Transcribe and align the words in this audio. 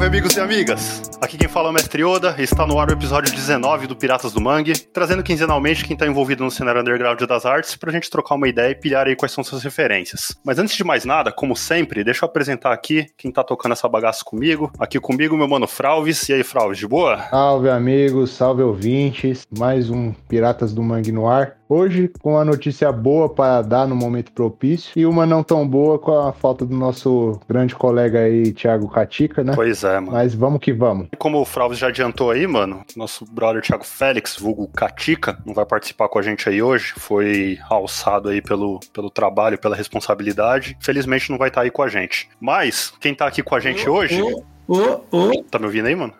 Salve, 0.00 0.16
amigos 0.16 0.34
e 0.34 0.40
amigas! 0.40 1.02
Aqui 1.20 1.36
quem 1.36 1.46
fala 1.46 1.68
é 1.68 1.70
o 1.70 1.74
Mestre 1.74 2.02
Oda 2.02 2.34
e 2.38 2.42
está 2.42 2.66
no 2.66 2.78
ar 2.78 2.88
o 2.88 2.92
episódio 2.94 3.30
19 3.34 3.86
do 3.86 3.94
Piratas 3.94 4.32
do 4.32 4.40
Mangue, 4.40 4.72
trazendo 4.72 5.22
quinzenalmente 5.22 5.84
quem 5.84 5.92
está 5.92 6.06
envolvido 6.06 6.42
no 6.42 6.50
cenário 6.50 6.80
underground 6.80 7.20
das 7.20 7.44
artes 7.44 7.76
pra 7.76 7.92
gente 7.92 8.08
trocar 8.08 8.36
uma 8.36 8.48
ideia 8.48 8.70
e 8.70 8.74
pilhar 8.74 9.06
aí 9.06 9.14
quais 9.14 9.30
são 9.30 9.44
suas 9.44 9.62
referências. 9.62 10.34
Mas 10.42 10.58
antes 10.58 10.74
de 10.74 10.82
mais 10.82 11.04
nada, 11.04 11.30
como 11.30 11.54
sempre, 11.54 12.02
deixa 12.02 12.24
eu 12.24 12.30
apresentar 12.30 12.72
aqui 12.72 13.08
quem 13.14 13.30
tá 13.30 13.44
tocando 13.44 13.72
essa 13.72 13.90
bagaça 13.90 14.24
comigo. 14.24 14.72
Aqui 14.78 14.98
comigo, 14.98 15.36
meu 15.36 15.46
mano 15.46 15.66
Fralves. 15.66 16.26
E 16.30 16.32
aí, 16.32 16.42
Fralves, 16.42 16.78
de 16.78 16.88
boa? 16.88 17.18
Salve, 17.28 17.68
amigos, 17.68 18.30
salve 18.30 18.62
ouvintes. 18.62 19.46
Mais 19.54 19.90
um 19.90 20.14
Piratas 20.30 20.72
do 20.72 20.82
Mangue 20.82 21.12
no 21.12 21.28
ar. 21.28 21.59
Hoje, 21.72 22.10
com 22.20 22.36
a 22.36 22.44
notícia 22.44 22.90
boa 22.90 23.28
para 23.28 23.62
dar 23.62 23.86
no 23.86 23.94
momento 23.94 24.32
propício 24.32 24.90
e 24.96 25.06
uma 25.06 25.24
não 25.24 25.40
tão 25.44 25.64
boa 25.64 26.00
com 26.00 26.10
a 26.10 26.32
falta 26.32 26.66
do 26.66 26.74
nosso 26.74 27.38
grande 27.48 27.76
colega 27.76 28.18
aí, 28.18 28.52
Thiago 28.52 28.88
Catica, 28.88 29.44
né? 29.44 29.52
Pois 29.54 29.84
é, 29.84 30.00
mano. 30.00 30.10
Mas 30.10 30.34
vamos 30.34 30.58
que 30.58 30.72
vamos. 30.72 31.06
Como 31.16 31.40
o 31.40 31.44
Fralves 31.44 31.78
já 31.78 31.86
adiantou 31.86 32.32
aí, 32.32 32.44
mano, 32.44 32.84
nosso 32.96 33.24
brother 33.24 33.62
Thiago 33.62 33.84
Félix, 33.84 34.36
vulgo 34.36 34.66
Catica, 34.66 35.38
não 35.46 35.54
vai 35.54 35.64
participar 35.64 36.08
com 36.08 36.18
a 36.18 36.22
gente 36.22 36.48
aí 36.48 36.60
hoje. 36.60 36.92
Foi 36.96 37.56
alçado 37.68 38.30
aí 38.30 38.42
pelo, 38.42 38.80
pelo 38.92 39.08
trabalho, 39.08 39.56
pela 39.56 39.76
responsabilidade. 39.76 40.76
Felizmente 40.80 41.30
não 41.30 41.38
vai 41.38 41.50
estar 41.50 41.60
aí 41.60 41.70
com 41.70 41.84
a 41.84 41.88
gente. 41.88 42.28
Mas, 42.40 42.92
quem 42.98 43.14
tá 43.14 43.28
aqui 43.28 43.44
com 43.44 43.54
a 43.54 43.60
gente 43.60 43.88
hoje. 43.88 44.20
Ô, 44.20 44.42
ô, 44.66 45.00
ô. 45.12 45.44
Tá 45.48 45.60
me 45.60 45.66
ouvindo 45.66 45.86
aí, 45.86 45.94
mano? 45.94 46.14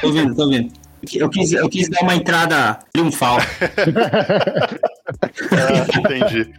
Tô 0.00 0.08
ouvindo, 0.08 0.34
tô 0.34 0.42
ouvindo. 0.42 0.85
Eu 1.14 1.28
quis, 1.28 1.52
eu 1.52 1.68
quis 1.68 1.88
dar 1.88 2.02
uma 2.02 2.14
entrada 2.14 2.78
triunfal. 2.92 3.38
Ah, 5.52 5.98
entendi. 5.98 6.52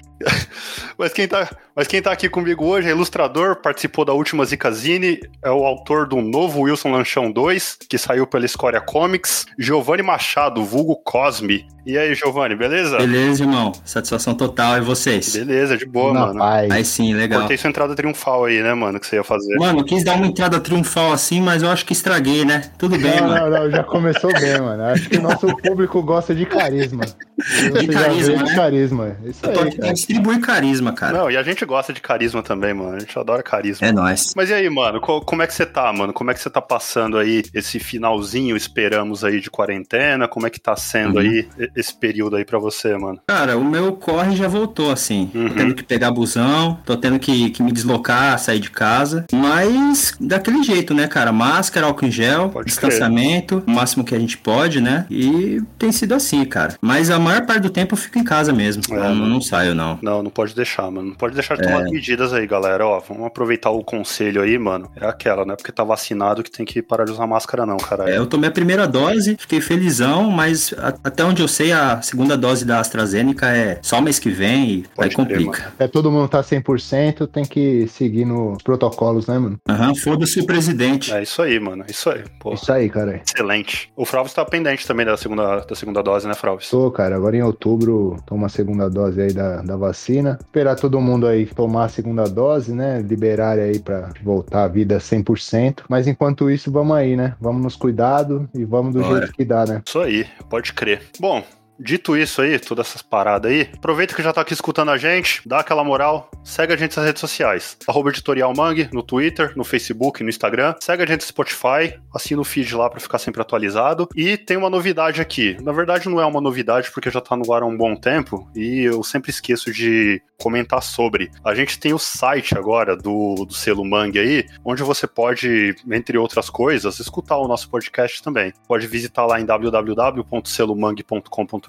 Mas 0.98 1.14
quem, 1.14 1.28
tá, 1.28 1.48
mas 1.76 1.86
quem 1.86 2.02
tá 2.02 2.12
aqui 2.12 2.28
comigo 2.28 2.66
hoje 2.66 2.88
é 2.88 2.92
ilustrador, 2.92 3.58
participou 3.58 4.04
da 4.04 4.14
última 4.14 4.44
Zicazine, 4.46 5.20
é 5.44 5.52
o 5.52 5.64
autor 5.66 6.08
do 6.08 6.22
novo 6.22 6.62
Wilson 6.62 6.92
Lanchão 6.92 7.32
2, 7.32 7.78
que 7.90 7.98
saiu 7.98 8.26
pela 8.26 8.46
Escória 8.46 8.82
Comics, 8.82 9.46
Giovanni 9.60 10.02
Machado, 10.02 10.64
vulgo 10.64 10.96
Cosme. 11.04 11.68
E 11.86 11.98
aí, 11.98 12.14
Giovanni, 12.16 12.54
beleza? 12.56 12.98
Beleza, 12.98 13.44
irmão. 13.44 13.72
Satisfação 13.86 14.34
total. 14.34 14.78
E 14.78 14.82
vocês? 14.82 15.34
Beleza, 15.38 15.78
de 15.78 15.86
boa, 15.86 16.12
Na 16.14 16.20
mano. 16.28 16.40
paz. 16.40 16.70
Aí 16.72 16.84
sim, 16.84 17.14
legal. 17.14 17.40
Cortei 17.42 17.56
sua 17.58 17.70
entrada 17.70 17.96
triunfal 17.96 18.44
aí, 18.46 18.62
né, 18.62 18.74
mano, 18.74 19.00
que 19.00 19.08
você 19.08 19.16
ia 19.18 19.24
fazer. 19.24 19.56
Mano, 19.56 19.80
eu 19.80 19.86
quis 19.86 20.04
dar 20.04 20.16
uma 20.16 20.26
entrada 20.28 20.60
triunfal 20.60 21.14
assim, 21.14 21.40
mas 21.40 21.62
eu 21.64 21.70
acho 21.70 21.86
que 21.86 21.94
estraguei, 21.94 22.44
né? 22.44 22.70
Tudo 22.78 22.98
bem, 22.98 23.22
Não, 23.22 23.28
mano. 23.30 23.50
não, 23.50 23.60
não, 23.64 23.72
já 23.72 23.84
começou 23.84 24.27
bem, 24.33 24.59
mano. 24.61 24.83
Acho 24.83 25.09
que 25.09 25.17
o 25.17 25.22
nosso 25.22 25.47
público 25.58 26.02
gosta 26.03 26.33
de 26.36 26.45
carisma. 26.45 27.06
De 27.06 27.88
carisma, 27.88 28.23
veio 28.25 28.38
de 28.38 28.44
né? 28.44 28.56
carisma. 28.56 29.16
Isso 29.25 29.45
Eu 29.45 29.53
tô 29.53 29.59
aí, 29.61 29.67
aqui 29.67 29.75
pra 29.75 29.81
cara. 29.86 29.94
distribuir 29.94 30.39
carisma, 30.42 30.94
cara. 30.94 31.17
Não, 31.17 31.31
e 31.31 31.38
a 31.38 31.44
gente 31.44 31.64
gosta 31.66 31.94
de 31.94 32.02
carisma 32.02 32.42
também, 32.42 32.73
mano. 32.73 32.95
A 32.95 33.00
gente 33.00 33.17
adora 33.17 33.44
carisma. 33.44 33.88
É 33.88 33.92
nóis. 33.92 34.34
Mas 34.36 34.50
e 34.50 34.53
aí, 34.53 34.69
mano, 34.69 35.00
co- 35.00 35.22
como 35.22 35.42
é 35.44 35.47
que 35.47 35.53
você 35.53 35.66
tá, 35.66 35.92
mano? 35.94 36.14
Como 36.14 36.31
é 36.31 36.34
que 36.34 36.39
você 36.39 36.50
tá 36.50 36.61
passando 36.61 37.17
aí 37.17 37.44
esse 37.53 37.80
finalzinho, 37.80 38.56
esperamos 38.58 39.23
aí, 39.23 39.39
de 39.39 39.50
quarentena? 39.50 40.28
Como 40.28 40.47
é 40.47 40.50
que 40.50 40.59
tá 40.59 40.75
sendo 40.75 41.16
Uhum. 41.16 41.22
aí 41.22 41.47
esse 41.75 41.94
período 41.94 42.36
aí 42.36 42.45
pra 42.45 42.58
você, 42.59 42.97
mano? 42.97 43.19
Cara, 43.28 43.58
o 43.58 43.64
meu 43.64 43.94
corre 43.94 44.36
já 44.36 44.47
voltou, 44.47 44.91
assim. 44.91 45.30
Uhum. 45.34 45.50
Tô 45.50 45.56
tendo 45.56 45.75
que 45.75 45.84
pegar 45.84 46.12
busão, 46.12 46.80
tô 46.86 46.97
tendo 46.97 47.19
que, 47.19 47.50
que 47.52 47.62
me 47.64 47.72
deslocar, 47.72 48.38
sair 48.39 48.59
de 48.59 48.72
casa. 48.72 49.25
Mas 49.31 50.14
daquele 50.19 50.64
jeito, 50.64 50.94
né, 50.94 51.08
cara? 51.08 51.31
Máscara, 51.31 51.86
álcool 51.88 52.06
em 52.06 52.12
gel, 52.12 52.50
Pode 52.50 52.67
distanciamento, 52.67 53.64
o 53.67 53.72
máximo 53.72 54.03
que 54.03 54.16
a 54.18 54.20
gente 54.20 54.38
pode, 54.38 54.82
né? 54.82 55.06
E 55.10 55.62
tem 55.78 55.91
sido 55.91 56.14
assim, 56.14 56.44
cara. 56.46 56.75
Mas 56.81 57.09
a 57.09 57.19
maior 57.19 57.46
parte 57.46 57.62
do 57.62 57.69
tempo 57.69 57.94
eu 57.94 57.97
fico 57.97 58.18
em 58.19 58.24
casa 58.24 58.52
mesmo. 58.52 58.81
É, 58.90 58.94
não, 58.96 59.16
mano. 59.16 59.28
não 59.28 59.41
saio, 59.41 59.74
não. 59.75 60.00
Não, 60.02 60.22
não 60.24 60.30
pode 60.31 60.53
deixar, 60.56 60.90
mano. 60.91 61.09
Não 61.09 61.16
pode 61.16 61.34
deixar 61.34 61.56
de 61.56 61.64
tomar 61.64 61.84
medidas 61.84 62.34
aí, 62.34 62.46
galera. 62.47 62.86
Ó, 62.86 63.00
vamos 63.00 63.25
aproveitar 63.25 63.69
o 63.69 63.84
conselho 63.84 64.41
aí, 64.41 64.58
mano. 64.58 64.91
É 64.96 65.06
aquela, 65.08 65.46
né? 65.46 65.56
Porque 65.56 65.72
tá 65.72 65.84
vacinado 65.84 66.44
que 66.44 66.52
tem 66.52 66.66
que 66.66 66.81
parar 66.81 67.06
de 67.06 67.12
usar 67.12 67.28
máscara, 67.28 67.66
não, 67.66 67.78
cara. 67.78 68.09
É, 68.09 68.18
eu 68.18 68.25
tomei 68.25 68.50
a 68.50 68.52
primeira 68.52 68.88
dose, 68.88 69.36
fiquei 69.40 69.62
felizão, 69.62 70.30
mas 70.31 70.74
a- 70.78 70.94
até 71.03 71.24
onde 71.24 71.41
eu 71.41 71.47
sei, 71.47 71.72
a 71.72 72.02
segunda 72.02 72.38
dose 72.38 72.66
da 72.66 72.80
AstraZeneca 72.80 73.47
é 73.47 73.80
só 73.81 74.02
mês 74.02 74.20
que 74.20 74.30
vem 74.30 74.70
e 74.70 74.84
Pode 74.96 75.09
aí 75.09 75.16
crer, 75.16 75.16
complica. 75.16 75.74
É, 75.80 75.88
todo 75.88 76.12
mundo 76.12 76.28
tá 76.28 76.41
100%, 76.44 77.28
tem 77.28 77.46
que 77.46 77.88
seguir 77.88 78.25
nos 78.25 78.62
protocolos, 78.64 79.28
né, 79.28 79.38
mano? 79.38 79.58
Aham, 79.70 79.96
foda-se 79.96 80.40
o 80.40 80.46
presidente. 80.46 81.14
É 81.14 81.22
isso 81.24 81.41
aí, 81.41 81.59
mano. 81.59 81.86
Isso 81.88 82.09
aí. 82.09 82.24
Pô, 82.40 82.53
Isso 82.53 82.72
aí, 82.72 82.90
cara. 82.90 83.22
excelente. 83.25 83.90
O 83.96 84.06
Fralves 84.07 84.34
tá 84.34 84.45
pendente 84.45 84.88
também 84.88 85.06
da 85.06 85.18
segunda, 85.18 85.59
da 85.59 85.75
segunda 85.75 86.01
dose, 86.01 86.25
né, 86.25 86.34
Fralves? 86.34 86.69
Tô, 86.69 86.90
cara, 86.90 87.18
agora 87.18 87.35
em 87.35 87.44
outubro 87.44 88.16
toma 88.25 88.45
a 88.45 88.50
segunda 88.50 88.90
dose 88.90 89.22
aí 89.22 89.34
da, 89.34 89.62
da 89.62 89.75
vacina. 89.75 90.40
Esperar 90.41 90.78
todo 90.78 91.01
mundo 91.01 91.28
aí 91.28 91.45
tomar 91.45 91.85
a 91.85 91.90
segunda 91.90 92.23
dose, 92.23 92.72
né? 92.73 93.01
Liberar 93.01 93.59
aí 93.59 93.79
pra 93.79 94.12
voltar 94.23 94.63
à 94.63 94.67
vida 94.69 94.97
100%. 94.97 95.81
Mas 95.90 96.07
enquanto 96.07 96.50
isso, 96.50 96.72
vamos 96.72 96.96
aí, 96.96 97.17
né? 97.17 97.35
Vamos 97.41 97.62
nos 97.62 97.75
cuidado 97.75 98.50
e 98.56 98.63
vamos 98.63 98.94
do 98.94 99.01
Bora. 99.01 99.17
jeito 99.17 99.34
que 99.34 99.44
dá, 99.44 99.66
né? 99.66 99.81
Isso 99.85 100.00
aí, 100.00 100.25
pode 100.50 100.72
crer. 100.72 101.01
Bom, 101.19 101.44
dito 101.80 102.18
isso 102.18 102.42
aí, 102.42 102.60
todas 102.60 102.88
essas 102.88 103.02
paradas 103.02 103.52
aí, 103.52 103.70
aproveita 103.74 104.16
que 104.16 104.24
já 104.24 104.34
tá 104.34 104.42
aqui 104.42 104.54
escutando 104.54 104.92
a 104.92 104.98
gente, 104.98 105.42
dá 105.46 105.60
aquela 105.60 105.84
moral, 105.84 106.30
segue 106.44 106.74
a 106.74 106.78
gente 106.78 106.96
nas 106.96 107.06
redes 107.06 107.20
sociais. 107.20 107.78
Arroba 107.88 108.10
Editorial 108.10 108.54
Mangue, 108.56 108.90
no 108.92 109.04
Twitter, 109.04 109.54
no 109.56 109.64
Facebook, 109.64 110.24
no 110.24 110.30
Instagram. 110.30 110.76
Segue 110.80 111.04
a 111.04 111.06
gente 111.06 111.22
no 111.22 111.28
Spotify, 111.28 112.00
assina 112.14 112.42
o 112.42 112.46
feed 112.46 112.76
lá 112.76 112.90
pra 112.90 113.00
ficar 113.00 113.20
sempre 113.20 113.42
atualizado. 113.42 114.10
E 114.16 114.38
tem 114.38 114.58
uma 114.58 114.70
novidade 114.70 115.22
aqui. 115.22 115.58
Na 115.62 115.72
verdade, 115.72 116.10
não 116.10 116.22
é 116.22 116.26
uma 116.26 116.42
novidade 116.42 116.92
porque 116.92 117.10
já 117.10 117.22
tá 117.22 117.36
no 117.36 117.52
ar 117.54 117.64
há 117.64 117.66
um 117.66 117.78
bom 117.78 117.96
tempo 117.96 118.50
e 118.56 118.82
eu 118.82 119.04
sempre 119.04 119.30
esqueço 119.30 119.72
de 119.72 120.22
comentar 120.38 120.82
sobre. 120.82 121.30
A 121.44 121.54
gente 121.56 121.80
tem 121.80 121.94
o 121.94 122.00
site 122.00 122.58
agora 122.58 122.96
do, 122.96 123.46
do 123.46 123.54
selo 123.54 123.84
Mangue 123.84 124.20
aí, 124.20 124.46
onde 124.64 124.84
você 124.84 125.06
pode, 125.08 125.76
entre 125.92 126.18
outras 126.18 126.50
coisas, 126.50 127.00
escutar 127.00 127.38
o 127.38 127.48
nosso 127.48 127.70
podcast 127.70 128.24
também. 128.24 128.54
Pode 128.68 128.88
visitar 128.88 129.26
lá 129.26 129.40
em 129.40 129.46
www.selomangue.com.br. 129.46 131.66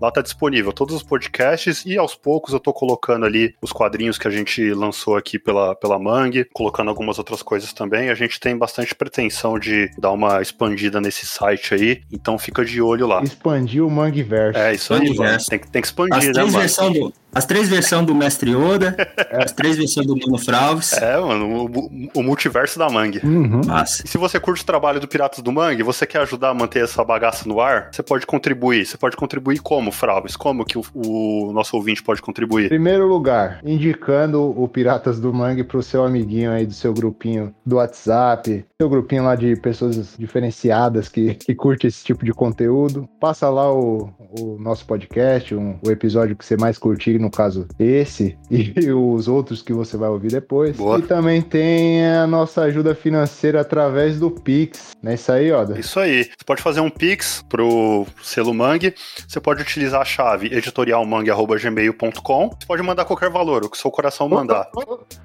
Lá 0.00 0.10
tá 0.10 0.20
disponível 0.22 0.72
todos 0.72 0.94
os 0.94 1.02
podcasts 1.02 1.84
e 1.86 1.96
aos 1.98 2.14
poucos 2.14 2.52
eu 2.52 2.60
tô 2.60 2.72
colocando 2.72 3.24
ali 3.26 3.54
os 3.60 3.72
quadrinhos 3.72 4.18
que 4.18 4.28
a 4.28 4.30
gente 4.30 4.72
lançou 4.72 5.16
aqui 5.16 5.38
pela, 5.38 5.74
pela 5.74 5.98
Mangue, 5.98 6.46
colocando 6.52 6.88
algumas 6.88 7.18
outras 7.18 7.42
coisas 7.42 7.72
também. 7.72 8.10
A 8.10 8.14
gente 8.14 8.38
tem 8.40 8.56
bastante 8.56 8.94
pretensão 8.94 9.58
de 9.58 9.90
dar 9.98 10.12
uma 10.12 10.40
expandida 10.42 11.00
nesse 11.00 11.26
site 11.26 11.74
aí, 11.74 12.02
então 12.12 12.38
fica 12.38 12.64
de 12.64 12.80
olho 12.80 13.06
lá. 13.06 13.22
Expandir 13.22 13.84
o 13.84 13.90
Mangueverso. 13.90 14.58
É 14.58 14.74
isso 14.74 14.92
aí. 14.94 15.00
Tem, 15.48 15.58
que- 15.58 15.68
tem 15.70 15.80
que 15.82 15.86
As 15.86 15.90
expandir, 15.90 16.26
né, 16.28 16.32
três 16.32 16.46
mano? 16.52 16.58
versões 16.58 16.92
do, 16.98 17.12
as 17.34 17.44
três 17.44 17.68
versões 17.68 18.06
do 18.06 18.14
Mestre 18.14 18.54
Oda, 18.54 18.96
as 19.30 19.52
três 19.52 19.76
versões 19.76 20.06
do 20.06 20.16
Mano 20.16 20.38
Fralves. 20.38 20.92
É, 20.94 21.18
mano, 21.18 21.66
o, 21.66 22.20
o 22.20 22.22
multiverso 22.22 22.78
da 22.78 22.88
Mangue. 22.88 23.20
Uhum. 23.24 23.60
Massa. 23.66 24.02
E 24.04 24.08
se 24.08 24.16
você 24.18 24.38
curte 24.40 24.62
o 24.62 24.66
trabalho 24.66 25.00
do 25.00 25.08
Piratas 25.08 25.40
do 25.42 25.52
Mangue, 25.52 25.82
você 25.82 26.06
quer 26.06 26.20
ajudar 26.22 26.50
a 26.50 26.54
manter 26.54 26.84
essa 26.84 27.04
bagaça 27.04 27.48
no 27.48 27.60
ar, 27.60 27.88
você 27.92 28.02
pode 28.02 28.26
contribuir. 28.26 28.86
Você 28.86 28.96
pode 28.96 29.16
contribuir 29.16 29.58
como, 29.60 29.90
Fralves? 29.90 30.36
Como 30.36 30.64
que 30.64 30.78
o, 30.78 30.82
o 30.94 31.52
nosso 31.52 31.76
ouvinte 31.76 32.02
pode 32.02 32.20
contribuir? 32.22 32.68
Primeiro 32.68 33.06
lugar, 33.06 33.60
indicando 33.64 34.42
o 34.60 34.68
Piratas 34.68 35.18
do 35.20 35.32
Mangue 35.32 35.64
pro 35.64 35.82
seu 35.82 36.04
amiguinho 36.04 36.50
aí 36.50 36.66
do 36.66 36.72
seu 36.72 36.92
grupinho 36.92 37.54
do 37.64 37.76
WhatsApp, 37.76 38.64
seu 38.80 38.88
grupinho 38.88 39.24
lá 39.24 39.34
de 39.36 39.56
pessoas 39.56 40.14
diferenciadas 40.18 41.08
que, 41.08 41.34
que 41.34 41.54
curte 41.54 41.86
esse 41.86 42.04
tipo 42.04 42.24
de 42.24 42.32
conteúdo. 42.32 43.08
Passa 43.20 43.48
lá 43.48 43.72
o, 43.72 44.10
o 44.38 44.56
nosso 44.60 44.86
podcast, 44.86 45.54
um- 45.54 45.78
o 45.84 45.90
episódio 45.90 46.36
que 46.36 46.44
você 46.44 46.56
mais 46.56 46.78
curtir, 46.78 47.18
no 47.24 47.30
caso 47.30 47.66
esse, 47.78 48.36
e 48.50 48.92
os 48.92 49.26
outros 49.26 49.62
que 49.62 49.72
você 49.72 49.96
vai 49.96 50.10
ouvir 50.10 50.30
depois. 50.30 50.76
Boa. 50.76 50.98
E 50.98 51.02
também 51.02 51.40
tem 51.40 52.06
a 52.06 52.26
nossa 52.26 52.62
ajuda 52.62 52.94
financeira 52.94 53.60
através 53.60 54.20
do 54.20 54.30
Pix. 54.30 54.94
Não 55.02 55.10
é 55.10 55.14
isso 55.14 55.32
aí, 55.32 55.50
Oda? 55.52 55.78
Isso 55.78 55.98
aí. 55.98 56.24
Você 56.24 56.44
pode 56.46 56.62
fazer 56.62 56.80
um 56.80 56.90
pix 56.90 57.44
pro 57.48 58.06
selo 58.22 58.54
Mangue. 58.54 58.94
Você 59.26 59.40
pode 59.40 59.62
utilizar 59.62 60.00
a 60.00 60.04
chave 60.04 60.46
editorialmangue.gmail.com. 60.54 62.48
Você 62.50 62.66
pode 62.66 62.82
mandar 62.82 63.04
qualquer 63.04 63.30
valor, 63.30 63.64
o 63.64 63.70
que 63.70 63.76
seu 63.76 63.90
coração 63.90 64.28
mandar. 64.28 64.68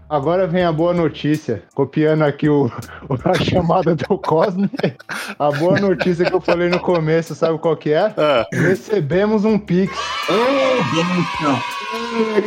Agora 0.10 0.48
vem 0.48 0.64
a 0.64 0.72
boa 0.72 0.94
notícia. 0.94 1.64
Copiando 1.74 2.24
aqui 2.24 2.50
o, 2.50 2.72
a 3.24 3.34
chamada 3.36 3.96
do 3.96 4.18
Cosme. 4.18 4.70
A 5.38 5.52
boa 5.52 5.80
notícia 5.80 6.26
que 6.26 6.34
eu 6.34 6.42
falei 6.42 6.68
no 6.70 6.80
começo, 6.80 7.36
sabe 7.36 7.58
qual 7.60 7.78
que 7.78 7.92
é? 7.92 8.14
Ah, 8.18 8.48
Recebemos 8.52 9.46
um 9.46 9.60
Pix. 9.60 9.96
Bênção. 10.28 11.54
Ai, 11.54 11.89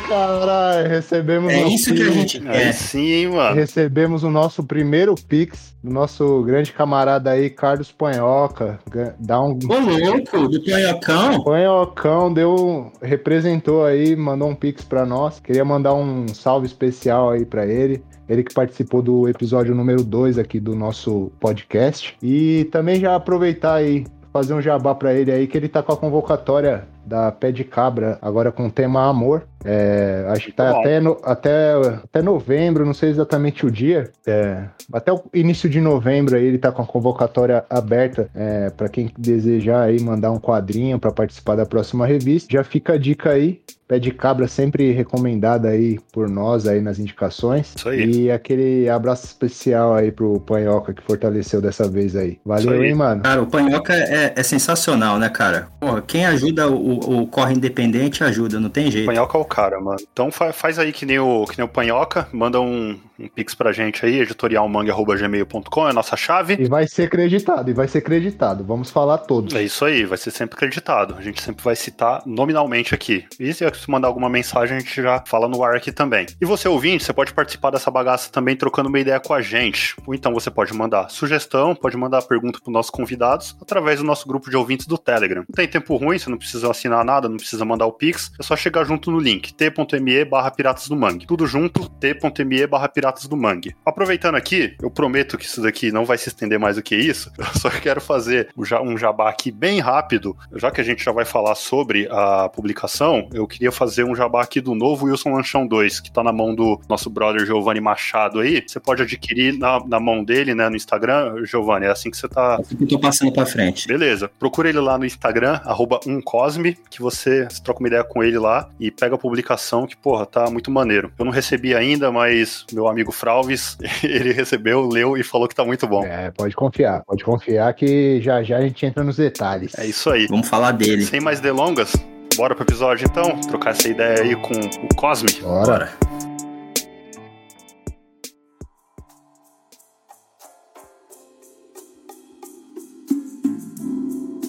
Caralho, 0.09 0.89
recebemos 0.89 1.53
É 1.53 1.65
um 1.65 1.69
isso 1.69 1.93
que 1.95 2.03
a 2.03 2.11
gente 2.11 2.41
quer. 2.41 2.73
sim, 2.73 3.13
hein, 3.13 3.29
mano. 3.29 3.57
Recebemos 3.57 4.23
o 4.23 4.31
nosso 4.31 4.63
primeiro 4.63 5.15
Pix 5.29 5.75
do 5.83 5.93
nosso 5.93 6.43
grande 6.43 6.73
camarada 6.73 7.31
aí, 7.31 7.51
Carlos 7.51 7.91
Panhoca. 7.91 8.79
Dá 9.19 9.41
um. 9.41 9.51
Ô, 9.69 10.09
louco, 10.09 10.49
do 10.49 10.63
Tonhocão. 10.63 11.43
Panhocão 11.43 12.33
deu, 12.33 12.93
representou 13.03 13.85
aí, 13.85 14.15
mandou 14.15 14.49
um 14.49 14.55
Pix 14.55 14.85
pra 14.85 15.05
nós. 15.05 15.41
Queria 15.41 15.65
mandar 15.65 15.95
um 15.95 16.29
salve 16.29 16.67
especial 16.67 17.31
aí 17.31 17.45
pra 17.45 17.67
ele. 17.67 18.03
Ele 18.29 18.45
que 18.45 18.55
participou 18.55 19.03
do 19.03 19.29
episódio 19.29 19.75
número 19.75 20.05
2 20.05 20.39
aqui 20.39 20.61
do 20.61 20.75
nosso 20.77 21.33
podcast. 21.41 22.17
E 22.23 22.65
também 22.71 23.01
já 23.01 23.17
aproveitar 23.17 23.75
aí, 23.75 24.07
fazer 24.33 24.55
um 24.55 24.63
jabá 24.63 24.95
pra 24.95 25.13
ele 25.13 25.33
aí, 25.33 25.47
que 25.47 25.57
ele 25.59 25.69
tá 25.69 25.83
com 25.83 25.93
a 25.93 25.97
convocatória 25.97 26.87
da 27.05 27.31
Pé 27.33 27.53
de 27.53 27.65
Cabra, 27.65 28.19
agora 28.21 28.53
com 28.53 28.67
o 28.67 28.71
tema 28.71 29.09
Amor. 29.09 29.45
É, 29.65 30.25
acho 30.29 30.47
que 30.47 30.53
tá 30.53 30.71
até, 30.71 31.01
no, 31.01 31.19
até, 31.23 31.73
até 32.03 32.21
novembro, 32.21 32.85
não 32.85 32.95
sei 32.95 33.11
exatamente 33.11 33.65
o 33.65 33.71
dia. 33.71 34.11
É, 34.27 34.65
até 34.93 35.13
o 35.13 35.23
início 35.33 35.69
de 35.69 35.81
novembro 35.81 36.37
aí 36.37 36.45
ele 36.45 36.59
tá 36.59 36.73
com 36.73 36.83
a 36.83 36.87
convocatória 36.87 37.65
aberta 37.71 38.29
é, 38.35 38.71
para 38.71 38.89
quem 38.89 39.11
desejar 39.17 39.83
aí 39.83 40.01
mandar 40.01 40.33
um 40.33 40.39
quadrinho 40.39 40.99
para 40.99 41.13
participar 41.13 41.57
da 41.57 41.67
próxima 41.67 42.07
revista. 42.07 42.53
Já 42.53 42.65
fica 42.65 42.95
a 42.95 42.99
dica 42.99 43.31
aí. 43.31 43.61
Pé 43.87 43.99
de 43.99 44.11
cabra 44.11 44.49
sempre 44.49 44.91
recomendada 44.93 45.69
aí 45.69 45.99
por 46.13 46.27
nós 46.27 46.67
aí 46.67 46.81
nas 46.81 46.99
indicações. 46.99 47.75
Isso 47.77 47.89
aí. 47.89 48.23
E 48.23 48.31
aquele 48.31 48.89
abraço 48.89 49.27
especial 49.27 49.95
aí 49.95 50.11
pro 50.11 50.41
Panhoca 50.41 50.95
que 50.95 51.03
fortaleceu 51.03 51.61
dessa 51.61 51.87
vez 51.87 52.17
aí. 52.17 52.39
Valeu, 52.43 52.81
aí. 52.81 52.89
hein, 52.89 52.95
mano? 52.95 53.23
Cara, 53.23 53.43
o 53.43 53.47
Panhoca 53.47 53.93
é, 53.93 54.33
é 54.35 54.43
sensacional, 54.43 55.19
né, 55.19 55.29
cara? 55.29 55.69
Porra, 55.79 56.01
quem 56.01 56.25
ajuda 56.25 56.71
o, 56.71 56.92
o 56.95 57.27
Corre 57.27 57.55
Independente 57.55 58.25
ajuda, 58.25 58.59
não 58.61 58.69
tem 58.71 58.91
jeito. 58.91 59.07
Panhoca 59.07 59.37
é 59.39 59.41
o 59.41 59.45
cara, 59.45 59.81
mano. 59.81 59.99
Então 60.13 60.31
fa- 60.31 60.53
faz 60.53 60.79
aí 60.79 60.93
que 60.93 61.05
nem 61.07 61.19
o, 61.19 61.45
que 61.47 61.57
nem 61.59 61.65
o 61.65 61.69
Panhoca, 61.69 62.29
manda 62.33 62.61
um, 62.61 62.99
um 63.23 63.29
pix 63.29 63.55
pra 63.55 63.73
gente 63.73 64.05
aí, 64.05 64.21
editorialmanga.gmail.com, 64.21 65.87
é 65.87 65.91
a 65.91 65.93
nossa 65.93 66.17
chave. 66.17 66.57
E 66.59 66.67
vai 66.67 66.87
ser 66.87 67.05
acreditado, 67.05 67.71
e 67.71 67.75
vai 67.75 67.89
ser 67.89 67.99
acreditado. 67.99 68.65
Vamos 68.65 68.91
falar 68.91 69.19
todos. 69.19 69.55
É 69.55 69.63
isso 69.63 69.85
aí, 69.85 70.05
vai 70.05 70.19
ser 70.19 70.31
sempre 70.31 70.57
acreditado. 70.57 71.15
A 71.17 71.23
gente 71.23 71.41
sempre 71.41 71.65
vai 71.65 71.77
citar 71.77 72.23
nominalmente 72.27 72.95
aqui. 72.95 73.25
E 73.39 73.53
se 73.53 73.65
você 73.65 73.91
mandar 73.91 74.09
alguma 74.09 74.29
mensagem, 74.29 74.77
a 74.77 74.81
gente 74.81 75.03
já 75.03 75.23
fala 75.27 75.49
no 75.49 75.63
ar 75.63 75.77
aqui 75.77 75.93
também. 75.93 76.27
E 76.41 76.45
você, 76.45 76.69
ouvinte, 76.69 77.05
você 77.05 77.13
pode 77.13 77.33
participar 77.33 77.71
dessa 77.71 77.91
bagaça 77.91 78.31
também 78.31 78.57
trocando 78.57 78.89
uma 78.89 78.99
ideia 78.99 79.21
com 79.21 79.35
a 79.35 79.41
gente. 79.41 79.95
Ou 80.07 80.15
então 80.15 80.33
você 80.33 80.51
pode 80.51 80.73
mandar 80.75 81.09
sugestão, 81.09 81.75
pode 81.75 81.97
mandar 81.97 82.23
pergunta 82.23 82.59
para 82.63 82.73
nossos 82.73 82.91
convidados 82.91 83.57
através 83.61 84.01
do 84.01 84.05
nosso 84.05 84.27
grupo 84.27 84.51
de 84.51 84.57
ouvintes 84.57 84.87
do 84.87 84.99
Telegram. 84.99 85.45
Não 85.49 85.55
tem 85.55 85.69
tempo 85.69 85.97
ruim, 85.97 86.19
você 86.19 86.31
não 86.31 86.39
precisa 86.39 86.71
assinar 86.71 87.05
nada, 87.05 87.29
não 87.29 87.37
precisa 87.37 87.65
mandar 87.65 87.87
o 87.87 87.93
Pix, 87.93 88.33
é 88.39 88.43
só 88.43 88.57
chegar 88.57 88.85
junto 88.85 89.11
no 89.11 89.19
link 89.19 89.53
t.me 89.55 90.25
barra 90.25 90.51
piratas 90.51 90.89
do 90.89 90.97
mangue. 90.97 91.27
Tudo 91.27 91.47
junto, 91.47 91.89
t.me 91.89 92.67
barra 92.67 92.89
piratas 92.89 93.12
do 93.29 93.37
mangue. 93.37 93.75
Aproveitando 93.85 94.35
aqui, 94.37 94.75
eu 94.81 94.91
prometo 94.91 95.37
que 95.37 95.45
isso 95.45 95.63
daqui 95.63 95.93
não 95.93 96.05
vai 96.05 96.19
se 96.19 96.29
estender 96.29 96.59
mais 96.59 96.77
do 96.77 96.83
que 96.83 96.97
isso, 96.97 97.31
eu 97.39 97.45
só 97.61 97.71
quero 97.71 98.01
fazer 98.01 98.49
um 98.57 98.65
ja- 98.65 98.83
jabá 98.97 99.29
aqui 99.29 99.51
bem 99.51 99.81
rápido, 99.81 100.37
já 100.55 100.71
que 100.71 100.81
a 100.81 100.85
gente 100.85 101.05
já 101.05 101.13
vai 101.13 101.25
falar 101.25 101.55
sobre 101.55 102.09
a 102.11 102.49
publicação, 102.49 103.29
eu 103.33 103.47
queria 103.47 103.73
fazer 103.73 104.05
um 104.05 104.15
jabá 104.15 104.43
aqui 104.43 104.61
do 104.61 104.75
novo 104.75 105.07
Wilson 105.07 105.35
Lanchão 105.35 105.67
2, 105.67 106.01
que 106.01 106.13
tá 106.13 106.23
na 106.23 106.33
mão 106.33 106.55
do 106.55 106.81
nosso 106.89 107.11
brother 107.11 107.45
Giovanni 107.45 107.81
Machado 107.81 108.41
aí. 108.41 108.63
Você 108.67 108.79
pode 108.79 109.03
adquirir 109.03 109.59
na, 109.59 109.85
na 109.87 109.99
mão 109.99 110.23
dele, 110.23 110.55
né, 110.55 110.69
no 110.69 110.77
Instagram, 110.77 111.45
Giovanni, 111.45 111.87
é 111.87 111.91
assim 111.91 112.11
que 112.11 112.17
você 112.17 112.29
tá 112.29 112.57
Assim 112.57 112.77
que 112.77 112.85
eu 112.85 112.89
tô 112.89 112.99
passando 113.01 113.33
pra 113.33 113.45
frente. 113.45 113.89
Beleza. 113.89 114.31
Procura 114.39 114.69
ele 114.69 114.79
lá 114.79 114.97
no 114.97 115.05
Instagram, 115.05 115.61
arroba 115.65 115.99
umcosme, 116.07 116.77
que 116.91 117.03
você, 117.03 117.45
você 117.45 117.63
troca 117.63 117.81
uma 117.81 117.89
ideia 117.89 118.05
com 118.05 118.23
ele 118.23 118.39
lá 118.39 118.69
e 118.79 118.91
pega 118.91 119.15
a 119.15 119.19
publicação 119.19 119.87
que, 119.87 119.97
porra, 119.97 120.27
tá 120.27 120.49
muito 120.51 120.71
maneiro. 120.71 121.13
Eu 121.19 121.25
não 121.25 121.33
recebi 121.33 121.75
ainda, 121.75 122.13
mas 122.13 122.65
meu 122.73 122.87
amigo 122.87 123.02
Fralves, 123.11 123.77
ele 124.05 124.33
recebeu, 124.33 124.87
leu 124.87 125.17
e 125.17 125.25
falou 125.25 125.49
que 125.49 125.55
tá 125.55 125.65
muito 125.65 125.87
bom. 125.87 126.05
É, 126.05 126.31
pode 126.31 126.55
confiar, 126.55 127.03
pode 127.05 127.25
confiar 127.25 127.73
que 127.75 128.21
já 128.21 128.43
já 128.43 128.59
a 128.59 128.61
gente 128.61 128.85
entra 128.87 129.03
nos 129.03 129.17
detalhes. 129.17 129.77
É 129.79 129.87
isso 129.87 130.11
aí. 130.11 130.27
Vamos 130.27 130.49
falar 130.49 130.73
dele. 130.73 131.05
Sem 131.05 131.21
mais 131.21 131.41
delongas, 131.41 131.95
bora 132.37 132.55
pro 132.55 132.65
episódio 132.65 133.07
então? 133.11 133.41
Trocar 133.41 133.71
essa 133.71 133.89
ideia 133.89 134.21
aí 134.21 134.37
com 134.37 134.53
o 134.53 134.95
Cosme. 134.95 135.33
Bora. 135.41 135.67
Bora. 135.67 136.22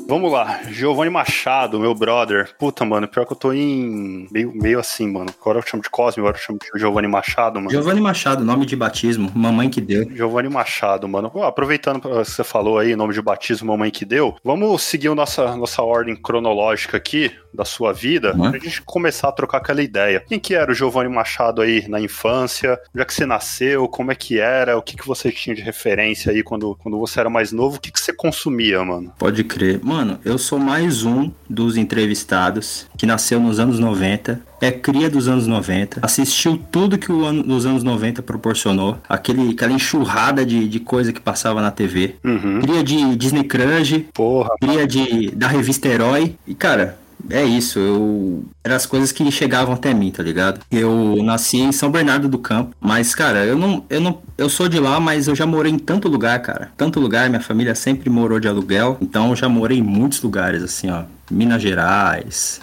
Vamos 0.08 0.32
lá, 0.32 0.62
Giovanni 0.70 1.10
Machado, 1.10 1.80
meu 1.80 1.96
brother. 1.96 2.50
Puta, 2.60 2.84
mano, 2.86 3.08
pior 3.08 3.26
que 3.26 3.34
eu 3.34 3.38
tô 3.38 3.54
em. 3.54 4.28
meio, 4.32 4.52
meio 4.54 4.80
assim, 4.80 5.10
mano. 5.12 5.28
Agora 5.42 5.60
eu 5.60 5.64
chamo 5.66 5.82
de 5.82 5.90
Cosme, 5.90 6.22
agora 6.22 6.36
eu 6.38 6.42
chamo 6.42 6.60
de 6.60 6.80
Giovanni 6.80 7.08
Machado, 7.08 7.56
mano. 7.56 7.72
Giovanni 7.72 8.02
Machado, 8.02 8.44
nome 8.44 8.66
de 8.66 8.76
batismo, 8.76 9.32
mamãe 9.34 9.70
que 9.70 9.82
deu. 9.82 10.08
Giovanni 10.14 10.50
Machado, 10.50 11.08
mano. 11.08 11.32
Ó, 11.34 11.44
aproveitando 11.46 12.00
que 12.02 12.08
você 12.08 12.44
falou 12.44 12.78
aí, 12.78 12.96
nome 12.96 13.14
de 13.14 13.22
batismo, 13.22 13.72
mamãe 13.72 13.90
que 13.90 14.06
deu, 14.06 14.36
vamos 14.44 14.84
seguir 14.84 15.08
a 15.08 15.16
nossa, 15.16 15.56
nossa 15.56 15.82
ordem 15.82 16.16
cronológica 16.16 16.98
aqui 16.98 17.32
da 17.54 17.64
sua 17.66 17.94
vida, 17.94 18.34
Uhum. 18.36 18.50
pra 18.52 18.60
gente 18.60 18.82
começar 18.82 19.30
a 19.30 19.32
trocar 19.32 19.60
aquela 19.60 19.82
ideia. 19.82 20.24
Quem 20.28 20.40
que 20.40 20.54
era 20.56 20.72
o 20.72 20.76
Giovanni 20.76 21.10
Machado 21.10 21.62
aí 21.62 21.88
na 21.88 22.00
infância? 22.00 22.80
Onde 22.94 23.02
é 23.02 23.06
que 23.06 23.14
você 23.14 23.26
nasceu? 23.26 23.88
Como 23.88 24.12
é 24.12 24.16
que 24.16 24.40
era? 24.40 24.78
O 24.78 24.82
que, 24.82 24.96
que 24.98 25.08
você 25.08 25.32
tinha 25.32 25.56
de 25.56 25.62
referência 25.62 26.32
aí 26.32 26.44
quando, 26.44 26.76
quando 26.82 27.00
você 27.00 27.20
era 27.20 27.30
mais 27.30 27.52
novo? 27.52 27.78
O 27.78 27.80
que, 27.80 27.92
que 27.92 28.00
você 28.00 28.12
consumia, 28.14 28.84
mano? 28.84 29.14
Pode 29.18 29.44
crer. 29.44 29.80
Mano, 29.94 30.18
eu 30.26 30.40
sou 30.40 30.58
mais 30.58 31.04
um 31.04 31.30
dos 31.48 31.78
entrevistados 31.78 32.88
que 32.98 33.06
nasceu 33.06 33.40
nos 33.40 33.60
anos 33.60 33.78
90, 33.78 34.42
é 34.60 34.72
cria 34.72 35.08
dos 35.08 35.28
anos 35.28 35.46
90, 35.46 36.00
assistiu 36.02 36.58
tudo 36.72 36.98
que 36.98 37.12
o 37.12 37.24
ano, 37.24 37.56
os 37.56 37.64
anos 37.64 37.84
90 37.84 38.24
proporcionou, 38.24 38.98
aquele, 39.08 39.52
aquela 39.52 39.72
enxurrada 39.72 40.44
de, 40.44 40.68
de 40.68 40.80
coisa 40.80 41.14
que 41.14 41.22
passava 41.22 41.62
na 41.62 41.70
TV. 41.70 42.16
Uhum. 42.24 42.62
Cria 42.62 42.84
de 42.84 43.16
Disney 43.16 43.44
Crush, 43.44 44.04
Porra. 44.12 44.56
cria 44.60 44.88
de, 44.88 45.30
da 45.30 45.48
revista 45.48 45.88
Herói. 45.88 46.34
E, 46.48 46.56
cara, 46.56 46.98
é 47.30 47.44
isso. 47.44 47.80
Eu. 47.80 48.44
Eram 48.64 48.76
as 48.76 48.86
coisas 48.86 49.12
que 49.12 49.30
chegavam 49.32 49.74
até 49.74 49.94
mim, 49.94 50.12
tá 50.12 50.24
ligado? 50.24 50.62
Eu 50.72 51.22
nasci 51.24 51.58
em 51.58 51.72
São 51.72 51.92
Bernardo 51.92 52.28
do 52.28 52.38
Campo. 52.38 52.76
Mas, 52.80 53.16
cara, 53.16 53.46
eu 53.46 53.58
não. 53.58 53.86
Eu 53.90 54.02
não. 54.02 54.22
Eu 54.38 54.50
sou 54.50 54.68
de 54.68 54.80
lá, 54.80 55.00
mas 55.00 55.28
eu 55.28 55.36
já 55.36 55.46
morei 55.46 55.72
em 55.72 55.80
tanto 55.80 56.08
lugar, 56.08 56.42
cara. 56.42 56.72
Tanto 56.76 57.00
lugar, 57.00 57.30
minha 57.30 57.42
família 57.42 57.76
sempre 57.76 58.10
morou 58.10 58.40
de 58.40 58.48
aluguel. 58.48 58.98
Então 59.02 59.30
eu 59.30 59.36
já 59.36 59.48
morei 59.48 59.80
em 59.80 59.84
muitos 59.84 60.22
lugares, 60.22 60.64
assim, 60.64 60.90
ó. 60.90 61.04
Minas 61.30 61.62
Gerais. 61.62 62.62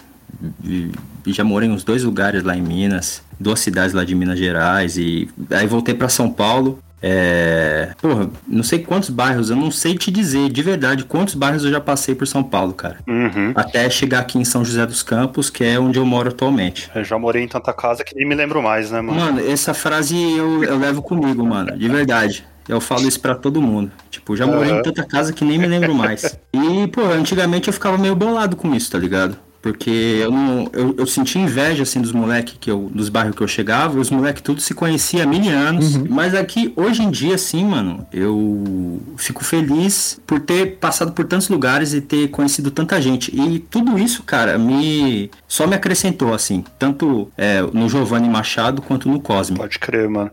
E, 0.63 0.91
já 1.27 1.43
morei 1.43 1.69
em 1.69 1.71
uns 1.71 1.83
dois 1.83 2.03
lugares 2.03 2.43
lá 2.43 2.55
em 2.55 2.61
Minas. 2.61 3.21
Duas 3.39 3.59
cidades 3.59 3.93
lá 3.93 4.03
de 4.03 4.15
Minas 4.15 4.37
Gerais. 4.37 4.97
E 4.97 5.29
aí 5.49 5.67
voltei 5.67 5.93
pra 5.93 6.09
São 6.09 6.31
Paulo. 6.31 6.79
É. 7.01 7.93
Porra, 7.99 8.29
não 8.47 8.63
sei 8.63 8.79
quantos 8.79 9.09
bairros, 9.09 9.49
eu 9.49 9.55
não 9.55 9.71
sei 9.71 9.95
te 9.97 10.11
dizer 10.11 10.49
de 10.49 10.61
verdade 10.61 11.03
quantos 11.03 11.33
bairros 11.33 11.63
eu 11.65 11.71
já 11.71 11.81
passei 11.81 12.13
por 12.13 12.27
São 12.27 12.43
Paulo, 12.43 12.73
cara. 12.73 12.97
Uhum. 13.07 13.53
Até 13.55 13.89
chegar 13.89 14.19
aqui 14.19 14.37
em 14.37 14.45
São 14.45 14.63
José 14.63 14.85
dos 14.85 15.01
Campos, 15.01 15.49
que 15.49 15.63
é 15.63 15.79
onde 15.79 15.97
eu 15.97 16.05
moro 16.05 16.29
atualmente. 16.29 16.89
Eu 16.93 17.03
já 17.03 17.17
morei 17.17 17.43
em 17.43 17.47
tanta 17.47 17.73
casa 17.73 18.03
que 18.03 18.15
nem 18.15 18.27
me 18.27 18.35
lembro 18.35 18.61
mais, 18.61 18.91
né, 18.91 19.01
mano? 19.01 19.19
Mano, 19.19 19.51
essa 19.51 19.73
frase 19.73 20.15
eu, 20.15 20.63
eu 20.63 20.77
levo 20.77 21.01
comigo, 21.01 21.45
mano, 21.45 21.77
de 21.77 21.87
verdade. 21.87 22.45
Eu 22.69 22.79
falo 22.79 23.07
isso 23.07 23.19
pra 23.19 23.33
todo 23.33 23.61
mundo. 23.61 23.91
Tipo, 24.09 24.35
já 24.37 24.45
morei 24.45 24.71
Aham. 24.71 24.79
em 24.79 24.83
tanta 24.83 25.03
casa 25.03 25.33
que 25.33 25.43
nem 25.43 25.57
me 25.57 25.65
lembro 25.65 25.95
mais. 25.95 26.37
E, 26.53 26.87
pô, 26.87 27.01
antigamente 27.01 27.67
eu 27.67 27.73
ficava 27.73 27.97
meio 27.97 28.15
bolado 28.15 28.55
com 28.55 28.73
isso, 28.75 28.91
tá 28.91 28.97
ligado? 28.97 29.35
Porque 29.61 29.89
eu 29.89 30.31
não. 30.31 30.69
Eu, 30.73 30.95
eu 30.97 31.05
sentia 31.05 31.41
inveja 31.41 31.83
assim 31.83 32.01
dos 32.01 32.11
moleques 32.11 32.55
que 32.59 32.71
eu. 32.71 32.89
dos 32.93 33.09
bairros 33.09 33.35
que 33.35 33.41
eu 33.41 33.47
chegava, 33.47 33.99
os 33.99 34.09
moleques 34.09 34.41
tudo 34.41 34.59
se 34.59 34.73
conhecia 34.73 35.23
há 35.23 35.25
mil 35.25 35.41
anos. 35.51 35.97
Mas 35.97 36.33
aqui, 36.33 36.73
hoje 36.75 37.03
em 37.03 37.11
dia, 37.11 37.35
assim, 37.35 37.63
mano, 37.63 38.05
eu 38.11 38.99
fico 39.17 39.43
feliz 39.43 40.19
por 40.25 40.39
ter 40.39 40.77
passado 40.77 41.11
por 41.11 41.25
tantos 41.25 41.49
lugares 41.49 41.93
e 41.93 42.01
ter 42.01 42.29
conhecido 42.29 42.71
tanta 42.71 42.99
gente. 43.01 43.35
E 43.35 43.59
tudo 43.59 43.99
isso, 43.99 44.23
cara, 44.23 44.57
me. 44.57 45.29
só 45.47 45.67
me 45.67 45.75
acrescentou, 45.75 46.33
assim, 46.33 46.63
tanto 46.79 47.31
é, 47.37 47.61
no 47.61 47.87
Giovanni 47.87 48.29
Machado 48.29 48.81
quanto 48.81 49.09
no 49.09 49.19
Cosme. 49.19 49.57
Pode 49.57 49.77
crer, 49.77 50.09
mano. 50.09 50.31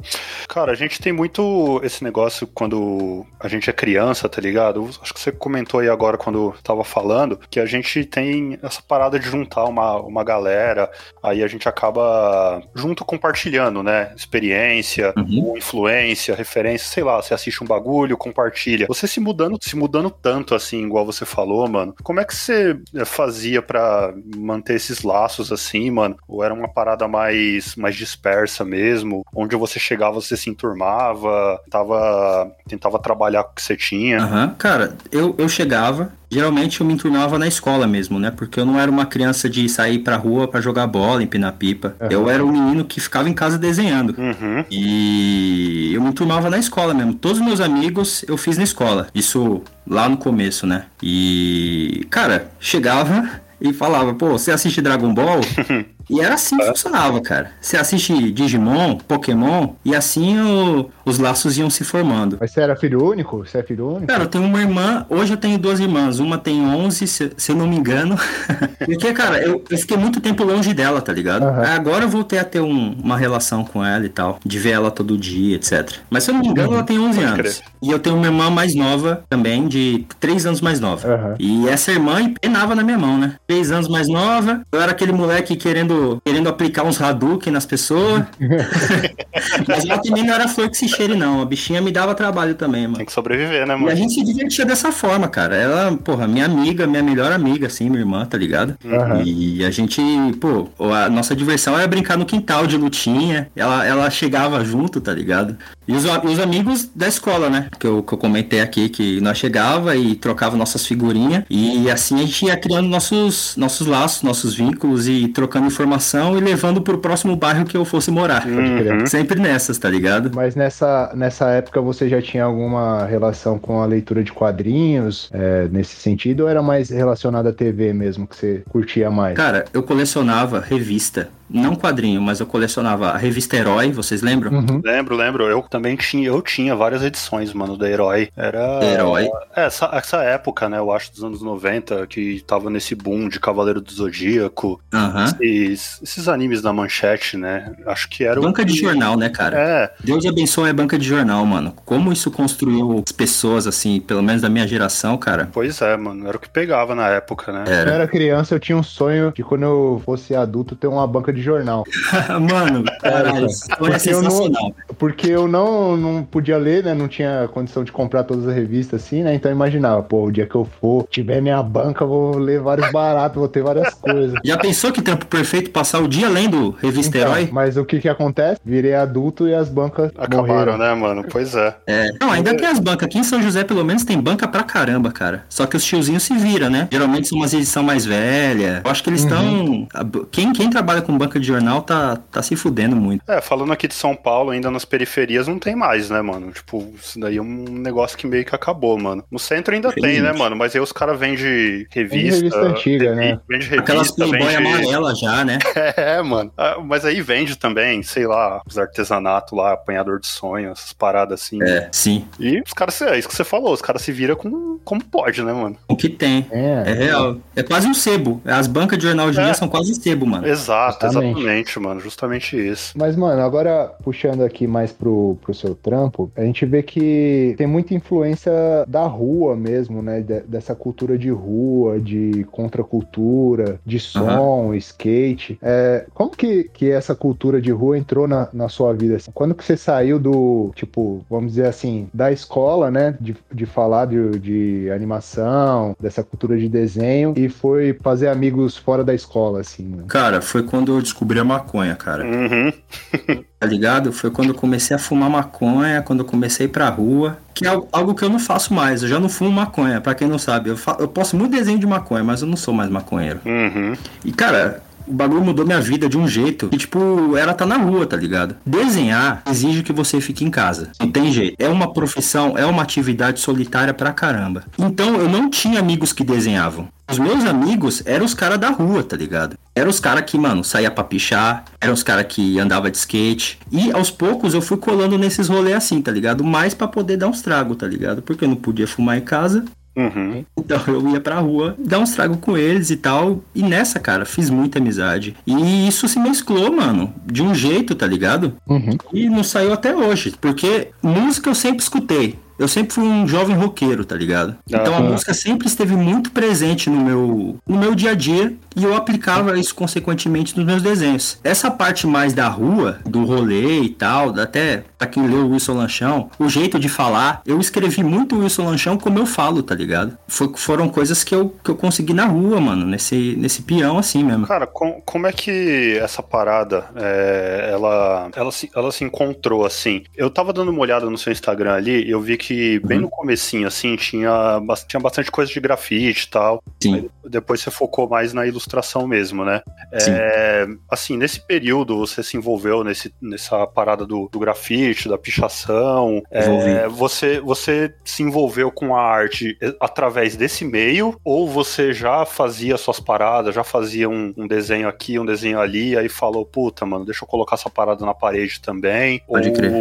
Cara, 0.49 0.73
a 0.73 0.75
gente 0.75 1.00
tem 1.00 1.12
muito 1.12 1.80
esse 1.82 2.02
negócio 2.02 2.47
quando 2.47 3.26
a 3.38 3.49
gente 3.49 3.68
é 3.68 3.73
criança, 3.73 4.28
tá 4.28 4.40
ligado? 4.40 4.88
Acho 5.02 5.12
que 5.12 5.20
você 5.20 5.30
comentou 5.30 5.80
aí 5.80 5.88
agora 5.88 6.16
quando 6.16 6.54
tava 6.62 6.85
falando 6.85 7.38
que 7.50 7.61
a 7.61 7.66
gente 7.66 8.04
tem 8.04 8.58
essa 8.62 8.80
parada 8.82 9.18
de 9.19 9.29
juntar 9.29 9.65
uma, 9.65 9.97
uma 10.01 10.25
galera, 10.25 10.91
aí 11.23 11.43
a 11.43 11.47
gente 11.49 11.69
acaba 11.69 12.63
junto 12.75 13.05
compartilhando, 13.05 13.83
né? 13.83 14.13
Experiência, 14.17 15.13
Uhum. 15.17 15.55
influência, 15.57 16.35
referência, 16.35 16.89
sei 16.89 17.03
lá, 17.05 17.21
você 17.21 17.35
assiste 17.35 17.63
um 17.63 17.67
bagulho, 17.67 18.17
compartilha. 18.17 18.87
Você 18.89 19.07
se 19.07 19.21
mudando, 19.21 19.59
se 19.61 19.77
mudando 19.77 20.11
tanto 20.11 20.55
assim, 20.55 20.85
igual 20.85 21.05
você 21.05 21.25
falou, 21.25 21.69
mano. 21.69 21.95
Como 22.03 22.21
é 22.21 22.25
que 22.25 22.35
você 22.35 22.79
eh, 22.95 23.05
fazia 23.05 23.61
pra 23.61 24.13
manter 24.37 24.75
esses 24.75 25.03
laços 25.03 25.51
assim, 25.53 25.91
mano? 25.91 26.17
Ou 26.29 26.43
era 26.45 26.55
uma 26.55 26.69
parada 26.69 27.07
mais, 27.09 27.75
mais 27.77 27.97
dispersa 27.97 28.65
mesmo? 28.65 29.25
Onde 29.35 29.57
você 29.57 29.79
chegava, 29.79 30.15
você 30.21 30.37
se 30.37 30.51
enturmava, 30.51 31.61
tava, 31.71 32.51
tentava 32.69 32.99
trabalhar 32.99 33.45
com 33.45 33.53
o 33.53 33.55
que 33.55 33.63
você 33.63 33.77
tinha. 33.77 34.19
Aham, 34.23 34.55
Cara, 34.59 34.97
eu, 35.13 35.35
eu 35.39 35.49
chegava, 35.49 36.13
geralmente 36.30 36.80
eu 36.80 36.87
me 36.87 36.92
enturmava 36.92 37.38
na 37.38 37.47
escola 37.47 37.87
mesmo, 37.87 38.18
né? 38.18 38.30
Porque 38.30 38.61
eu 38.61 38.66
não 38.66 38.78
era 38.78 38.90
uma 38.90 39.06
criança 39.06 39.49
de 39.49 39.68
sair 39.68 40.00
pra 40.00 40.16
rua 40.16 40.49
pra 40.49 40.61
jogar 40.61 40.87
bola, 40.87 41.23
empinar 41.23 41.52
pipa. 41.54 41.94
Aham. 42.00 42.11
Eu 42.11 42.30
era 42.30 42.44
um 42.44 42.52
menino 42.52 42.85
que 42.85 43.00
ficava 43.00 43.28
em 43.28 43.35
casa 43.35 43.58
desenhando. 43.58 44.14
Uhum. 44.18 44.64
E 44.70 45.92
eu 45.94 46.02
me 46.02 46.08
enturmava 46.08 46.50
na 46.50 46.58
escola 46.58 46.92
mesmo. 46.94 47.14
Todos 47.14 47.38
os 47.38 47.44
meus 47.44 47.61
amigos 47.61 48.25
eu 48.28 48.37
fiz 48.37 48.56
na 48.56 48.64
escola. 48.64 49.08
Isso 49.14 49.62
lá 49.87 50.08
no 50.08 50.16
começo, 50.16 50.66
né? 50.66 50.85
E, 51.02 52.06
cara, 52.11 52.50
chegava 52.61 53.40
e 53.61 53.73
falava, 53.73 54.14
pô, 54.14 54.30
você 54.30 54.50
assiste 54.50 54.80
Dragon 54.80 55.12
Ball? 55.12 55.40
E 56.11 56.21
era 56.21 56.35
assim 56.35 56.57
que 56.57 56.62
É. 56.62 56.67
funcionava, 56.69 57.21
cara. 57.21 57.50
Você 57.61 57.77
assiste 57.77 58.33
Digimon, 58.33 58.97
Pokémon, 58.97 59.71
e 59.85 59.95
assim 59.95 60.38
o- 60.41 60.88
os 61.05 61.19
laços 61.19 61.59
iam 61.59 61.69
se 61.71 61.85
formando. 61.85 62.38
Mas 62.41 62.50
você 62.53 62.61
era 62.61 62.75
filho 62.77 63.05
único? 63.05 63.38
Você 63.47 63.59
é 63.59 63.62
filho 63.62 63.88
único? 63.88 64.07
Cara, 64.07 64.25
eu 64.25 64.29
tenho 64.29 64.45
uma 64.45 64.61
irmã, 64.61 65.05
hoje 65.09 65.33
eu 65.33 65.37
tenho 65.37 65.59
duas 65.59 65.81
irmãs, 65.81 66.19
uma 66.19 66.38
tem 66.38 66.61
11, 66.65 67.07
se, 67.07 67.31
se 67.37 67.53
eu 67.53 67.57
não 67.57 67.67
me 67.67 67.77
engano. 67.77 68.17
Porque, 68.85 69.12
cara, 69.12 69.38
eu, 69.43 69.62
eu 69.69 69.79
fiquei 69.79 69.97
muito 69.97 70.21
tempo 70.21 70.45
longe 70.45 70.73
dela, 70.73 71.00
tá 71.00 71.12
ligado? 71.12 71.45
Aí 71.47 71.73
Agora 71.79 72.05
eu 72.05 72.09
voltei 72.09 72.38
a 72.38 72.45
ter 72.45 72.61
um- 72.61 72.97
uma 73.03 73.17
relação 73.17 73.65
com 73.65 73.85
ela 73.85 74.05
e 74.05 74.09
tal, 74.09 74.38
de 74.45 74.59
ver 74.59 74.71
ela 74.71 74.91
todo 74.91 75.17
dia, 75.17 75.57
etc. 75.57 75.97
Mas 76.11 76.25
se 76.25 76.31
eu 76.31 76.35
não 76.35 76.41
me 76.41 76.49
engano, 76.49 76.73
ela 76.75 76.83
tem 76.83 76.99
11 76.99 77.21
Pode 77.21 77.33
anos. 77.41 77.62
E 77.83 77.91
eu 77.91 77.99
tenho 77.99 78.17
uma 78.17 78.27
irmã 78.27 78.50
mais 78.50 78.75
nova 78.75 79.23
também, 79.29 79.69
de 79.69 80.05
3 80.19 80.45
anos 80.47 80.61
mais 80.61 80.81
nova. 80.81 81.07
Aham. 81.07 81.35
E 81.38 81.69
essa 81.69 81.93
irmã 81.93 82.21
empenava 82.21 82.75
na 82.75 82.83
minha 82.83 82.99
mão, 82.99 83.17
né? 83.19 83.35
3 83.47 83.71
anos 83.71 83.88
mais 83.88 84.09
nova, 84.09 84.62
eu 84.73 84.81
era 84.81 84.93
aquele 84.93 85.12
moleque 85.12 85.55
querendo, 85.57 85.98
querendo 86.25 86.49
aplicar 86.49 86.85
uns 86.85 87.00
Hadouken 87.00 87.52
nas 87.52 87.67
pessoas. 87.67 88.25
Mas 89.67 89.85
ela 89.85 89.99
também 89.99 90.25
não 90.25 90.35
era 90.35 90.49
flor 90.49 90.69
que 90.71 90.76
se 90.76 90.88
cheire, 90.88 91.14
não. 91.14 91.40
A 91.43 91.45
bichinha 91.45 91.81
me 91.81 91.90
dava 91.93 92.14
trabalho 92.14 92.55
também, 92.55 92.83
mano. 92.83 92.97
Tem 92.97 93.07
que 93.07 93.12
sobreviver, 93.12 93.67
né, 93.67 93.75
E 93.75 93.76
a 93.76 93.78
mano? 93.78 93.97
gente 93.97 94.14
se 94.14 94.25
divertia 94.25 94.64
dessa 94.64 94.90
forma, 94.93 95.28
cara. 95.28 95.57
Ela, 95.57 95.97
porra, 95.97 96.26
minha 96.26 96.45
amiga, 96.47 96.87
minha 96.87 97.02
melhor 97.02 97.33
amiga, 97.33 97.67
assim, 97.67 97.88
minha 97.88 98.00
irmã, 98.00 98.25
tá 98.25 98.37
ligado? 98.38 98.76
Aham. 98.85 99.23
E 99.25 99.64
a 99.64 99.71
gente, 99.71 100.00
pô, 100.40 100.69
a 100.93 101.09
nossa 101.09 101.35
diversão 101.35 101.76
era 101.78 101.87
brincar 101.87 102.17
no 102.17 102.26
quintal 102.26 102.67
de 102.67 102.76
lutinha. 102.76 103.49
Ela, 103.55 103.87
ela 103.87 104.11
chegava 104.11 104.64
junto, 104.64 105.00
tá 105.00 105.12
ligado? 105.12 105.57
E 105.87 105.93
os, 105.95 106.05
os 106.05 106.38
amigos 106.40 106.88
da 106.95 107.09
escola, 107.09 107.49
né? 107.49 107.69
Que 107.78 107.87
eu, 107.87 108.02
que 108.02 108.12
eu 108.12 108.19
comentei 108.19 108.61
aqui, 108.61 108.88
que 108.88 109.21
nós 109.21 109.38
chegava 109.38 109.97
e 109.97 110.14
trocava 110.14 110.57
nossas 110.57 110.87
figurinhas. 110.87 111.45
E 111.49 111.90
assim 111.90 112.17
a 112.17 112.26
gente 112.26 112.47
ia 112.47 112.57
criando 112.57 112.88
nossos, 112.88 113.57
nossos 113.57 113.87
laços, 113.87 114.23
nossos 114.23 114.55
vínculos 114.55 115.09
e 115.09 115.28
trocando 115.28 115.71
informação 115.88 116.37
e 116.37 116.40
levando 116.40 116.83
pro 116.83 116.99
próximo 116.99 117.35
bairro 117.35 117.64
que 117.64 117.76
eu 117.76 117.85
fosse 117.85 118.11
morar. 118.11 118.47
Uhum. 118.47 119.07
Sempre 119.07 119.40
nessas, 119.40 119.78
tá 119.78 119.88
ligado? 119.88 120.30
Mas 120.35 120.54
nessa, 120.54 121.11
nessa 121.14 121.50
época 121.50 121.80
você 121.80 122.09
já 122.09 122.21
tinha 122.21 122.45
alguma 122.45 123.07
relação 123.07 123.59
com 123.59 123.80
a 123.80 123.87
leitura 123.87 124.23
de 124.23 124.33
quadrinhos 124.33 125.30
é, 125.33 125.66
nesse 125.71 125.97
sentido 125.97 126.40
ou 126.40 126.49
era 126.49 126.62
mais 126.62 126.90
relacionado 126.90 127.49
à 127.49 127.52
TV 127.52 127.92
mesmo 127.92 128.26
que 128.26 128.37
você 128.37 128.62
curtia 128.68 129.11
mais? 129.11 129.35
Cara, 129.35 129.64
eu 129.73 129.83
colecionava 129.83 130.61
revista. 130.61 131.30
Não 131.50 131.75
quadrinho, 131.75 132.21
mas 132.21 132.40
eu 132.40 132.47
colecionava 132.47 133.09
a 133.09 133.16
revista 133.16 133.57
Herói, 133.57 133.90
vocês 133.90 134.21
lembram? 134.21 134.52
Uhum. 134.52 134.83
Lembro, 134.85 135.16
lembro. 135.16 135.45
Eu 135.45 135.62
também 135.62 135.97
tinha, 135.97 136.28
eu 136.28 136.42
tinha 136.42 136.76
várias 136.76 137.02
edições, 137.02 137.54
mano, 137.54 137.76
da 137.76 137.88
Herói. 137.88 138.28
Era. 138.37 138.85
Herói. 138.85 139.30
É, 139.57 139.64
essa, 139.64 139.88
essa 139.95 140.18
época, 140.18 140.68
né? 140.68 140.78
Eu 140.78 140.92
acho, 140.92 141.11
dos 141.11 141.25
anos 141.25 141.40
90, 141.40 142.07
que 142.07 142.42
tava 142.47 142.68
nesse 142.68 142.95
boom 142.95 143.28
de 143.28 143.40
Cavaleiro 143.40 143.80
do 143.80 143.90
Zodíaco. 143.90 144.78
Aham. 144.92 145.35
Esses, 145.78 146.02
esses 146.02 146.28
animes 146.28 146.61
da 146.61 146.73
manchete, 146.73 147.37
né? 147.37 147.73
Acho 147.87 148.08
que 148.08 148.25
era 148.25 148.38
o. 148.40 148.42
Banca 148.42 148.64
de 148.64 148.76
jornal, 148.76 149.16
né, 149.16 149.28
cara? 149.28 149.56
É, 149.58 149.92
Deus 150.02 150.26
abençoe 150.26 150.70
a 150.70 150.73
banca 150.73 150.99
de 150.99 151.06
jornal, 151.06 151.47
mano. 151.47 151.73
Como 151.85 152.12
isso 152.12 152.30
construiu 152.30 153.04
as 153.06 153.12
pessoas, 153.12 153.66
assim, 153.66 154.00
pelo 154.00 154.23
menos 154.23 154.42
da 154.42 154.49
minha 154.49 154.66
geração, 154.66 155.16
cara. 155.16 155.49
pois 155.52 155.80
é, 155.80 155.97
mano. 155.97 156.26
Era 156.26 156.37
o 156.37 156.40
que 156.40 156.49
pegava 156.49 156.94
na 156.94 157.08
época, 157.08 157.52
né? 157.52 157.58
Quando 157.64 157.68
eu 157.68 157.80
Era. 157.80 157.90
era 157.92 158.08
criança, 158.08 158.54
eu 158.54 158.61
tinha 158.61 158.76
um 158.76 158.82
sonho 158.82 159.32
de 159.35 159.42
quando 159.44 159.62
eu 159.62 160.02
fosse 160.04 160.35
adulto 160.35 160.75
ter 160.75 160.87
uma 160.88 161.06
banca 161.06 161.32
de 161.32 161.40
jornal. 161.40 161.85
mano, 162.50 162.85
caralho, 163.00 163.47
é 163.47 163.76
Porque 163.76 164.11
eu 164.11 164.23
não- 164.23 164.30
sensacional. 164.30 164.75
Porque 164.99 165.26
eu 165.28 165.47
não, 165.47 165.97
não 165.97 166.23
podia 166.25 166.58
ler, 166.58 166.82
né? 166.85 166.94
Não 166.94 167.06
tinha 167.08 167.49
condição 167.52 167.85
de 167.85 167.92
comprar 167.92 168.25
todas 168.25 168.47
as 168.49 168.54
revistas 168.54 169.04
assim, 169.04 169.23
né? 169.23 169.35
Então 169.35 169.50
eu 169.50 169.54
imaginava, 169.54 170.02
pô, 170.02 170.25
o 170.25 170.32
dia 170.32 170.47
que 170.47 170.54
eu 170.54 170.66
for, 170.80 171.06
tiver 171.11 171.40
minha 171.40 171.62
banca, 171.62 172.04
eu 172.04 172.08
vou 172.08 172.37
ler 172.38 172.61
vários 172.61 172.90
baratos, 172.90 173.38
vou 173.38 173.49
ter 173.49 173.62
várias 173.62 173.94
coisas. 173.94 174.35
Já 174.44 174.56
pensou 174.56 174.90
que 174.92 175.00
trampo 175.02 175.26
perfeito 175.26 175.68
passar 175.69 176.01
o 176.01 176.09
dia 176.09 176.29
lendo 176.29 176.77
revista 176.81 177.17
Então, 177.19 177.31
Herói? 177.33 177.49
mas 177.53 177.77
o 177.77 177.85
que 177.85 178.01
que 178.01 178.09
acontece? 178.09 178.61
Virei 178.65 178.95
adulto 178.95 179.49
e 179.49 179.55
as 179.55 179.69
bancas 179.69 180.11
Acabaram, 180.17 180.47
morreram. 180.47 180.79
né, 180.79 180.95
mano? 180.95 181.25
Pois 181.31 181.55
é. 181.55 181.77
É. 181.87 182.11
Não, 182.21 182.31
ainda 182.31 182.55
tem 182.57 182.67
as 182.67 182.79
bancas. 182.79 183.07
Aqui 183.07 183.19
em 183.19 183.23
São 183.25 183.43
José, 183.43 183.65
pelo 183.65 183.85
menos, 183.85 184.05
tem 184.05 184.19
banca 184.21 184.47
pra 184.49 184.63
caramba, 184.63 185.11
cara. 185.13 185.45
Só 185.49 185.67
que 185.67 185.77
os 185.77 185.85
tiozinhos 185.85 186.23
se 186.23 186.35
viram, 186.37 186.69
né? 186.71 186.89
Geralmente 186.91 187.29
são 187.29 187.39
umas 187.39 187.53
edições 187.53 187.85
mais 187.87 188.05
velhas. 188.05 188.83
Eu 188.85 188.91
acho 188.91 189.03
que 189.03 189.11
eles 189.11 189.23
estão. 189.23 189.87
Quem, 190.31 190.53
quem 190.53 190.69
trabalha 190.71 191.01
com 191.03 191.17
banca 191.17 191.39
de 191.39 191.47
jornal 191.47 191.83
tá, 191.83 192.17
tá 192.31 192.43
se 192.43 192.57
fudendo 192.57 192.97
muito. 192.97 193.23
É, 193.29 193.41
falando 193.41 193.73
aqui 193.73 193.87
de 193.89 193.95
São 193.95 194.15
Paulo, 194.15 194.51
ainda 194.51 194.71
nas 194.71 194.85
periferias 194.85 195.47
não 195.47 195.59
tem 195.59 195.75
mais, 195.77 196.11
né, 196.11 196.21
mano? 196.23 196.51
Tipo, 196.51 196.93
isso 197.01 197.19
daí 197.21 197.37
é 197.37 197.43
um 197.43 197.65
negócio 197.69 198.17
que 198.17 198.27
meio 198.27 198.45
que 198.45 198.55
acabou, 198.55 198.99
mano. 198.99 199.25
No 199.31 199.39
centro 199.39 199.75
ainda 199.75 199.93
tem, 199.93 200.21
né, 200.21 200.33
mano? 200.33 200.57
Mas 200.57 200.75
aí 200.75 200.81
os 200.81 200.93
caras 200.93 201.19
vendem 201.19 201.87
revista. 201.91 202.37
revista 202.37 202.61
antiga, 202.61 203.15
né? 203.15 203.39
Vende 203.49 203.65
revista, 203.67 203.81
Aquelas 203.81 204.11
Playboy 204.11 204.41
vende... 204.41 204.57
amarela 204.57 205.15
já, 205.15 205.45
né? 205.45 205.58
É, 205.97 206.21
mano. 206.23 206.50
Ah, 206.57 206.77
Mas 206.85 207.05
aí 207.05 207.21
vende 207.21 207.57
também, 207.57 208.03
sei 208.03 208.27
lá, 208.27 208.61
os 208.67 208.79
artesanatos 208.79 209.57
lá, 209.57 209.73
apanhador 209.73 210.21
de 210.21 210.27
sonho, 210.27 210.71
essas 210.71 210.93
paradas 210.93 211.41
assim. 211.43 211.62
É, 211.62 211.88
sim. 211.93 212.27
E 212.38 212.61
os 212.65 212.73
caras, 212.73 213.00
é 213.03 213.19
isso 213.19 213.29
que 213.29 213.35
você 213.35 213.45
falou, 213.45 213.73
os 213.73 213.83
caras 213.83 214.03
se 214.03 214.12
viram 214.12 214.35
com, 214.37 214.79
como 214.85 215.03
pode, 215.05 215.43
né, 215.43 215.53
mano? 215.53 215.77
O 215.88 215.97
que 215.97 216.09
tem. 216.09 216.47
É 216.50 216.85
É, 216.87 216.93
real. 216.93 217.37
É 217.57 217.62
quase 217.62 217.87
um 217.87 217.95
sebo. 217.95 218.41
As 218.45 218.67
bancas 218.67 218.99
de 218.99 219.05
jornal 219.07 219.29
hoje 219.29 219.38
em 219.38 219.43
É. 219.43 219.45
dia 219.47 219.55
são 219.55 219.69
quase 219.69 219.95
sebo, 219.95 220.27
mano. 220.27 220.47
Exato, 220.47 221.05
Justamente. 221.07 221.38
exatamente, 221.38 221.81
mano. 221.81 222.00
Justamente 222.00 222.57
isso. 222.69 222.93
Mas, 222.97 223.17
mano, 223.17 223.41
agora 223.43 223.93
puxando 224.03 224.43
aqui 224.43 224.67
mais 224.67 224.93
pro, 224.93 225.38
pro 225.43 225.55
seu 225.55 225.75
trampo, 225.75 226.31
a 226.37 226.43
gente 226.43 226.65
vê 226.67 226.83
que 226.83 227.55
tem 227.57 227.67
muita 227.67 227.95
influência 227.95 228.53
da 228.87 229.03
rua 229.05 229.57
mesmo, 229.57 230.03
né? 230.03 230.21
De- 230.21 230.41
dessa 230.43 230.75
cultura 230.75 231.17
de 231.19 231.31
rua, 231.31 231.99
de 232.00 232.45
contracultura, 232.50 233.81
de 233.85 233.99
som, 233.99 234.75
skate. 234.75 235.38
É, 235.62 236.07
como 236.14 236.30
que, 236.30 236.64
que 236.73 236.90
essa 236.90 237.14
cultura 237.14 237.61
de 237.61 237.71
rua 237.71 237.97
entrou 237.99 238.26
na, 238.26 238.49
na 238.52 238.68
sua 238.68 238.92
vida? 238.92 239.16
assim? 239.16 239.30
Quando 239.33 239.54
que 239.54 239.64
você 239.64 239.76
saiu 239.76 240.18
do, 240.18 240.73
tipo, 240.75 241.25
vamos 241.30 241.52
dizer 241.52 241.66
assim, 241.66 242.09
da 242.12 242.33
escola, 242.33 242.90
né? 242.90 243.14
De, 243.21 243.37
de 243.52 243.66
falar 243.66 244.07
de, 244.07 244.38
de 244.38 244.90
animação, 244.90 245.97
dessa 246.00 246.23
cultura 246.23 246.59
de 246.59 246.68
desenho, 246.68 247.35
e 247.37 247.49
foi 247.49 247.97
fazer 248.02 248.28
amigos 248.28 248.76
fora 248.76 249.04
da 249.04 249.14
escola, 249.14 249.61
assim, 249.61 249.85
né? 249.85 250.04
Cara, 250.09 250.40
foi 250.40 250.62
quando 250.62 250.95
eu 250.97 251.00
descobri 251.02 251.38
a 251.38 251.45
maconha, 251.45 251.95
cara. 251.95 252.25
Uhum. 252.25 252.73
Tá 253.59 253.66
ligado? 253.66 254.12
Foi 254.12 254.30
quando 254.30 254.50
eu 254.50 254.54
comecei 254.54 254.95
a 254.95 255.00
fumar 255.00 255.28
maconha, 255.28 256.00
quando 256.00 256.21
eu 256.21 256.25
comecei 256.25 256.66
a 256.66 256.68
ir 256.68 256.71
pra 256.73 256.88
rua. 256.88 257.38
Que 257.52 257.66
é 257.66 257.68
algo- 257.90 258.14
que 258.14 258.25
eu 258.25 258.28
não 258.28 258.38
faço 258.38 258.73
mais. 258.73 259.02
Eu 259.02 259.09
já 259.09 259.18
não 259.18 259.28
fumo 259.28 259.50
maconha, 259.50 260.00
pra 260.00 260.14
quem 260.14 260.28
não 260.28 260.38
sabe. 260.38 260.71
Eu, 260.71 260.76
eu 261.00 261.09
posto 261.09 261.37
muito 261.37 261.50
desenho 261.57 261.76
de 261.76 261.85
maconha, 261.85 262.23
mas 262.23 262.40
eu 262.40 262.47
não 262.47 262.57
sou 262.57 262.73
mais 262.73 262.88
maconheiro. 262.88 263.40
Uhum. 263.45 263.95
E, 264.25 264.30
cara, 264.30 264.80
o 265.09 265.12
bagulho 265.12 265.45
mudou 265.45 265.67
minha 265.67 265.81
vida 265.81 266.09
de 266.09 266.19
um 266.19 266.29
jeito 266.29 266.69
que, 266.69 266.77
tipo, 266.77 267.37
era 267.37 267.55
tá 267.55 267.67
na 267.67 267.77
rua, 267.77 268.07
tá 268.07 268.17
ligado? 268.17 268.57
Desenhar 268.65 269.43
exige 269.50 269.83
que 269.83 269.93
você 269.93 270.21
fique 270.21 270.45
em 270.45 270.50
casa. 270.50 270.91
Não 271.00 271.11
tem 271.11 271.33
jeito. 271.33 271.57
É 271.59 271.69
uma 271.69 271.93
profissão, 271.93 272.57
é 272.57 272.65
uma 272.65 272.83
atividade 272.83 273.41
solitária 273.41 273.95
pra 273.95 274.12
caramba. 274.12 274.65
Então, 274.79 275.17
eu 275.17 275.29
não 275.29 275.50
tinha 275.50 275.81
amigos 275.81 276.12
que 276.12 276.25
desenhavam. 276.25 276.88
Os 277.11 277.19
meus 277.19 277.45
amigos 277.47 278.03
eram 278.05 278.27
os 278.27 278.35
caras 278.35 278.59
da 278.59 278.69
rua, 278.69 279.03
tá 279.03 279.17
ligado? 279.17 279.57
Eram 279.75 279.88
os 279.88 279.99
caras 279.99 280.25
que, 280.27 280.37
mano, 280.37 280.62
saía 280.62 280.91
pra 280.91 281.03
pichar, 281.03 281.65
eram 281.81 281.95
os 281.95 282.03
caras 282.03 282.27
que 282.29 282.59
andava 282.59 282.91
de 282.91 282.99
skate. 282.99 283.59
E 283.73 283.91
aos 283.93 284.11
poucos 284.11 284.53
eu 284.53 284.61
fui 284.61 284.77
colando 284.77 285.17
nesses 285.17 285.49
rolês 285.49 285.77
assim, 285.77 286.03
tá 286.03 286.12
ligado? 286.12 286.45
Mais 286.45 286.75
pra 286.75 286.87
poder 286.87 287.17
dar 287.17 287.29
uns 287.29 287.41
tragos, 287.41 287.79
tá 287.79 287.87
ligado? 287.87 288.21
Porque 288.21 288.45
eu 288.45 288.49
não 288.49 288.57
podia 288.57 288.87
fumar 288.87 289.17
em 289.17 289.23
casa, 289.23 289.65
Uhum. 289.99 290.45
então 290.57 290.81
eu 290.87 291.09
ia 291.11 291.21
pra 291.21 291.40
rua 291.40 291.75
dar 291.78 291.99
uns 291.99 292.12
tragos 292.12 292.38
com 292.40 292.57
eles 292.57 292.90
e 292.90 292.97
tal. 292.97 293.43
E 293.55 293.62
nessa, 293.62 293.99
cara, 293.99 294.25
fiz 294.25 294.49
muita 294.49 294.78
amizade. 294.78 295.35
E 295.47 295.88
isso 295.88 296.07
se 296.07 296.19
mesclou, 296.21 296.73
mano, 296.75 297.12
de 297.26 297.43
um 297.43 297.52
jeito, 297.55 297.95
tá 297.95 298.07
ligado? 298.07 298.55
Uhum. 298.67 298.97
E 299.12 299.28
não 299.28 299.43
saiu 299.43 299.73
até 299.73 299.95
hoje. 299.95 300.35
Porque 300.40 300.88
música 301.02 301.50
eu 301.50 301.55
sempre 301.55 301.83
escutei. 301.83 302.38
Eu 302.59 302.67
sempre 302.67 302.93
fui 302.93 303.05
um 303.05 303.26
jovem 303.28 303.55
roqueiro, 303.55 304.05
tá 304.05 304.17
ligado? 304.17 304.57
Então 304.69 304.93
a 304.95 304.99
Aham. 304.99 305.11
música 305.12 305.33
sempre 305.33 305.69
esteve 305.69 305.95
muito 305.95 306.33
presente 306.33 306.90
no 306.90 307.00
meu, 307.00 307.57
no 307.64 307.78
meu 307.78 307.95
dia 307.95 308.11
a 308.11 308.14
dia 308.14 308.52
e 308.78 308.85
eu 308.85 308.94
aplicava 308.94 309.58
isso 309.58 309.75
consequentemente 309.75 310.56
nos 310.56 310.64
meus 310.66 310.82
desenhos. 310.82 311.38
Essa 311.42 311.70
parte 311.70 312.06
mais 312.06 312.32
da 312.32 312.49
rua, 312.49 312.99
do 313.04 313.25
rolê 313.25 313.80
e 313.82 313.88
tal, 313.88 314.30
até 314.38 314.85
pra 314.97 315.06
quem 315.06 315.26
leu 315.26 315.47
o 315.47 315.50
Wilson 315.50 315.75
Lanchão, 315.75 316.30
o 316.38 316.49
jeito 316.49 316.78
de 316.78 316.88
falar, 316.88 317.42
eu 317.47 317.58
escrevi 317.61 318.02
muito 318.02 318.37
o 318.37 318.40
Wilson 318.40 318.64
Lanchão 318.64 318.97
como 318.99 319.18
eu 319.18 319.26
falo, 319.26 319.62
tá 319.62 319.75
ligado? 319.75 320.16
Foi- 320.26 320.52
foram 320.56 320.88
coisas 320.88 321.23
que 321.25 321.35
eu, 321.35 321.54
que 321.62 321.70
eu 321.70 321.76
consegui 321.76 322.12
na 322.12 322.26
rua, 322.26 322.61
mano, 322.61 322.85
nesse, 322.87 323.35
nesse 323.38 323.62
peão 323.62 323.99
assim 323.99 324.23
mesmo. 324.25 324.47
Cara, 324.47 324.66
com- 324.66 325.00
como 325.04 325.26
é 325.26 325.32
que 325.32 325.99
essa 326.00 326.23
parada 326.23 326.85
é, 326.97 327.70
ela, 327.73 328.30
ela, 328.35 328.50
se, 328.52 328.70
ela 328.75 328.90
se 328.92 329.04
encontrou 329.04 329.64
assim? 329.64 330.02
Eu 330.16 330.30
tava 330.30 330.52
dando 330.52 330.70
uma 330.70 330.80
olhada 330.80 331.08
no 331.08 331.18
seu 331.18 331.32
Instagram 331.32 331.75
ali 331.75 332.08
eu 332.08 332.20
vi 332.20 332.37
que 332.37 332.78
bem 332.80 332.99
Uhum. 332.99 333.04
no 333.04 333.11
comecinho 333.11 333.66
assim 333.66 333.97
tinha, 333.97 334.61
tinha 334.88 335.00
bastante 335.00 335.30
coisa 335.30 335.52
de 335.52 335.61
grafite 335.61 336.26
e 336.26 336.30
tal. 336.30 336.62
Sim. 336.82 337.08
Depois 337.28 337.61
você 337.61 337.70
focou 337.70 338.08
mais 338.08 338.32
na 338.32 338.47
ilustração 338.47 338.68
mesmo, 339.07 339.45
né? 339.45 339.63
É, 339.93 340.67
assim, 340.91 341.17
nesse 341.17 341.41
período 341.41 341.99
você 341.99 342.23
se 342.23 342.37
envolveu 342.37 342.85
nesse, 342.85 343.13
nessa 343.21 343.67
parada 343.67 344.07
do, 344.07 344.29
do 344.31 344.39
grafite, 344.39 345.09
da 345.09 345.19
pichação. 345.19 346.23
É, 346.31 346.89
você, 346.89 347.41
você 347.41 347.95
se 348.05 348.23
envolveu 348.23 348.71
com 348.71 348.95
a 348.97 349.03
arte 349.03 349.57
através 349.81 350.37
desse 350.37 350.65
meio 350.65 351.19
ou 351.25 351.49
você 351.49 351.93
já 351.93 352.25
fazia 352.25 352.77
suas 352.77 353.01
paradas, 353.01 353.55
já 353.55 353.65
fazia 353.65 354.09
um, 354.09 354.33
um 354.37 354.47
desenho 354.47 354.89
aqui, 354.89 355.19
um 355.19 355.27
desenho 355.27 355.61
ali, 355.61 355.97
aí 355.97 356.09
falou, 356.09 356.45
puta, 356.45 356.85
mano, 356.85 357.05
deixa 357.05 357.25
eu 357.25 357.29
colocar 357.29 357.55
essa 357.55 357.71
parada 357.71 358.05
na 358.05 358.15
parede 358.15 358.61
também? 358.61 359.23
Pode 359.27 359.49
ou 359.49 359.55
crer. 359.55 359.73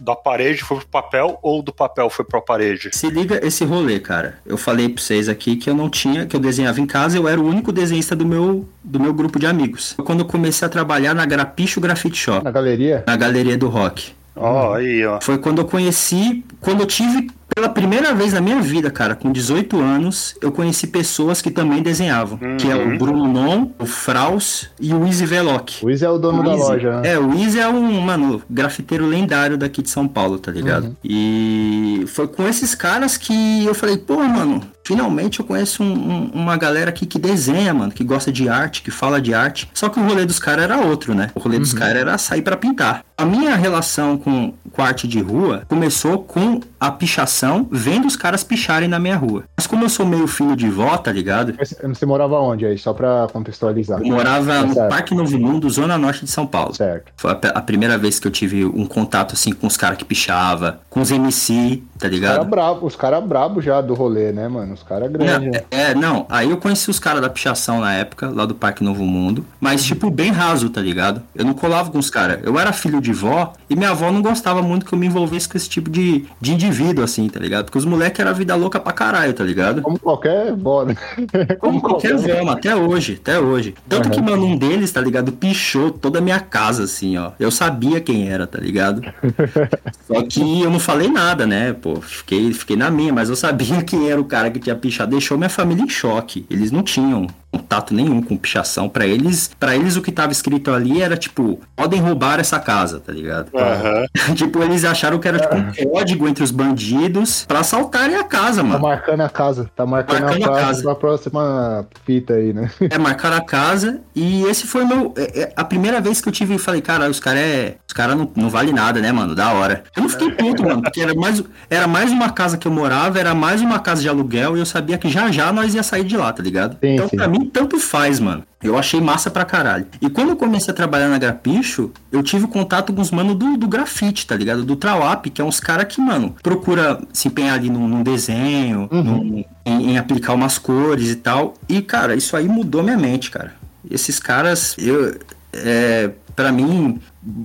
da 0.00 0.16
parede 0.16 0.62
foi 0.62 0.78
pro 0.78 0.86
papel 0.86 1.38
ou 1.42 1.62
do 1.62 1.72
papel 1.72 2.08
foi 2.10 2.24
pra 2.24 2.40
parede? 2.40 2.90
Se 2.92 3.08
liga 3.08 3.44
esse 3.44 3.64
rolê, 3.64 4.00
cara. 4.00 4.38
Eu 4.44 4.56
falei 4.56 4.88
pra 4.88 5.02
vocês 5.02 5.28
aqui 5.28 5.56
que 5.56 5.68
eu 5.68 5.74
não 5.74 5.88
tinha, 5.88 6.26
que 6.26 6.36
eu 6.36 6.40
desenhava 6.40 6.80
em 6.80 6.86
casa, 6.86 7.16
eu 7.16 7.28
era 7.28 7.40
o 7.40 7.46
único 7.46 7.72
desenhista 7.72 8.14
do 8.20 8.26
meu, 8.26 8.68
do 8.84 9.00
meu 9.00 9.12
grupo 9.14 9.38
de 9.38 9.46
amigos. 9.46 9.94
Quando 10.04 10.20
eu 10.20 10.24
comecei 10.26 10.64
a 10.66 10.68
trabalhar 10.68 11.14
na 11.14 11.24
Grapicho 11.24 11.80
Graffiti 11.80 12.18
Shop, 12.18 12.44
Na 12.44 12.50
galeria? 12.50 13.02
na 13.06 13.16
galeria 13.16 13.56
do 13.56 13.68
rock. 13.68 14.12
Ó, 14.36 14.74
aí, 14.74 15.04
ó. 15.04 15.18
Foi 15.20 15.38
quando 15.38 15.58
eu 15.60 15.64
conheci, 15.64 16.44
quando 16.60 16.80
eu 16.80 16.86
tive 16.86 17.28
pela 17.54 17.68
primeira 17.68 18.14
vez 18.14 18.32
na 18.32 18.40
minha 18.40 18.60
vida, 18.62 18.90
cara, 18.90 19.14
com 19.16 19.32
18 19.32 19.78
anos, 19.80 20.36
eu 20.40 20.52
conheci 20.52 20.86
pessoas 20.86 21.42
que 21.42 21.50
também 21.50 21.82
desenhavam. 21.82 22.38
Que 22.56 22.70
é 22.70 22.74
o 22.76 22.90
Uhum. 22.90 22.96
Bruno 22.98 23.26
Non, 23.26 23.70
o 23.78 23.84
Fraus 23.86 24.70
e 24.80 24.94
o 24.94 25.04
Easy 25.04 25.26
Veloc. 25.26 25.70
O 25.82 25.90
Izzy 25.90 26.04
é 26.04 26.10
o 26.10 26.16
dono 26.16 26.44
da 26.44 26.52
Easy- 26.52 26.62
loja, 26.62 27.00
né? 27.00 27.12
É, 27.12 27.18
o 27.18 27.34
Easy 27.34 27.58
é 27.58 27.68
um, 27.68 28.00
mano, 28.00 28.40
grafiteiro 28.48 29.04
lendário 29.04 29.58
daqui 29.58 29.82
de 29.82 29.90
São 29.90 30.06
Paulo, 30.06 30.38
tá 30.38 30.52
ligado? 30.52 30.84
Uhum. 30.84 30.96
E 31.04 32.04
foi 32.06 32.28
com 32.28 32.46
esses 32.46 32.74
caras 32.74 33.16
que 33.16 33.64
eu 33.64 33.74
falei, 33.74 33.96
pô, 33.98 34.22
mano, 34.22 34.62
finalmente 34.94 35.40
eu 35.40 35.44
conheço 35.46 35.82
um- 35.82 35.86
um- 36.10 36.30
uma 36.34 36.56
galera 36.56 36.90
aqui 36.90 37.06
que 37.06 37.18
desenha, 37.18 37.72
mano, 37.72 37.92
que 37.92 38.02
gosta 38.04 38.32
de 38.32 38.48
arte, 38.48 38.82
que 38.82 38.90
fala 38.90 39.20
de 39.20 39.32
arte. 39.34 39.68
Só 39.74 39.88
que 39.88 39.98
o 40.00 40.04
rolê 40.06 40.24
dos 40.26 40.38
caras 40.38 40.64
era 40.64 40.78
outro, 40.78 41.14
né? 41.14 41.30
O 41.34 41.40
rolê 41.40 41.58
dos 41.58 41.72
caras 41.72 41.96
era 41.96 42.18
sair 42.18 42.42
pra 42.42 42.56
pintar. 42.56 43.04
A 43.16 43.24
minha 43.24 43.54
relação 43.54 44.16
com, 44.16 44.52
com 44.72 44.82
a 44.82 44.86
arte 44.86 45.06
de 45.06 45.20
rua 45.20 45.62
começou 45.68 46.18
com 46.22 46.60
a 46.78 46.90
pichação, 46.90 47.68
vendo 47.70 48.06
os 48.06 48.16
caras 48.16 48.42
picharem 48.42 48.88
na 48.88 48.98
minha 48.98 49.16
rua. 49.16 49.44
Mas 49.56 49.66
como 49.66 49.84
eu 49.84 49.88
sou 49.90 50.06
meio 50.06 50.26
filho 50.26 50.56
de 50.56 50.68
vó, 50.70 50.96
tá 50.96 51.12
ligado? 51.12 51.54
Mas 51.58 51.74
Você 51.82 52.06
morava 52.06 52.38
onde 52.40 52.64
aí? 52.64 52.78
Só 52.78 52.92
pra 52.94 53.28
contextualizar. 53.32 54.00
Eu 54.00 54.06
morava 54.06 54.62
no 54.62 54.72
Certo. 54.74 54.88
Parque 54.88 55.14
Novo 55.14 55.38
Mundo, 55.38 55.68
Zona 55.68 55.98
Norte 55.98 56.24
de 56.24 56.30
São 56.30 56.46
Paulo. 56.46 56.74
Certo. 56.74 57.12
Foi 57.16 57.30
a, 57.32 57.34
a 57.54 57.60
primeira 57.60 57.98
vez 57.98 58.18
que 58.18 58.26
eu 58.26 58.30
tive 58.30 58.64
um 58.64 58.86
contato 58.86 59.34
assim 59.34 59.52
com 59.52 59.66
os 59.66 59.76
caras 59.76 59.98
que 59.98 60.04
pichava, 60.04 60.80
com 60.88 61.00
os 61.02 61.10
MC, 61.10 61.82
tá 61.94 62.00
Cara 62.00 62.14
ligado? 62.14 62.44
brabo, 62.46 62.86
os 62.86 62.96
caras 62.96 63.22
brabo 63.22 63.60
já 63.60 63.80
do 63.82 63.92
rolê, 63.94 64.32
né, 64.32 64.48
mano? 64.48 64.74
Os 64.80 64.88
caras 64.88 65.10
Não, 65.12 65.18
grandes. 65.18 65.50
né? 65.52 65.60
é, 65.70 65.82
é, 65.90 65.94
não, 65.94 66.26
aí 66.30 66.50
eu 66.50 66.56
conheci 66.56 66.88
os 66.90 66.98
caras 66.98 67.20
da 67.20 67.28
pichação 67.28 67.80
na 67.80 67.92
época, 67.92 68.28
lá 68.30 68.46
do 68.46 68.54
Parque 68.54 68.82
Novo 68.82 69.04
Mundo, 69.04 69.44
mas 69.60 69.84
tipo, 69.84 70.10
bem 70.10 70.30
raso, 70.32 70.70
tá 70.70 70.80
ligado? 70.80 71.22
Eu 71.34 71.44
não 71.44 71.52
colava 71.54 71.90
com 71.90 71.98
os 71.98 72.08
caras. 72.08 72.40
Eu 72.42 72.58
era 72.58 72.72
filho 72.72 73.00
de 73.00 73.12
vó 73.12 73.52
e 73.68 73.76
minha 73.76 73.90
avó 73.90 74.10
não 74.10 74.22
gostava 74.22 74.62
muito 74.62 74.86
que 74.86 74.92
eu 74.94 74.98
me 74.98 75.06
envolvesse 75.06 75.48
com 75.48 75.56
esse 75.56 75.68
tipo 75.68 75.90
de, 75.90 76.24
de 76.40 76.52
indivíduo, 76.52 77.04
assim, 77.04 77.28
tá 77.28 77.38
ligado? 77.38 77.66
Porque 77.66 77.78
os 77.78 77.84
moleques 77.84 78.18
eram 78.20 78.34
vida 78.34 78.54
louca 78.56 78.80
pra 78.80 78.92
caralho, 78.92 79.32
tá 79.34 79.44
ligado? 79.44 79.82
Como 79.82 79.98
qualquer 79.98 80.52
bola. 80.54 80.94
Como 81.60 81.80
qualquer 81.80 82.16
vó, 82.16 82.50
até 82.50 82.74
hoje, 82.74 83.18
até 83.20 83.38
hoje. 83.38 83.74
Tanto 83.88 84.06
Uhum. 84.06 84.10
que, 84.14 84.22
mano, 84.22 84.46
um 84.46 84.56
deles, 84.56 84.90
tá 84.90 85.00
ligado, 85.00 85.30
pichou 85.32 85.90
toda 85.90 86.18
a 86.18 86.22
minha 86.22 86.40
casa, 86.40 86.84
assim, 86.84 87.16
ó. 87.18 87.32
Eu 87.38 87.50
sabia 87.50 88.00
quem 88.00 88.28
era, 88.30 88.46
tá 88.46 88.58
ligado? 88.58 89.02
Só 90.06 90.22
que 90.22 90.62
eu 90.62 90.70
não 90.70 90.80
falei 90.80 91.08
nada, 91.08 91.46
né? 91.46 91.72
Pô, 91.72 92.00
fiquei, 92.00 92.52
fiquei 92.52 92.76
na 92.76 92.90
minha, 92.90 93.12
mas 93.12 93.28
eu 93.28 93.36
sabia 93.36 93.82
quem 93.84 94.08
era 94.10 94.20
o 94.20 94.24
cara 94.24 94.50
que 94.50 94.58
tinha 94.58 94.69
pichado. 94.76 95.10
Deixou 95.10 95.36
minha 95.36 95.50
família 95.50 95.82
em 95.82 95.88
choque. 95.88 96.46
Eles 96.50 96.70
não 96.70 96.82
tinham 96.82 97.26
contato 97.50 97.92
nenhum 97.94 98.22
com 98.22 98.36
pichação. 98.36 98.88
Pra 98.88 99.06
eles, 99.06 99.50
para 99.58 99.74
eles 99.76 99.96
o 99.96 100.02
que 100.02 100.12
tava 100.12 100.32
escrito 100.32 100.70
ali 100.70 101.02
era 101.02 101.16
tipo, 101.16 101.60
podem 101.74 102.00
roubar 102.00 102.38
essa 102.40 102.58
casa, 102.60 103.00
tá 103.00 103.12
ligado? 103.12 103.50
Aham. 103.56 104.06
tipo, 104.34 104.62
eles 104.62 104.84
acharam 104.84 105.18
que 105.18 105.26
era 105.28 105.38
tipo 105.38 105.56
um 105.56 105.72
código 105.90 106.28
entre 106.28 106.44
os 106.44 106.50
bandidos 106.50 107.44
pra 107.46 107.60
assaltarem 107.60 108.16
a 108.16 108.24
casa, 108.24 108.62
Tá 108.62 108.68
mano. 108.68 108.80
marcando 108.82 109.20
a 109.22 109.28
casa. 109.28 109.70
Tá 109.74 109.86
marcando, 109.86 110.20
Marcando 110.22 110.44
a 110.44 110.48
casa, 110.48 110.60
casa. 110.66 110.82
pra 110.82 110.94
próxima 110.94 111.86
fita 112.04 112.34
aí, 112.34 112.52
né? 112.52 112.70
É, 112.90 112.98
marcaram 112.98 113.36
a 113.36 113.40
casa 113.44 114.00
e 114.14 114.42
esse 114.44 114.66
foi 114.66 114.84
meu. 114.84 115.12
é, 115.16 115.42
é, 115.42 115.52
a 115.56 115.64
primeira 115.64 116.00
vez 116.00 116.20
que 116.20 116.28
eu 116.28 116.32
tive 116.32 116.54
e 116.54 116.58
falei, 116.58 116.80
cara, 116.80 117.08
os 117.08 117.20
caras 117.20 117.40
é. 117.42 117.76
Os 117.86 117.92
caras 117.92 118.16
não, 118.16 118.30
não 118.36 118.48
vale 118.48 118.72
nada, 118.72 119.00
né, 119.00 119.10
mano? 119.10 119.34
Da 119.34 119.52
hora. 119.52 119.82
Eu 119.96 120.02
não 120.04 120.08
fiquei 120.08 120.30
puto, 120.30 120.62
mano, 120.62 120.80
porque 120.82 121.00
era 121.00 121.14
mais, 121.14 121.42
era 121.68 121.86
mais 121.88 122.10
uma 122.12 122.30
casa 122.30 122.56
que 122.56 122.66
eu 122.68 122.72
morava, 122.72 123.18
era 123.18 123.34
mais 123.34 123.60
uma 123.60 123.80
casa 123.80 124.00
de 124.02 124.08
aluguel 124.08 124.56
e 124.56 124.60
eu 124.60 124.66
sabia 124.66 124.96
que 124.96 125.08
já 125.08 125.30
já 125.32 125.52
nós 125.52 125.74
ia 125.74 125.82
sair 125.82 126.04
de 126.04 126.16
lá, 126.16 126.32
tá 126.32 126.42
ligado? 126.42 126.76
Sim, 126.80 126.94
então, 126.94 127.08
sim. 127.08 127.16
pra 127.16 127.26
mim, 127.26 127.39
tanto 127.46 127.78
faz, 127.78 128.18
mano. 128.20 128.42
Eu 128.62 128.76
achei 128.76 129.00
massa 129.00 129.30
pra 129.30 129.44
caralho. 129.44 129.86
E 130.02 130.10
quando 130.10 130.30
eu 130.30 130.36
comecei 130.36 130.70
a 130.72 130.76
trabalhar 130.76 131.08
na 131.08 131.16
Grapicho, 131.18 131.90
eu 132.12 132.22
tive 132.22 132.46
contato 132.46 132.92
com 132.92 133.00
os 133.00 133.10
manos 133.10 133.34
do, 133.36 133.56
do 133.56 133.66
grafite, 133.66 134.26
tá 134.26 134.36
ligado? 134.36 134.64
Do 134.64 134.76
Trawap, 134.76 135.30
que 135.30 135.40
é 135.40 135.44
uns 135.44 135.58
caras 135.60 135.86
que, 135.86 136.00
mano, 136.00 136.34
procura 136.42 137.00
se 137.12 137.28
empenhar 137.28 137.54
ali 137.58 137.70
num, 137.70 137.88
num 137.88 138.02
desenho, 138.02 138.86
num- 138.90 139.44
em, 139.64 139.92
em 139.92 139.98
aplicar 139.98 140.34
umas 140.34 140.58
cores 140.58 141.08
e 141.10 141.16
tal. 141.16 141.54
E, 141.68 141.80
cara, 141.80 142.14
isso 142.14 142.36
aí 142.36 142.46
mudou 142.48 142.82
minha 142.82 142.98
mente, 142.98 143.30
cara. 143.30 143.54
Esses 143.90 144.18
caras, 144.18 144.76
eu. 144.78 145.18
É, 145.52 146.10
para 146.36 146.52
mim, 146.52 147.00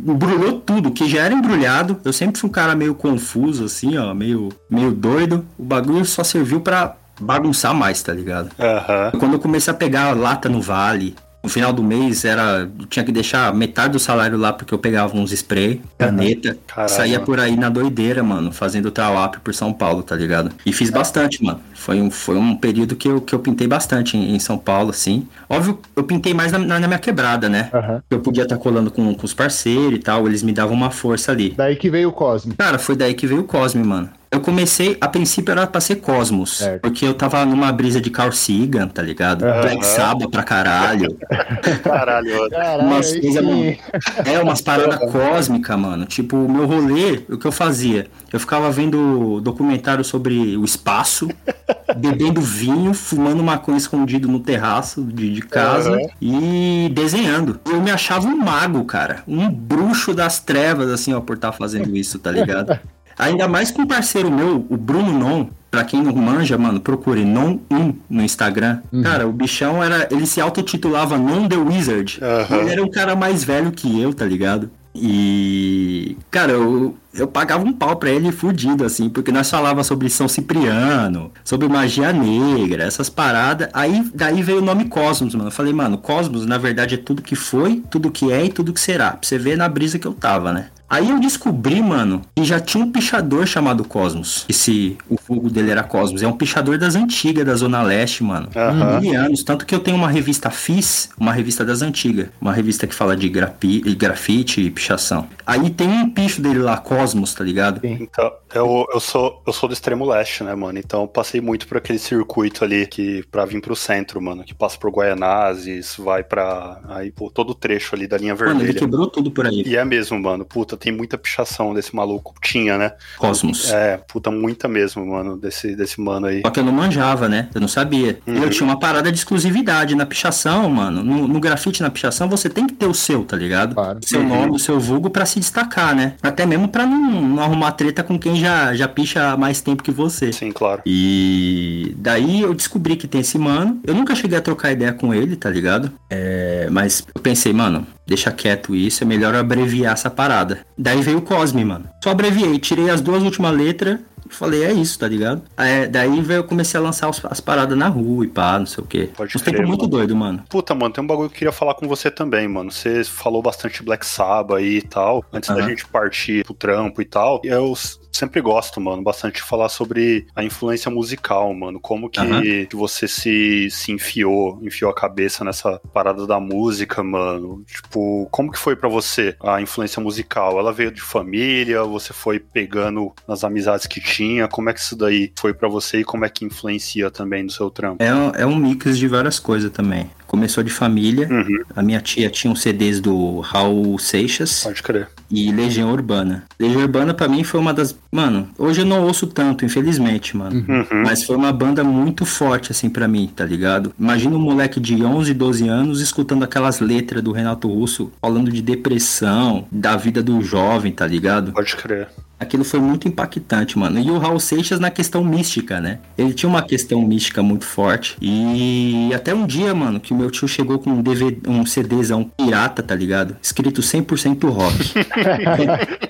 embrulhou 0.06 0.60
tudo, 0.60 0.92
que 0.92 1.10
já 1.10 1.24
era 1.24 1.34
embrulhado. 1.34 1.98
Eu 2.04 2.14
sempre 2.14 2.40
fui 2.40 2.50
um 2.50 2.54
cara 2.54 2.76
meio 2.76 2.94
confuso, 2.94 3.66
assim, 3.66 3.98
ó, 3.98 4.14
meio, 4.14 4.50
meio 4.70 4.92
doido. 4.92 5.46
O 5.58 5.64
bagulho 5.64 6.06
só 6.06 6.24
serviu 6.24 6.62
pra 6.62 6.96
bagunçar 7.20 7.74
mais, 7.74 8.02
tá 8.02 8.14
ligado? 8.14 8.50
Aham. 8.60 9.12
Quando 9.20 9.34
eu 9.34 9.40
comecei 9.40 9.72
a 9.72 9.76
pegar 9.76 10.16
lata 10.16 10.50
no 10.50 10.62
vale, 10.62 11.16
no 11.46 11.50
final 11.50 11.72
do 11.72 11.84
mês 11.84 12.26
era. 12.26 12.68
tinha 12.90 13.06
que 13.06 13.12
deixar 13.12 13.54
metade 13.54 13.94
do 13.94 14.00
salário 14.00 14.36
lá 14.36 14.52
porque 14.52 14.74
eu 14.74 14.80
pegava 14.80 15.16
uns 15.16 15.32
spray, 15.32 15.80
caneta, 15.96 16.58
saía 16.88 17.20
por 17.20 17.40
aí 17.40 17.56
na 17.56 17.70
doideira, 17.70 18.24
mano, 18.24 18.52
fazendo 18.52 18.90
trawap 18.90 19.40
por 19.42 19.54
São 19.54 19.72
Paulo, 19.72 20.02
tá 20.02 20.16
ligado? 20.16 20.50
E 20.66 20.74
fiz 20.74 20.90
bastante, 20.90 21.44
mano. 21.44 21.62
Foi 21.76 22.02
um, 22.02 22.10
foi 22.10 22.36
um 22.36 22.56
período 22.56 22.96
que 22.96 23.08
eu, 23.08 23.22
que 23.22 23.36
eu 23.36 23.40
pintei 23.40 23.68
bastante 23.68 24.18
em, 24.18 24.36
em 24.36 24.40
São 24.40 24.58
Paulo, 24.58 24.90
assim. 24.90 25.28
Óbvio, 25.48 25.80
eu 25.96 26.04
pintei 26.04 26.34
mais 26.34 26.52
na, 26.52 26.58
na 26.58 26.88
minha 26.88 27.00
quebrada, 27.00 27.48
né? 27.48 27.70
Aham. 27.72 28.02
Eu 28.10 28.20
podia 28.22 28.44
estar 28.44 28.58
colando 28.58 28.90
com, 28.90 29.14
com 29.14 29.26
os 29.26 29.34
parceiros 29.34 30.00
e 30.00 30.02
tal, 30.02 30.26
eles 30.26 30.42
me 30.42 30.52
davam 30.52 30.74
uma 30.76 30.90
força 30.90 31.32
ali. 31.32 31.54
Daí 31.56 31.76
que 31.76 31.92
veio 31.92 32.10
o 32.10 32.12
Cosme. 32.12 32.56
Cara, 32.56 32.80
foi 32.80 32.96
daí 32.96 33.14
que 33.14 33.28
veio 33.28 33.42
o 33.42 33.46
Cosme, 33.46 33.84
mano. 33.84 34.10
Eu 34.32 34.42
comecei, 34.42 34.98
a 35.00 35.08
princípio 35.08 35.52
era 35.52 35.66
pra 35.68 35.80
ser 35.80 35.96
Cosmos, 35.98 36.58
Certo. 36.58 36.82
porque 36.82 37.06
eu 37.06 37.14
tava 37.14 37.46
numa 37.46 37.72
brisa 37.72 38.02
de 38.02 38.10
Carl 38.10 38.32
Sagan, 38.32 38.88
tá 38.88 39.02
ligado? 39.02 39.44
Aham. 39.46 39.62
Black 39.62 39.86
Sabbath 39.86 40.30
pra 40.30 40.44
caralho. 40.44 41.16
Caralho. 41.84 42.36
mano. 42.38 42.50
Caralho, 42.50 42.84
Umas 42.84 43.12
coisas, 43.18 43.46
sim. 43.46 43.78
É, 44.26 44.40
umas 44.40 44.60
paradas 44.62 45.00
cósmicas, 45.12 45.78
mano. 45.80 46.06
Tipo, 46.06 46.38
o 46.38 46.52
meu 46.52 46.66
rolê, 46.66 47.22
o 47.30 47.38
que 47.38 47.46
eu 47.46 47.52
fazia? 47.52 48.08
Eu 48.34 48.40
ficava 48.40 48.70
vendo 48.72 49.40
documentário 49.42 50.04
sobre 50.04 50.58
o 50.58 50.66
espaço, 50.66 51.30
bebendo 51.96 52.42
vinho, 52.42 52.94
fumando 52.94 53.42
maconha 53.44 53.78
escondido 53.78 54.28
no 54.28 54.40
terraço 54.40 55.02
de, 55.04 55.32
de 55.34 55.42
casa 55.42 55.92
Aham. 55.92 56.00
e 56.22 56.92
desenhando. 56.94 57.60
Eu 57.66 57.80
me 57.82 57.92
achava 57.92 58.28
um 58.28 58.38
mago, 58.38 58.84
cara. 58.84 59.24
Um 59.28 59.50
bruxo 59.50 60.14
das 60.14 60.40
trevas, 60.40 60.90
assim, 60.90 61.14
ó, 61.14 61.22
por 61.22 61.36
estar 61.36 61.52
fazendo 61.52 61.96
isso, 61.96 62.20
tá 62.20 62.32
ligado? 62.32 62.78
Ainda 63.18 63.48
mais 63.48 63.72
com 63.72 63.84
um 63.84 63.88
parceiro 63.88 64.32
meu, 64.32 64.66
o 64.70 64.78
Bruno 64.78 65.18
Non. 65.18 65.48
Pra 65.72 65.84
quem 65.84 66.02
não 66.02 66.16
manja, 66.16 66.58
mano, 66.58 66.80
procure 66.80 67.26
Non1 67.26 67.96
no 68.10 68.24
Instagram. 68.24 68.80
Cara, 69.04 69.28
o 69.28 69.32
bichão 69.34 69.84
era. 69.84 70.08
Ele 70.10 70.26
se 70.26 70.40
autotitulava 70.40 71.18
Non 71.18 71.50
the 71.50 71.58
Wizard. 71.58 72.18
Aham. 72.22 72.58
Ele 72.62 72.70
era 72.70 72.84
um 72.84 72.90
cara 72.90 73.14
mais 73.14 73.44
velho 73.44 73.72
que 73.72 74.00
eu, 74.00 74.14
tá 74.14 74.24
ligado? 74.24 74.70
E. 74.96 76.18
Cara, 76.32 76.54
eu, 76.54 76.96
eu 77.14 77.28
pagava 77.28 77.66
um 77.66 77.74
pau 77.74 77.98
pra 77.98 78.10
ele 78.10 78.32
fudido, 78.32 78.86
assim, 78.86 79.10
porque 79.10 79.32
nós 79.34 79.50
falava 79.50 79.84
sobre 79.84 80.10
São 80.10 80.30
Cipriano, 80.30 81.32
sobre 81.44 81.68
magia 81.68 82.14
negra, 82.14 82.86
essas 82.86 83.10
paradas. 83.10 83.68
Aí 83.74 84.10
daí 84.14 84.42
veio 84.42 84.60
o 84.60 84.66
nome 84.66 84.86
Cosmos, 84.86 85.36
mano. 85.36 85.50
Eu 85.50 85.52
falei, 85.52 85.74
mano, 85.74 85.98
Cosmos 85.98 86.46
na 86.46 86.58
verdade 86.58 86.96
é 86.96 86.98
tudo 86.98 87.22
que 87.22 87.36
foi, 87.36 87.84
tudo 87.92 88.10
que 88.10 88.32
é 88.32 88.46
e 88.46 88.50
tudo 88.50 88.72
que 88.72 88.80
será. 88.80 89.12
Pra 89.12 89.20
você 89.22 89.38
ver 89.38 89.58
na 89.58 89.68
brisa 89.68 90.00
que 90.00 90.08
eu 90.08 90.14
tava, 90.14 90.54
né? 90.54 90.68
Aí 90.90 91.10
eu 91.10 91.20
descobri, 91.20 91.82
mano, 91.82 92.22
que 92.36 92.44
já 92.44 92.60
tinha 92.60 92.84
um 92.84 92.92
pichador 92.92 93.48
chamado 93.48 93.84
Cosmos. 93.84 94.46
Esse, 94.48 94.98
o 95.10 95.18
fogo 95.18 95.50
dele 95.50 95.72
era 95.72 95.84
Cosmos. 95.84 96.22
É 96.22 96.28
um 96.28 96.34
pichador 96.38 96.78
das 96.78 96.96
antigas, 96.96 97.46
da 97.46 97.56
Zona 97.56 97.82
Leste, 97.82 98.24
mano. 98.24 98.50
Aham. 98.56 99.00
Mil 99.02 99.20
anos. 99.20 99.44
Tanto 99.44 99.66
que 99.66 99.74
eu 99.74 99.80
tenho 99.80 99.98
uma 99.98 100.10
revista 100.10 100.50
FIS, 100.50 101.10
uma 101.18 101.34
revista 101.34 101.66
das 101.66 101.82
antigas. 101.82 102.28
Uma 102.40 102.54
revista 102.54 102.86
que 102.88 102.94
fala 102.94 103.16
de 103.16 103.28
grapi, 103.30 103.82
grafite 103.96 104.62
e 104.62 104.70
pichação. 104.70 105.28
Aí 105.46 105.70
tem 105.70 105.88
um 105.88 106.10
picho 106.10 106.42
dele 106.42 106.60
lá, 106.60 106.78
Cosmos, 106.78 107.34
tá 107.34 107.44
ligado? 107.44 107.82
Sim. 107.82 107.98
Então, 108.02 108.32
eu, 108.54 108.86
eu, 108.94 109.00
sou, 109.00 109.42
eu 109.46 109.52
sou 109.54 109.68
do 109.68 109.74
extremo 109.74 110.06
leste, 110.06 110.44
né, 110.44 110.54
mano? 110.56 110.78
Então 110.80 111.02
eu 111.02 111.08
passei 111.08 111.42
muito 111.42 111.68
por 111.68 111.78
aquele 111.78 112.00
circuito 112.00 112.64
ali 112.64 112.86
que 112.88 113.24
pra 113.32 113.46
vir 113.46 113.62
pro 113.62 113.76
centro, 113.76 114.22
mano, 114.22 114.44
que 114.44 114.54
passa 114.54 114.78
por 114.78 114.92
Guaianazes, 114.92 115.96
vai 115.98 116.24
pra. 116.24 116.80
Aí, 116.90 117.12
pô, 117.12 117.30
todo 117.30 117.50
o 117.52 117.56
trecho 117.56 117.96
ali 117.96 118.08
da 118.08 118.18
linha 118.18 118.36
Mano, 118.36 118.50
ele 118.52 118.58
vermelha. 118.60 118.80
quebrou 118.80 119.08
tudo 119.08 119.32
por 119.32 119.46
aí. 119.48 119.64
E 119.66 119.76
é 119.76 119.84
mesmo, 119.84 120.20
mano. 120.20 120.46
Puta, 120.46 120.75
tem 120.78 120.92
muita 120.92 121.18
pichação 121.18 121.74
desse 121.74 121.96
maluco. 121.96 122.34
Tinha, 122.42 122.78
né? 122.78 122.92
Cosmos. 123.18 123.72
É, 123.72 123.98
puta, 123.98 124.30
muita 124.32 124.68
mesmo, 124.68 125.06
mano, 125.06 125.38
desse, 125.38 125.76
desse 125.76 126.00
mano 126.02 126.28
aí. 126.28 126.42
Só 126.46 126.50
que 126.50 126.60
eu 126.60 126.64
não 126.64 126.72
manjava, 126.74 127.28
né? 127.30 127.50
Eu 127.54 127.62
não 127.62 127.68
sabia. 127.68 128.20
Uhum. 128.28 128.44
Eu 128.44 128.50
tinha 128.50 128.66
uma 128.68 128.80
parada 128.80 129.12
de 129.12 129.18
exclusividade 129.18 129.96
na 129.96 130.06
pichação, 130.06 130.70
mano. 130.70 131.04
No, 131.04 131.28
no 131.28 131.40
grafite, 131.40 131.82
na 131.82 131.90
pichação, 131.90 132.28
você 132.30 132.50
tem 132.50 132.68
que 132.68 132.74
ter 132.74 132.86
o 132.88 132.94
seu, 132.94 133.24
tá 133.24 133.36
ligado? 133.38 133.76
Claro. 133.76 134.00
O 134.04 134.08
seu 134.08 134.20
Uhum. 134.22 134.28
nome, 134.28 134.56
o 134.56 134.60
seu 134.60 134.80
vulgo 134.80 135.10
pra 135.10 135.26
se 135.26 135.40
destacar, 135.40 135.96
né? 135.96 136.14
Até 136.22 136.46
mesmo 136.46 136.68
pra 136.68 136.86
não, 136.86 137.22
não 137.22 137.44
arrumar 137.44 137.72
treta 137.74 138.04
com 138.04 138.18
quem 138.18 138.36
já, 138.36 138.74
já 138.74 138.88
picha 138.88 139.32
há 139.32 139.38
mais 139.38 139.62
tempo 139.62 139.84
que 139.84 139.92
você. 139.92 140.32
Sim, 140.32 140.52
claro. 140.52 140.82
E 140.86 141.94
daí 141.98 142.42
eu 142.42 142.54
descobri 142.54 142.96
que 142.96 143.08
tem 143.08 143.22
esse 143.22 143.38
mano. 143.38 143.80
Eu 143.86 143.94
nunca 143.94 144.16
cheguei 144.16 144.38
a 144.38 144.42
trocar 144.42 144.72
ideia 144.72 144.94
com 144.94 145.14
ele, 145.14 145.36
tá 145.36 145.50
ligado? 145.50 145.92
É, 146.10 146.68
mas 146.72 147.04
eu 147.14 147.22
pensei, 147.22 147.54
mano, 147.54 147.86
deixa 148.08 148.32
quieto 148.32 148.76
isso, 148.76 149.04
é 149.04 149.08
melhor 149.08 149.36
abreviar 149.36 149.94
essa 149.94 150.10
parada. 150.10 150.60
Daí 150.78 151.02
veio 151.02 151.20
o 151.20 151.22
Cosme, 151.22 151.64
mano. 151.64 151.86
Só 152.04 152.10
abreviei, 152.12 152.58
tirei 152.60 152.90
as 152.90 153.02
duas 153.02 153.24
últimas 153.24 153.56
letras 153.56 154.00
e 154.30 154.34
falei, 154.34 154.64
é 154.64 154.74
isso, 154.74 154.98
tá 155.00 155.08
ligado? 155.08 155.42
É, 155.56 155.88
daí 155.88 156.20
veio, 156.22 156.40
eu 156.40 156.44
comecei 156.44 156.80
a 156.80 156.84
lançar 156.84 157.10
os- 157.10 157.24
as 157.26 157.40
paradas 157.40 157.78
na 157.78 157.88
rua 157.88 158.26
e 158.26 158.28
pá, 158.28 158.58
não 158.60 158.66
sei 158.66 158.84
o 158.84 158.88
quê. 158.88 159.10
Pode 159.16 159.38
Uns 159.38 159.42
crer, 159.42 159.66
muito 159.66 159.82
mano. 159.82 159.92
doido, 159.92 160.16
mano. 160.16 160.44
Puta, 160.50 160.74
mano, 160.76 160.94
tem 160.94 161.04
um 161.04 161.08
bagulho 161.08 161.30
que 161.30 161.36
eu 161.36 161.40
queria 161.40 161.52
falar 161.52 161.76
com 161.76 161.88
você 161.88 162.10
também, 162.12 162.48
mano. 162.48 162.72
Você 162.72 163.04
falou 163.04 163.42
bastante 163.42 163.84
Black 163.84 164.06
Sabbath 164.06 164.58
aí 164.58 164.78
e 164.78 164.82
tal, 164.82 165.24
antes 165.32 165.50
da 165.50 165.62
gente 165.62 165.86
partir 165.88 166.44
pro 166.44 166.54
trampo 166.54 167.02
e 167.02 167.06
tal. 167.06 167.40
Eu 167.44 167.74
sempre 168.16 168.42
gosto, 168.42 168.80
mano, 168.80 169.04
bastante 169.04 169.36
de 169.36 169.42
falar 169.42 169.70
sobre 169.70 170.28
a 170.36 170.44
influência 170.44 170.90
musical, 170.90 171.54
mano. 171.54 171.80
Como 171.80 172.10
que, 172.10 172.20
Aham. 172.20 172.42
que 172.42 172.76
você 172.76 173.08
se, 173.08 173.70
se 173.70 173.92
enfiou, 173.92 174.60
enfiou 174.62 174.90
a 174.90 174.96
cabeça 174.96 175.44
nessa 175.44 175.80
parada 175.94 176.26
da 176.26 176.40
música, 176.40 177.04
mano. 177.04 177.64
Tipo, 177.66 178.28
como 178.32 178.52
que 178.52 178.60
foi 178.60 178.76
pra 178.76 178.90
você 178.90 179.36
a 179.42 179.62
influência 179.62 180.02
musical? 180.02 180.60
Ela 180.60 180.72
veio 180.72 180.92
de 180.92 181.02
família? 181.02 181.84
Você 181.84 182.14
foi 182.14 182.40
pegando 182.40 183.14
nas 183.28 183.44
amizades 183.44 183.88
que 183.88 184.02
tinha? 184.02 184.48
Como 184.48 184.70
é 184.70 184.74
que 184.74 184.80
isso 184.80 184.96
daí 184.96 185.32
foi 185.38 185.54
pra 185.54 185.68
você 185.68 186.00
e 186.00 186.04
como 186.04 186.26
é 186.26 186.30
que 186.30 186.46
influencia 186.46 187.12
também 187.12 187.44
no 187.44 187.50
seu 187.50 187.70
trampo? 187.70 188.02
É, 188.02 188.42
é 188.42 188.46
um 188.46 188.56
mix 188.56 188.98
de 188.98 189.08
várias 189.08 189.40
coisas 189.40 189.72
também. 189.72 190.10
Começou 190.28 190.64
de 190.64 190.70
família. 190.70 191.28
Uhum, 191.30 191.64
A 191.76 191.82
minha 191.82 192.02
tia 192.02 192.30
tinha 192.30 192.52
uns 192.52 192.62
CDs 192.62 193.00
do 193.00 193.40
Raul 193.40 193.98
Seixas. 194.00 194.64
pode 194.64 194.82
crer. 194.84 195.08
e 195.32 195.52
Legião 195.52 195.92
Urbana. 195.92 196.44
Legião 196.60 196.82
Urbana 196.82 197.14
pra 197.14 197.28
mim 197.28 197.44
foi 197.44 197.60
uma 197.60 197.74
das, 197.74 197.98
mano, 198.12 198.50
hoje 198.58 198.82
eu 198.82 198.86
não 198.86 199.04
ouço 199.04 199.28
tanto, 199.28 199.66
infelizmente, 199.66 200.36
mano. 200.36 200.66
Uhum. 200.68 201.04
Mas 201.06 201.24
foi 201.24 201.36
uma 201.36 201.52
banda 201.52 201.84
muito 201.84 202.26
forte 202.26 202.72
assim 202.72 202.90
pra 202.90 203.08
mim, 203.08 203.30
tá 203.34 203.46
ligado? 203.46 203.94
Imagina 204.00 204.36
um 204.36 204.40
moleque 204.40 204.80
de 204.80 205.04
11, 205.04 205.34
12 205.34 205.68
anos 205.68 206.02
escutando 206.02 206.44
aquelas 206.44 206.80
letras 206.80 207.22
do 207.24 207.32
Renato 207.32 207.68
Russo 207.68 208.12
falando 208.22 208.52
de 208.52 208.62
depressão, 208.62 209.68
da 209.72 209.96
vida 209.96 210.22
do 210.24 210.42
jovem, 210.42 210.92
tá 210.92 211.06
ligado? 211.08 211.52
Pode 211.52 211.76
crer. 211.76 212.08
Aquilo 212.40 212.64
foi 212.64 212.80
muito 212.80 213.08
impactante, 213.08 213.78
mano. 213.78 214.00
E 214.00 214.12
o 214.12 214.18
Raul 214.18 214.40
Seixas 214.40 214.80
na 214.80 214.90
questão 214.92 215.24
mística, 215.24 215.80
né? 215.80 216.00
Ele 216.18 216.34
tinha 216.34 216.50
uma 216.50 216.62
questão 216.62 217.02
mística 217.02 217.42
muito 217.42 217.66
forte. 217.66 218.18
E 218.22 219.10
até 219.14 219.34
um 219.34 219.46
dia, 219.46 219.74
mano, 219.74 220.00
que 220.00 220.14
o 220.14 220.16
meu 220.16 220.30
tio 220.30 220.48
chegou 220.48 220.78
com 220.80 220.90
um 220.90 221.02
DVD, 221.02 221.50
um 221.50 221.66
CDzão 221.66 222.24
pirata, 222.24 222.84
tá 222.84 222.94
ligado? 222.94 223.38
Escrito 223.42 223.82
100% 223.82 224.50
rock. 224.50 224.94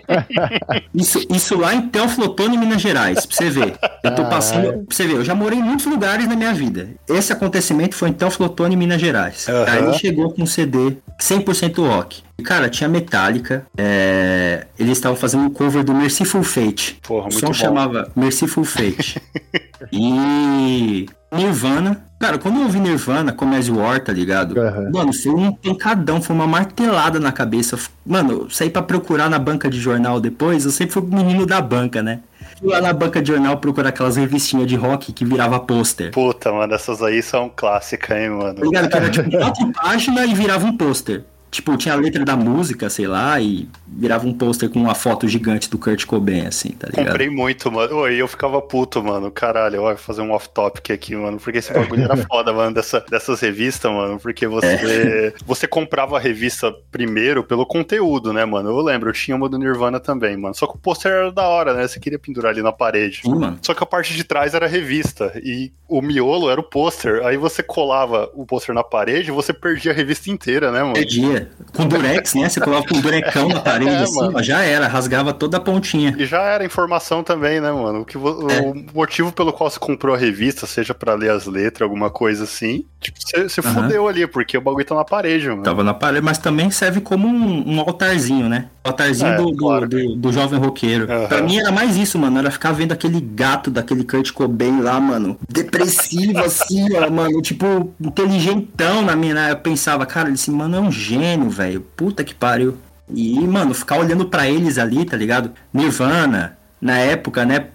isso, 0.94 1.26
isso 1.30 1.58
lá 1.58 1.76
em 1.76 1.90
Teoflotone, 1.90 2.58
Minas 2.58 2.82
Gerais, 2.82 3.26
pra 3.26 3.36
você 3.36 3.50
ver. 3.50 3.78
Eu 4.04 4.16
tô 4.16 4.26
passando. 4.26 4.86
Pra 4.86 4.96
você 4.96 5.06
ver, 5.06 5.14
eu 5.14 5.26
já 5.26 5.36
morei 5.36 5.60
em 5.60 5.64
muitos 5.64 5.86
lugares 5.86 6.28
na 6.28 6.36
minha 6.36 6.54
vida. 6.54 6.90
Esse 7.08 7.32
acontecimento 7.32 7.96
foi 7.96 8.10
em 8.10 8.14
Teoflotone, 8.14 8.76
Minas 8.76 9.00
Gerais. 9.00 9.48
Aham. 9.48 9.66
Aí 9.68 9.84
ele 9.84 9.94
chegou 9.94 10.32
com 10.32 10.44
um 10.44 10.48
CD 10.48 10.98
100% 11.22 11.78
rock. 11.88 12.25
E, 12.38 12.44
cara, 12.44 12.70
tinha 12.70 12.90
Metallica. 12.90 13.66
é, 13.78 14.68
Eles 14.78 14.98
estavam 14.98 15.18
fazendo 15.18 15.44
um 15.46 15.50
cover 15.50 15.84
do 15.84 15.94
Merciful 15.94 16.44
Fate. 16.44 17.00
Porra, 17.08 17.28
o 17.28 17.32
som 17.32 17.48
bom. 17.48 17.54
chamava 17.54 18.12
Merciful 18.16 18.64
Fate. 18.66 19.22
e 19.92 21.06
Nirvana. 21.32 22.04
Cara, 22.20 22.38
quando 22.38 22.56
eu 22.58 22.64
ouvi 22.64 22.80
Nirvana, 22.80 23.36
You 23.66 23.86
Are, 23.86 24.00
tá 24.00 24.12
ligado? 24.12 24.60
Aham. 24.60 24.90
Mano, 24.92 25.14
foi 25.14 25.32
um 25.34 25.52
pancadão, 25.52 26.22
foi 26.22 26.36
uma 26.36 26.48
martelada 26.48 27.20
na 27.20 27.32
cabeça. 27.32 27.78
Mano, 28.06 28.32
eu 28.32 28.50
saí 28.50 28.70
pra 28.70 28.82
procurar 28.82 29.30
na 29.30 29.38
banca 29.38 29.70
de 29.70 29.80
jornal 29.80 30.20
depois, 30.20 30.66
eu 30.66 30.72
sempre 30.72 30.94
fui 30.94 31.04
o 31.04 31.06
menino 31.06 31.46
da 31.46 31.62
banca, 31.62 32.02
né? 32.02 32.22
Fui 32.58 32.70
lá 32.70 32.80
na 32.82 32.94
banca 32.94 33.22
de 33.22 33.28
jornal 33.28 33.58
procurar 33.58 33.90
aquelas 33.90 34.16
revistinhas 34.16 34.66
de 34.68 34.76
rock 34.76 35.12
que 35.12 35.26
virava 35.26 35.60
pôster. 35.60 36.12
Puta, 36.12 36.52
mano, 36.52 36.74
essas 36.74 37.02
aí 37.04 37.22
são 37.22 37.52
clássicas, 37.54 38.18
hein, 38.18 38.30
mano. 38.30 38.56
Tá 38.56 38.62
ligado? 38.64 38.90
Que 38.90 38.98
era 38.98 39.10
tipo 39.10 39.30
quatro 39.38 39.72
páginas 39.74 40.30
e 40.30 40.34
virava 40.34 40.66
um 40.66 40.76
pôster. 40.76 41.24
Tipo, 41.56 41.78
tinha 41.78 41.94
a 41.94 41.98
letra 41.98 42.26
da 42.26 42.36
música, 42.36 42.90
sei 42.90 43.08
lá, 43.08 43.40
e 43.40 43.70
virava 43.88 44.28
um 44.28 44.34
pôster 44.34 44.70
com 44.70 44.78
uma 44.78 44.94
foto 44.94 45.26
gigante 45.26 45.70
do 45.70 45.78
Kurt 45.78 46.04
Cobain, 46.06 46.46
assim, 46.48 46.72
tá 46.72 46.88
ligado? 46.90 47.08
Comprei 47.08 47.30
muito, 47.30 47.72
mano. 47.72 47.96
Oi, 47.96 48.16
eu 48.22 48.28
ficava 48.28 48.62
puto, 48.62 49.02
mano. 49.02 49.32
Caralho, 49.32 49.78
eu 49.78 49.82
vou 49.84 49.96
fazer 49.96 50.22
um 50.22 50.32
off-topic 50.32 50.92
aqui, 50.92 51.16
mano. 51.16 51.40
Porque 51.40 51.60
esse 51.60 51.72
bagulho 51.72 52.04
era 52.04 52.18
foda, 52.28 52.52
mano, 52.52 52.74
dessa, 52.74 53.00
dessas 53.10 53.40
revistas, 53.40 53.90
mano. 53.90 54.20
Porque 54.20 54.46
você, 54.46 54.68
É. 54.68 55.34
você 55.48 55.66
comprava 55.66 56.18
a 56.18 56.20
revista 56.20 56.74
primeiro 56.92 57.42
pelo 57.42 57.66
conteúdo, 57.66 58.34
né, 58.34 58.44
mano? 58.44 58.70
Eu 58.70 58.82
lembro, 58.82 59.10
eu 59.10 59.14
tinha 59.14 59.38
uma 59.38 59.48
do 59.48 59.58
Nirvana 59.58 59.98
também, 59.98 60.36
mano. 60.36 60.54
Só 60.54 60.68
que 60.68 60.76
o 60.76 60.78
pôster 60.78 61.10
era 61.10 61.32
da 61.32 61.48
hora, 61.48 61.74
né? 61.74 61.88
Você 61.88 62.02
queria 62.02 62.20
pendurar 62.20 62.52
ali 62.52 62.62
na 62.62 62.74
parede. 62.74 63.22
Sim, 63.24 63.34
mano. 63.34 63.58
Só 63.62 63.74
que 63.74 63.82
a 63.82 63.86
parte 63.88 64.14
de 64.14 64.26
trás 64.26 64.54
era 64.54 64.66
a 64.66 64.70
revista 64.70 65.32
e 65.42 65.72
o 65.88 66.02
miolo 66.02 66.52
era 66.52 66.60
o 66.60 66.64
pôster. 66.64 67.26
Aí 67.26 67.38
você 67.38 67.64
colava 67.64 68.30
o 68.34 68.46
pôster 68.46 68.76
na 68.76 68.84
parede 68.84 69.30
e 69.30 69.32
você 69.32 69.54
perdia 69.54 69.94
a 69.94 69.96
revista 69.96 70.30
inteira, 70.30 70.70
né, 70.70 70.82
mano? 70.82 70.96
Perdia. 70.96 71.45
Com 71.74 71.88
durex, 71.88 72.34
né? 72.36 72.48
Você 72.50 72.60
colava 72.60 72.86
com 72.88 72.96
um 72.98 73.02
durecão 73.02 73.50
na 73.50 73.60
parede, 73.60 73.92
É, 73.92 74.00
assim, 74.04 74.32
ó, 74.34 74.42
já 74.42 74.62
era, 74.62 74.88
rasgava 74.88 75.34
toda 75.34 75.58
a 75.58 75.60
pontinha. 75.60 76.16
E 76.18 76.26
já 76.26 76.42
era 76.42 76.64
informação 76.66 77.24
também, 77.24 77.60
né, 77.60 77.72
mano? 77.72 78.02
O, 78.02 78.06
que 78.06 78.18
É. 78.18 78.20
o 78.20 78.86
motivo 78.94 79.32
pelo 79.32 79.52
qual 79.52 79.70
você 79.70 79.80
comprou 79.80 80.16
a 80.16 80.18
revista, 80.18 80.66
seja 80.66 80.94
pra 80.94 81.14
ler 81.14 81.32
as 81.32 81.46
letras, 81.46 81.82
alguma 81.82 82.10
coisa 82.10 82.44
assim, 82.46 82.86
tipo, 83.02 83.18
você, 83.20 83.50
você 83.50 83.62
Aham. 83.62 83.84
fudeu 83.84 84.08
ali, 84.08 84.26
porque 84.28 84.58
o 84.58 84.62
bagulho 84.62 84.86
tá 84.86 84.96
na 84.96 85.04
parede, 85.06 85.48
mano. 85.50 85.64
Tava 85.64 85.84
na 85.84 85.94
parede, 85.94 86.24
mas 86.24 86.38
também 86.38 86.70
serve 86.72 87.02
como 87.02 87.28
um, 87.28 87.76
um 87.76 87.80
altarzinho, 87.80 88.48
né? 88.48 88.70
O 88.86 88.90
altarzinho 88.90 89.30
É, 89.32 89.38
do, 89.38 89.46
do, 89.50 89.58
claro. 89.58 89.90
do- 89.90 90.16
do 90.16 90.32
jovem 90.32 90.60
roqueiro. 90.60 91.12
Aham. 91.12 91.28
Pra 91.28 91.42
mim 91.42 91.58
era 91.58 91.72
mais 91.72 91.98
isso, 91.98 92.20
mano. 92.20 92.38
Era 92.38 92.52
ficar 92.52 92.72
vendo 92.72 92.92
aquele 92.92 93.20
gato 93.20 93.72
daquele 93.72 94.04
Kurt 94.04 94.32
Cobain 94.32 94.80
lá, 94.80 95.00
mano. 95.00 95.38
Depressivo, 95.50 96.38
assim, 96.40 96.86
ó, 96.96 97.10
mano. 97.10 97.42
Tipo, 97.42 97.92
inteligentão 98.00 99.02
na 99.02 99.16
minha. 99.16 99.34
né? 99.34 99.52
Eu 99.52 99.58
pensava, 99.58 100.06
cara, 100.06 100.30
esse 100.30 100.52
mano 100.52 100.76
é 100.76 100.80
um 100.80 100.92
gênio, 100.92 101.50
velho. 101.50 101.82
Puta 101.96 102.24
que 102.24 102.36
pariu. 102.36 102.78
E, 103.12 103.40
mano, 103.40 103.74
ficar 103.74 103.98
olhando 104.00 104.26
pra 104.26 104.48
eles 104.48 104.78
ali, 104.78 105.04
tá 105.04 105.18
ligado? 105.18 105.52
Nirvana, 105.74 106.58
na 106.82 106.98
época, 106.98 107.44
né? 107.46 107.66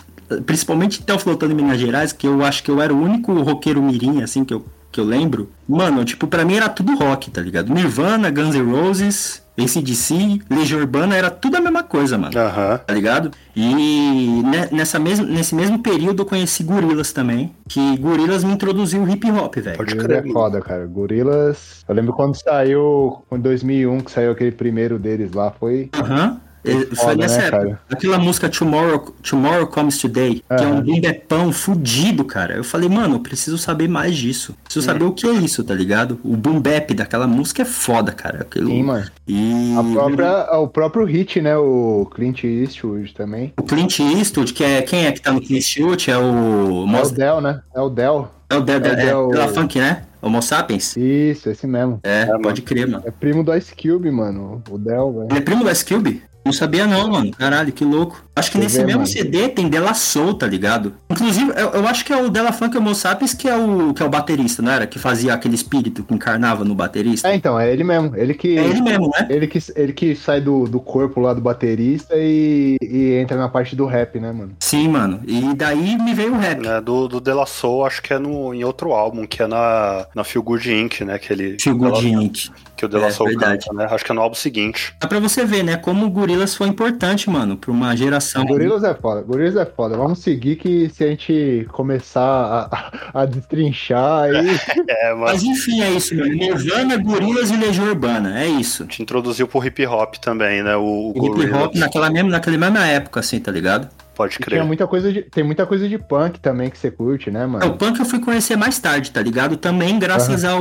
Principalmente 0.47 1.03
Teoflotando 1.03 1.53
em 1.53 1.57
Minas 1.57 1.79
Gerais, 1.81 2.13
que 2.13 2.27
eu 2.27 2.45
acho 2.45 2.63
que 2.63 2.71
eu 2.71 2.81
era 2.81 2.95
o 2.95 3.03
único 3.03 3.33
roqueiro 3.43 3.83
mirim, 3.83 4.23
assim, 4.23 4.45
que 4.45 4.55
eu, 4.55 4.65
que 4.93 5.01
eu 5.01 5.05
lembro. 5.05 5.51
Mano, 5.69 6.05
tipo, 6.05 6.27
pra 6.29 6.45
mim 6.45 6.55
era 6.55 6.69
tudo 6.69 6.95
rock, 6.97 7.31
tá 7.33 7.41
ligado? 7.41 7.73
Nirvana, 7.73 8.31
Guns 8.31 8.55
N' 8.55 8.63
Roses, 8.73 9.43
ACDC, 9.65 10.41
Legião 10.51 10.81
Urbana, 10.81 11.17
era 11.17 11.31
tudo 11.31 11.57
a 11.57 11.61
mesma 11.61 11.83
coisa, 11.83 12.17
mano. 12.19 12.37
Aham. 12.39 12.79
Tá 12.87 12.95
ligado? 12.95 13.31
E 13.55 14.43
ne- 14.43 14.69
nessa 14.73 14.99
mesma, 14.99 15.27
nesse 15.27 15.55
mesmo 15.55 15.79
período 15.81 16.23
eu 16.23 16.27
conheci 16.27 16.63
Gorilas 16.63 17.13
também. 17.13 17.53
Que 17.69 17.97
Gorilas 17.99 18.43
me 18.45 18.53
introduziu 18.53 19.03
o 19.03 19.09
hip 19.09 19.31
hop, 19.31 19.57
velho. 19.57 19.77
Pode 19.77 19.95
crer, 19.97 20.27
é 20.27 20.33
foda, 20.33 20.61
cara. 20.61 20.87
Gorilas. 20.87 21.85
Eu 21.89 21.95
lembro 21.95 22.13
quando 22.13 22.35
saiu, 22.37 23.23
em 23.33 23.39
2001, 23.39 24.01
que 24.01 24.11
saiu 24.11 24.33
aquele 24.33 24.53
primeiro 24.53 24.99
deles 24.99 25.33
lá, 25.33 25.51
foi. 25.51 25.91
Aham. 25.95 26.31
Foi 26.33 26.50
Foda, 26.95 27.17
nessa 27.17 27.39
né, 27.39 27.47
época. 27.47 27.63
cara? 27.63 27.81
Aquela 27.91 28.19
música 28.19 28.49
Tomorrow, 28.49 29.15
Tomorrow 29.23 29.67
Comes 29.67 29.99
Today, 29.99 30.43
que 30.47 30.65
é 30.65 30.67
um 30.67 30.83
boom 30.83 31.53
fudido, 31.53 32.25
cara. 32.25 32.55
Eu 32.55 32.65
falei, 32.65 32.89
mano, 32.89 33.17
eu 33.17 33.21
preciso 33.21 33.57
saber 33.57 33.89
mais 33.89 34.17
disso. 34.17 34.55
Preciso 34.65 34.85
saber 34.85 35.05
o 35.05 35.13
que 35.13 35.27
é 35.27 35.33
isso, 35.33 35.65
tá 35.65 35.75
ligado? 35.75 36.19
O 36.23 36.37
boom 36.37 36.61
bap 36.61 36.93
daquela 36.95 37.27
música 37.27 37.63
é 37.63 37.65
foda, 37.65 38.13
cara. 38.13 38.43
Aquilo... 38.43 38.69
Sim, 38.69 38.83
mano. 38.83 39.07
E 39.27 39.75
A 39.79 39.83
própria, 39.93 40.59
o 40.59 40.69
próprio 40.69 41.05
hit, 41.07 41.41
né? 41.41 41.57
O 41.57 42.07
Clint 42.15 42.45
Eastwood 42.45 43.15
também. 43.15 43.53
o 43.59 43.63
Clint 43.63 43.99
Eastwood, 44.01 44.53
que 44.53 44.65
é 44.65 44.83
quem 44.83 45.07
é 45.07 45.13
que 45.13 45.21
tá 45.21 45.33
no 45.33 45.41
Clint 45.41 45.77
Eastwood? 45.77 46.11
É 46.11 46.19
o 46.19 46.87
É 46.95 47.03
o. 47.03 47.11
Del, 47.11 47.41
né? 47.41 47.63
É 47.75 47.81
o 47.81 47.89
Del. 47.89 48.29
é 48.51 48.57
o 48.57 48.61
Del, 48.61 48.77
é 48.77 48.81
o 48.81 48.87
é, 48.87 48.97
Del- 48.97 49.29
Della 49.31 49.49
Funk, 49.49 49.79
né? 49.79 50.03
Homo 50.23 50.43
Sapiens? 50.43 50.97
Isso, 50.97 51.49
esse 51.49 51.67
mesmo. 51.67 51.99
É, 52.03 52.27
mano. 52.27 52.43
pode 52.43 52.61
crer, 52.61 52.87
mano. 52.87 53.03
É 53.07 53.11
primo 53.11 53.43
do 53.43 53.55
Ice 53.57 53.75
Cube, 53.75 54.11
mano. 54.11 54.63
O 54.69 54.77
Del, 54.77 55.13
velho. 55.13 55.27
Ele 55.31 55.39
é 55.39 55.41
primo 55.41 55.65
da 55.65 55.73
Cube? 55.75 56.23
Não 56.45 56.53
sabia 56.53 56.87
não, 56.87 57.09
mano. 57.09 57.31
Caralho, 57.33 57.73
que 57.73 57.85
louco. 57.85 58.25
Acho 58.41 58.51
que 58.53 58.59
nesse 58.59 58.79
mesmo 58.79 59.01
mano. 59.01 59.07
CD 59.07 59.49
tem 59.49 59.69
Della 59.69 59.95
Soul, 59.95 60.35
tá 60.35 60.47
ligado? 60.47 60.95
Inclusive, 61.09 61.53
eu, 61.57 61.71
eu 61.71 61.87
acho 61.87 62.05
que 62.05 62.13
é 62.13 62.21
o 62.23 62.29
Della 62.29 62.53
Funk 62.53 62.77
Homo 62.77 62.95
Sapiens 62.95 63.33
que 63.35 63.49
é 63.49 63.57
o, 63.57 63.95
que 63.95 64.03
é 64.03 64.07
o 64.07 64.09
baterista, 64.09 64.61
não 64.63 64.73
era? 64.73 64.87
Que 64.87 64.99
fazia 64.99 65.33
aquele 65.35 65.55
espírito 65.55 66.03
que 66.03 66.13
encarnava 66.15 66.65
no 66.65 66.75
baterista. 66.75 67.29
É, 67.29 67.35
então, 67.35 67.59
é 67.59 67.73
ele 67.73 67.85
mesmo. 67.85 68.17
Ele 68.17 68.35
que. 68.35 68.59
É 68.59 68.65
ele 68.65 68.81
mesmo, 68.83 69.09
né? 69.09 69.27
Ele 69.31 69.47
que, 69.47 69.59
ele 69.77 69.93
que 69.93 70.15
sai 70.17 70.41
do, 70.41 70.65
do 70.65 70.81
corpo 70.81 71.21
lá 71.21 71.33
do 71.33 71.41
baterista 71.41 72.15
e, 72.17 72.77
e 72.83 73.15
entra 73.15 73.37
na 73.37 73.49
parte 73.49 73.77
do 73.77 73.87
rap, 73.87 74.19
né, 74.19 74.33
mano? 74.33 74.53
Sim, 74.61 74.89
mano. 74.89 75.21
E 75.27 75.55
daí 75.55 75.97
me 75.99 76.15
veio 76.15 76.35
o 76.35 76.39
rap. 76.39 76.67
É, 76.67 76.81
do, 76.81 77.09
do 77.09 77.21
De 77.21 77.33
La 77.33 77.47
Soul, 77.47 77.85
acho 77.87 78.03
que 78.03 78.13
é 78.13 78.19
no, 78.19 78.53
em 78.55 78.65
outro 78.65 78.93
álbum, 78.93 79.27
que 79.27 79.43
é 79.43 79.47
na, 79.47 80.07
na 80.15 80.25
Feel 80.25 80.43
Good 80.43 80.73
Inc., 80.73 81.01
né? 81.05 81.19
Que, 81.19 81.33
ele, 81.33 81.57
Feel 81.61 81.77
Good 81.77 82.07
Inc. 82.09 82.51
que 82.77 82.85
o 82.85 82.89
De 82.89 82.97
La 82.97 83.09
É, 83.09 83.11
Soul 83.11 83.29
verdade. 83.31 83.65
canta, 83.67 83.77
né? 83.77 83.89
Acho 83.91 84.05
que 84.05 84.13
é 84.13 84.15
no 84.15 84.21
álbum 84.21 84.35
seguinte. 84.35 84.95
Dá 85.01 85.07
pra 85.09 85.19
você 85.21 85.45
ver, 85.45 85.63
né? 85.63 85.77
Como 85.77 86.07
o 86.07 86.11
Gorillaz 86.11 86.55
foi 86.55 86.69
importante, 86.69 87.29
mano, 87.31 87.57
pra 87.57 87.71
uma 87.71 87.97
geração. 87.97 88.30
Gorilas 88.35 88.85
é 88.85 88.95
foda, 88.95 89.23
Gorilas 89.23 89.57
é 89.57 89.67
foda. 89.67 89.97
Vamos 89.97 90.19
seguir 90.21 90.57
que 90.57 90.89
se 90.91 91.05
a 91.05 91.09
gente 91.09 91.67
começar 91.73 92.69
a, 92.71 92.91
a, 93.23 93.27
destrinchar 93.27 94.25
aí. 94.25 94.59
É, 94.89 95.15
mas 95.15 95.33
Mas 95.33 95.43
enfim, 95.45 95.81
é 95.83 95.91
isso, 95.93 96.15
mano. 96.17 96.33
Nirvana, 96.35 96.97
Gorillaz 96.97 97.51
e 97.51 97.57
Legião 97.57 97.87
Urbana. 97.87 98.41
É 98.43 98.47
isso. 98.47 98.87
te 98.87 99.03
introduziu 99.03 99.47
pro 99.47 99.65
hip 99.65 99.85
hop 99.87 100.15
também, 100.17 100.63
né? 100.63 100.77
O, 100.77 101.13
o 101.15 101.27
hip 101.41 101.53
hop 101.53 101.75
naquela 101.77 102.11
mesma, 102.11 102.31
naquela 102.31 102.57
mesma 102.59 102.87
época, 102.87 103.21
assim, 103.21 103.39
tá 103.41 103.51
ligado? 103.53 103.89
Pode 104.15 104.35
E 104.35 104.37
tinha 104.37 104.45
crer. 104.47 104.65
muita 104.65 104.87
coisa 104.87 105.11
de, 105.13 105.23
tem 105.23 105.43
muita 105.43 105.65
coisa 105.65 105.89
de 105.89 105.97
punk 105.97 106.41
também 106.41 106.69
que 106.69 106.77
você 106.77 106.91
curte, 106.91 107.31
né, 107.31 107.43
É, 107.43 107.47
O 107.47 107.49
mano? 107.49 107.77
punk 107.79 107.99
eu 107.99 108.05
fui 108.05 108.19
conhecer 108.21 108.55
mais 108.57 108.79
tarde, 108.79 109.11
tá 109.11 109.23
ligado? 109.23 109.57
Também 109.57 109.99
graças 109.99 110.45
ao 110.45 110.61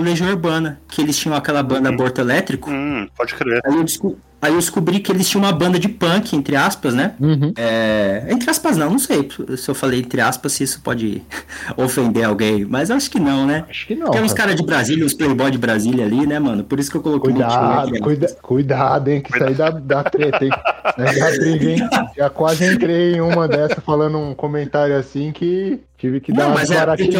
Legião 0.00 0.28
Urbana, 0.30 0.80
que 0.88 1.00
eles 1.02 1.18
tinham 1.18 1.36
aquela 1.36 1.62
banda 1.62 1.88
Aborto 1.88 2.20
Elétrico. 2.20 2.70
Hum, 2.70 3.08
pode 3.16 3.34
crer. 3.34 3.60
Aí 3.64 3.74
eu, 3.74 3.82
desco- 3.82 4.16
aí 4.40 4.52
eu 4.52 4.58
descobri 4.58 5.00
que 5.00 5.12
eles 5.12 5.28
tinham 5.28 5.44
uma 5.44 5.52
banda 5.52 5.78
de 5.78 5.88
punk, 5.88 6.34
entre 6.34 6.56
aspas, 6.56 6.94
né? 6.94 7.14
Uhum. 7.20 7.52
É, 7.56 8.26
entre 8.30 8.48
aspas 8.50 8.76
não, 8.76 8.90
não 8.90 8.98
sei 8.98 9.28
se 9.56 9.68
eu 9.68 9.74
falei 9.74 10.00
entre 10.00 10.20
aspas 10.20 10.52
se 10.52 10.64
isso 10.64 10.80
pode 10.80 11.22
ofender 11.76 12.24
alguém, 12.24 12.64
mas 12.64 12.90
acho 12.90 13.10
que 13.10 13.20
não, 13.20 13.46
né? 13.46 13.64
Acho 13.68 13.86
que 13.86 13.94
não. 13.94 14.10
Tem 14.10 14.22
uns 14.22 14.32
cara. 14.32 14.48
caras 14.48 14.56
de 14.56 14.66
Brasília, 14.66 15.04
uns 15.04 15.14
playboy 15.14 15.50
de 15.50 15.58
Brasília 15.58 16.04
ali, 16.04 16.26
né, 16.26 16.38
mano? 16.38 16.64
Por 16.64 16.78
isso 16.80 16.90
que 16.90 16.96
eu 16.96 17.02
coloquei 17.02 17.32
Cuidado, 17.32 17.90
aqui. 17.90 18.00
cuida, 18.00 18.36
cuidado, 18.42 19.08
hein, 19.08 19.20
que 19.20 19.34
isso 19.34 19.44
aí 19.44 19.54
dá, 19.54 19.70
dá 19.70 20.02
treta, 20.04 20.44
hein? 20.44 20.50
Né, 20.96 21.12
Dá 21.12 21.30
briga, 21.30 21.70
hein? 21.70 21.88
Já 22.16 22.30
quase 22.30 22.64
entrei 22.64 23.14
em 23.14 23.20
uma 23.20 23.46
dessa 23.46 23.80
falando 23.80 24.18
um 24.18 24.34
comentário 24.34 24.96
assim 24.96 25.32
que 25.32 25.80
tive 26.00 26.20
que 26.20 26.32
dar 26.32 26.44
Não, 26.44 26.50
uma 26.50 26.54
mas 26.54 26.70
é 26.70 26.80
porque-. 26.86 27.18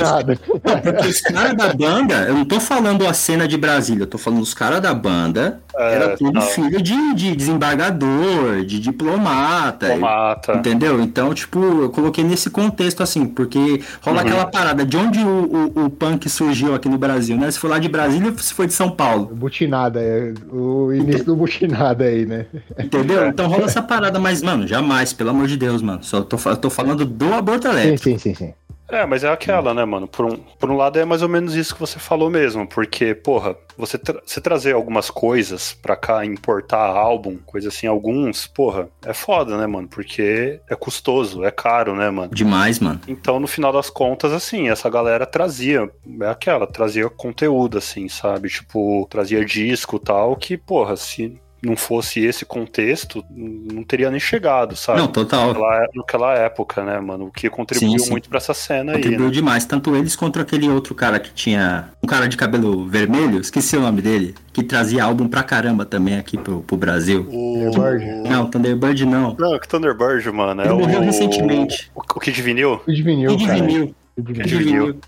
Não, 0.64 0.80
porque 0.80 1.06
os 1.06 1.20
caras 1.20 1.54
da 1.56 1.74
banda, 1.74 2.14
eu 2.26 2.34
não 2.34 2.44
tô 2.44 2.58
falando 2.60 3.06
a 3.06 3.12
cena 3.14 3.46
de 3.46 3.56
Brasília, 3.56 4.02
eu 4.04 4.06
tô 4.06 4.18
falando 4.18 4.40
os 4.42 4.54
caras 4.54 4.80
da 4.80 4.94
banda, 4.94 5.60
É, 5.76 5.94
era 5.94 6.16
tudo 6.16 6.40
não. 6.40 6.40
filho 6.40 6.80
de, 6.82 7.14
de 7.14 7.36
desembargador, 7.36 8.64
de 8.64 8.78
diplomata. 8.80 9.88
Tomata. 9.88 10.52
Entendeu? 10.52 11.00
Então, 11.00 11.32
tipo, 11.34 11.58
eu 11.82 11.90
coloquei 11.90 12.24
nesse 12.24 12.50
contexto 12.50 13.02
assim, 13.02 13.26
porque 13.26 13.82
rola 14.00 14.22
Uhum. 14.22 14.22
aquela 14.22 14.46
parada 14.46 14.84
de 14.84 14.96
onde 14.96 15.20
o, 15.20 15.72
o, 15.74 15.84
o 15.86 15.90
punk 15.90 16.28
surgiu 16.28 16.74
aqui 16.74 16.88
no 16.88 16.98
Brasil, 16.98 17.36
né? 17.36 17.50
Se 17.50 17.58
foi 17.58 17.70
lá 17.70 17.78
de 17.78 17.88
Brasília 17.88 18.30
ou 18.30 18.38
se 18.38 18.52
foi 18.54 18.66
de 18.66 18.72
São 18.72 18.90
Paulo. 18.90 19.34
Butinada, 19.34 20.00
é 20.00 20.34
o 20.50 20.92
início 20.92 21.24
do 21.24 21.36
butinada 21.36 22.04
aí, 22.04 22.26
né? 22.26 22.46
Entendeu? 22.78 23.26
Então 23.26 23.46
rola 23.48 23.64
essa 23.66 23.82
parada, 23.82 24.18
mas, 24.18 24.42
mano, 24.42 24.66
jamais, 24.66 25.12
pelo 25.12 25.30
amor 25.30 25.46
de 25.46 25.56
Deus, 25.56 25.82
mano. 25.82 26.02
Só 26.02 26.22
tô, 26.22 26.36
tô 26.56 26.70
falando 26.70 27.04
do 27.04 27.32
aborto 27.34 27.68
Sim, 27.80 27.96
elétrico. 27.96 27.98
sim, 27.98 28.18
sim, 28.18 28.34
sim. 28.34 28.54
É, 28.90 29.06
mas 29.06 29.22
é 29.24 29.28
aquela, 29.30 29.72
né, 29.72 29.84
mano? 29.84 30.08
Por 30.08 30.24
um, 30.26 30.36
por 30.36 30.70
um 30.70 30.76
lado 30.76 30.98
é 30.98 31.04
mais 31.04 31.22
ou 31.22 31.28
menos 31.28 31.54
isso 31.54 31.74
que 31.74 31.80
você 31.80 31.98
falou 31.98 32.28
mesmo, 32.30 32.66
porque, 32.66 33.14
porra, 33.14 33.56
você, 33.76 33.96
tra- 33.98 34.20
você 34.24 34.40
trazer 34.40 34.74
algumas 34.74 35.10
coisas 35.10 35.72
pra 35.72 35.96
cá, 35.96 36.24
importar 36.24 36.78
álbum, 36.88 37.38
coisa 37.46 37.68
assim, 37.68 37.86
alguns, 37.86 38.46
porra, 38.46 38.88
é 39.04 39.12
foda, 39.14 39.56
né, 39.56 39.66
mano? 39.66 39.88
Porque 39.88 40.60
é 40.68 40.74
custoso, 40.74 41.44
é 41.44 41.50
caro, 41.50 41.94
né, 41.94 42.10
mano? 42.10 42.34
Demais, 42.34 42.78
mano. 42.80 43.00
Então, 43.06 43.38
no 43.38 43.46
final 43.46 43.72
das 43.72 43.88
contas, 43.88 44.32
assim, 44.32 44.68
essa 44.68 44.90
galera 44.90 45.24
trazia, 45.24 45.90
é 46.22 46.26
aquela, 46.28 46.66
trazia 46.66 47.08
conteúdo, 47.08 47.78
assim, 47.78 48.08
sabe? 48.08 48.48
Tipo, 48.48 49.06
trazia 49.08 49.44
disco 49.44 49.96
e 49.96 50.00
tal, 50.00 50.36
que, 50.36 50.56
porra, 50.56 50.96
se 50.96 51.40
não 51.62 51.76
fosse 51.76 52.20
esse 52.20 52.44
contexto, 52.44 53.24
não 53.30 53.82
teria 53.84 54.10
nem 54.10 54.20
chegado, 54.20 54.74
sabe? 54.76 54.98
Não, 54.98 55.08
total. 55.08 55.48
Naquela, 55.48 55.88
naquela 55.94 56.34
época, 56.34 56.82
né, 56.84 56.98
mano? 57.00 57.26
O 57.26 57.30
que 57.30 57.50
contribuiu 57.50 57.98
Sim, 57.98 57.98
sim. 57.98 58.10
muito 58.10 58.28
pra 58.28 58.38
essa 58.38 58.54
cena 58.54 58.92
aí, 58.92 58.98
Contribuiu 58.98 59.28
né? 59.28 59.32
demais, 59.32 59.64
tanto 59.64 59.94
eles 59.94 60.16
quanto 60.16 60.40
aquele 60.40 60.68
outro 60.68 60.94
cara 60.94 61.18
que 61.20 61.32
tinha. 61.32 61.90
Um 62.02 62.06
cara 62.06 62.28
de 62.28 62.36
cabelo 62.36 62.86
vermelho, 62.86 63.40
esqueci 63.40 63.76
o 63.76 63.80
nome 63.80 64.00
dele, 64.00 64.34
que 64.52 64.62
trazia 64.62 65.04
álbum 65.04 65.28
pra 65.28 65.42
caramba 65.42 65.84
também 65.84 66.16
aqui 66.16 66.38
pro, 66.38 66.62
pro 66.62 66.76
Brasil. 66.76 67.26
O... 67.30 67.70
Thunderbird. 67.72 68.28
Não, 68.28 68.46
Thunderbird 68.46 69.06
não. 69.06 69.36
Não, 69.38 69.58
que 69.58 69.68
Thunderbird, 69.68 70.30
mano. 70.30 70.62
Ele 70.62 70.70
é 70.70 70.72
morreu 70.72 71.00
o... 71.00 71.04
recentemente. 71.04 71.90
O, 71.94 72.00
o 72.00 72.20
Kid 72.20 72.40
Vinil? 72.40 72.78
Kid 72.78 73.02
Vinil, 73.02 73.30
Kid 73.30 73.46
cara. 73.46 73.58
Vinil. 73.58 73.94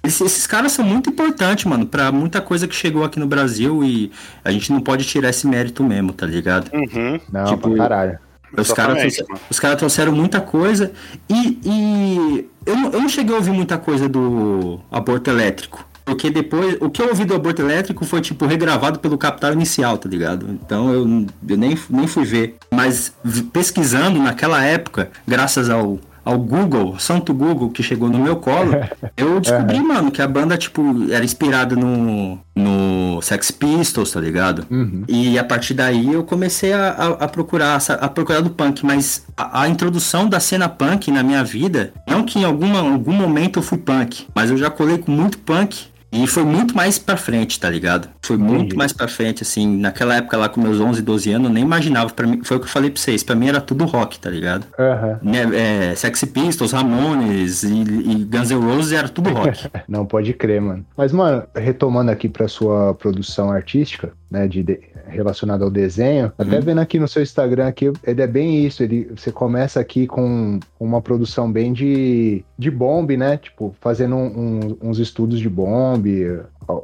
Esses, 0.03 0.21
esses 0.21 0.47
caras 0.47 0.73
são 0.73 0.85
muito 0.85 1.11
importantes, 1.11 1.65
mano, 1.65 1.87
pra 1.87 2.11
muita 2.11 2.41
coisa 2.41 2.67
que 2.67 2.75
chegou 2.75 3.05
aqui 3.05 3.19
no 3.19 3.27
Brasil 3.27 3.85
e 3.85 4.11
a 4.45 4.51
gente 4.51 4.73
não 4.73 4.81
pode 4.81 5.05
tirar 5.05 5.31
esse 5.31 5.47
mérito 5.47 5.85
mesmo, 5.85 6.13
tá 6.13 6.27
ligado? 6.27 6.71
Uhum. 6.73 7.21
Não, 7.31 7.45
Tipo, 7.45 7.69
pra 7.71 7.79
caralho. 7.79 8.19
Os 8.57 8.71
caras 8.71 8.99
Exatamente, 8.99 9.17
trouxeram, 9.17 9.29
mano. 9.29 9.41
os 9.51 9.61
caras 9.61 9.79
trouxeram 9.79 10.13
muita 10.13 10.41
coisa 10.41 10.93
e, 11.29 11.59
e 11.65 12.49
eu, 12.67 12.77
não, 12.77 12.91
eu 12.91 13.01
não 13.01 13.09
cheguei 13.09 13.35
a 13.35 13.39
ouvir 13.39 13.51
muita 13.51 13.79
coisa 13.79 14.09
do 14.09 14.79
aborto 14.91 15.31
elétrico. 15.31 15.87
Porque 16.05 16.31
depois, 16.31 16.77
o 16.81 16.91
que 16.91 17.01
eu 17.01 17.09
ouvi 17.09 17.25
do 17.25 17.35
aborto 17.35 17.63
elétrico 17.63 18.05
foi, 18.05 18.21
tipo, 18.21 18.45
regravado 18.45 18.99
pelo 18.99 19.17
Capital 19.17 19.53
Inicial, 19.53 19.97
tá 19.97 20.09
ligado? 20.09 20.47
Então 20.51 20.93
eu, 20.93 21.27
eu 21.49 21.57
nem, 21.57 21.79
nem 21.89 22.07
fui 22.09 22.25
ver. 22.25 22.57
Mas 22.71 23.15
pesquisando 23.53 24.19
naquela 24.21 24.63
época, 24.65 25.11
graças 25.27 25.71
ao, 25.71 26.01
ao 26.25 26.39
Google, 26.39 26.99
Santo 26.99 27.35
Google, 27.35 27.71
que 27.71 27.83
chegou 27.83 28.09
no 28.09 28.19
meu 28.19 28.37
colo, 28.37 28.73
eu 29.17 29.41
descobri, 29.41 29.81
mano, 29.81 30.11
que 30.11 30.23
a 30.23 30.29
banda, 30.29 30.57
tipo, 30.57 30.83
era 31.11 31.25
inspirada 31.25 31.75
no, 31.75 32.39
no 32.55 33.21
Sex 33.23 33.51
Pistols, 33.51 34.13
tá 34.13 34.21
ligado? 34.21 34.67
Uhum. 34.71 35.05
E 35.09 35.39
a 35.39 35.45
partir 35.45 35.75
daí 35.75 36.13
eu 36.13 36.25
comecei 36.25 36.73
a, 36.73 36.89
a, 36.89 37.09
a 37.25 37.29
procurar 37.29 37.83
a 37.89 38.09
procurar 38.09 38.41
do 38.41 38.51
punk, 38.51 38.85
mas 38.85 39.25
a, 39.37 39.63
a 39.63 39.69
introdução 39.69 40.29
da 40.29 40.41
cena 40.41 40.69
punk 40.69 41.11
na 41.11 41.23
minha 41.23 41.43
vida, 41.43 41.93
não 42.07 42.25
que 42.25 42.39
em 42.39 42.45
alguma, 42.45 42.81
algum 42.81 43.13
momento 43.13 43.59
eu 43.59 43.63
fui 43.63 43.79
punk, 43.79 44.27
mas 44.35 44.51
eu 44.51 44.57
já 44.57 44.71
colei 44.71 44.99
com 44.99 45.11
muito 45.11 45.39
punk 45.39 45.92
e 46.13 46.27
foi 46.27 46.45
muito 46.45 46.77
mais 46.77 46.99
pra 46.99 47.17
frente, 47.17 47.59
tá 47.59 47.71
ligado? 47.71 48.09
Foi 48.23 48.37
muito 48.37 48.61
Entendi. 48.61 48.77
mais 48.77 48.93
pra 48.93 49.09
frente, 49.09 49.43
assim, 49.43 49.79
naquela 49.79 50.17
época 50.17 50.37
lá 50.37 50.49
com 50.49 50.61
meus 50.61 50.79
11, 50.81 51.01
12 51.03 51.33
anos, 51.33 51.49
eu 51.49 51.55
nem 51.55 51.63
imaginava, 51.65 52.11
para 52.13 52.27
mim, 52.27 52.41
foi 52.45 52.57
o 52.59 52.61
que 52.61 52.67
eu 52.67 52.71
falei 52.71 52.91
pra 52.91 53.01
vocês, 53.01 53.23
pra 53.23 53.35
mim 53.35 53.49
era 53.49 53.61
tudo 53.61 53.85
rock, 53.85 54.19
tá 54.19 54.29
ligado? 54.31 54.67
Aham. 54.79 55.19
Né, 55.23 55.91
é, 55.91 55.95
Sex 55.95 56.25
Pistols, 56.25 56.73
Ramones 56.73 57.63
e, 57.63 57.73
e 57.73 58.25
Guns 58.25 58.51
N' 58.51 58.61
Roses 58.61 58.93
era 58.93 59.09
tudo 59.09 59.31
rock. 59.31 59.69
Não 59.89 60.05
pode 60.07 60.33
crer, 60.35 60.61
mano. 60.61 60.85
Mas, 60.97 61.13
mano, 61.13 61.45
retomando 61.55 62.11
aqui 62.11 62.29
pra 62.29 62.47
sua 62.49 62.95
produção 62.95 63.51
artística, 63.51 64.13
né, 64.31 64.47
de, 64.49 64.63
de- 64.63 64.81
relacionada 65.09 65.63
ao 65.65 65.71
desenho, 65.71 66.33
até 66.39 66.59
vendo 66.61 66.81
aqui 66.81 66.99
no 66.99 67.07
seu 67.09 67.23
Instagram 67.23 67.67
aqui, 67.69 67.93
ele 68.07 68.23
é 68.23 68.27
bem 68.27 68.65
isso, 68.65 68.83
ele, 68.83 69.11
você 69.15 69.31
começa 69.31 69.79
aqui 69.81 70.07
com 70.07 70.59
uma 70.81 71.03
produção 71.03 71.51
bem 71.53 71.73
de, 71.73 72.43
de 72.59 72.71
bomb, 72.71 73.15
né, 73.17 73.37
tipo, 73.37 73.75
fazendo 73.81 74.17
um- 74.17 74.77
uns 74.81 74.99
estudos 74.99 75.39
de 75.39 75.49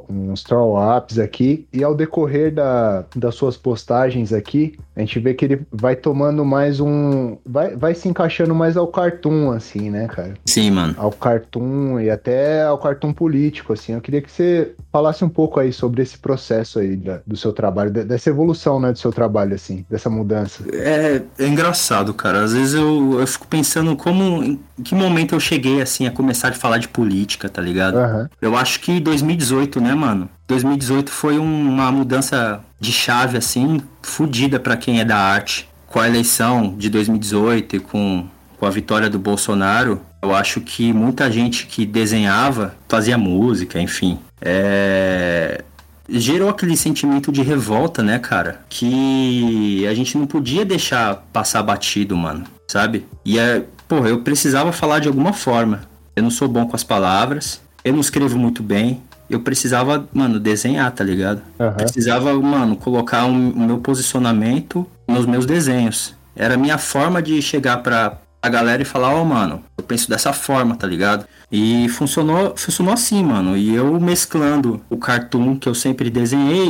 uns 0.09 0.43
throw-ups 0.43 1.19
aqui, 1.19 1.67
e 1.71 1.83
ao 1.83 1.95
decorrer 1.95 2.53
da, 2.53 3.05
das 3.15 3.35
suas 3.35 3.57
postagens 3.57 4.33
aqui, 4.33 4.77
a 4.99 5.05
gente 5.05 5.19
vê 5.19 5.33
que 5.33 5.45
ele 5.45 5.61
vai 5.71 5.95
tomando 5.95 6.43
mais 6.43 6.79
um, 6.79 7.37
vai, 7.45 7.75
vai 7.75 7.95
se 7.95 8.07
encaixando 8.09 8.53
mais 8.53 8.75
ao 8.75 8.87
cartoon, 8.87 9.51
assim, 9.51 9.89
né, 9.89 10.07
cara? 10.07 10.33
Sim, 10.45 10.71
mano. 10.71 10.93
ao 10.97 11.11
cartoon 11.11 11.99
e 11.99 12.09
até 12.09 12.63
ao 12.63 12.77
cartoon 12.77 13.13
político, 13.13 13.73
assim. 13.73 13.93
Eu 13.93 14.01
queria 14.01 14.21
que 14.21 14.31
você 14.31 14.73
falasse 14.91 15.23
um 15.23 15.29
pouco 15.29 15.59
aí 15.59 15.71
sobre 15.71 16.01
esse 16.01 16.17
processo 16.17 16.79
aí 16.79 16.95
da- 16.95 17.21
do 17.25 17.37
seu 17.37 17.53
trabalho, 17.53 17.89
de- 17.91 18.03
dessa 18.03 18.29
evolução, 18.29 18.79
né, 18.79 18.91
do 18.91 18.99
seu 18.99 19.11
trabalho, 19.11 19.55
assim, 19.55 19.85
dessa 19.89 20.09
mudança. 20.09 20.63
É, 20.73 21.21
é 21.39 21.47
engraçado, 21.47 22.13
cara. 22.13 22.43
Às 22.43 22.53
vezes 22.53 22.73
eu, 22.73 23.19
eu 23.19 23.27
fico 23.27 23.47
pensando 23.47 23.95
como. 23.95 24.43
Em 24.43 24.59
que 24.83 24.93
momento 24.95 25.33
eu 25.35 25.39
cheguei, 25.39 25.81
assim, 25.81 26.07
a 26.07 26.11
começar 26.11 26.49
a 26.49 26.53
falar 26.53 26.77
de 26.77 26.87
política, 26.87 27.47
tá 27.49 27.61
ligado? 27.61 27.97
Aham. 27.97 28.29
Eu 28.41 28.55
acho 28.57 28.79
que 28.81 28.99
2018, 28.99 29.79
né, 29.81 29.93
mano? 29.93 30.29
2018 30.49 31.11
foi 31.11 31.37
um- 31.37 31.69
uma 31.69 31.91
mudança 31.91 32.59
de 32.79 32.91
chave, 32.91 33.37
assim, 33.37 33.79
fodida 34.01 34.59
pra 34.59 34.75
quem 34.75 34.99
é 34.99 35.05
da 35.05 35.15
arte. 35.17 35.69
Com 35.87 35.99
a 35.99 36.07
eleição 36.07 36.75
de 36.77 36.89
2018 36.89 37.75
e 37.75 37.79
com, 37.79 38.25
com 38.57 38.65
a 38.65 38.69
vitória 38.69 39.09
do 39.09 39.17
Bolsonaro, 39.19 40.01
eu 40.21 40.35
acho 40.35 40.59
que 40.61 40.91
muita 40.91 41.31
gente 41.31 41.65
que 41.67 41.85
desenhava, 41.85 42.75
fazia 42.87 43.17
música, 43.17 43.79
enfim. 43.79 44.19
É 44.41 45.63
gerou 46.11 46.49
aquele 46.49 46.75
sentimento 46.75 47.31
de 47.31 47.43
revolta, 47.43 48.01
né, 48.01 48.17
cara? 48.17 48.61
Que 48.67 49.85
a 49.87 49.93
gente 49.93 50.17
não 50.17 50.25
podia 50.25 50.65
deixar 50.65 51.23
passar 51.31 51.61
batido, 51.61 52.17
mano, 52.17 52.45
sabe? 52.67 53.05
E 53.23 53.37
é, 53.37 53.63
porra, 53.87 54.09
eu 54.09 54.21
precisava 54.21 54.71
falar 54.71 54.97
de 54.97 55.07
alguma 55.07 55.33
forma. 55.33 55.81
Eu 56.15 56.23
não 56.23 56.31
sou 56.31 56.47
bom 56.47 56.65
com 56.65 56.75
as 56.75 56.83
palavras, 56.83 57.61
eu 57.85 57.93
não 57.93 57.99
escrevo 57.99 58.39
muito 58.39 58.63
bem. 58.63 59.03
Eu 59.29 59.39
precisava, 59.41 60.07
mano, 60.13 60.39
desenhar, 60.39 60.91
tá 60.91 61.03
ligado? 61.03 61.41
Aham. 61.59 61.73
Precisava, 61.75 62.33
mano, 62.41 62.75
colocar 62.75 63.25
um- 63.25 63.51
o 63.51 63.59
meu 63.59 63.77
posicionamento 63.77 64.85
nos 65.07 65.25
meus 65.25 65.45
desenhos. 65.45 66.15
Era 66.35 66.55
a 66.55 66.57
minha 66.57 66.77
forma 66.77 67.21
de 67.21 67.41
chegar 67.41 67.77
pra 67.77 68.17
a 68.41 68.49
galera 68.49 68.81
e 68.81 68.85
falar, 68.85 69.13
ó, 69.13 69.21
oh, 69.21 69.25
mano, 69.25 69.63
eu 69.77 69.83
penso 69.83 70.09
dessa 70.09 70.31
forma, 70.31 70.75
tá 70.75 70.87
ligado? 70.87 71.25
E 71.51 71.89
funcionou, 71.89 72.53
funcionou 72.55 72.93
assim, 72.93 73.23
mano. 73.23 73.57
E 73.57 73.73
eu 73.73 73.99
mesclando 73.99 74.81
o 74.89 74.97
cartoon 74.97 75.57
que 75.57 75.67
eu 75.67 75.75
sempre 75.75 76.09
desenhei, 76.09 76.69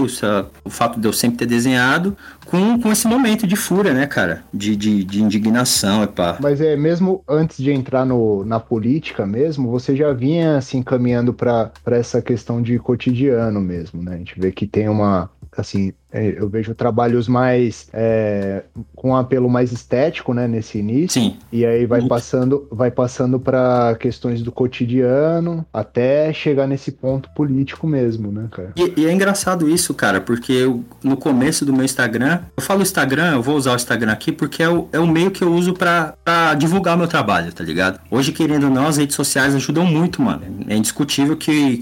o, 0.64 0.70
fato 0.70 1.00
de 1.00 1.08
eu 1.08 1.14
sempre 1.14 1.38
ter 1.38 1.46
desenhado, 1.46 2.18
com, 2.46 2.80
com 2.80 2.92
esse 2.92 3.08
momento 3.08 3.46
de 3.46 3.56
fúria, 3.56 3.94
né, 3.94 4.08
cara? 4.08 4.44
De, 4.54 4.76
de, 4.76 5.04
de 5.04 5.22
indignação, 5.22 6.08
pá. 6.08 6.38
Mas 6.40 6.62
é, 6.62 6.76
mesmo 6.76 7.24
antes 7.28 7.58
de 7.58 7.72
entrar 7.72 8.06
no, 8.06 8.44
na 8.46 8.60
política 8.60 9.26
mesmo, 9.26 9.70
você 9.70 9.96
já 9.96 10.12
vinha, 10.14 10.58
assim, 10.58 10.82
caminhando 10.82 11.34
para 11.34 11.72
essa 11.88 12.22
questão 12.22 12.62
de 12.62 12.80
cotidiano 12.80 13.62
mesmo, 13.62 14.02
né? 14.02 14.16
A 14.16 14.18
gente 14.18 14.40
vê 14.40 14.52
que 14.52 14.66
tem 14.66 14.88
uma, 14.90 15.30
assim, 15.60 15.94
é, 16.12 16.36
eu 16.38 16.50
vejo 16.50 16.74
trabalhos 16.74 17.28
mais 17.28 17.88
é, 17.94 18.64
com 18.96 19.12
um 19.12 19.16
apelo 19.16 19.50
mais 19.50 19.72
estético, 19.72 20.34
né, 20.34 20.48
nesse 20.48 20.80
início. 20.80 21.22
Sim. 21.22 21.38
E 21.52 21.66
aí 21.66 21.86
vai 21.86 22.02
passando, 22.08 22.68
vai 22.72 22.90
passando 22.90 23.40
para 23.40 23.96
questões 24.00 24.42
do 24.42 24.52
cotidiano 24.52 25.66
até 25.72 26.34
chegar 26.34 26.68
nesse 26.68 26.92
ponto 26.92 27.30
político 27.32 27.86
mesmo, 27.86 28.32
né, 28.32 28.48
cara? 28.52 28.74
E, 28.76 29.02
e 29.02 29.06
é 29.06 29.12
engraçado 29.12 29.70
isso, 29.70 29.94
cara, 29.94 30.20
porque 30.20 30.52
eu, 30.52 30.84
no 31.04 31.16
começo 31.16 31.66
do 31.66 31.74
meu 31.74 31.86
Instagram, 31.86 32.42
eu 32.58 32.64
falo 32.64 32.82
Instagram, 32.82 33.34
eu 33.34 33.42
vou 33.42 33.56
usar 33.56 33.74
o 33.74 33.76
Instagram 33.76 34.12
aqui 34.12 34.32
porque 34.32 34.64
é 34.64 34.70
o, 34.70 34.88
é 34.92 35.00
o 35.00 35.08
meio 35.08 35.32
que 35.32 35.44
eu 35.44 35.54
uso 35.54 35.74
para 35.74 36.16
divulgar 36.58 36.98
meu 36.98 37.08
trabalho, 37.08 37.54
tá 37.54 37.64
ligado? 37.64 38.00
Hoje, 38.10 38.32
querendo 38.32 38.66
ou 38.66 38.70
não, 38.70 38.88
as 38.88 38.98
redes 38.98 39.16
sociais 39.16 39.54
ajudam 39.54 39.86
muito, 39.86 40.22
mano. 40.22 40.42
É 40.68 40.76
indiscutível 40.76 41.38
que 41.38 41.82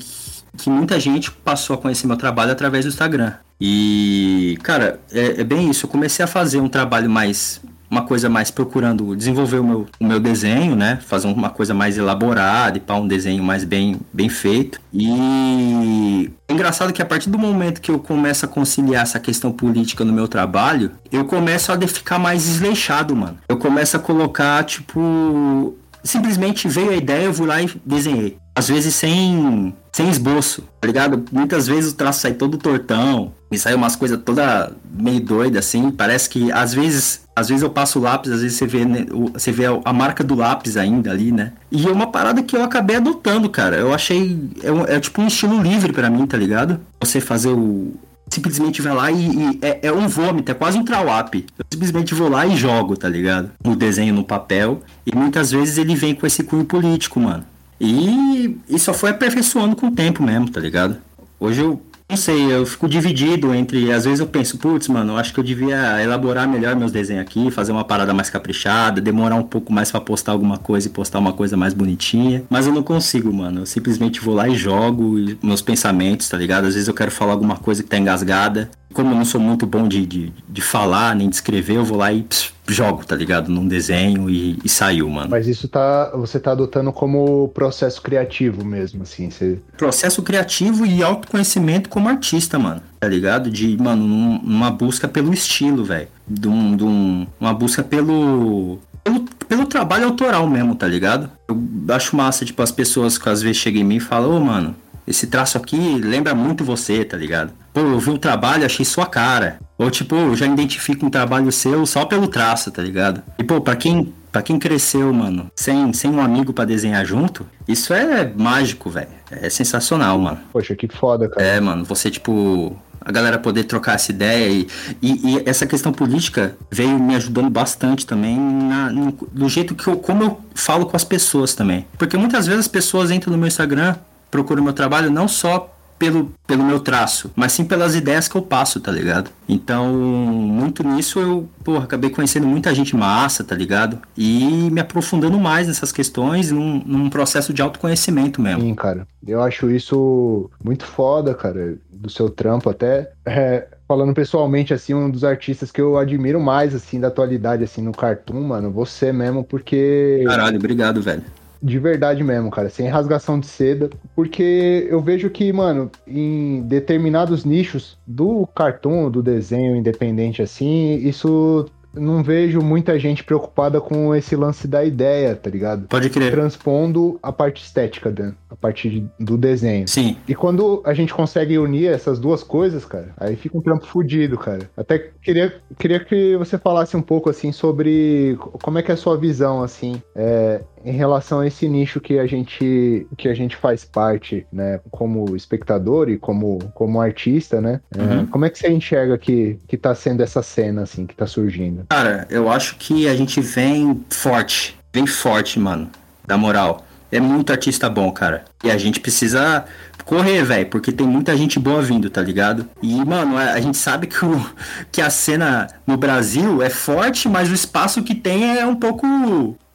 que 0.58 0.70
muita 0.70 1.00
gente 1.00 1.32
passou 1.32 1.76
a 1.76 1.78
conhecer 1.78 2.08
meu 2.08 2.18
trabalho 2.18 2.52
através 2.52 2.84
do 2.84 2.90
Instagram. 2.90 3.34
E, 3.60 4.58
cara, 4.63 5.00
é, 5.12 5.41
é, 5.41 5.43
bem 5.43 5.70
isso. 5.70 5.86
Eu 5.86 5.89
comecei 5.89 6.24
a 6.24 6.28
fazer 6.28 6.60
um 6.60 6.70
trabalho 6.70 7.10
mais. 7.10 7.62
Uma 7.89 8.02
coisa 8.02 8.30
mais 8.30 8.52
procurando 8.52 9.15
desenvolver 9.15 9.60
o 9.60 9.63
meu, 9.63 9.88
o 9.98 10.06
meu 10.06 10.20
desenho, 10.20 10.76
né? 10.76 11.00
Fazer 11.08 11.26
uma 11.28 11.50
coisa 11.50 11.74
mais 11.74 11.98
elaborada 11.98 12.78
e 12.78 12.82
para 12.82 12.98
um 12.98 13.08
desenho 13.08 13.41
mais 13.41 13.63
bem, 13.63 13.98
bem 14.12 14.28
feito. 14.28 14.78
E 14.93 16.30
é 16.50 16.54
engraçado 16.54 16.91
que 16.91 17.02
a 17.02 17.06
partir 17.06 17.30
do 17.30 17.39
momento 17.39 17.80
que 17.80 17.89
eu 17.89 17.98
começo 17.98 18.43
a 18.43 18.48
conciliar 18.50 19.04
essa 19.04 19.22
questão 19.22 19.54
política 19.54 20.04
no 20.04 20.12
meu 20.12 20.28
trabalho, 20.28 20.91
eu 21.10 21.24
começo 21.24 21.72
a 21.72 21.80
ficar 21.88 22.20
mais 22.20 22.43
desleixado, 22.43 23.15
mano. 23.15 23.38
Eu 23.48 23.56
começo 23.56 23.96
a 23.96 24.00
colocar, 24.02 24.65
tipo. 24.65 25.74
Simplesmente 26.04 26.67
veio 26.67 26.91
a 26.91 26.96
ideia, 26.96 27.24
eu 27.24 27.34
vou 27.34 27.48
lá 27.48 27.62
e 27.62 27.70
desenhei 27.86 28.38
às 28.58 28.67
vezes 28.70 28.96
sem, 28.96 29.72
sem 29.91 30.10
esboço, 30.10 30.63
tá 30.82 30.88
ligado? 30.88 31.24
Muitas 31.32 31.67
vezes 31.67 31.91
o 31.91 31.96
traço 31.96 32.22
sai 32.22 32.34
todo 32.34 32.58
tortão, 32.58 33.32
me 33.50 33.58
sai 33.58 33.74
umas 33.74 33.96
coisas 33.96 34.20
toda 34.24 34.72
meio 34.92 35.20
doida 35.22 35.60
assim, 35.60 35.90
parece 35.90 36.30
que 36.30 36.52
às 36.52 36.74
vezes, 36.74 37.22
às 37.36 37.48
vezes 37.48 37.64
eu 37.64 37.70
passo 37.70 38.00
o 38.00 38.02
lápis, 38.02 38.32
às 38.32 38.42
vezes 38.42 38.58
você 38.58 38.68
vê, 38.68 38.86
né, 38.86 39.06
você 39.34 39.52
vê 39.52 39.64
a 39.84 39.94
marca 39.94 40.24
do 40.24 40.36
lápis 40.36 40.76
ainda 40.78 41.12
ali, 41.12 41.32
né? 41.32 41.54
E 41.72 41.88
é 41.88 41.92
uma 41.92 42.08
parada 42.08 42.44
que 42.44 42.56
eu 42.56 42.64
acabei 42.64 42.98
adotando, 42.98 43.50
cara. 43.50 43.78
Eu 43.78 43.94
achei 43.94 44.38
é, 44.62 44.96
é 44.96 45.00
tipo 45.00 45.22
um 45.22 45.28
estilo 45.28 45.62
livre 45.62 45.94
para 45.94 46.10
mim, 46.10 46.26
tá 46.26 46.38
ligado? 46.38 46.80
Você 47.00 47.22
fazer 47.22 47.50
o 47.50 47.94
simplesmente 48.30 48.82
vai 48.82 48.94
lá 48.94 49.12
e, 49.12 49.26
e 49.26 49.60
é, 49.62 49.80
é, 49.84 49.92
um 49.92 50.08
vômito, 50.08 50.52
é 50.52 50.54
quase 50.54 50.78
um 50.78 50.84
trawap. 50.84 51.46
Eu 51.58 51.66
simplesmente 51.72 52.14
vou 52.14 52.30
lá 52.30 52.46
e 52.46 52.56
jogo, 52.58 52.98
tá 52.98 53.08
ligado? 53.08 53.52
O 53.64 53.76
desenho 53.76 54.14
no 54.14 54.24
papel. 54.24 54.82
E 55.06 55.16
muitas 55.16 55.52
vezes 55.52 55.78
ele 55.78 55.96
vem 55.96 56.14
com 56.14 56.28
esse 56.28 56.44
cunho 56.44 56.66
político, 56.66 57.20
mano. 57.20 57.46
E, 57.80 58.58
e 58.68 58.80
só 58.80 58.94
foi 58.94 59.12
aperfeiçoando 59.12 59.76
com 59.76 59.88
o 59.88 59.92
tempo 59.92 60.24
mesmo, 60.24 60.50
tá 60.50 60.60
ligado? 60.60 60.98
Hoje 61.40 61.62
eu 61.62 61.82
não 62.10 62.15
sei, 62.15 62.54
eu 62.54 62.65
fico 62.65 62.88
dividido 62.88 63.54
entre. 63.54 63.91
Às 63.91 64.06
vezes 64.06 64.22
eu 64.22 64.28
penso, 64.28 64.58
putz, 64.58 64.88
mano, 64.88 65.17
acho 65.17 65.34
que 65.34 65.39
eu 65.39 65.43
devia 65.43 66.02
elaborar 66.02 66.48
melhor 66.48 66.74
meus 66.74 66.91
desenhos 66.91 67.22
aqui, 67.22 67.52
fazer 67.52 67.74
uma 67.74 67.84
parada 67.84 68.13
mais 68.13 68.30
caprichada, 68.30 69.02
demorar 69.02 69.36
um 69.36 69.43
pouco 69.43 69.74
mais 69.74 69.91
para 69.91 70.00
postar 70.00 70.32
alguma 70.32 70.58
coisa 70.58 70.88
e 70.88 70.89
postar 70.89 71.20
uma 71.20 71.34
coisa 71.34 71.58
mais 71.58 71.74
bonitinha. 71.74 72.43
Mas 72.50 72.65
eu 72.65 72.74
não 72.74 72.82
consigo, 72.82 73.32
mano. 73.34 73.62
Eu 73.62 73.65
simplesmente 73.65 74.22
vou 74.22 74.34
lá 74.34 74.48
e 74.48 74.56
jogo 74.56 75.15
meus 75.43 75.62
pensamentos, 75.62 76.30
tá 76.30 76.38
ligado? 76.38 76.65
Às 76.65 76.76
vezes 76.76 76.88
eu 76.88 76.93
quero 76.93 77.12
falar 77.12 77.34
alguma 77.34 77.58
coisa 77.58 77.84
que 77.84 77.89
tá 77.89 77.98
engasgada 77.98 78.70
como 78.93 79.12
eu 79.12 79.15
não 79.15 79.26
sou 79.26 79.39
muito 79.39 79.65
bom 79.65 79.88
de, 79.88 80.06
de, 80.06 80.34
de 80.47 80.62
falar 80.62 81.15
nem 81.15 81.30
de 81.30 81.36
escrever, 81.36 81.78
eu 81.78 81.86
vou 81.86 81.97
lá 81.97 82.12
e 82.12 82.23
pss, 82.23 82.52
jogo, 82.67 83.06
tá 83.06 83.15
ligado? 83.15 83.50
Num 83.50 83.67
desenho 83.67 84.30
e, 84.30 84.60
e, 84.63 84.69
saiu, 84.69 85.10
mano. 85.10 85.30
Mas 85.30 85.47
isso 85.47 85.67
tá. 85.67 86.12
Você 86.15 86.39
tá 86.39 86.52
adotando 86.52 86.91
como 86.91 87.50
processo 87.50 88.02
criativo 88.02 88.63
mesmo, 88.63 89.04
assim. 89.04 89.30
Você... 89.30 89.60
Processo 89.78 90.21
criativo 90.21 90.86
e 90.86 91.04
autoconhecimento 91.04 91.89
como 91.89 92.10
artista, 92.10 92.60
mano. 92.60 92.82
Tá 93.00 93.08
ligado? 93.08 93.50
De, 93.50 93.78
mano, 93.78 94.04
uma 94.43 94.71
busca 94.71 95.08
pelo 95.08 95.34
estilo, 95.34 95.84
velho. 95.84 96.08
De, 96.28 96.47
um, 96.47 96.76
de 96.76 96.84
um, 96.84 97.28
uma 97.39 97.54
busca 97.54 97.84
pelo, 97.84 98.80
pelo, 99.04 99.26
pelo 99.47 99.65
trabalho 99.65 100.06
autoral 100.06 100.47
mesmo, 100.47 100.76
tá 100.76 100.88
ligado? 100.88 101.30
Eu 101.47 101.58
acho 101.95 102.15
massa, 102.15 102.43
tipo, 102.43 102.62
as 102.62 102.71
pessoas 102.71 103.17
que 103.17 103.30
às 103.30 103.41
vezes 103.41 103.58
chegam 103.58 103.82
em 103.82 103.86
mim 103.86 103.95
e 103.95 104.02
falam, 104.02 104.32
ô, 104.32 104.38
oh, 104.38 104.39
mano, 104.39 104.76
esse 105.08 105.28
traço 105.28 105.58
aqui 105.58 105.78
lembra 106.00 106.36
muito 106.36 106.63
você, 106.65 107.06
tá 107.06 107.15
ligado? 107.15 107.54
Pô, 107.74 107.80
eu 107.80 108.00
vi 108.00 108.10
um 108.10 108.17
trabalho, 108.17 108.65
achei 108.65 108.86
sua 108.86 109.06
cara. 109.06 109.60
Ou 109.78 109.89
tipo, 109.89 110.15
eu 110.15 110.36
já 110.36 110.46
identifico 110.46 111.06
um 111.06 111.10
trabalho 111.10 111.52
seu 111.52 111.86
só 111.86 112.06
pelo 112.06 112.28
traço, 112.28 112.72
tá 112.72 112.82
ligado? 112.82 113.24
E 113.39 113.43
pô, 113.43 113.62
pra 113.62 113.76
quem, 113.76 114.13
pra 114.32 114.41
quem 114.41 114.60
cresceu, 114.60 115.13
mano, 115.13 115.50
sem, 115.56 115.93
sem 115.93 116.12
um 116.12 116.20
amigo 116.20 116.52
para 116.52 116.65
desenhar 116.65 117.06
junto, 117.06 117.48
isso 117.67 117.93
é 117.93 118.32
mágico, 118.36 118.89
velho. 118.89 119.08
É 119.32 119.50
sensacional, 119.50 120.20
mano. 120.20 120.39
Poxa, 120.52 120.76
que 120.76 120.88
foda, 120.88 121.30
cara. 121.30 121.46
É, 121.46 121.60
mano, 121.60 121.86
você 121.86 122.10
tipo 122.10 122.76
a 123.08 123.12
galera 123.12 123.39
poder 123.39 123.63
trocar 123.63 123.96
essa 123.96 124.12
ideia 124.12 124.50
e, 124.50 124.67
e, 125.02 125.38
e, 125.38 125.43
essa 125.46 125.65
questão 125.65 125.93
política 125.93 126.58
veio 126.70 127.00
me 127.00 127.15
ajudando 127.15 127.50
bastante 127.50 128.06
também 128.06 128.38
na, 128.38 128.91
no, 128.91 129.17
no, 129.34 129.48
jeito 129.48 129.74
que 129.76 129.88
eu, 129.88 129.96
como 129.96 130.24
eu 130.24 130.41
falo 130.54 130.86
com 130.86 130.98
as 130.98 131.06
pessoas 131.06 131.54
também. 131.54 131.88
Porque 131.98 132.17
muitas 132.17 132.46
vezes 132.48 132.62
as 132.62 132.67
pessoas 132.67 133.10
entram 133.10 133.32
no 133.32 133.38
meu 133.38 133.48
Instagram, 133.48 133.96
procuram 134.30 134.63
meu 134.63 134.74
trabalho 134.74 135.10
não 135.10 135.28
só 135.28 135.74
pelo, 135.98 136.32
pelo 136.46 136.63
meu 136.63 136.80
traço, 136.80 137.32
mas 137.36 137.52
sim 137.52 137.66
pelas 137.66 137.96
ideias 137.96 138.28
que 138.28 138.36
eu 138.36 138.42
passo, 138.42 138.80
tá 138.80 138.92
ligado? 138.92 139.32
Então, 139.50 139.94
muito 139.94 140.84
nisso 140.84 141.20
eu, 141.20 141.50
porra, 141.63 141.86
acabei 141.86 142.10
conhecendo 142.10 142.46
muita 142.46 142.74
gente 142.74 142.96
massa, 142.96 143.44
tá 143.44 143.56
ligado? 143.56 144.00
E 144.16 144.70
me 144.72 144.80
aprofundando 144.80 145.40
mais 145.40 145.68
nessas 145.68 145.92
questões 145.92 146.52
num, 146.52 146.84
num 146.86 147.10
processo 147.10 147.54
de 147.54 147.62
autoconhecimento 147.62 148.42
mesmo. 148.42 148.62
Sim, 148.62 148.76
cara. 148.76 149.08
Eu 149.28 149.42
acho 149.42 149.70
isso 149.70 150.50
muito 150.63 150.86
foda, 150.86 151.34
cara, 151.34 151.78
do 151.92 152.10
seu 152.10 152.30
trampo 152.30 152.70
até. 152.70 153.12
É, 153.26 153.68
falando 153.88 154.13
pessoalmente, 154.13 154.74
assim, 154.74 154.94
um 154.94 155.10
dos 155.10 155.24
artistas 155.24 155.72
que 155.72 155.82
eu 155.82 155.98
admiro 155.98 156.40
mais, 156.40 156.76
assim, 156.76 157.00
da 157.00 157.08
atualidade, 157.08 157.63
assim, 157.63 157.82
no 157.82 157.92
cartoon, 157.92 158.42
mano, 158.42 158.72
você 158.72 159.12
mesmo, 159.12 159.44
porque. 159.44 160.24
Caralho, 160.26 160.58
obrigado, 160.58 161.02
velho. 161.02 161.24
De 161.62 161.80
verdade 161.80 162.24
mesmo, 162.24 162.52
cara, 162.52 162.70
sem 162.70 162.88
rasgação 162.88 163.39
de 163.39 163.48
seda, 163.48 163.89
porque 164.15 164.88
eu 164.89 165.02
vejo 165.02 165.30
que, 165.30 165.52
mano, 165.52 165.89
em 166.06 166.62
determinados 166.63 167.43
nichos 167.46 167.98
do 168.06 168.48
cartoon, 168.56 169.10
do 169.10 169.24
desenho 169.24 169.76
independente 169.76 170.41
assim, 170.41 170.96
isso 170.98 171.65
não 172.00 172.24
vejo 172.24 172.62
muita 172.62 172.98
gente 173.00 173.24
preocupada 173.24 173.82
com 173.82 174.15
esse 174.15 174.36
lance 174.36 174.67
da 174.67 174.84
ideia, 174.84 175.36
tá 175.36 175.50
ligado? 175.50 175.88
Pode 175.88 176.10
crer. 176.10 176.32
Transpondo 176.32 177.20
a 177.22 177.32
parte 177.32 177.63
estética, 177.63 178.12
Dan, 178.12 178.34
a 178.50 178.56
parte 178.56 179.06
do 179.20 179.38
desenho. 179.38 179.88
Sim. 179.88 180.17
E 180.28 180.36
quando 180.36 180.82
a 180.86 180.93
gente 180.93 181.13
consegue 181.13 181.58
unir 181.58 181.88
essas 181.88 182.20
duas 182.20 182.43
coisas, 182.43 182.86
cara, 182.86 183.13
aí 183.17 183.36
fica 183.36 183.58
um 183.58 183.62
trampo 183.62 183.86
fudido, 183.86 184.38
cara. 184.38 184.70
Até 184.76 185.12
queria, 185.22 185.54
queria 185.78 186.00
que 186.00 186.36
você 186.38 186.58
falasse 186.58 186.96
um 186.96 187.02
pouco, 187.02 187.30
assim, 187.30 187.52
sobre 187.52 188.38
como 188.62 188.78
é 188.78 188.84
que 188.84 188.91
é 188.91 188.93
a 188.93 188.98
sua 188.98 189.17
visão, 189.17 189.63
assim, 189.63 190.02
é, 190.15 190.62
em 190.84 190.92
relação 190.92 191.40
a 191.40 191.48
esse 191.48 191.68
nicho 191.68 192.00
que 192.00 192.20
a 192.20 192.26
gente 192.26 193.08
que 193.18 193.28
a 193.28 193.34
gente 193.34 193.56
faz 193.56 193.84
parte, 193.84 194.46
né, 194.52 194.80
como 194.92 195.36
espectador 195.36 196.10
e 196.10 196.18
como, 196.18 196.60
como 196.74 197.02
artista, 197.02 197.60
né? 197.62 197.82
É, 197.96 198.02
uhum. 198.02 198.26
como 198.28 198.46
é 198.46 198.50
que 198.50 198.58
você 198.58 198.70
enxerga 198.70 199.18
que 199.18 199.60
que 199.68 199.78
tá 199.78 199.94
sendo 199.94 200.22
essa 200.22 200.42
cena 200.42 200.84
assim 200.84 201.06
que 201.06 201.16
tá 201.16 201.28
surgindo? 201.28 201.86
Cara, 201.90 202.28
eu 202.30 202.50
acho 202.50 202.78
que 202.78 203.08
a 203.08 203.16
gente 203.16 203.42
vem 203.42 204.04
forte, 204.10 204.78
vem 204.94 205.08
forte, 205.08 205.60
mano. 205.60 205.90
Da 206.26 206.38
moral. 206.38 206.86
É 207.10 207.22
muito 207.22 207.52
artista 207.52 207.90
bom, 207.90 208.12
cara. 208.12 208.44
E 208.63 208.70
a 208.70 208.78
gente 208.78 209.00
precisa 209.00 209.63
correr, 210.04 210.44
velho, 210.44 210.66
porque 210.68 210.92
tem 210.92 211.08
muita 211.08 211.36
gente 211.38 211.60
boa 211.60 211.82
vindo, 211.82 212.10
tá 212.10 212.22
ligado? 212.22 212.68
E, 212.82 213.04
mano, 213.06 213.38
a, 213.38 213.60
gente 213.60 213.78
sabe 213.78 214.08
que, 214.08 214.26
o, 214.26 214.50
que 214.92 215.02
a 215.02 215.10
cena 215.10 215.68
no 215.86 215.98
Brasil 215.98 216.62
é 216.62 216.70
forte, 216.70 217.30
mas 217.30 217.50
o 217.50 217.54
espaço 217.54 218.04
que 218.04 218.16
tem 218.16 218.58
é 218.58 218.66
um 218.66 218.76
pouco 218.76 219.06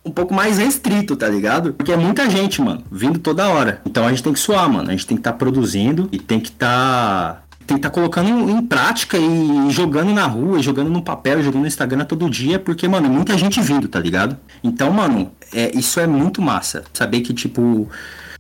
um 0.05 0.11
pouco 0.11 0.35
mais 0.35 0.59
restrito, 0.59 1.15
tá 1.17 1.29
ligado? 1.29 1.73
Porque 1.75 1.93
é 1.93 1.97
muita 1.97 2.29
gente, 2.29 2.61
mano, 2.61 2.83
vindo 2.91 3.19
toda 3.19 3.49
hora. 3.49 3.81
Então 3.87 4.07
a 4.07 4.11
gente 4.11 4.23
tem 4.23 4.33
que 4.33 4.41
suar, 4.41 4.69
mano. 4.69 4.89
A 4.89 4.93
gente 4.93 5.07
tem 5.07 5.17
que 5.17 5.21
estar 5.21 5.33
tá 5.33 5.39
produzindo 5.39 6.09
e 6.11 6.19
tem 6.19 6.41
que 6.41 6.49
estar. 6.49 7.35
Tá 7.35 7.43
tem 7.65 7.77
que 7.77 7.87
estar 7.87 7.91
tá 7.91 7.95
colocando 7.95 8.51
em 8.51 8.61
prática 8.67 9.17
e 9.17 9.71
jogando 9.71 10.13
na 10.13 10.27
rua, 10.27 10.61
jogando 10.61 10.91
no 10.91 11.01
papel, 11.01 11.43
jogando 11.43 11.63
no 11.63 11.67
Instagram 11.69 12.05
todo 12.05 12.29
dia, 12.29 12.59
porque, 12.59 12.89
mano, 12.89 13.07
é 13.07 13.09
muita 13.09 13.39
gente 13.39 13.61
vindo, 13.61 13.87
tá 13.87 14.01
ligado? 14.01 14.37
Então, 14.65 14.91
mano, 14.91 15.31
é, 15.55 15.71
isso 15.77 16.01
é 16.01 16.07
muito 16.07 16.43
massa. 16.43 16.83
Saber 16.93 17.21
que, 17.21 17.33
tipo, 17.33 17.89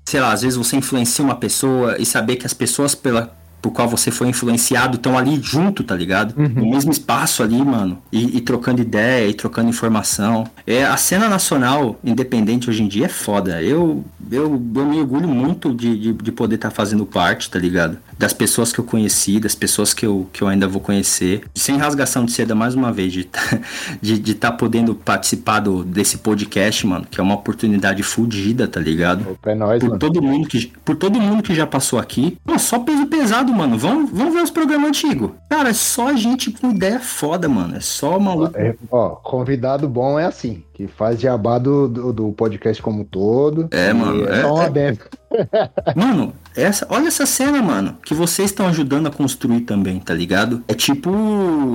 sei 0.04 0.20
lá, 0.20 0.32
às 0.32 0.42
vezes 0.42 0.56
você 0.56 0.76
influencia 0.76 1.24
uma 1.24 1.36
pessoa 1.36 1.96
e 1.98 2.04
saber 2.04 2.34
que 2.34 2.44
as 2.46 2.52
pessoas 2.52 2.96
pela, 2.96 3.32
por 3.62 3.70
qual 3.70 3.88
você 3.88 4.10
foi 4.10 4.28
influenciado 4.28 4.96
estão 4.96 5.16
ali 5.16 5.40
junto, 5.40 5.84
tá 5.84 5.94
ligado? 5.94 6.34
Uhum. 6.36 6.48
No 6.48 6.70
mesmo 6.70 6.90
espaço 6.90 7.44
ali, 7.44 7.64
mano. 7.64 8.02
E, 8.10 8.36
e 8.36 8.40
trocando 8.40 8.82
ideia, 8.82 9.28
e 9.28 9.34
trocando 9.34 9.70
informação. 9.70 10.44
É, 10.66 10.84
a 10.84 10.96
cena 10.96 11.28
nacional 11.28 11.98
independente 12.02 12.68
hoje 12.68 12.82
em 12.82 12.88
dia 12.88 13.06
é 13.06 13.08
foda. 13.08 13.62
Eu, 13.62 14.04
eu, 14.30 14.60
eu 14.74 14.84
me 14.84 14.98
orgulho 14.98 15.28
muito 15.28 15.72
de, 15.72 15.96
de, 15.96 16.12
de 16.12 16.32
poder 16.32 16.56
estar 16.56 16.70
fazendo 16.70 17.06
parte, 17.06 17.48
tá 17.48 17.58
ligado? 17.58 17.98
Das 18.18 18.32
pessoas 18.32 18.72
que 18.72 18.80
eu 18.80 18.84
conheci, 18.84 19.38
das 19.38 19.54
pessoas 19.54 19.94
que 19.94 20.04
eu, 20.04 20.28
que 20.32 20.42
eu 20.42 20.48
ainda 20.48 20.66
vou 20.66 20.80
conhecer. 20.80 21.44
Sem 21.54 21.76
rasgação 21.76 22.24
de 22.24 22.32
seda, 22.32 22.54
mais 22.54 22.74
uma 22.74 22.92
vez, 22.92 23.12
de 23.12 23.20
estar 23.20 23.60
de, 24.02 24.18
de 24.18 24.34
tá 24.34 24.50
podendo 24.50 24.94
participar 24.94 25.60
do, 25.60 25.84
desse 25.84 26.18
podcast, 26.18 26.84
mano, 26.84 27.06
que 27.08 27.20
é 27.20 27.22
uma 27.22 27.34
oportunidade 27.34 28.02
fodida, 28.02 28.66
tá 28.66 28.80
ligado? 28.80 29.30
Opa, 29.30 29.50
é 29.50 29.54
nóis, 29.54 29.80
por 29.80 29.88
mano. 29.88 29.98
todo 30.00 30.20
mundo 30.20 30.48
que 30.48 30.72
por 30.84 30.96
todo 30.96 31.20
mundo 31.20 31.42
que 31.42 31.54
já 31.54 31.66
passou 31.66 31.98
aqui. 31.98 32.36
Pô, 32.44 32.58
só 32.58 32.78
peso 32.78 33.06
pesado, 33.06 33.51
mano. 33.52 33.78
Vamos, 33.78 34.10
vamos 34.10 34.34
ver 34.34 34.42
os 34.42 34.50
programas 34.50 34.88
antigos. 34.88 35.30
Cara, 35.48 35.70
é 35.70 35.72
só 35.74 36.14
gente 36.14 36.50
com 36.50 36.70
ideia 36.70 36.98
foda, 37.00 37.48
mano. 37.48 37.76
É 37.76 37.80
só 37.80 38.18
maluco. 38.18 38.56
É, 38.56 38.74
ó, 38.90 39.10
convidado 39.10 39.88
bom 39.88 40.18
é 40.18 40.24
assim, 40.24 40.62
que 40.74 40.86
faz 40.86 41.20
jabá 41.20 41.58
do, 41.58 41.88
do, 41.88 42.12
do 42.12 42.32
podcast 42.32 42.82
como 42.82 43.02
um 43.02 43.04
todo. 43.04 43.68
É, 43.70 43.92
mano, 43.92 44.26
É 44.28 44.38
é- 44.38 44.42
só 44.42 44.54
uma 44.54 44.64
é-. 44.78 44.96
Mano, 45.96 46.34
essa, 46.54 46.86
olha 46.90 47.08
essa 47.08 47.24
cena, 47.24 47.62
mano, 47.62 47.96
que 48.04 48.12
vocês 48.12 48.50
estão 48.50 48.66
ajudando 48.66 49.06
a 49.06 49.10
construir 49.10 49.62
também, 49.62 49.98
tá 49.98 50.12
ligado? 50.12 50.62
É 50.68 50.74
tipo, 50.74 51.10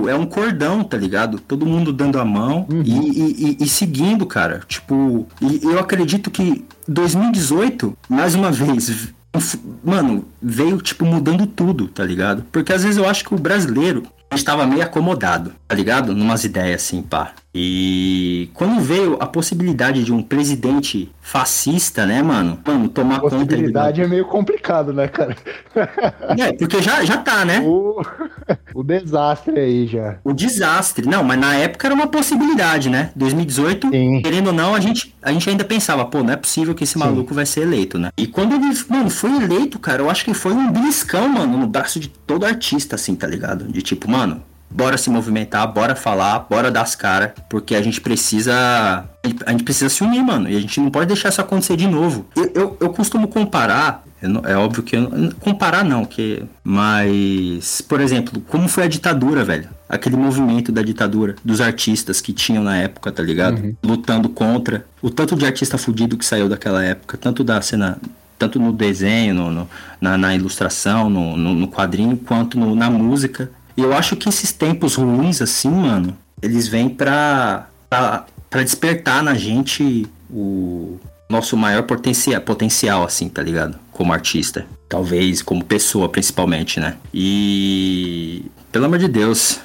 é 0.07 0.13
um 0.13 0.27
cordão, 0.27 0.83
tá 0.83 0.95
ligado? 0.95 1.39
Todo 1.39 1.65
mundo 1.65 1.91
dando 1.91 2.19
a 2.19 2.25
mão 2.25 2.67
Uhum. 2.71 2.83
e, 2.85 2.91
e- 2.91 3.45
e- 3.51 3.63
e 3.63 3.67
seguindo, 3.67 4.27
cara. 4.27 4.61
Tipo, 4.67 5.25
e 5.41 5.59
eu 5.63 5.79
acredito 5.79 6.29
que 6.29 6.63
2018, 6.87 7.97
mais 8.07 8.35
uma 8.35 8.51
vez, 8.51 9.09
mano, 9.83 10.25
veio, 10.41 10.81
tipo, 10.81 11.05
mudando 11.05 11.45
tudo, 11.45 11.87
tá 11.87 12.03
ligado? 12.03 12.43
Porque 12.51 12.73
às 12.73 12.83
vezes 12.83 12.97
eu 12.97 13.07
acho 13.07 13.23
que 13.23 13.33
o 13.33 13.39
brasileiro 13.39 14.03
estava 14.35 14.65
meio 14.65 14.83
acomodado, 14.83 15.53
tá 15.67 15.75
ligado? 15.75 16.13
Numas 16.13 16.43
ideias 16.43 16.83
assim, 16.83 17.01
pá. 17.01 17.33
E 17.59 18.51
quando 18.53 18.79
veio 18.79 19.17
a 19.19 19.25
possibilidade 19.25 20.03
de 20.03 20.13
um 20.13 20.21
presidente 20.21 21.11
fascista, 21.19 22.05
né, 22.05 22.21
mano? 22.21 22.59
Mano, 22.63 22.87
tomar 22.87 23.19
conta. 23.19 23.35
Possibilidade 23.35 23.99
é 23.99 24.07
meio 24.07 24.25
complicado, 24.25 24.93
né, 24.93 25.07
cara? 25.07 25.35
É, 26.39 26.51
porque 26.53 26.81
já, 26.81 27.03
já 27.03 27.17
tá, 27.17 27.45
né? 27.45 27.61
O, 27.61 28.01
o 28.73 28.83
desastre 28.83 29.59
aí 29.59 29.87
já. 29.87 30.17
O 30.23 30.33
desastre. 30.33 31.07
Não, 31.07 31.23
mas 31.23 31.39
na 31.39 31.55
época 31.55 31.87
era 31.87 31.95
uma 31.95 32.07
possibilidade, 32.07 32.89
né? 32.89 33.11
2018, 33.15 33.89
Sim. 33.89 34.21
querendo 34.21 34.47
ou 34.47 34.53
não, 34.53 34.75
a 34.75 34.79
gente, 34.79 35.15
a 35.21 35.31
gente 35.31 35.49
ainda 35.49 35.63
pensava, 35.63 36.05
pô, 36.05 36.23
não 36.23 36.33
é 36.33 36.35
possível 36.35 36.75
que 36.75 36.83
esse 36.83 36.93
Sim. 36.93 36.99
maluco 36.99 37.33
vai 37.33 37.45
ser 37.45 37.61
eleito, 37.61 37.97
né? 37.97 38.11
E 38.17 38.27
quando 38.27 38.53
ele, 38.53 38.65
mano, 38.89 39.09
foi 39.09 39.35
eleito, 39.35 39.79
cara, 39.79 40.01
eu 40.01 40.09
acho 40.09 40.25
que 40.25 40.33
foi 40.33 40.53
um 40.53 40.71
beliscão, 40.71 41.27
mano, 41.29 41.57
no 41.57 41.67
braço 41.67 41.99
de 41.99 42.07
todo 42.07 42.45
artista, 42.45 42.95
assim, 42.95 43.15
tá 43.15 43.25
ligado? 43.25 43.65
De 43.65 43.81
tipo, 43.81 44.09
mano, 44.09 44.41
bora 44.69 44.97
se 44.97 45.09
movimentar, 45.09 45.71
bora 45.71 45.95
falar, 45.95 46.45
bora 46.49 46.69
dar 46.71 46.81
as 46.81 46.95
caras, 46.95 47.31
porque 47.49 47.75
a 47.75 47.81
gente 47.81 47.99
precisa. 48.01 48.53
A 49.45 49.51
gente 49.51 49.63
precisa 49.63 49.89
se 49.89 50.03
unir, 50.03 50.23
mano. 50.23 50.49
E 50.49 50.55
a 50.55 50.59
gente 50.59 50.79
não 50.79 50.89
pode 50.89 51.07
deixar 51.07 51.29
isso 51.29 51.41
acontecer 51.41 51.75
de 51.75 51.87
novo. 51.87 52.25
Eu, 52.35 52.51
eu, 52.55 52.77
eu 52.79 52.89
costumo 52.89 53.27
comparar. 53.27 54.03
não- 54.21 54.41
é 54.45 54.55
óbvio 54.55 54.83
que 54.83 54.95
eu 54.95 55.01
não, 55.09 55.31
comparar 55.31 55.83
não, 55.83 56.05
que 56.05 56.43
mas 56.63 57.81
por 57.81 57.99
exemplo, 58.01 58.41
como 58.47 58.67
foi 58.67 58.83
a 58.83 58.87
ditadura, 58.87 59.43
velho? 59.43 59.69
Aquele 59.89 60.15
movimento 60.17 60.71
da 60.71 60.81
ditadura 60.81 61.35
dos 61.43 61.61
artistas 61.61 62.19
que 62.21 62.33
tinham 62.33 62.63
na 62.63 62.77
época, 62.77 63.11
tá 63.11 63.23
ligado? 63.23 63.75
Lutando 63.83 64.27
contra 64.29 64.85
o 65.01 65.09
tanto 65.09 65.35
de 65.35 65.45
artista 65.45 65.77
fudido 65.77 66.17
que 66.17 66.25
saiu 66.25 66.49
daquela 66.49 66.83
época, 66.83 67.17
tanto 67.17 67.43
da 67.43 67.61
cena 67.61 67.97
tanto 68.39 68.59
no 68.59 68.71
desenho, 68.71 69.33
no, 69.33 69.49
no- 69.51 69.69
na, 69.99 70.15
na 70.17 70.35
ilustração, 70.35 71.09
no, 71.09 71.35
no, 71.35 71.67
quadrinho, 71.67 72.15
quanto 72.17 72.59
na 72.75 72.89
música. 72.89 73.49
E 73.77 73.81
eu 73.81 73.93
acho 73.93 74.15
que 74.15 74.27
esses 74.27 74.51
tempos 74.51 74.95
ruins, 74.95 75.39
assim, 75.39 75.69
mano, 75.69 76.17
eles 76.41 76.67
vêm 76.67 76.89
pra, 76.89 77.67
pra, 77.87 78.25
pra 78.49 78.63
despertar 78.63 79.21
na 79.21 79.35
gente 79.35 80.07
o 80.29 80.99
nosso 81.29 81.55
maior 81.55 81.83
potencial, 81.83 82.41
potencial, 82.41 83.03
assim, 83.03 83.29
tá 83.29 83.41
ligado? 83.41 83.77
Como 83.91 84.11
artista. 84.11 84.65
Talvez 84.89 85.41
como 85.41 85.63
pessoa, 85.63 86.09
principalmente, 86.09 86.79
né? 86.79 86.95
E. 87.13 88.45
Pelo 88.71 88.85
amor 88.85 88.97
de 88.97 89.07
Deus. 89.07 89.59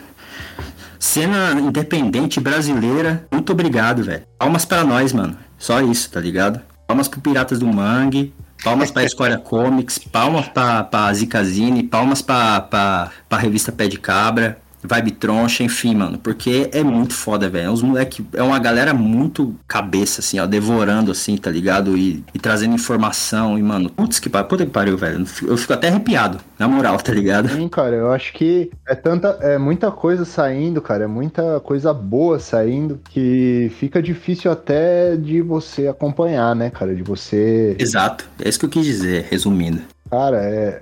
Cena 0.99 1.59
independente 1.61 2.39
brasileira, 2.39 3.27
muito 3.33 3.51
obrigado, 3.51 4.05
velho. 4.05 4.23
Palmas 4.39 4.65
pra 4.65 4.85
nós, 4.85 5.13
mano. 5.13 5.37
Só 5.59 5.81
isso, 5.81 6.11
tá 6.11 6.21
ligado? 6.21 6.61
Palmas 6.87 7.09
pro 7.09 7.21
Piratas 7.21 7.59
do 7.59 7.67
Mangue. 7.67 8.33
Palmas 8.63 8.93
pra 8.93 9.03
Escória 9.03 9.39
Comics, 9.39 9.99
palmas 9.99 10.47
pra, 10.49 10.85
pra 10.85 11.13
Zicazine, 11.13 11.83
palmas 11.83 12.23
pra, 12.23 12.61
pra 12.61 13.39
revista 13.39 13.73
Pé 13.73 13.89
de 13.89 13.99
Cabra, 13.99 14.62
Vibe 14.83 15.13
Troncha, 15.13 15.63
enfim, 15.63 15.95
mano. 15.95 16.19
Porque 16.19 16.69
é 16.73 16.83
muito 16.83 17.15
foda, 17.15 17.49
velho. 17.49 17.73
Os 17.73 17.83
moleque, 17.83 18.25
é 18.33 18.43
uma 18.43 18.59
galera 18.59 18.93
muito 18.93 19.55
cabeça, 19.67 20.21
assim, 20.21 20.39
ó, 20.39 20.47
devorando, 20.47 21.11
assim, 21.11 21.37
tá 21.37 21.51
ligado? 21.51 21.97
E, 21.97 22.25
e 22.35 22.39
trazendo 22.39 22.75
informação, 22.75 23.59
e, 23.59 23.63
mano, 23.63 23.91
putz 23.91 24.19
que 24.19 24.29
pariu, 24.29 24.49
puta 24.49 24.65
que 24.65 24.73
pariu, 24.73 24.97
velho. 24.97 25.25
Eu 25.43 25.57
fico 25.57 25.73
até 25.73 25.89
arrepiado, 25.89 26.39
na 26.59 26.69
moral, 26.69 26.97
tá 26.99 27.13
ligado? 27.13 27.49
Sim, 27.49 27.69
cara, 27.69 27.97
eu 27.97 28.13
acho 28.13 28.33
que 28.33 28.71
é 28.89 28.95
tanta, 28.95 29.39
é 29.41 29.59
muita 29.59 29.91
coisa 29.91 30.25
saindo, 30.25 30.81
cara, 30.81 31.05
é 31.05 31.07
muita 31.07 31.61
coisa 31.61 31.93
boa 31.93 32.39
saindo 32.39 33.01
que 33.11 33.71
fica 33.79 34.03
difícil 34.03 34.51
até 34.51 35.17
de 35.17 35.41
você 35.43 35.89
acompanhar, 35.89 36.55
né, 36.55 36.71
cara, 36.71 36.95
de 36.95 37.03
você, 37.03 37.77
Exato, 37.79 38.29
é 38.43 38.49
isso 38.49 38.59
que 38.59 38.67
eu 38.67 38.71
quis 38.71 38.85
dizer, 38.85 39.27
resumindo. 39.31 39.83
Cara, 40.13 40.43
é, 40.45 40.79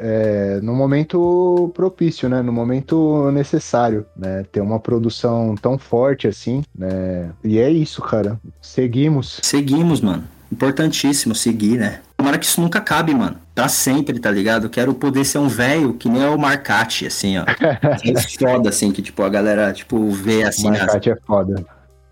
é 0.59 0.61
no 0.61 0.75
momento 0.75 1.71
propício, 1.73 2.29
né, 2.29 2.43
no 2.43 2.53
momento 2.53 3.31
necessário, 3.31 4.05
né, 4.17 4.45
ter 4.51 4.61
uma 4.61 4.81
produção 4.81 5.55
tão 5.55 5.79
forte 5.79 6.27
assim, 6.27 6.65
né, 6.77 7.31
e 7.45 7.57
é 7.61 7.71
isso, 7.71 8.03
cara, 8.03 8.41
seguimos. 8.61 9.39
Seguimos, 9.41 10.01
mano. 10.01 10.25
Importantíssimo 10.53 11.33
seguir, 11.33 11.79
né? 11.79 12.01
Tomara 12.17 12.37
que 12.37 12.45
isso 12.45 12.61
nunca 12.61 12.81
acabe, 12.81 13.15
mano. 13.15 13.37
Pra 13.55 13.69
sempre, 13.69 14.19
tá 14.19 14.33
ligado? 14.33 14.69
Quero 14.69 14.93
poder 14.93 15.25
ser 15.25 15.39
um 15.39 15.47
velho 15.47 15.95
que 15.95 16.09
nem 16.09 16.25
é 16.25 16.29
o 16.29 16.37
Marcati, 16.37 17.07
assim, 17.07 17.39
ó. 17.39 17.45
É 18.05 18.21
foda, 18.37 18.69
assim, 18.69 18.91
que, 18.91 19.01
tipo, 19.01 19.23
a 19.23 19.29
galera, 19.29 19.73
tipo, 19.73 20.11
vê, 20.11 20.43
assim, 20.43 20.69
nas- 20.69 20.81
Marcate 20.81 21.09
é 21.11 21.17
foda. 21.25 21.65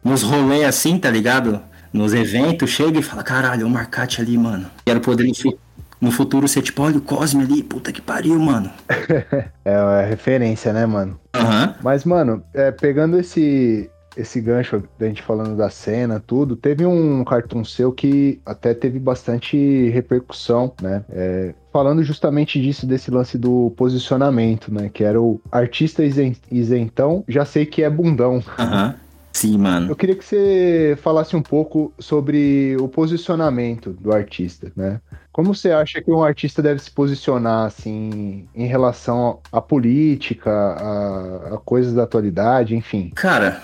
nos 0.04 0.22
rolês, 0.22 0.64
assim, 0.64 0.96
tá 1.00 1.10
ligado? 1.10 1.60
Nos 1.92 2.14
eventos, 2.14 2.70
chega 2.70 3.00
e 3.00 3.02
fala, 3.02 3.24
caralho, 3.24 3.62
é 3.62 3.66
o 3.66 3.70
Marcati 3.70 4.20
ali, 4.20 4.38
mano. 4.38 4.66
Quero 4.86 5.00
poder, 5.00 5.26
no 5.26 5.34
fu- 5.34 5.58
no 6.01 6.11
futuro, 6.11 6.46
ser, 6.49 6.62
tipo, 6.62 6.82
olha 6.82 6.99
o 6.99 7.03
Cosme 7.03 7.42
ali, 7.42 7.62
puta 7.62 7.92
que 7.92 8.01
pariu, 8.01 8.38
mano. 8.38 8.70
É 9.64 10.07
referência, 10.09 10.72
né, 10.72 10.86
mano? 10.86 11.18
Aham. 11.34 11.74
Mas, 11.82 12.05
mano, 12.05 12.42
é, 12.55 12.70
pegando 12.70 13.18
esse, 13.18 13.90
esse 14.16 14.40
gancho 14.40 14.82
da 14.99 15.07
gente 15.07 15.22
falando 15.22 15.57
da 15.57 15.68
cena, 15.68 16.22
tudo, 16.24 16.57
teve 16.57 16.86
um 16.86 17.22
cartoon 17.24 17.64
seu 17.64 17.92
que 17.92 18.40
até 18.46 18.72
teve 18.72 18.99
bastante 18.99 19.88
repercussão, 19.90 20.72
né? 20.80 21.05
É, 21.11 21.55
falando 21.72 22.03
justamente 22.03 22.61
disso, 22.61 22.86
desse 22.86 23.11
lance 23.11 23.36
do 23.36 23.72
posicionamento, 23.76 24.72
né? 24.72 24.90
Que 24.92 25.05
era 25.05 25.20
o 25.20 25.40
artista 25.53 26.03
isen- 26.05 26.36
isentão, 26.51 27.22
já 27.28 27.44
sei 27.44 27.66
que 27.66 27.82
é 27.82 27.90
bundão. 27.90 28.42
Aham. 28.59 28.94
Sim, 29.30 29.59
mano. 29.59 29.88
Eu 29.92 29.94
queria 29.94 30.16
que 30.16 30.24
você 30.24 30.99
falasse 31.01 31.36
um 31.36 31.42
pouco 31.42 31.92
sobre 31.99 32.76
o 32.80 32.88
posicionamento 32.88 33.90
do 33.92 34.12
artista, 34.12 34.72
né? 34.74 35.01
Como 35.39 35.55
você 35.55 35.70
acha 35.70 36.03
que 36.03 36.11
um 36.11 36.20
artista 36.20 36.61
deve 36.61 36.80
se 36.80 36.91
posicionar, 36.91 37.66
assim, 37.66 38.49
em 38.53 38.66
relação 38.66 39.39
à 39.53 39.61
política, 39.61 40.51
a, 40.51 41.55
a 41.55 41.59
coisas 41.59 41.95
da 41.95 42.03
atualidade, 42.03 42.74
enfim? 42.74 43.12
Cara, 43.14 43.62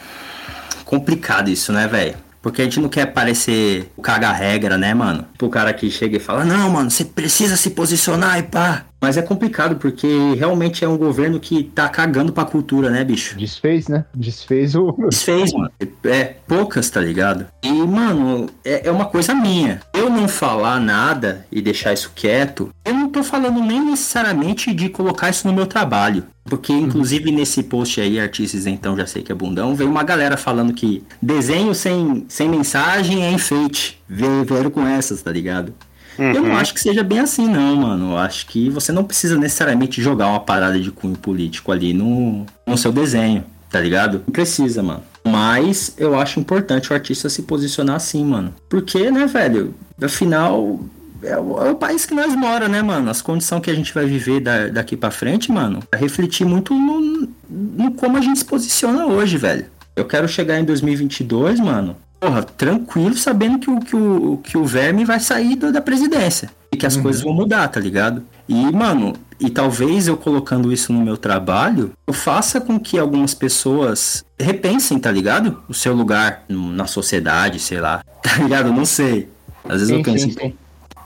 complicado 0.85 1.49
isso, 1.49 1.73
né, 1.73 1.89
velho? 1.89 2.15
Porque 2.41 2.63
a 2.63 2.65
gente 2.65 2.79
não 2.79 2.89
quer 2.89 3.07
parecer 3.07 3.91
o 3.97 4.03
caga-regra, 4.03 4.79
né, 4.79 4.95
mano? 4.95 5.27
Tipo, 5.33 5.47
o 5.47 5.51
cara 5.51 5.75
que 5.75 5.91
chega 5.91 6.17
e 6.17 6.21
fala, 6.21 6.45
não, 6.45 6.71
mano, 6.71 6.93
você 6.93 7.05
precisa 7.05 7.57
se 7.57 7.71
posicionar 7.71 8.39
e 8.39 8.45
pá. 8.45 8.85
Mas 9.05 9.19
é 9.19 9.23
complicado, 9.23 9.77
porque 9.77 10.07
realmente 10.39 10.83
é 10.83 10.89
um 10.89 10.97
governo 10.97 11.39
que 11.39 11.63
tá 11.63 11.91
cagando 11.91 12.33
pra 12.33 12.47
cultura, 12.47 12.89
né, 12.89 13.05
bicho? 13.05 13.37
Desfez, 13.37 13.87
né? 13.87 14.07
Desfez 14.15 14.75
o. 14.75 14.93
Desfez, 15.11 15.53
mano. 15.53 15.71
É 16.05 16.37
poucas, 16.49 16.89
tá 16.89 17.03
ligado? 17.03 17.47
E, 17.63 17.71
mano, 17.71 18.49
é, 18.65 18.89
é 18.89 18.91
uma 18.91 19.05
coisa 19.05 19.35
minha. 19.35 19.83
Eu 19.93 20.09
não 20.09 20.27
falar 20.27 20.81
nada 20.81 21.47
e 21.53 21.61
deixar 21.61 21.93
isso 21.93 22.13
quieto, 22.15 22.71
eu 22.83 22.95
não 22.95 23.11
tô 23.11 23.23
falando 23.23 23.61
nem 23.61 23.85
necessariamente 23.85 24.73
de 24.73 24.89
colocar 24.89 25.29
isso 25.29 25.47
no 25.47 25.53
meu 25.53 25.67
trabalho. 25.67 26.25
Porque, 26.47 26.73
inclusive, 26.73 27.31
nesse 27.31 27.63
post 27.63 28.01
aí, 28.01 28.19
artistas 28.19 28.67
então 28.67 28.97
já 28.97 29.07
sei 29.07 29.23
que 29.23 29.33
é 29.33 29.35
bundão, 29.35 29.75
veio 29.75 29.91
uma 29.91 30.03
galera 30.03 30.39
falando 30.39 30.73
que 30.73 31.03
desenho 31.21 31.75
sem, 31.75 32.25
sem 32.27 32.49
mensagem 32.49 33.23
é 33.23 33.31
enfeite. 33.31 34.03
Veio 34.09 34.47
com 34.71 34.87
essas, 34.87 35.21
tá 35.21 35.31
ligado? 35.31 35.75
Eu 36.19 36.43
não 36.43 36.57
acho 36.57 36.75
que 36.75 36.81
seja 36.81 37.03
bem 37.03 37.21
assim, 37.21 37.49
não, 37.49 37.77
mano. 37.77 38.13
Eu 38.13 38.19
acho 38.19 38.47
que 38.47 38.69
você 38.71 38.93
não 38.93 39.05
precisa 39.05 39.37
necessariamente 39.37 40.01
jogar 40.03 40.29
uma 40.29 40.41
parada 40.41 40.79
de 40.79 40.91
cunho 40.91 41.17
político 41.17 41.73
ali 41.73 41.93
no, 41.93 42.47
no 42.67 42.79
seu 42.79 42.93
desenho, 42.93 43.45
tá 43.71 43.81
ligado? 43.81 44.23
Não 44.27 44.33
precisa, 44.33 44.83
mano. 44.83 45.03
Mas 45.27 45.95
eu 45.97 46.19
acho 46.19 46.39
importante 46.39 46.91
o 46.91 46.95
artista 46.95 47.29
se 47.29 47.43
posicionar 47.43 47.97
assim, 47.97 48.25
mano. 48.25 48.55
Porque, 48.69 49.11
né, 49.11 49.27
velho? 49.27 49.75
Afinal, 50.01 50.81
é 51.23 51.39
o, 51.39 51.65
é 51.65 51.71
o 51.71 51.75
país 51.75 52.05
que 52.05 52.15
nós 52.15 52.35
mora, 52.35 52.69
né, 52.69 52.83
mano? 52.83 53.11
As 53.11 53.23
condições 53.23 53.63
que 53.63 53.71
a 53.71 53.75
gente 53.75 53.93
vai 53.95 54.05
viver 54.05 54.41
da, 54.41 54.69
daqui 54.69 54.97
para 54.97 55.11
frente, 55.11 55.51
mano, 55.51 55.83
vai 55.91 56.01
refletir 56.01 56.47
muito 56.47 56.75
no, 56.75 57.29
no 57.49 57.93
como 57.93 58.19
a 58.19 58.21
gente 58.21 58.39
se 58.39 58.45
posiciona 58.45 59.07
hoje, 59.07 59.39
velho. 59.39 59.67
Eu 59.97 60.05
quero 60.05 60.29
chegar 60.29 60.59
em 60.59 60.65
2022, 60.65 61.61
mano, 61.61 61.97
porra, 62.25 62.43
tranquilo, 62.43 63.17
sabendo 63.17 63.59
que 63.59 63.71
o, 63.71 63.81
que 63.81 63.97
o, 63.97 64.41
que 64.43 64.59
o 64.59 64.65
verme 64.65 65.05
vai 65.05 65.21
sair 65.21 65.57
da 65.57 65.81
presidência. 65.81 66.51
E 66.73 66.77
que 66.77 66.87
as 66.87 66.97
uhum. 66.97 67.03
coisas 67.03 67.23
vão 67.23 67.35
mudar, 67.35 67.69
tá 67.69 67.79
ligado? 67.79 68.23
E, 68.49 68.55
mano, 68.73 69.13
e 69.39 69.51
talvez 69.51 70.09
eu 70.09 70.17
colocando 70.17 70.73
isso 70.73 70.93
no 70.93 71.01
meu 71.03 71.17
trabalho, 71.17 71.93
eu 72.07 72.15
faça 72.15 72.61
com 72.61 72.81
que 72.81 72.99
algumas 72.99 73.35
pessoas 73.35 74.25
repensem, 74.39 74.99
tá 74.99 75.11
ligado? 75.11 75.63
O 75.69 75.75
seu 75.75 75.95
lugar 75.95 76.45
na 76.49 76.87
sociedade, 76.87 77.59
sei 77.59 77.81
lá. 77.81 78.03
Tá 78.25 78.43
ligado? 78.43 78.73
Não 78.73 78.87
sei. 78.87 79.29
Às 79.65 79.81
vezes 79.81 79.89
sim, 79.89 79.97
eu 79.97 80.03
penso, 80.03 80.25
sim, 80.25 80.33
sim. 80.33 80.55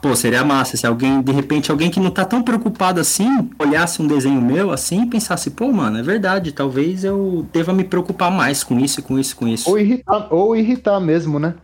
Pô, 0.01 0.15
seria 0.15 0.45
massa 0.45 0.77
se 0.77 0.87
alguém, 0.87 1.21
de 1.21 1.33
repente, 1.33 1.71
alguém 1.71 1.91
que 1.91 2.01
não 2.01 2.11
tá 2.11 2.25
tão 2.25 2.43
preocupado 2.43 3.01
assim, 3.01 3.51
olhasse 3.59 4.01
um 4.01 4.07
desenho 4.07 4.41
meu 4.41 4.71
assim 4.71 5.03
e 5.03 5.07
pensasse, 5.07 5.51
pô, 5.51 5.73
mano, 5.73 5.99
é 5.99 6.03
verdade, 6.03 6.53
talvez 6.53 7.05
eu 7.05 7.47
deva 7.53 7.73
me 7.73 7.85
preocupar 7.85 8.31
mais 8.31 8.63
com 8.65 8.79
isso, 8.79 9.03
com 9.03 9.19
isso, 9.19 9.37
com 9.37 9.47
isso. 9.49 9.71
Ou 9.71 9.79
irritar, 9.79 10.27
ou 10.31 10.57
irritar 10.57 11.01
mesmo, 11.01 11.39
né? 11.39 11.55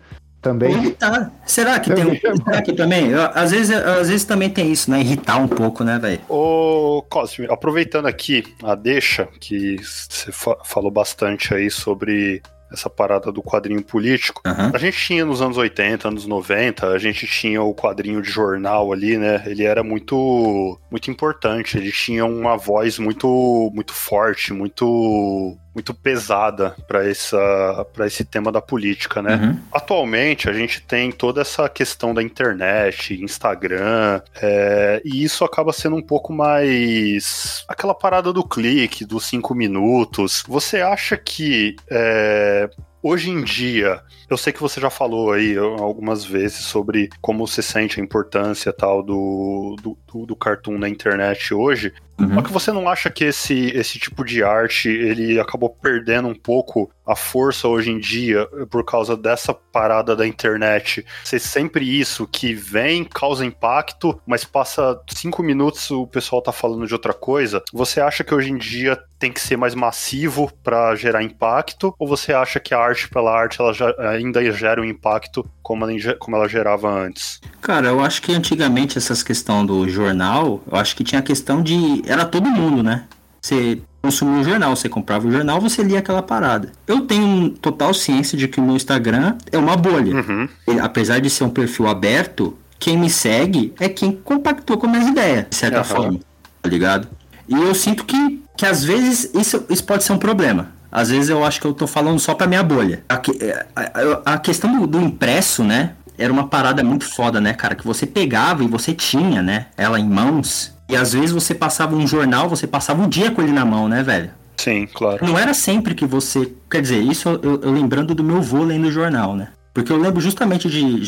também. 0.45 0.73
Irritar. 0.73 1.33
Será 1.47 1.81
que 1.81 1.93
tem 1.93 2.05
um... 2.05 2.15
Será 2.15 2.61
que 2.61 2.75
também? 2.75 3.15
Às, 3.15 3.51
vezes, 3.51 3.75
às 3.75 4.09
vezes 4.11 4.25
também 4.25 4.51
tem 4.51 4.71
isso, 4.71 4.91
né? 4.91 5.01
Irritar 5.01 5.39
um 5.39 5.49
pouco, 5.49 5.83
né, 5.83 5.99
velho? 5.99 6.21
Ô, 6.29 7.03
Cosme, 7.09 7.47
aproveitando 7.49 8.07
aqui 8.07 8.45
a 8.63 8.75
deixa, 8.75 9.27
que 9.41 9.77
você 9.83 10.31
fa 10.31 10.57
falou 10.63 10.91
bastante 10.91 11.55
aí 11.55 11.71
sobre 11.71 12.43
essa 12.75 12.91
parada 12.91 13.33
do 13.33 13.43
quadrinho 13.43 13.83
político. 13.83 14.43
Uhum. 14.47 14.71
A 14.75 14.79
gente 14.79 14.99
tinha 14.99 15.25
nos 15.25 15.41
anos 15.41 15.57
80, 15.57 16.09
anos 16.09 16.27
90, 16.27 16.89
a 16.89 16.99
gente 16.99 17.27
tinha 17.27 17.63
o 17.63 17.75
quadrinho 17.75 18.21
de 18.21 18.31
jornal 18.31 18.93
ali, 18.93 19.17
né? 19.17 19.43
Ele 19.47 19.65
era 19.65 19.83
muito 19.83 20.79
muito 20.91 21.11
importante, 21.11 21.79
ele 21.79 21.91
tinha 21.91 22.25
uma 22.25 22.57
voz 22.57 22.99
muito 22.99 23.71
muito 23.75 23.93
forte, 23.93 24.53
muito 24.53 25.57
muito 25.75 25.93
pesada 25.93 26.77
para 26.87 27.09
essa 27.09 27.87
para 27.93 28.07
esse 28.07 28.25
tema 28.25 28.53
da 28.53 28.63
política, 28.63 29.21
né? 29.21 29.37
Uhum. 29.37 29.59
Atualmente 29.73 30.49
a 30.49 30.53
gente 30.53 30.81
tem 30.81 31.11
toda 31.11 31.41
essa 31.41 31.69
questão 31.69 32.15
da 32.15 32.23
internet, 32.23 33.21
Instagram, 33.23 34.23
é, 34.41 35.03
e 35.05 35.25
isso 35.25 35.45
acaba 35.45 35.73
sendo 35.73 35.97
um 35.97 36.03
pouco 36.03 36.33
mais 36.33 37.65
aquela 37.69 37.95
parada 37.95 38.33
do 38.33 38.45
clique, 38.45 39.05
dos 39.05 39.27
cinco 39.27 39.55
minutos. 39.55 40.45
Você 40.47 40.81
acha 40.81 41.17
que 41.17 41.77
é, 41.91 42.71
hoje 43.03 43.31
em 43.31 43.43
dia, 43.45 44.01
eu 44.31 44.37
sei 44.37 44.53
que 44.53 44.61
você 44.61 44.81
já 44.81 44.89
falou 44.89 45.33
aí 45.33 45.57
algumas 45.59 46.25
vezes 46.25 46.61
sobre 46.61 47.11
como 47.21 47.47
você 47.47 47.61
sente 47.61 48.01
a 48.01 48.03
importância 48.03 48.73
tal 48.73 49.03
do, 49.03 49.77
do, 49.83 49.99
do, 50.11 50.27
do 50.27 50.37
cartoon 50.37 50.79
na 50.79 50.89
internet 50.89 51.53
hoje, 51.53 51.93
Uhum. 52.19 52.35
Só 52.35 52.43
que 52.43 52.53
você 52.53 52.73
não 52.73 52.89
acha 52.89 53.11
que 53.11 53.25
esse, 53.25 53.71
esse 53.75 53.99
tipo 53.99 54.25
de 54.25 54.43
arte 54.43 54.89
ele 54.89 55.39
acabou 55.41 55.71
perdendo 55.71 56.29
um 56.29 56.35
pouco 56.35 56.91
a 57.07 57.15
força 57.15 57.69
hoje 57.69 57.91
em 57.91 57.99
dia 57.99 58.47
por 58.71 58.85
causa 58.85 59.17
dessa 59.17 59.53
parada 59.53 60.17
da 60.17 60.27
internet? 60.27 61.05
Ser 61.25 61.39
sempre 61.39 61.85
isso 61.85 62.27
que 62.27 62.55
vem, 62.55 63.05
causa 63.05 63.45
impacto, 63.45 64.19
mas 64.27 64.45
passa 64.45 64.99
cinco 65.09 65.43
minutos 65.43 65.91
o 65.91 66.07
pessoal 66.07 66.41
tá 66.41 66.53
falando 66.53 66.87
de 66.87 66.93
outra 66.93 67.13
coisa. 67.13 67.63
Você 67.73 68.01
acha 68.01 68.25
que 68.25 68.35
hoje 68.35 68.51
em 68.51 68.59
dia 68.59 68.99
tem 69.19 69.33
que 69.33 69.41
ser 69.41 69.57
mais 69.57 69.75
massivo 69.75 70.53
para 70.63 70.95
gerar 70.97 71.23
impacto? 71.23 71.95
Ou 71.99 72.07
você 72.07 72.33
acha 72.33 72.61
que 72.61 72.75
a 72.75 72.79
arte 72.79 73.09
pela 73.09 73.33
arte 73.33 73.61
ela 73.61 73.73
já, 73.73 73.95
ainda 73.99 74.43
gera 74.53 74.81
um 74.81 74.85
impacto 74.85 75.49
como 75.63 75.85
ela, 75.85 76.15
como 76.19 76.37
ela 76.37 76.47
gerava 76.47 76.91
antes? 76.91 77.41
Cara, 77.63 77.89
eu 77.89 78.01
acho 78.01 78.21
que 78.21 78.33
antigamente 78.33 78.99
essas 78.99 79.23
questões 79.23 79.67
do 79.67 79.89
jornal, 79.89 80.63
eu 80.71 80.77
acho 80.77 80.95
que 80.95 81.03
tinha 81.03 81.21
a 81.21 81.23
questão 81.23 81.63
de. 81.63 82.03
Era 82.07 82.25
todo 82.25 82.49
mundo, 82.49 82.83
né? 82.83 83.05
Você 83.41 83.81
consumia 84.03 84.41
o 84.41 84.45
jornal, 84.45 84.77
você 84.77 84.89
comprava 84.89 85.27
o 85.27 85.31
jornal, 85.31 85.61
você 85.61 85.83
lia 85.83 85.99
aquela 85.99 86.23
parada. 86.23 86.73
Eu 86.87 87.03
tenho 87.03 87.51
total 87.51 87.95
ciência 87.95 88.37
de 88.37 88.49
que 88.49 88.61
o 88.61 88.63
meu 88.63 88.77
Instagram 88.77 89.37
é 89.51 89.59
uma 89.59 89.77
bolha. 89.77 90.15
Uhum. 90.15 90.49
apesar 90.83 91.21
de 91.21 91.31
ser 91.31 91.45
um 91.45 91.51
perfil 91.51 91.87
aberto, 91.89 92.57
quem 92.79 92.99
me 92.99 93.09
segue 93.09 93.73
é 93.81 93.89
quem 93.89 94.13
compactou 94.13 94.77
com 94.77 94.87
minhas 94.87 95.09
ideias, 95.09 95.47
de 95.49 95.57
certa 95.57 95.79
uhum. 95.79 95.85
forma. 95.85 96.21
Tá 96.63 96.69
ligado? 96.69 97.09
E 97.49 97.55
eu 97.55 97.75
sinto 97.75 98.05
que, 98.05 98.43
que 98.57 98.67
às 98.67 98.85
vezes 98.85 99.31
isso, 99.35 99.65
isso 99.71 99.85
pode 99.85 100.05
ser 100.05 100.13
um 100.13 100.19
problema. 100.19 100.73
Às 100.93 101.11
vezes 101.11 101.29
eu 101.29 101.45
acho 101.45 101.61
que 101.61 101.67
eu 101.67 101.73
tô 101.73 101.87
falando 101.87 102.19
só 102.19 102.35
pra 102.35 102.47
minha 102.47 102.63
bolha. 102.63 103.03
A, 103.09 103.15
a, 103.15 104.35
a 104.35 104.39
questão 104.39 104.81
do, 104.81 104.87
do, 104.87 105.01
impresso, 105.01 105.65
né? 105.65 105.95
Era 106.17 106.33
uma 106.33 106.47
parada 106.47 106.85
muito 106.85 107.05
foda, 107.05 107.41
né, 107.41 107.53
cara? 107.53 107.75
Que 107.75 107.85
você 107.85 108.07
pegava 108.07 108.63
e 108.63 108.69
você 108.69 108.93
tinha, 108.93 109.43
né? 109.43 109.67
Ela 109.77 109.99
em 109.99 110.09
mãos. 110.09 110.74
E 110.89 110.97
às 110.97 111.13
vezes 111.13 111.33
você 111.33 111.55
passava 111.55 111.97
um 111.97 112.07
jornal, 112.07 112.49
você 112.49 112.67
passava 112.67 113.03
um 113.03 113.09
dia 113.09 113.31
com 113.31 113.43
ele 113.43 113.53
na 113.53 113.65
mão, 113.65 113.89
né, 113.89 114.03
velho? 114.03 114.31
Sim, 114.57 114.87
claro. 114.93 115.25
Não 115.25 115.39
era 115.39 115.53
sempre 115.53 115.95
que 115.95 116.07
você. 116.07 116.53
Quer 116.71 116.83
dizer, 116.83 117.01
isso 117.01 117.29
eu, 117.43 117.61
eu 117.63 117.73
lembrando 117.73 118.15
do 118.15 118.23
meu 118.23 118.41
vô 118.41 118.63
lendo 118.63 118.91
jornal, 118.91 119.35
né? 119.35 119.49
Porque 119.75 119.91
eu 119.91 119.97
lembro 119.97 120.21
justamente 120.21 120.69
de, 120.71 121.01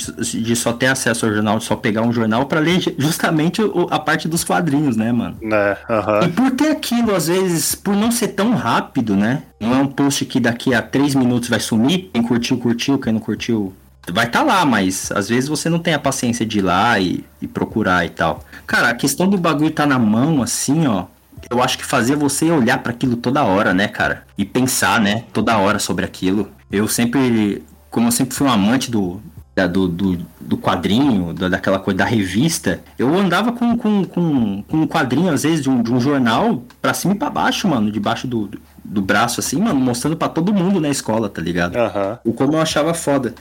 de 0.42 0.56
só 0.56 0.72
ter 0.72 0.86
acesso 0.86 1.24
ao 1.24 1.32
jornal, 1.32 1.58
de 1.58 1.64
só 1.64 1.76
pegar 1.76 2.02
um 2.02 2.12
jornal 2.12 2.46
para 2.46 2.58
ler 2.58 2.80
justamente 2.98 3.62
a 3.90 3.98
parte 4.00 4.26
dos 4.26 4.42
quadrinhos, 4.42 4.96
né, 4.96 5.12
mano? 5.12 5.38
É, 5.40 5.78
uh 5.88 6.02
-huh. 6.02 6.24
E 6.24 6.28
por 6.32 6.50
ter 6.50 6.72
aquilo, 6.72 7.14
às 7.14 7.28
vezes, 7.28 7.76
por 7.76 7.94
não 7.94 8.10
ser 8.10 8.28
tão 8.28 8.56
rápido, 8.56 9.14
né? 9.14 9.44
Não 9.60 9.72
é 9.72 9.76
um 9.76 9.86
post 9.86 10.24
que 10.24 10.40
daqui 10.40 10.74
a 10.74 10.82
três 10.82 11.14
minutos 11.14 11.48
vai 11.48 11.60
sumir. 11.60 12.10
Quem 12.12 12.22
curtiu, 12.24 12.58
curtiu. 12.58 12.98
Quem 12.98 13.12
não 13.12 13.20
curtiu, 13.20 13.72
vai 14.12 14.26
estar 14.26 14.40
tá 14.40 14.44
lá, 14.44 14.64
mas 14.64 15.10
às 15.12 15.28
vezes 15.28 15.48
você 15.48 15.68
não 15.68 15.78
tem 15.78 15.94
a 15.94 15.98
paciência 15.98 16.44
de 16.44 16.58
ir 16.58 16.62
lá 16.62 16.98
e, 16.98 17.24
e 17.40 17.46
procurar 17.46 18.04
e 18.04 18.10
tal. 18.10 18.44
Cara, 18.66 18.90
a 18.90 18.94
questão 18.94 19.28
do 19.28 19.38
bagulho 19.38 19.70
tá 19.70 19.86
na 19.86 19.98
mão, 19.98 20.42
assim, 20.42 20.86
ó. 20.86 21.04
Eu 21.48 21.62
acho 21.62 21.78
que 21.78 21.84
fazer 21.84 22.16
você 22.16 22.50
olhar 22.50 22.78
para 22.78 22.92
aquilo 22.92 23.16
toda 23.16 23.44
hora, 23.44 23.72
né, 23.72 23.86
cara? 23.86 24.24
E 24.36 24.44
pensar, 24.44 25.00
né, 25.00 25.24
toda 25.32 25.56
hora 25.58 25.78
sobre 25.78 26.04
aquilo. 26.04 26.50
Eu 26.70 26.88
sempre 26.88 27.62
como 27.96 28.08
eu 28.08 28.12
sempre 28.12 28.34
fui 28.34 28.46
um 28.46 28.50
amante 28.50 28.90
do, 28.90 29.22
da, 29.54 29.66
do, 29.66 29.88
do, 29.88 30.18
do, 30.38 30.58
quadrinho, 30.58 31.32
da, 31.32 31.48
daquela 31.48 31.78
coisa 31.78 31.96
da 31.96 32.04
revista, 32.04 32.80
eu 32.98 33.14
andava 33.16 33.52
com, 33.52 33.74
com, 33.74 34.04
com, 34.04 34.62
com 34.62 34.76
um 34.76 34.86
quadrinho, 34.86 35.32
às 35.32 35.44
vezes, 35.44 35.62
de 35.62 35.70
um, 35.70 35.82
de 35.82 35.90
um 35.90 35.98
jornal 35.98 36.62
pra 36.82 36.92
cima 36.92 37.14
e 37.14 37.16
pra 37.16 37.30
baixo, 37.30 37.66
mano, 37.66 37.90
debaixo 37.90 38.26
do, 38.26 38.50
do 38.84 39.00
braço, 39.00 39.40
assim, 39.40 39.58
mano, 39.58 39.80
mostrando 39.80 40.14
para 40.14 40.28
todo 40.28 40.52
mundo 40.52 40.78
na 40.78 40.90
escola, 40.90 41.30
tá 41.30 41.40
ligado? 41.40 41.74
Uhum. 41.74 42.18
O 42.22 42.32
como 42.34 42.52
eu 42.52 42.60
achava 42.60 42.92
foda. 42.92 43.34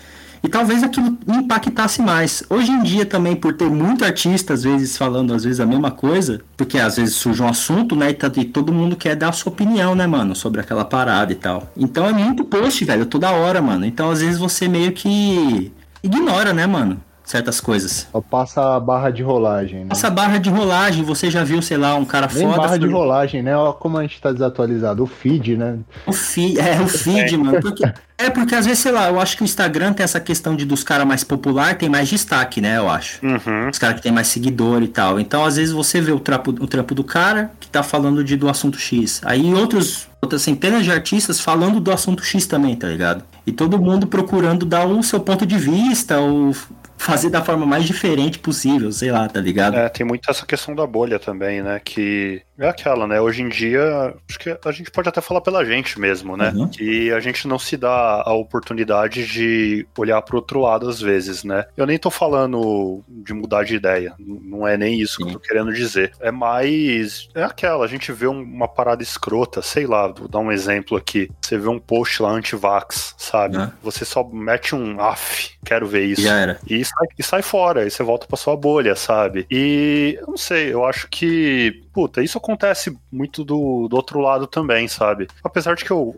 E 0.44 0.48
talvez 0.48 0.84
aquilo 0.84 1.18
impactasse 1.28 2.02
mais. 2.02 2.44
Hoje 2.50 2.72
em 2.72 2.84
dia 2.84 3.06
também, 3.06 3.36
por 3.36 3.54
ter 3.54 3.70
muito 3.70 4.06
artista, 4.06 4.54
às 4.54 4.64
vezes, 4.64 4.98
falando 4.98 5.34
às 5.34 5.44
vezes 5.44 5.60
a 5.60 5.66
mesma 5.66 5.92
coisa, 5.92 6.42
porque 6.56 6.78
às 6.78 6.98
vezes 6.98 7.16
surge 7.16 7.42
um 7.42 7.48
assunto, 7.48 7.96
né, 7.96 8.16
e 8.36 8.46
todo 8.46 8.74
mundo 8.74 8.96
quer 8.96 9.16
dar 9.16 9.30
a 9.30 9.32
sua 9.32 9.52
opinião, 9.52 9.96
né, 9.96 10.08
mano, 10.08 10.36
sobre 10.36 10.62
aquela 10.62 10.86
parada 10.86 11.32
e 11.32 11.36
tal. 11.36 11.72
Então 11.76 12.08
é 12.08 12.14
muito 12.14 12.44
post, 12.44 12.84
velho, 12.84 13.06
toda 13.06 13.32
hora, 13.32 13.62
mano. 13.62 13.86
Então 13.86 14.10
às 14.10 14.22
vezes 14.22 14.40
você 14.40 14.68
meio 14.68 14.92
que 14.92 15.72
ignora, 16.04 16.54
né, 16.54 16.68
mano? 16.68 17.02
Certas 17.26 17.60
coisas. 17.60 18.08
Só 18.12 18.22
passa 18.22 18.76
a 18.76 18.80
barra 18.80 19.10
de 19.10 19.24
rolagem, 19.24 19.82
né? 19.82 19.90
Passa 19.90 20.08
a 20.08 20.12
barra 20.12 20.38
de 20.38 20.50
rolagem, 20.50 21.04
você 21.04 21.32
já 21.32 21.44
viu, 21.44 21.62
sei 21.62 21.78
lá, 21.78 21.96
um 21.96 22.06
cara 22.06 22.30
Nem 22.32 22.44
foda. 22.44 22.58
barra 22.58 22.70
foi... 22.70 22.80
de 22.80 22.88
rolagem, 22.88 23.42
né? 23.42 23.58
Olha 23.58 23.74
como 23.74 23.98
a 23.98 24.02
gente 24.04 24.22
tá 24.22 24.32
desatualizado. 24.32 25.04
O 25.04 25.08
feed, 25.08 25.58
né? 25.58 25.80
O 26.06 26.14
feed, 26.14 26.60
é, 26.60 26.80
o 26.80 26.88
feed, 26.88 27.36
mano. 27.38 27.60
Porque, 27.60 27.84
é 28.18 28.30
porque 28.30 28.54
às 28.54 28.66
vezes, 28.66 28.80
sei 28.80 28.92
lá, 28.92 29.10
eu 29.10 29.20
acho 29.20 29.36
que 29.36 29.44
o 29.44 29.46
Instagram 29.46 29.94
tem 29.94 30.04
essa 30.04 30.20
questão 30.20 30.56
de 30.56 30.66
dos 30.66 30.84
caras 30.84 31.08
mais 31.08 31.24
popular 31.24 31.76
tem 31.76 31.90
mais 31.90 32.08
destaque, 32.08 32.62
né? 32.62 32.78
Eu 32.78 32.90
acho. 32.90 33.26
Uhum. 33.26 33.70
Os 33.70 33.80
caras 33.80 33.96
que 33.96 34.04
tem 34.04 34.12
mais 34.12 34.28
seguidor 34.28 34.84
e 34.84 34.88
tal. 34.88 35.20
Então, 35.20 35.44
às 35.44 35.56
vezes, 35.56 35.74
você 35.74 36.00
vê 36.00 36.12
o 36.12 36.20
trampo, 36.20 36.52
o 36.52 36.68
trampo 36.68 36.94
do 36.94 37.04
cara 37.04 37.52
que 37.60 37.68
tá 37.68 37.82
falando 37.82 38.24
de, 38.24 38.38
do 38.38 38.48
assunto 38.48 38.78
X. 38.78 39.22
Aí 39.26 39.54
outros, 39.54 40.08
outras 40.22 40.44
centenas 40.44 40.84
de 40.84 40.92
artistas 40.92 41.40
falando 41.40 41.80
do 41.80 41.92
assunto 41.92 42.24
X 42.24 42.46
também, 42.46 42.76
tá 42.76 42.88
ligado? 42.88 43.24
E 43.48 43.52
todo 43.52 43.80
mundo 43.80 44.08
procurando 44.08 44.66
dar 44.66 44.86
o 44.86 45.04
seu 45.04 45.20
ponto 45.20 45.46
de 45.46 45.58
vista, 45.58 46.18
ou 46.20 46.54
fazer 46.98 47.30
da 47.30 47.44
forma 47.44 47.66
mais 47.66 47.86
diferente 47.86 48.40
possível, 48.40 48.92
sei 48.92 49.12
lá, 49.12 49.28
tá 49.28 49.40
ligado? 49.40 49.78
É, 49.78 49.90
tem 49.90 50.06
muito 50.06 50.30
essa 50.30 50.46
questão 50.46 50.74
da 50.74 50.86
bolha 50.88 51.20
também, 51.20 51.62
né? 51.62 51.80
Que 51.84 52.42
é 52.58 52.68
aquela, 52.68 53.06
né? 53.06 53.20
Hoje 53.20 53.42
em 53.42 53.50
dia, 53.50 54.14
acho 54.28 54.40
que 54.40 54.58
a 54.64 54.72
gente 54.72 54.90
pode 54.90 55.10
até 55.10 55.22
falar 55.22 55.42
pela 55.42 55.66
gente 55.66 56.00
mesmo, 56.00 56.38
né? 56.38 56.52
Uhum. 56.56 56.68
Que 56.68 57.12
a 57.12 57.20
gente 57.20 57.48
não 57.48 57.60
se 57.60 57.76
dá 57.76 58.24
a 58.26 58.34
oportunidade 58.34 59.26
de 59.26 59.86
olhar 59.98 60.22
pro 60.22 60.38
outro 60.38 60.62
lado 60.62 60.88
às 60.88 61.02
vezes, 61.02 61.44
né? 61.44 61.66
Eu 61.76 61.86
nem 61.86 61.98
tô 61.98 62.10
falando 62.10 63.04
de 63.08 63.34
mudar 63.34 63.64
de 63.64 63.76
ideia, 63.76 64.14
não 64.18 64.68
é 64.68 64.78
nem 64.78 65.00
isso 65.00 65.18
Sim. 65.18 65.24
que 65.24 65.30
eu 65.30 65.34
tô 65.34 65.40
querendo 65.40 65.74
dizer. 65.74 66.14
É 66.20 66.32
mais. 66.32 67.28
É 67.36 67.44
aquela, 67.44 67.84
a 67.84 67.88
gente 67.88 68.12
vê 68.12 68.28
uma 68.28 68.68
parada 68.68 69.04
escrota, 69.04 69.62
sei 69.62 69.86
lá, 69.86 70.08
vou 70.08 70.28
dar 70.28 70.40
um 70.40 70.52
exemplo 70.52 70.98
aqui. 70.98 71.30
Você 71.42 71.58
vê 71.58 71.68
um 71.68 71.80
post 71.80 72.22
lá 72.22 72.30
anti-vax, 72.30 73.16
sabe? 73.18 73.58
Uhum. 73.58 73.72
Você 73.84 74.06
só 74.06 74.24
mete 74.24 74.74
um 74.74 75.00
af, 75.02 75.52
quero 75.66 75.86
ver 75.88 76.06
isso. 76.06 76.22
Já 76.22 76.40
era. 76.40 76.60
E 76.66 76.85
sai, 76.86 77.08
e 77.18 77.24
sai 77.24 77.42
fora, 77.42 77.86
e 77.86 77.92
você 77.92 78.04
volta 78.04 78.28
pra 78.28 78.38
sua 78.38 78.56
bolha, 78.58 78.96
sabe? 78.96 79.46
E 79.52 80.18
eu 80.22 80.28
não 80.28 80.38
sei, 80.38 80.74
eu 80.74 80.86
acho 80.86 81.08
que 81.10 81.85
puta, 81.96 82.22
isso 82.22 82.38
acontece 82.38 82.94
muito 83.10 83.46
do, 83.46 83.88
do 83.88 83.96
outro 83.96 84.20
lado 84.20 84.46
também, 84.46 84.86
sabe? 84.86 85.28
Apesar 85.42 85.76
de 85.76 85.86
que 85.86 85.92
eu, 85.92 86.14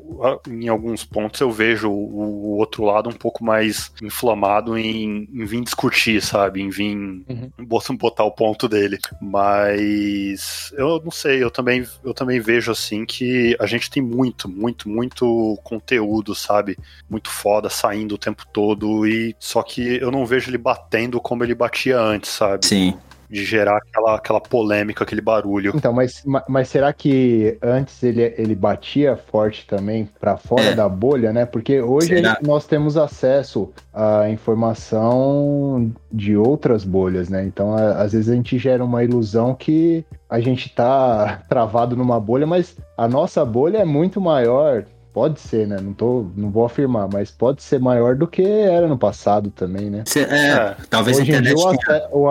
em 0.50 0.68
alguns 0.68 1.06
pontos, 1.06 1.40
eu 1.40 1.52
vejo 1.52 1.88
o, 1.88 1.94
o 1.94 2.58
outro 2.58 2.84
lado 2.84 3.08
um 3.08 3.14
pouco 3.14 3.44
mais 3.44 3.92
inflamado 4.02 4.76
em, 4.76 5.30
em 5.32 5.46
vir 5.46 5.62
discutir, 5.62 6.20
sabe? 6.20 6.64
Em 6.64 6.70
vir 6.72 6.98
uhum. 6.98 7.52
botar 7.96 8.24
o 8.24 8.32
ponto 8.32 8.68
dele. 8.68 8.98
Mas 9.22 10.74
eu 10.76 11.00
não 11.00 11.12
sei, 11.12 11.44
eu 11.44 11.52
também, 11.52 11.86
eu 12.04 12.12
também 12.12 12.40
vejo 12.40 12.72
assim 12.72 13.06
que 13.06 13.56
a 13.60 13.68
gente 13.68 13.88
tem 13.92 14.02
muito, 14.02 14.50
muito, 14.50 14.90
muito 14.90 15.60
conteúdo, 15.64 16.34
sabe? 16.34 16.76
Muito 17.08 17.30
foda 17.30 17.70
saindo 17.70 18.16
o 18.16 18.18
tempo 18.18 18.44
todo 18.52 19.06
e 19.06 19.36
só 19.38 19.62
que 19.62 19.98
eu 20.02 20.10
não 20.10 20.26
vejo 20.26 20.50
ele 20.50 20.58
batendo 20.58 21.22
como 21.22 21.44
ele 21.44 21.54
batia 21.54 22.00
antes, 22.00 22.32
sabe? 22.32 22.66
Sim 22.66 22.98
de 23.30 23.44
gerar 23.44 23.78
aquela, 23.78 24.16
aquela 24.16 24.42
polêmica, 24.42 25.04
aquele 25.04 25.22
barulho. 25.22 25.74
Então, 25.76 25.92
mas, 25.92 26.24
mas 26.48 26.70
será 26.70 26.94
que 26.94 27.58
antes 27.62 28.02
ele, 28.04 28.34
ele 28.38 28.56
batia 28.56 29.18
forte 29.18 29.66
também 29.68 30.10
para 30.20 30.38
fora 30.38 30.64
é. 30.64 30.76
da 30.76 30.88
bolha, 30.88 31.34
né? 31.34 31.46
Porque 31.46 31.82
hoje 31.82 32.16
nós 32.42 32.66
temos 32.66 32.98
acesso 32.98 33.72
à 33.94 34.30
informação 34.30 35.92
de 36.12 36.38
outras 36.38 36.84
bolhas, 36.84 37.30
né? 37.30 37.44
Então, 37.46 37.76
a, 37.76 38.02
às 38.02 38.14
vezes 38.14 38.30
a 38.30 38.36
gente 38.36 38.58
gera 38.58 38.84
uma 38.84 39.04
ilusão 39.04 39.54
que 39.54 40.06
a 40.30 40.40
gente 40.40 40.70
tá 40.70 41.42
travado 41.50 41.96
numa 41.96 42.20
bolha, 42.20 42.48
mas 42.48 42.78
a 42.98 43.08
nossa 43.08 43.44
bolha 43.44 43.80
é 43.80 43.86
muito 43.86 44.22
maior 44.22 44.86
Pode 45.18 45.40
ser, 45.40 45.66
né? 45.66 45.78
Não, 45.82 45.94
tô, 45.94 46.28
não 46.36 46.52
vou 46.52 46.64
afirmar, 46.64 47.10
mas 47.12 47.32
pode 47.32 47.64
ser 47.64 47.80
maior 47.80 48.16
do 48.16 48.28
que 48.28 48.44
era 48.44 48.88
no 48.88 48.96
passado 48.96 49.50
também, 49.50 49.90
né? 49.90 50.04
É, 50.16 50.20
é, 50.20 50.76
talvez 50.92 51.18
Hoje 51.18 51.34
a 51.34 51.40
internet. 51.40 51.60
Em 51.60 51.78
dia, 51.78 52.08
o, 52.12 52.28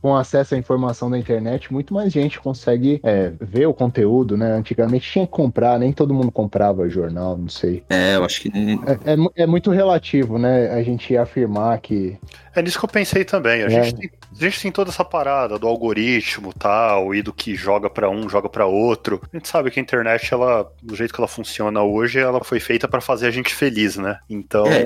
com 0.00 0.14
acesso 0.14 0.54
à 0.54 0.58
informação 0.58 1.10
da 1.10 1.18
internet, 1.18 1.72
muito 1.72 1.92
mais 1.92 2.12
gente 2.12 2.40
consegue 2.40 3.00
é, 3.02 3.32
ver 3.40 3.66
o 3.66 3.74
conteúdo, 3.74 4.36
né? 4.36 4.52
Antigamente 4.52 5.10
tinha 5.10 5.26
que 5.26 5.32
comprar, 5.32 5.78
nem 5.78 5.92
todo 5.92 6.14
mundo 6.14 6.30
comprava 6.30 6.88
jornal, 6.88 7.36
não 7.36 7.48
sei. 7.48 7.82
É, 7.90 8.16
eu 8.16 8.24
acho 8.24 8.40
que. 8.42 8.48
É, 8.48 9.12
é, 9.12 9.42
é 9.42 9.46
muito 9.46 9.70
relativo, 9.70 10.38
né? 10.38 10.70
A 10.70 10.82
gente 10.82 11.16
afirmar 11.16 11.78
que. 11.80 12.16
É 12.54 12.62
nisso 12.62 12.78
que 12.78 12.84
eu 12.84 12.88
pensei 12.88 13.24
também. 13.24 13.62
A, 13.62 13.66
é. 13.66 13.70
gente, 13.70 13.96
tem, 13.96 14.10
a 14.32 14.44
gente 14.44 14.60
tem 14.60 14.72
toda 14.72 14.90
essa 14.90 15.04
parada 15.04 15.58
do 15.58 15.66
algoritmo 15.66 16.52
tal, 16.52 17.14
e 17.14 17.22
do 17.22 17.32
que 17.32 17.54
joga 17.54 17.90
para 17.90 18.08
um, 18.08 18.28
joga 18.28 18.48
para 18.48 18.66
outro. 18.66 19.20
A 19.32 19.36
gente 19.36 19.48
sabe 19.48 19.70
que 19.70 19.80
a 19.80 19.82
internet, 19.82 20.32
ela, 20.32 20.70
do 20.82 20.94
jeito 20.94 21.12
que 21.12 21.20
ela 21.20 21.28
funciona 21.28 21.82
hoje, 21.82 22.18
ela 22.18 22.42
foi 22.42 22.60
feita 22.60 22.86
para 22.86 23.00
fazer 23.00 23.26
a 23.26 23.30
gente 23.30 23.54
feliz, 23.54 23.96
né? 23.96 24.18
Então. 24.30 24.66
É, 24.66 24.84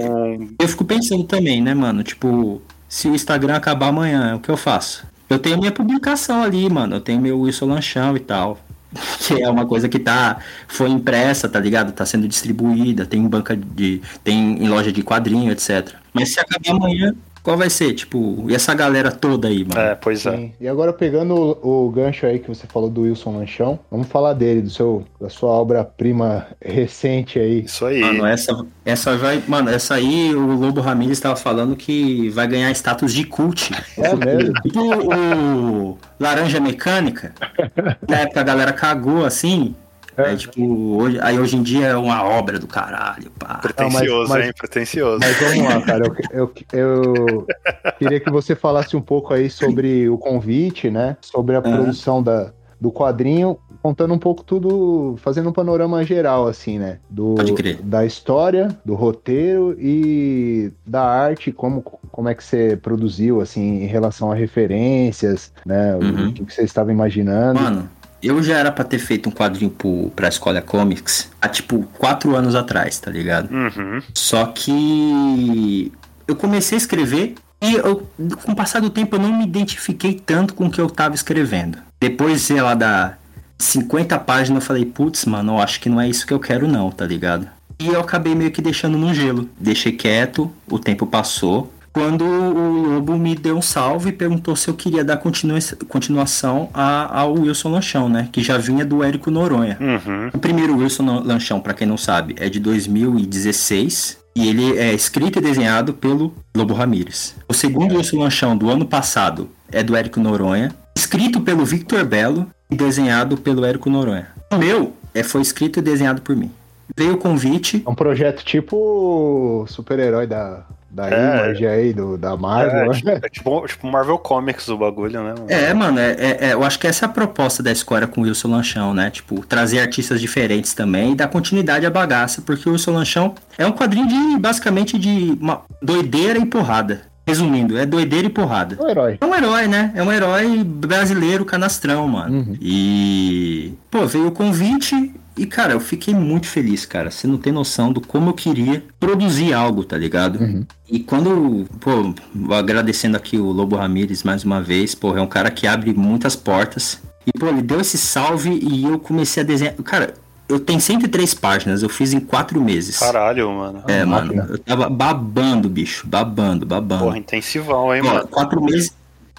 eu 0.58 0.68
fico 0.68 0.84
pensando 0.84 1.24
também, 1.24 1.62
né, 1.62 1.74
mano? 1.74 2.02
Tipo, 2.02 2.62
se 2.92 3.08
o 3.08 3.14
Instagram 3.14 3.54
acabar 3.54 3.88
amanhã, 3.88 4.36
o 4.36 4.40
que 4.40 4.50
eu 4.50 4.56
faço? 4.56 5.06
Eu 5.30 5.38
tenho 5.38 5.56
minha 5.56 5.72
publicação 5.72 6.42
ali, 6.42 6.68
mano. 6.68 6.96
Eu 6.96 7.00
tenho 7.00 7.22
meu 7.22 7.40
Wilson 7.40 7.64
Lanchão 7.64 8.14
e 8.14 8.20
tal. 8.20 8.60
Que 9.26 9.42
é 9.42 9.48
uma 9.48 9.64
coisa 9.64 9.88
que 9.88 9.98
tá. 9.98 10.40
Foi 10.68 10.90
impressa, 10.90 11.48
tá 11.48 11.58
ligado? 11.58 11.90
Tá 11.92 12.04
sendo 12.04 12.28
distribuída, 12.28 13.06
tem 13.06 13.26
banca 13.26 13.56
de. 13.56 14.02
tem 14.22 14.62
em 14.62 14.68
loja 14.68 14.92
de 14.92 15.02
quadrinho, 15.02 15.50
etc. 15.50 15.94
Mas 16.12 16.34
se 16.34 16.40
acabar 16.40 16.76
amanhã, 16.76 17.14
qual 17.42 17.56
vai 17.56 17.68
ser, 17.68 17.92
tipo, 17.94 18.46
e 18.48 18.54
essa 18.54 18.72
galera 18.72 19.10
toda 19.10 19.48
aí, 19.48 19.64
mano? 19.64 19.80
É, 19.80 19.94
pois 19.96 20.24
é. 20.26 20.36
Sim. 20.36 20.52
E 20.60 20.68
agora 20.68 20.92
pegando 20.92 21.34
o, 21.34 21.86
o, 21.86 21.90
gancho 21.90 22.24
aí 22.24 22.38
que 22.38 22.48
você 22.48 22.66
falou 22.68 22.88
do 22.88 23.02
Wilson 23.02 23.36
Lanchão, 23.36 23.80
vamos 23.90 24.06
falar 24.06 24.32
dele, 24.32 24.62
do 24.62 24.70
seu, 24.70 25.04
da 25.20 25.28
sua 25.28 25.50
obra-prima 25.50 26.46
recente 26.64 27.40
aí. 27.40 27.64
Isso 27.64 27.84
aí. 27.84 28.00
Mano, 28.00 28.24
essa, 28.26 28.64
essa 28.84 29.16
vai, 29.16 29.42
mano, 29.48 29.70
essa 29.70 29.94
aí 29.94 30.32
o 30.32 30.54
Lobo 30.54 30.80
Ramirez 30.80 31.18
estava 31.18 31.34
falando 31.34 31.74
que 31.74 32.28
vai 32.30 32.46
ganhar 32.46 32.70
status 32.70 33.12
de 33.12 33.24
cult. 33.24 33.72
É 33.98 34.14
mesmo? 34.14 34.54
Tipo 34.62 34.80
o 34.80 35.98
Laranja 36.20 36.60
Mecânica, 36.60 37.34
na 38.08 38.20
época 38.20 38.40
a 38.40 38.44
galera 38.44 38.72
cagou 38.72 39.24
assim, 39.24 39.74
é. 40.16 40.22
Aí, 40.22 40.36
tipo, 40.36 40.62
hoje, 40.96 41.18
aí 41.20 41.38
hoje 41.38 41.56
em 41.56 41.62
dia 41.62 41.86
é 41.86 41.96
uma 41.96 42.22
obra 42.22 42.58
do 42.58 42.66
caralho, 42.66 43.30
pá. 43.38 43.58
Pretencioso, 43.58 44.28
mas, 44.28 44.38
mas, 44.38 44.46
hein? 44.46 44.52
Pretencioso. 44.58 45.18
Mas 45.20 45.36
vamos 45.38 45.64
lá, 45.64 45.80
cara. 45.82 46.06
Eu, 46.32 46.52
eu, 46.72 47.14
eu, 47.14 47.46
queria 47.98 48.20
que 48.20 48.30
você 48.30 48.54
falasse 48.54 48.96
um 48.96 49.00
pouco 49.00 49.32
aí 49.32 49.48
sobre 49.48 50.08
o 50.08 50.18
convite, 50.18 50.90
né? 50.90 51.16
Sobre 51.20 51.56
a 51.56 51.60
uhum. 51.60 51.76
produção 51.76 52.22
da, 52.22 52.52
do 52.80 52.90
quadrinho, 52.92 53.58
contando 53.82 54.12
um 54.12 54.18
pouco 54.18 54.44
tudo, 54.44 55.16
fazendo 55.18 55.48
um 55.48 55.52
panorama 55.52 56.04
geral, 56.04 56.46
assim, 56.46 56.78
né? 56.78 56.98
Do, 57.08 57.34
Pode 57.34 57.52
crer. 57.54 57.80
Da 57.82 58.04
história, 58.04 58.68
do 58.84 58.94
roteiro 58.94 59.76
e 59.78 60.72
da 60.86 61.02
arte, 61.02 61.50
como, 61.50 61.82
como 61.82 62.28
é 62.28 62.34
que 62.34 62.44
você 62.44 62.76
produziu, 62.76 63.40
assim, 63.40 63.82
em 63.82 63.86
relação 63.86 64.30
a 64.30 64.34
referências, 64.34 65.52
né? 65.64 65.96
Uhum. 65.96 66.28
O 66.28 66.32
que 66.32 66.54
você 66.54 66.62
estava 66.62 66.92
imaginando. 66.92 67.60
Mano, 67.60 67.90
eu 68.22 68.42
já 68.42 68.58
era 68.58 68.70
pra 68.70 68.84
ter 68.84 68.98
feito 68.98 69.28
um 69.28 69.32
quadrinho 69.32 69.70
pro, 69.70 70.10
pra 70.14 70.28
Escola 70.28 70.62
Comics 70.62 71.30
há 71.40 71.48
tipo 71.48 71.82
quatro 71.98 72.36
anos 72.36 72.54
atrás, 72.54 72.98
tá 72.98 73.10
ligado? 73.10 73.50
Uhum. 73.52 74.00
Só 74.14 74.46
que 74.46 75.92
eu 76.26 76.36
comecei 76.36 76.76
a 76.76 76.80
escrever 76.80 77.34
e 77.60 77.74
eu, 77.74 78.08
com 78.44 78.52
o 78.52 78.56
passar 78.56 78.80
do 78.80 78.90
tempo 78.90 79.16
eu 79.16 79.20
não 79.20 79.36
me 79.36 79.44
identifiquei 79.44 80.14
tanto 80.14 80.54
com 80.54 80.66
o 80.66 80.70
que 80.70 80.80
eu 80.80 80.88
tava 80.88 81.14
escrevendo. 81.14 81.78
Depois, 82.00 82.42
sei 82.42 82.60
lá, 82.60 82.74
da 82.74 83.16
50 83.58 84.18
páginas 84.20 84.62
eu 84.62 84.66
falei, 84.66 84.84
putz, 84.84 85.24
mano, 85.24 85.54
eu 85.54 85.58
acho 85.60 85.80
que 85.80 85.88
não 85.88 86.00
é 86.00 86.08
isso 86.08 86.26
que 86.26 86.32
eu 86.32 86.40
quero 86.40 86.66
não, 86.66 86.90
tá 86.90 87.06
ligado? 87.06 87.48
E 87.78 87.88
eu 87.88 88.00
acabei 88.00 88.34
meio 88.34 88.50
que 88.50 88.62
deixando 88.62 88.98
no 88.98 89.12
gelo. 89.14 89.48
Deixei 89.58 89.92
quieto, 89.92 90.50
o 90.68 90.78
tempo 90.78 91.06
passou 91.06 91.72
quando 91.92 92.24
o 92.24 92.94
Lobo 92.94 93.16
me 93.18 93.34
deu 93.34 93.56
um 93.56 93.62
salve 93.62 94.10
e 94.10 94.12
perguntou 94.12 94.56
se 94.56 94.68
eu 94.68 94.74
queria 94.74 95.04
dar 95.04 95.18
continua 95.18 95.58
continuação 95.88 96.70
a, 96.72 97.20
ao 97.20 97.34
Wilson 97.34 97.70
Lanchão, 97.70 98.08
né? 98.08 98.28
Que 98.32 98.42
já 98.42 98.56
vinha 98.56 98.84
do 98.84 99.02
Érico 99.02 99.30
Noronha. 99.30 99.76
Uhum. 99.80 100.30
O 100.32 100.38
primeiro 100.38 100.76
Wilson 100.76 101.20
Lanchão, 101.20 101.60
para 101.60 101.74
quem 101.74 101.86
não 101.86 101.96
sabe, 101.96 102.34
é 102.38 102.48
de 102.48 102.58
2016 102.58 104.18
e 104.34 104.48
ele 104.48 104.78
é 104.78 104.94
escrito 104.94 105.38
e 105.38 105.42
desenhado 105.42 105.92
pelo 105.92 106.34
Lobo 106.56 106.72
Ramírez. 106.72 107.34
O 107.46 107.52
segundo 107.52 107.96
Wilson 107.96 108.18
Lanchão 108.18 108.56
do 108.56 108.70
ano 108.70 108.86
passado 108.86 109.50
é 109.70 109.82
do 109.82 109.94
Érico 109.94 110.18
Noronha, 110.20 110.74
escrito 110.96 111.40
pelo 111.40 111.64
Victor 111.64 112.04
Belo 112.04 112.46
e 112.70 112.74
desenhado 112.74 113.36
pelo 113.36 113.64
Érico 113.64 113.90
Noronha. 113.90 114.28
O 114.50 114.56
meu 114.56 114.94
é, 115.14 115.22
foi 115.22 115.42
escrito 115.42 115.78
e 115.78 115.82
desenhado 115.82 116.22
por 116.22 116.34
mim. 116.34 116.50
Veio 116.96 117.14
o 117.14 117.18
convite. 117.18 117.82
É 117.86 117.90
um 117.90 117.94
projeto 117.94 118.44
tipo 118.44 119.64
super-herói 119.68 120.26
da 120.26 120.64
da 120.92 121.08
é, 121.08 121.46
Image 121.46 121.66
aí, 121.66 121.92
do, 121.92 122.18
da 122.18 122.36
Marvel. 122.36 122.92
É, 122.92 123.14
é 123.14 123.28
tipo, 123.30 123.66
tipo 123.66 123.86
Marvel 123.86 124.18
Comics 124.18 124.68
o 124.68 124.76
bagulho, 124.76 125.22
né? 125.22 125.34
É, 125.48 125.72
mano, 125.72 125.98
é, 125.98 126.12
é, 126.12 126.38
é, 126.48 126.52
eu 126.52 126.62
acho 126.62 126.78
que 126.78 126.86
essa 126.86 127.06
é 127.06 127.08
a 127.08 127.08
proposta 127.08 127.62
da 127.62 127.72
Escória 127.72 128.06
com 128.06 128.20
o 128.20 128.24
Wilson 128.24 128.48
Lanchão, 128.48 128.92
né? 128.92 129.10
Tipo, 129.10 129.44
trazer 129.46 129.80
artistas 129.80 130.20
diferentes 130.20 130.74
também 130.74 131.12
e 131.12 131.14
dar 131.14 131.28
continuidade 131.28 131.86
à 131.86 131.90
bagaça, 131.90 132.42
porque 132.42 132.68
o 132.68 132.72
Wilson 132.72 132.92
Lanchão 132.92 133.34
é 133.56 133.66
um 133.66 133.72
quadrinho 133.72 134.06
de, 134.06 134.38
basicamente, 134.38 134.98
de 134.98 135.38
uma 135.40 135.62
doideira 135.80 136.38
e 136.38 136.44
porrada. 136.44 137.10
Resumindo, 137.24 137.78
é 137.78 137.86
doideira 137.86 138.26
e 138.26 138.30
porrada. 138.30 138.76
É 138.78 138.82
um 138.82 138.88
herói. 138.90 139.18
É 139.20 139.24
um 139.24 139.34
herói, 139.34 139.68
né? 139.68 139.92
É 139.94 140.02
um 140.02 140.12
herói 140.12 140.64
brasileiro 140.64 141.44
canastrão, 141.44 142.06
mano. 142.08 142.34
Uhum. 142.34 142.56
E. 142.60 143.74
Pô, 143.88 144.04
veio 144.06 144.26
o 144.26 144.32
convite 144.32 145.14
e, 145.36 145.46
cara, 145.46 145.72
eu 145.72 145.80
fiquei 145.80 146.14
muito 146.14 146.46
feliz, 146.46 146.84
cara. 146.84 147.10
Você 147.10 147.26
não 147.26 147.38
tem 147.38 147.52
noção 147.52 147.92
do 147.92 148.00
como 148.00 148.30
eu 148.30 148.34
queria 148.34 148.84
produzir 149.00 149.52
algo, 149.52 149.82
tá 149.84 149.96
ligado? 149.96 150.38
Uhum. 150.38 150.66
E 150.88 151.00
quando, 151.00 151.66
pô, 151.80 152.14
agradecendo 152.54 153.16
aqui 153.16 153.38
o 153.38 153.46
Lobo 153.46 153.76
Ramires 153.76 154.22
mais 154.22 154.44
uma 154.44 154.60
vez, 154.60 154.94
pô, 154.94 155.16
é 155.16 155.20
um 155.22 155.26
cara 155.26 155.50
que 155.50 155.66
abre 155.66 155.94
muitas 155.94 156.36
portas. 156.36 157.00
E, 157.26 157.32
pô, 157.38 157.46
ele 157.46 157.62
deu 157.62 157.80
esse 157.80 157.96
salve 157.96 158.50
e 158.50 158.84
eu 158.84 158.98
comecei 158.98 159.42
a 159.42 159.46
desenhar. 159.46 159.74
Cara, 159.76 160.14
eu 160.48 160.60
tenho 160.60 160.80
103 160.80 161.32
páginas, 161.34 161.82
eu 161.82 161.88
fiz 161.88 162.12
em 162.12 162.20
4 162.20 162.60
meses. 162.60 162.98
Caralho, 162.98 163.50
mano. 163.50 163.82
É, 163.86 164.04
mano, 164.04 164.34
eu 164.50 164.58
tava 164.58 164.90
babando, 164.90 165.68
bicho, 165.68 166.06
babando, 166.06 166.66
babando. 166.66 167.04
Porra, 167.04 167.18
intensivão, 167.18 167.94
hein, 167.94 168.02
mano. 168.02 168.26
4 168.28 168.62
meses. 168.62 168.92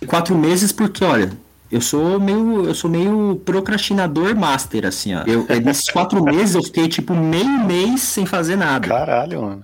4 0.07 0.35
meses 0.35 0.71
porque, 0.71 1.03
olha, 1.03 1.31
eu 1.73 1.81
sou 1.81 2.19
meio, 2.19 2.65
eu 2.65 2.75
sou 2.75 2.89
meio 2.89 3.41
procrastinador 3.43 4.35
master, 4.35 4.85
assim, 4.85 5.15
ó. 5.15 5.23
Eu, 5.25 5.45
nesses 5.63 5.89
quatro 5.89 6.21
meses 6.23 6.53
eu 6.53 6.63
fiquei, 6.63 6.87
tipo, 6.87 7.15
meio 7.15 7.65
mês 7.65 8.01
sem 8.01 8.25
fazer 8.25 8.55
nada. 8.55 8.87
Caralho, 8.87 9.41
mano. 9.41 9.63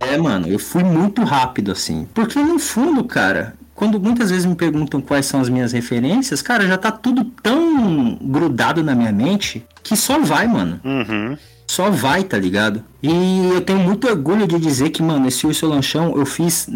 É, 0.00 0.16
mano, 0.16 0.48
eu 0.48 0.58
fui 0.58 0.82
muito 0.82 1.22
rápido, 1.22 1.70
assim. 1.72 2.08
Porque 2.14 2.38
no 2.38 2.58
fundo, 2.58 3.04
cara, 3.04 3.54
quando 3.74 4.00
muitas 4.00 4.30
vezes 4.30 4.46
me 4.46 4.54
perguntam 4.54 5.00
quais 5.00 5.26
são 5.26 5.40
as 5.40 5.48
minhas 5.50 5.72
referências, 5.72 6.40
cara, 6.40 6.66
já 6.66 6.78
tá 6.78 6.90
tudo 6.90 7.24
tão 7.42 8.16
grudado 8.20 8.82
na 8.82 8.94
minha 8.94 9.12
mente 9.12 9.62
que 9.82 9.94
só 9.94 10.20
vai, 10.20 10.46
mano. 10.46 10.80
Uhum. 10.82 11.36
Só 11.66 11.90
vai, 11.90 12.24
tá 12.24 12.38
ligado? 12.38 12.82
E 13.02 13.48
eu 13.52 13.60
tenho 13.60 13.78
muito 13.78 14.08
orgulho 14.08 14.46
de 14.46 14.58
dizer 14.58 14.90
que, 14.90 15.02
mano, 15.02 15.28
esse 15.28 15.46
Urso 15.46 15.66
Lanchão 15.66 16.16
eu 16.16 16.24
fiz 16.24 16.68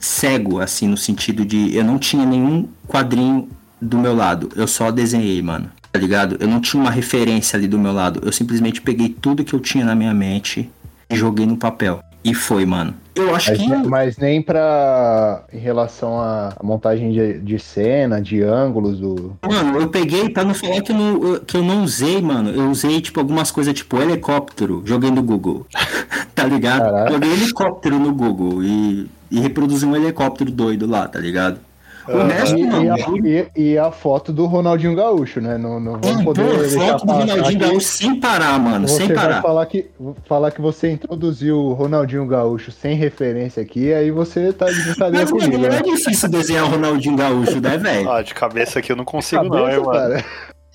cego, 0.00 0.60
assim, 0.60 0.88
no 0.88 0.96
sentido 0.96 1.44
de 1.44 1.74
eu 1.74 1.84
não 1.84 1.98
tinha 1.98 2.24
nenhum 2.24 2.68
quadrinho 2.86 3.48
do 3.80 3.98
meu 3.98 4.14
lado. 4.14 4.48
Eu 4.56 4.66
só 4.66 4.90
desenhei, 4.90 5.40
mano. 5.42 5.70
Tá 5.92 5.98
ligado? 5.98 6.36
Eu 6.40 6.48
não 6.48 6.60
tinha 6.60 6.80
uma 6.80 6.90
referência 6.90 7.56
ali 7.56 7.66
do 7.66 7.78
meu 7.78 7.92
lado. 7.92 8.20
Eu 8.24 8.32
simplesmente 8.32 8.80
peguei 8.80 9.08
tudo 9.08 9.44
que 9.44 9.54
eu 9.54 9.60
tinha 9.60 9.84
na 9.84 9.94
minha 9.94 10.12
mente 10.12 10.70
e 11.08 11.16
joguei 11.16 11.46
no 11.46 11.56
papel. 11.56 12.00
E 12.22 12.34
foi, 12.34 12.66
mano. 12.66 12.92
Eu 13.14 13.34
acho 13.34 13.50
Mas, 13.52 13.58
que. 13.60 13.88
mas 13.88 14.16
nem 14.18 14.42
pra. 14.42 15.44
em 15.50 15.58
relação 15.58 16.20
à 16.20 16.54
montagem 16.62 17.12
de, 17.12 17.38
de 17.38 17.58
cena, 17.58 18.20
de 18.20 18.42
ângulos 18.42 18.98
do. 18.98 19.36
Mano, 19.48 19.80
eu 19.80 19.88
peguei, 19.88 20.28
pra 20.28 20.44
não 20.44 20.52
falar 20.52 20.82
que 20.82 20.92
eu 20.92 20.96
não, 20.96 21.38
que 21.38 21.56
eu 21.56 21.62
não 21.62 21.82
usei, 21.82 22.20
mano. 22.20 22.50
Eu 22.50 22.68
usei, 22.68 23.00
tipo, 23.00 23.20
algumas 23.20 23.50
coisas, 23.50 23.72
tipo, 23.72 23.96
helicóptero. 24.02 24.82
Joguei 24.84 25.10
no 25.10 25.22
Google. 25.22 25.66
tá 26.34 26.44
ligado? 26.44 26.82
Caraca. 26.82 27.12
Joguei 27.12 27.32
helicóptero 27.32 27.98
no 27.98 28.12
Google 28.12 28.62
e, 28.62 29.08
e 29.30 29.40
reproduzi 29.40 29.86
um 29.86 29.96
helicóptero 29.96 30.50
doido 30.50 30.86
lá, 30.86 31.08
tá 31.08 31.18
ligado? 31.18 31.60
O 32.08 32.18
resto, 32.26 32.56
E, 32.56 32.62
e 32.62 32.90
a, 32.90 32.96
e- 33.24 33.50
e 33.72 33.78
a 33.78 33.90
foto 33.90 34.32
do 34.32 34.46
Ronaldinho 34.46 34.94
Gaúcho, 34.94 35.40
né? 35.40 35.58
Não, 35.58 35.80
não 35.80 35.92
vamos 36.00 36.18
Pô, 36.18 36.32
poder 36.32 36.58
deixar 36.58 36.90
foto 36.98 37.06
do 37.06 37.12
Ronaldinho 37.12 37.44
que 37.46 37.54
Gaúcho 37.56 37.80
sem 37.86 38.20
parar, 38.20 38.58
mano. 38.58 38.86
Você 38.88 38.96
sem 38.98 39.06
vai 39.08 39.16
parar. 39.16 39.42
falar 39.42 39.66
que, 39.66 39.86
falar 40.28 40.50
que 40.50 40.60
você 40.60 40.90
introduziu 40.90 41.58
o 41.58 41.72
Ronaldinho 41.72 42.26
Gaúcho 42.26 42.70
sem 42.70 42.94
referência 42.96 43.62
aqui, 43.62 43.92
aí 43.92 44.10
você 44.10 44.52
tá 44.52 44.66
de 44.66 44.80
brincadeira 44.82 45.24
Mas, 45.24 45.30
mano, 45.32 45.44
comigo, 45.44 45.62
não 45.62 45.68
né? 45.70 45.78
é 45.78 45.82
difícil 45.82 46.28
desenhar 46.30 46.64
o 46.64 46.68
Ronaldinho 46.68 47.16
Gaúcho, 47.16 47.60
né, 47.60 47.76
velho? 47.76 48.10
Ah, 48.10 48.22
de 48.22 48.34
cabeça 48.34 48.78
aqui 48.78 48.92
eu 48.92 48.96
não 48.96 49.04
consigo, 49.04 49.44
não, 49.44 49.50
Cabeça, 49.50 49.76
hein, 49.78 49.84
mano. 49.84 49.92
cara. 49.92 50.24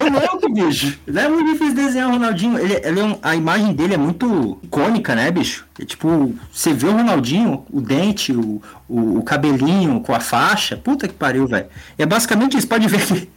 É 0.08 0.46
o 0.46 0.50
bicho. 0.54 0.98
Não 1.08 1.22
é 1.22 1.30
muito 1.30 1.52
difícil 1.54 1.76
desenhar 1.76 2.10
o 2.10 2.14
Ronaldinho. 2.14 2.58
Ele, 2.58 2.80
ele 2.84 3.00
é 3.00 3.04
um- 3.04 3.18
a 3.22 3.36
imagem 3.36 3.74
dele 3.74 3.94
é 3.94 3.98
muito 3.98 4.58
icônica, 4.64 5.16
né, 5.16 5.30
bicho? 5.32 5.66
É 5.80 5.86
tipo, 5.86 6.34
você 6.52 6.74
vê 6.74 6.88
o 6.88 6.92
Ronaldinho, 6.94 7.64
o 7.72 7.82
dente, 7.82 8.32
o, 8.34 8.62
o, 8.88 9.20
o 9.20 9.24
cabelinho 9.24 10.00
com 10.02 10.14
a 10.14 10.20
faixa. 10.20 10.76
Puta 10.78 11.08
que 11.08 11.14
pariu, 11.14 11.48
velho. 11.48 11.66
É 11.98 12.06
basicamente 12.06 12.58
isso. 12.58 12.68
Pode 12.68 12.88
ver 12.88 13.06
que, 13.06 13.30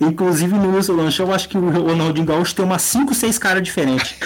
inclusive 0.00 0.54
no 0.54 0.74
Wilson 0.74 0.92
Lanchão, 0.94 1.26
eu 1.26 1.34
acho 1.34 1.48
que 1.48 1.58
o 1.58 1.70
Ronaldinho 1.70 2.26
Gaúcho 2.26 2.54
tem 2.54 2.64
umas 2.64 2.82
5, 2.82 3.14
6 3.14 3.38
caras 3.38 3.62
diferentes. 3.62 4.14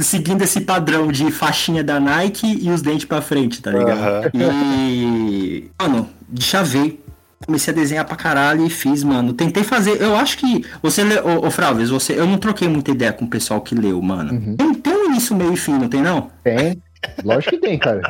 Seguindo 0.00 0.40
esse 0.42 0.62
padrão 0.62 1.08
de 1.12 1.30
faixinha 1.30 1.84
da 1.84 2.00
Nike 2.00 2.58
e 2.62 2.70
os 2.70 2.80
dentes 2.80 3.04
pra 3.04 3.20
frente, 3.20 3.60
tá 3.60 3.70
ligado? 3.70 3.90
Aham. 3.98 4.22
E. 4.34 5.70
Mano, 5.80 6.08
chavei. 6.40 6.98
Comecei 7.44 7.72
a 7.72 7.76
desenhar 7.76 8.04
pra 8.04 8.16
caralho 8.16 8.64
e 8.66 8.70
fiz, 8.70 9.04
mano. 9.04 9.32
Tentei 9.34 9.62
fazer. 9.62 10.00
Eu 10.00 10.16
acho 10.16 10.38
que. 10.38 10.64
Você 10.82 11.04
lê. 11.04 11.20
Ô, 11.20 11.46
ô 11.46 11.50
Fralves, 11.50 11.90
você. 11.90 12.14
Eu 12.18 12.26
não 12.26 12.38
troquei 12.38 12.66
muita 12.66 12.90
ideia 12.90 13.12
com 13.12 13.24
o 13.26 13.28
pessoal 13.28 13.60
que 13.60 13.74
leu, 13.74 14.00
mano. 14.00 14.32
Uhum. 14.32 14.56
Tem, 14.56 14.74
tem 14.74 14.92
um 14.96 15.04
início 15.10 15.36
meio 15.36 15.52
e 15.52 15.56
fim, 15.56 15.72
não 15.72 15.88
tem 15.88 16.02
não? 16.02 16.30
Tem. 16.42 16.80
Lógico 17.22 17.52
que 17.52 17.58
tem, 17.60 17.78
cara. 17.78 18.00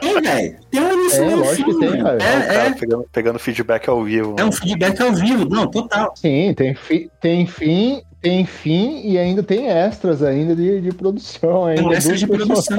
Tem, 0.00 0.20
velho. 0.22 0.56
Tem 0.70 0.80
um 0.80 0.92
início 0.92 1.22
É, 1.22 1.26
meio 1.26 1.36
e 1.36 1.40
lógico 1.40 1.72
fim. 1.72 1.78
que 1.78 1.80
tem, 1.80 1.90
mano. 1.90 2.04
cara. 2.04 2.16
O 2.16 2.22
É, 2.22 2.40
cara 2.46 2.54
é. 2.68 2.70
pegando, 2.72 3.04
pegando 3.12 3.38
feedback 3.40 3.88
ao 3.90 4.04
vivo. 4.04 4.36
É 4.38 4.44
um 4.44 4.52
feedback 4.52 5.02
ao 5.02 5.12
vivo. 5.12 5.48
Não, 5.48 5.66
total. 5.66 6.14
Sim, 6.16 6.54
tem, 6.56 6.74
fi, 6.74 7.10
tem 7.20 7.46
fim, 7.46 8.00
tem 8.22 8.46
fim 8.46 9.02
e 9.04 9.18
ainda 9.18 9.42
tem 9.42 9.68
extras 9.68 10.22
ainda 10.22 10.54
de, 10.56 10.80
de 10.80 10.92
produção. 10.92 11.66
Ainda, 11.66 11.82
Tem 11.82 11.92
extra 11.92 12.12
dos 12.12 12.20
de 12.20 12.26
produção. 12.28 12.78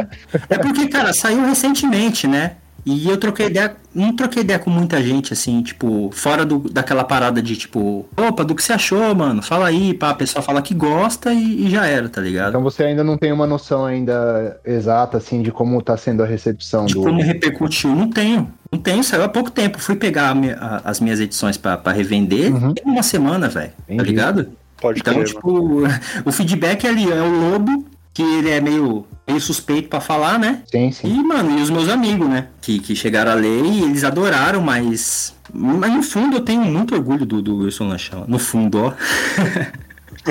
É 0.49 0.57
porque, 0.57 0.87
cara, 0.87 1.13
saiu 1.13 1.45
recentemente, 1.45 2.27
né? 2.27 2.53
E 2.89 3.09
eu 3.09 3.17
troquei 3.17 3.47
ideia, 3.47 3.75
não 3.93 4.15
troquei 4.15 4.43
ideia 4.43 4.57
com 4.57 4.69
muita 4.69 5.01
gente, 5.03 5.33
assim, 5.33 5.61
tipo, 5.61 6.09
fora 6.13 6.45
do, 6.45 6.59
daquela 6.59 7.03
parada 7.03 7.41
de, 7.41 7.57
tipo, 7.57 8.07
opa, 8.15 8.45
do 8.45 8.55
que 8.55 8.63
você 8.63 8.71
achou, 8.71 9.13
mano? 9.13 9.41
Fala 9.41 9.67
aí, 9.67 9.93
pá, 9.93 10.11
a 10.11 10.13
pessoa 10.13 10.41
fala 10.41 10.61
que 10.61 10.73
gosta 10.73 11.33
e, 11.33 11.65
e 11.65 11.69
já 11.69 11.85
era, 11.85 12.07
tá 12.07 12.21
ligado? 12.21 12.49
Então 12.49 12.63
você 12.63 12.83
ainda 12.83 13.03
não 13.03 13.17
tem 13.17 13.31
uma 13.33 13.45
noção 13.45 13.85
ainda 13.85 14.57
exata, 14.65 15.17
assim, 15.17 15.41
de 15.41 15.51
como 15.51 15.81
tá 15.81 15.97
sendo 15.97 16.23
a 16.23 16.25
recepção 16.25 16.85
de 16.85 16.93
do... 16.93 17.01
como 17.03 17.21
repercutiu, 17.21 17.93
não 17.93 18.09
tenho. 18.09 18.49
Não 18.71 18.79
tenho, 18.79 19.03
saiu 19.03 19.23
há 19.23 19.29
pouco 19.29 19.51
tempo. 19.51 19.79
Fui 19.79 19.95
pegar 19.95 20.29
a 20.29 20.35
minha- 20.35 20.57
a- 20.57 20.81
as 20.85 20.99
minhas 21.01 21.19
edições 21.19 21.57
pra, 21.57 21.77
pra 21.77 21.91
revender 21.91 22.53
Uhum. 22.53 22.73
tem 22.73 22.83
uma 22.85 23.03
semana, 23.03 23.49
velho. 23.49 23.71
Tá 23.97 24.03
ligado? 24.03 24.47
Pode 24.79 24.99
Então, 24.99 25.13
crer, 25.15 25.25
tipo, 25.25 25.83
o 26.25 26.31
feedback 26.31 26.85
ali 26.87 27.11
é 27.11 27.21
o 27.21 27.51
Lobo, 27.51 27.85
que 28.17 28.23
ele 28.23 28.49
é 28.49 28.59
meio, 28.59 29.05
meio 29.27 29.39
suspeito 29.39 29.89
pra 29.89 29.99
falar, 30.01 30.39
né? 30.39 30.63
Sim, 30.71 30.91
sim. 30.91 31.07
E, 31.07 31.23
mano, 31.23 31.55
e 31.59 31.61
os 31.61 31.69
meus 31.69 31.87
amigos, 31.87 32.27
né? 32.27 32.47
Que, 32.59 32.79
que 32.79 32.95
chegaram 32.95 33.31
a 33.31 33.35
ler 33.35 33.63
e 33.63 33.83
eles 33.83 34.03
adoraram, 34.03 34.59
mas. 34.59 35.35
Mas 35.53 35.91
no 35.93 36.01
fundo 36.01 36.37
eu 36.37 36.41
tenho 36.41 36.61
muito 36.65 36.95
orgulho 36.95 37.25
do, 37.27 37.43
do 37.43 37.57
Wilson 37.57 37.87
Lanchão. 37.89 38.25
No 38.27 38.39
fundo, 38.39 38.79
ó. 38.85 38.93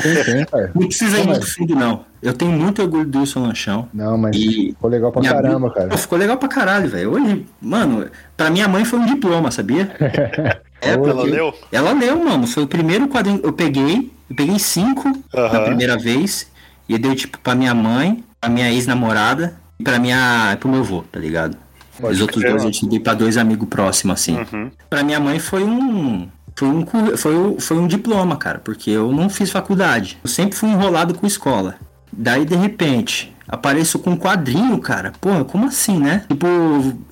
Sim, 0.02 0.14
sim, 0.24 0.44
cara. 0.44 0.70
Não 0.74 0.88
precisa 0.88 1.18
ir 1.20 1.26
muito 1.26 1.46
fundo, 1.54 1.74
não. 1.76 2.04
Eu 2.20 2.32
tenho 2.34 2.50
muito 2.50 2.82
orgulho 2.82 3.06
do 3.06 3.20
Wilson 3.20 3.46
Lanchão. 3.46 3.88
Não, 3.94 4.18
mas 4.18 4.34
E 4.36 4.70
ficou 4.70 4.90
legal 4.90 5.12
pra 5.12 5.20
minha 5.20 5.32
caramba, 5.32 5.58
mãe- 5.60 5.70
cara. 5.70 5.88
Pô, 5.88 5.96
ficou 5.96 6.18
legal 6.18 6.36
pra 6.36 6.48
caralho, 6.48 6.88
velho. 6.88 7.12
Hoje, 7.12 7.46
mano, 7.62 8.06
pra 8.36 8.50
minha 8.50 8.66
mãe 8.68 8.84
foi 8.84 8.98
um 8.98 9.06
diploma, 9.06 9.50
sabia? 9.50 9.94
É, 10.82 10.90
Ela 10.90 11.22
leu? 11.22 11.54
Ela 11.72 11.92
leu, 11.92 12.22
mano. 12.22 12.46
Foi 12.46 12.62
o 12.64 12.66
primeiro 12.66 13.08
quadrinho. 13.08 13.40
Eu 13.42 13.50
peguei, 13.52 14.12
eu 14.28 14.36
peguei 14.36 14.58
cinco 14.58 15.10
na 15.32 15.60
primeira 15.62 15.96
vez. 15.96 16.48
E 16.88 16.92
eu 16.92 16.98
dei, 16.98 17.14
tipo, 17.14 17.38
pra 17.38 17.54
minha 17.54 17.74
mãe, 17.74 18.24
pra 18.40 18.48
minha 18.50 18.70
ex-namorada 18.70 19.56
e 19.78 19.84
pra 19.84 19.98
minha. 19.98 20.56
pro 20.60 20.68
meu 20.68 20.80
avô, 20.80 21.04
tá 21.10 21.18
ligado? 21.18 21.56
Pode 22.00 22.14
Os 22.14 22.20
outros 22.20 22.42
dois 22.42 22.64
eu 22.64 22.70
te 22.70 22.86
dei 22.86 23.00
pra 23.00 23.14
dois 23.14 23.36
amigos 23.36 23.68
próximos, 23.68 24.20
assim. 24.20 24.36
Uhum. 24.36 24.70
Pra 24.88 25.02
minha 25.02 25.18
mãe 25.18 25.38
foi 25.38 25.64
um. 25.64 26.28
Foi 26.54 26.68
um, 26.68 26.86
foi, 27.16 27.60
foi 27.60 27.78
um 27.78 27.86
diploma, 27.86 28.36
cara, 28.36 28.58
porque 28.58 28.90
eu 28.90 29.12
não 29.12 29.28
fiz 29.28 29.50
faculdade. 29.50 30.18
Eu 30.24 30.30
sempre 30.30 30.56
fui 30.56 30.70
enrolado 30.70 31.14
com 31.14 31.26
escola. 31.26 31.74
Daí, 32.10 32.46
de 32.46 32.54
repente, 32.54 33.36
apareço 33.46 33.98
com 33.98 34.10
um 34.10 34.16
quadrinho, 34.16 34.78
cara. 34.78 35.12
Porra, 35.20 35.44
como 35.44 35.66
assim, 35.66 35.98
né? 35.98 36.24
Tipo, 36.28 36.46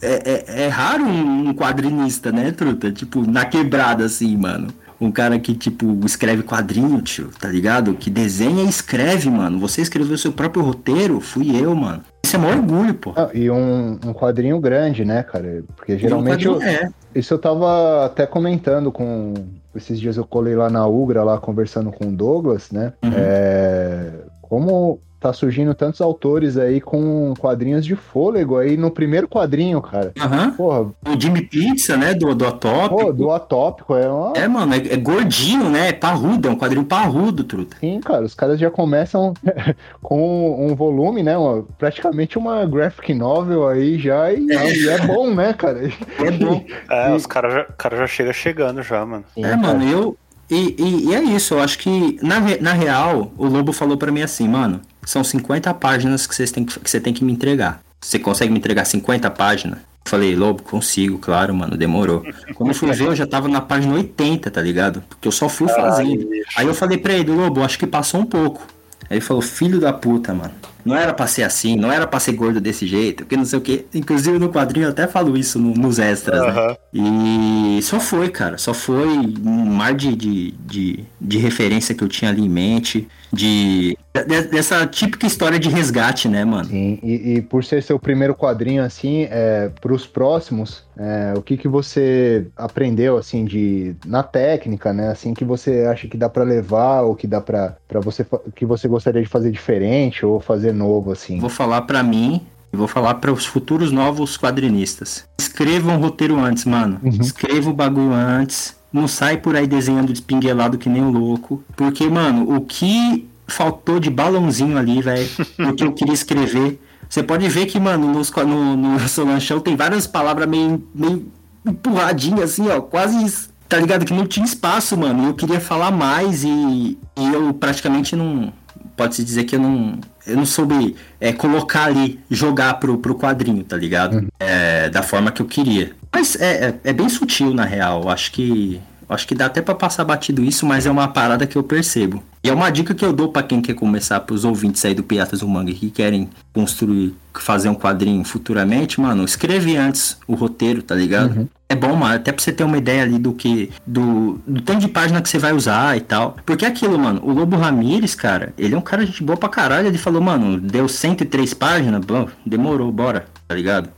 é, 0.00 0.44
é, 0.46 0.64
é 0.64 0.68
raro 0.68 1.04
um 1.04 1.52
quadrinista, 1.52 2.32
né, 2.32 2.52
truta? 2.52 2.90
Tipo, 2.90 3.28
na 3.30 3.44
quebrada, 3.44 4.04
assim, 4.04 4.34
mano. 4.36 4.68
Um 5.04 5.12
cara 5.12 5.38
que, 5.38 5.54
tipo, 5.54 6.00
escreve 6.06 6.42
quadrinho, 6.42 7.02
tio, 7.02 7.28
tá 7.38 7.48
ligado? 7.48 7.94
Que 7.94 8.08
desenha 8.08 8.64
e 8.64 8.68
escreve, 8.68 9.28
mano. 9.28 9.58
Você 9.60 9.82
escreveu 9.82 10.16
seu 10.16 10.32
próprio 10.32 10.62
roteiro? 10.64 11.20
Fui 11.20 11.54
eu, 11.54 11.74
mano. 11.74 12.02
Isso 12.24 12.36
é 12.36 12.38
maior 12.38 12.56
orgulho, 12.56 12.94
pô. 12.94 13.12
Ah, 13.14 13.28
e 13.34 13.50
um, 13.50 13.98
um 14.04 14.14
quadrinho 14.14 14.58
grande, 14.58 15.04
né, 15.04 15.22
cara? 15.22 15.62
Porque 15.76 15.98
geralmente 15.98 16.46
eu, 16.46 16.60
É. 16.62 16.88
Isso 17.14 17.34
eu 17.34 17.38
tava 17.38 18.06
até 18.06 18.26
comentando 18.26 18.90
com. 18.90 19.34
Esses 19.76 20.00
dias 20.00 20.16
eu 20.16 20.24
colei 20.24 20.54
lá 20.54 20.70
na 20.70 20.86
Ugra, 20.86 21.22
lá 21.22 21.36
conversando 21.36 21.90
com 21.90 22.06
o 22.06 22.12
Douglas, 22.12 22.70
né? 22.70 22.92
Uhum. 23.02 23.10
É, 23.14 24.10
como 24.40 25.00
tá 25.24 25.32
surgindo 25.32 25.74
tantos 25.74 26.02
autores 26.02 26.58
aí 26.58 26.82
com 26.82 27.32
quadrinhos 27.38 27.82
de 27.86 27.96
fôlego 27.96 28.58
aí 28.58 28.76
no 28.76 28.90
primeiro 28.90 29.26
quadrinho, 29.26 29.80
cara. 29.80 30.12
Aham. 30.20 30.50
Porra, 30.52 30.80
O 30.82 31.18
Jimmy 31.18 31.40
Pizza, 31.46 31.96
né? 31.96 32.12
Do, 32.12 32.34
do 32.34 32.46
Atop. 32.46 32.88
pô, 32.94 33.10
do 33.10 33.30
atópico 33.30 33.94
é 33.96 34.06
uma. 34.06 34.32
É, 34.36 34.46
mano, 34.46 34.74
é, 34.74 34.76
é 34.76 34.96
gordinho, 34.98 35.70
né? 35.70 35.88
É 35.88 35.92
parrudo, 35.94 36.46
é 36.48 36.50
um 36.50 36.56
quadrinho 36.58 36.84
parrudo, 36.84 37.42
truta. 37.42 37.74
Sim, 37.80 38.00
cara, 38.00 38.22
os 38.26 38.34
caras 38.34 38.60
já 38.60 38.70
começam 38.70 39.32
com 40.02 40.66
um 40.70 40.74
volume, 40.74 41.22
né? 41.22 41.36
Uma, 41.38 41.62
praticamente 41.78 42.36
uma 42.36 42.66
graphic 42.66 43.14
novel 43.14 43.66
aí 43.66 43.98
já, 43.98 44.30
e 44.30 44.46
é, 44.50 44.76
e 44.76 44.88
é 44.90 44.98
bom, 45.06 45.34
né, 45.34 45.54
cara? 45.54 45.88
É 46.18 46.30
bom. 46.32 46.62
É, 46.90 47.10
E- 47.10 47.16
os 47.16 47.24
caras 47.24 47.54
já, 47.54 47.64
cara 47.64 47.96
já 47.96 48.06
chega 48.06 48.32
chegando 48.34 48.82
já, 48.82 49.06
mano. 49.06 49.24
Sim, 49.34 49.40
é, 49.44 49.48
cara. 49.50 49.56
mano, 49.62 49.84
eu. 49.88 50.16
E, 50.50 50.76
e- 50.78 51.06
e 51.08 51.14
é 51.14 51.22
isso, 51.22 51.54
eu 51.54 51.60
acho 51.62 51.78
que, 51.78 52.18
na, 52.22 52.38
na 52.60 52.72
real, 52.74 53.32
o 53.38 53.46
Lobo 53.46 53.72
falou 53.72 53.96
pra 53.96 54.12
mim 54.12 54.20
assim, 54.20 54.46
mano, 54.46 54.82
são 55.06 55.24
50 55.24 55.72
páginas 55.74 56.26
que, 56.26 56.34
vocês 56.34 56.50
têm 56.50 56.64
que, 56.64 56.78
que 56.78 56.90
você 56.90 57.00
tem 57.00 57.12
que 57.12 57.24
me 57.24 57.32
entregar. 57.32 57.80
Você 58.00 58.18
consegue 58.18 58.52
me 58.52 58.58
entregar 58.58 58.84
50 58.84 59.30
páginas? 59.30 59.78
Falei, 60.06 60.36
Lobo, 60.36 60.62
consigo, 60.62 61.18
claro, 61.18 61.54
mano, 61.54 61.76
demorou. 61.76 62.22
Quando 62.54 62.70
eu 62.70 62.74
fui 62.74 62.92
ver, 62.92 63.06
eu 63.06 63.16
já 63.16 63.26
tava 63.26 63.48
na 63.48 63.60
página 63.62 63.94
80, 63.94 64.50
tá 64.50 64.60
ligado? 64.60 65.02
Porque 65.08 65.26
eu 65.26 65.32
só 65.32 65.48
fui 65.48 65.66
fazendo. 65.66 66.28
Aí 66.56 66.66
eu 66.66 66.74
falei 66.74 66.98
pra 66.98 67.14
ele, 67.14 67.30
Lobo, 67.30 67.62
acho 67.62 67.78
que 67.78 67.86
passou 67.86 68.20
um 68.20 68.26
pouco. 68.26 68.66
Aí 69.08 69.16
ele 69.16 69.20
falou, 69.22 69.42
filho 69.42 69.80
da 69.80 69.92
puta, 69.94 70.34
mano. 70.34 70.52
Não 70.84 70.94
era 70.96 71.12
pra 71.14 71.26
ser 71.26 71.42
assim, 71.44 71.76
não 71.76 71.90
era 71.90 72.06
pra 72.06 72.20
ser 72.20 72.32
gordo 72.32 72.60
desse 72.60 72.86
jeito, 72.86 73.24
que 73.24 73.36
não 73.36 73.44
sei 73.44 73.58
o 73.58 73.62
que. 73.62 73.86
Inclusive 73.94 74.38
no 74.38 74.50
quadrinho 74.52 74.86
eu 74.86 74.90
até 74.90 75.06
falo 75.06 75.36
isso 75.36 75.58
no- 75.58 75.74
nos 75.74 75.98
extras, 75.98 76.40
né? 76.42 76.48
Aham. 76.48 76.76
E 76.92 77.80
só 77.82 77.98
foi, 77.98 78.28
cara. 78.28 78.58
Só 78.58 78.72
foi 78.74 79.06
um 79.08 79.64
mar 79.66 79.94
de, 79.94 80.14
de, 80.14 80.50
de, 80.52 81.04
de 81.20 81.38
referência 81.38 81.94
que 81.94 82.04
eu 82.04 82.08
tinha 82.08 82.30
ali 82.30 82.42
em 82.42 82.48
mente. 82.48 83.08
De, 83.32 83.98
de- 84.14 84.42
dessa 84.48 84.86
típica 84.86 85.26
história 85.26 85.58
de 85.58 85.68
resgate, 85.68 86.28
né, 86.28 86.44
mano? 86.44 86.66
Sim, 86.68 87.00
e, 87.02 87.34
e 87.34 87.42
por 87.42 87.64
ser 87.64 87.82
seu 87.82 87.98
primeiro 87.98 88.32
quadrinho, 88.34 88.82
assim, 88.84 89.26
é, 89.28 89.70
para 89.80 89.92
os 89.92 90.06
próximos, 90.06 90.84
é, 90.96 91.34
o 91.36 91.42
que 91.42 91.56
que 91.56 91.66
você 91.66 92.46
aprendeu, 92.56 93.16
assim, 93.16 93.44
de 93.44 93.96
na 94.06 94.22
técnica, 94.22 94.92
né? 94.92 95.08
Assim, 95.08 95.34
que 95.34 95.44
você 95.44 95.84
acha 95.90 96.06
que 96.06 96.16
dá 96.16 96.28
pra 96.28 96.44
levar 96.44 97.00
ou 97.02 97.16
que 97.16 97.26
dá 97.26 97.40
pra 97.40 97.76
para 97.88 97.98
você 98.00 98.24
que 98.54 98.64
você 98.66 98.86
gostaria 98.86 99.22
de 99.22 99.28
fazer 99.28 99.50
diferente 99.50 100.24
ou 100.24 100.38
fazer 100.40 100.72
novo, 100.74 101.12
assim? 101.12 101.38
Vou 101.38 101.50
falar 101.50 101.82
pra 101.82 102.02
mim 102.02 102.42
e 102.72 102.76
vou 102.76 102.88
falar 102.88 103.14
para 103.14 103.32
os 103.32 103.46
futuros 103.46 103.92
novos 103.92 104.36
quadrinistas. 104.36 105.24
Escreva 105.38 105.92
um 105.92 105.98
roteiro 105.98 106.38
antes, 106.38 106.64
mano. 106.64 107.00
Uhum. 107.02 107.10
Escreva 107.20 107.70
o 107.70 107.72
bagulho 107.72 108.12
antes. 108.12 108.74
Não 108.92 109.08
sai 109.08 109.38
por 109.38 109.56
aí 109.56 109.66
desenhando 109.66 110.12
despinguelado 110.12 110.76
que 110.76 110.88
nem 110.88 111.02
um 111.02 111.10
louco. 111.10 111.62
Porque, 111.76 112.08
mano, 112.08 112.54
o 112.54 112.60
que 112.60 113.26
faltou 113.46 114.00
de 114.00 114.10
balãozinho 114.10 114.76
ali, 114.76 115.00
velho, 115.00 115.28
o 115.58 115.72
que 115.74 115.84
eu 115.84 115.92
queria 115.92 116.14
escrever. 116.14 116.80
Você 117.08 117.22
pode 117.22 117.48
ver 117.48 117.66
que, 117.66 117.78
mano, 117.78 118.12
nos, 118.12 118.30
no, 118.30 118.76
no 118.76 119.08
Solanchão 119.08 119.60
tem 119.60 119.76
várias 119.76 120.06
palavras 120.06 120.48
meio, 120.48 120.82
meio 120.94 121.26
empurradinhas, 121.64 122.52
assim, 122.52 122.68
ó, 122.68 122.80
quase. 122.80 123.48
Tá 123.68 123.78
ligado? 123.78 124.04
Que 124.04 124.12
não 124.12 124.26
tinha 124.26 124.44
espaço, 124.44 124.96
mano. 124.96 125.24
E 125.24 125.26
eu 125.26 125.34
queria 125.34 125.60
falar 125.60 125.90
mais 125.90 126.44
e, 126.44 126.98
e 127.16 127.32
eu 127.32 127.52
praticamente 127.54 128.14
não. 128.14 128.52
pode-se 128.96 129.24
dizer 129.24 129.44
que 129.44 129.56
eu 129.56 129.60
não, 129.60 129.98
eu 130.26 130.36
não 130.36 130.46
soube 130.46 130.96
é, 131.20 131.32
colocar 131.32 131.84
ali, 131.84 132.18
jogar 132.30 132.74
pro, 132.74 132.98
pro 132.98 133.14
quadrinho, 133.14 133.62
tá 133.64 133.76
ligado? 133.76 134.16
Uhum. 134.16 134.28
É, 134.38 134.88
da 134.88 135.02
forma 135.02 135.30
que 135.30 135.42
eu 135.42 135.46
queria. 135.46 135.92
Mas 136.12 136.36
é, 136.36 136.68
é, 136.68 136.74
é 136.84 136.92
bem 136.92 137.08
sutil, 137.08 137.52
na 137.52 137.64
real. 137.64 138.08
Acho 138.08 138.32
que 138.32 138.80
Acho 139.08 139.26
que 139.26 139.34
dá 139.34 139.46
até 139.46 139.60
para 139.60 139.74
passar 139.74 140.04
batido 140.04 140.42
isso, 140.42 140.64
mas 140.66 140.86
é 140.86 140.90
uma 140.90 141.08
parada 141.08 141.46
que 141.46 141.56
eu 141.56 141.62
percebo. 141.62 142.22
E 142.42 142.48
é 142.48 142.52
uma 142.52 142.70
dica 142.70 142.94
que 142.94 143.04
eu 143.04 143.12
dou 143.12 143.28
para 143.28 143.42
quem 143.42 143.60
quer 143.60 143.74
começar, 143.74 144.20
pros 144.20 144.44
ouvintes 144.44 144.84
aí 144.84 144.94
do 144.94 145.02
Piratas 145.02 145.40
do 145.40 145.48
Manga 145.48 145.72
que 145.72 145.90
querem 145.90 146.28
construir, 146.52 147.14
fazer 147.34 147.68
um 147.68 147.74
quadrinho 147.74 148.24
futuramente, 148.24 149.00
mano, 149.00 149.24
escreve 149.24 149.76
antes 149.76 150.16
o 150.26 150.34
roteiro, 150.34 150.82
tá 150.82 150.94
ligado? 150.94 151.36
Uhum. 151.36 151.48
É 151.74 151.76
bom, 151.76 151.96
mano, 151.96 152.14
até 152.14 152.30
pra 152.30 152.40
você 152.40 152.52
ter 152.52 152.62
uma 152.62 152.78
ideia 152.78 153.02
ali 153.02 153.18
do 153.18 153.32
que. 153.32 153.68
Do, 153.84 154.40
do 154.46 154.62
tanto 154.62 154.78
de 154.78 154.88
página 154.88 155.20
que 155.20 155.28
você 155.28 155.38
vai 155.40 155.52
usar 155.52 155.96
e 155.96 156.00
tal. 156.00 156.36
Porque 156.46 156.64
é 156.64 156.68
aquilo, 156.68 156.96
mano, 156.96 157.20
o 157.24 157.32
Lobo 157.32 157.56
Ramires, 157.56 158.14
cara, 158.14 158.54
ele 158.56 158.76
é 158.76 158.78
um 158.78 158.80
cara 158.80 159.04
de 159.04 159.22
boa 159.24 159.36
pra 159.36 159.48
caralho. 159.48 159.88
Ele 159.88 159.98
falou, 159.98 160.22
mano, 160.22 160.60
deu 160.60 160.88
103 160.88 161.52
páginas, 161.54 162.04
bom, 162.04 162.28
demorou, 162.46 162.92
bora, 162.92 163.26
tá 163.48 163.56
ligado? 163.56 163.88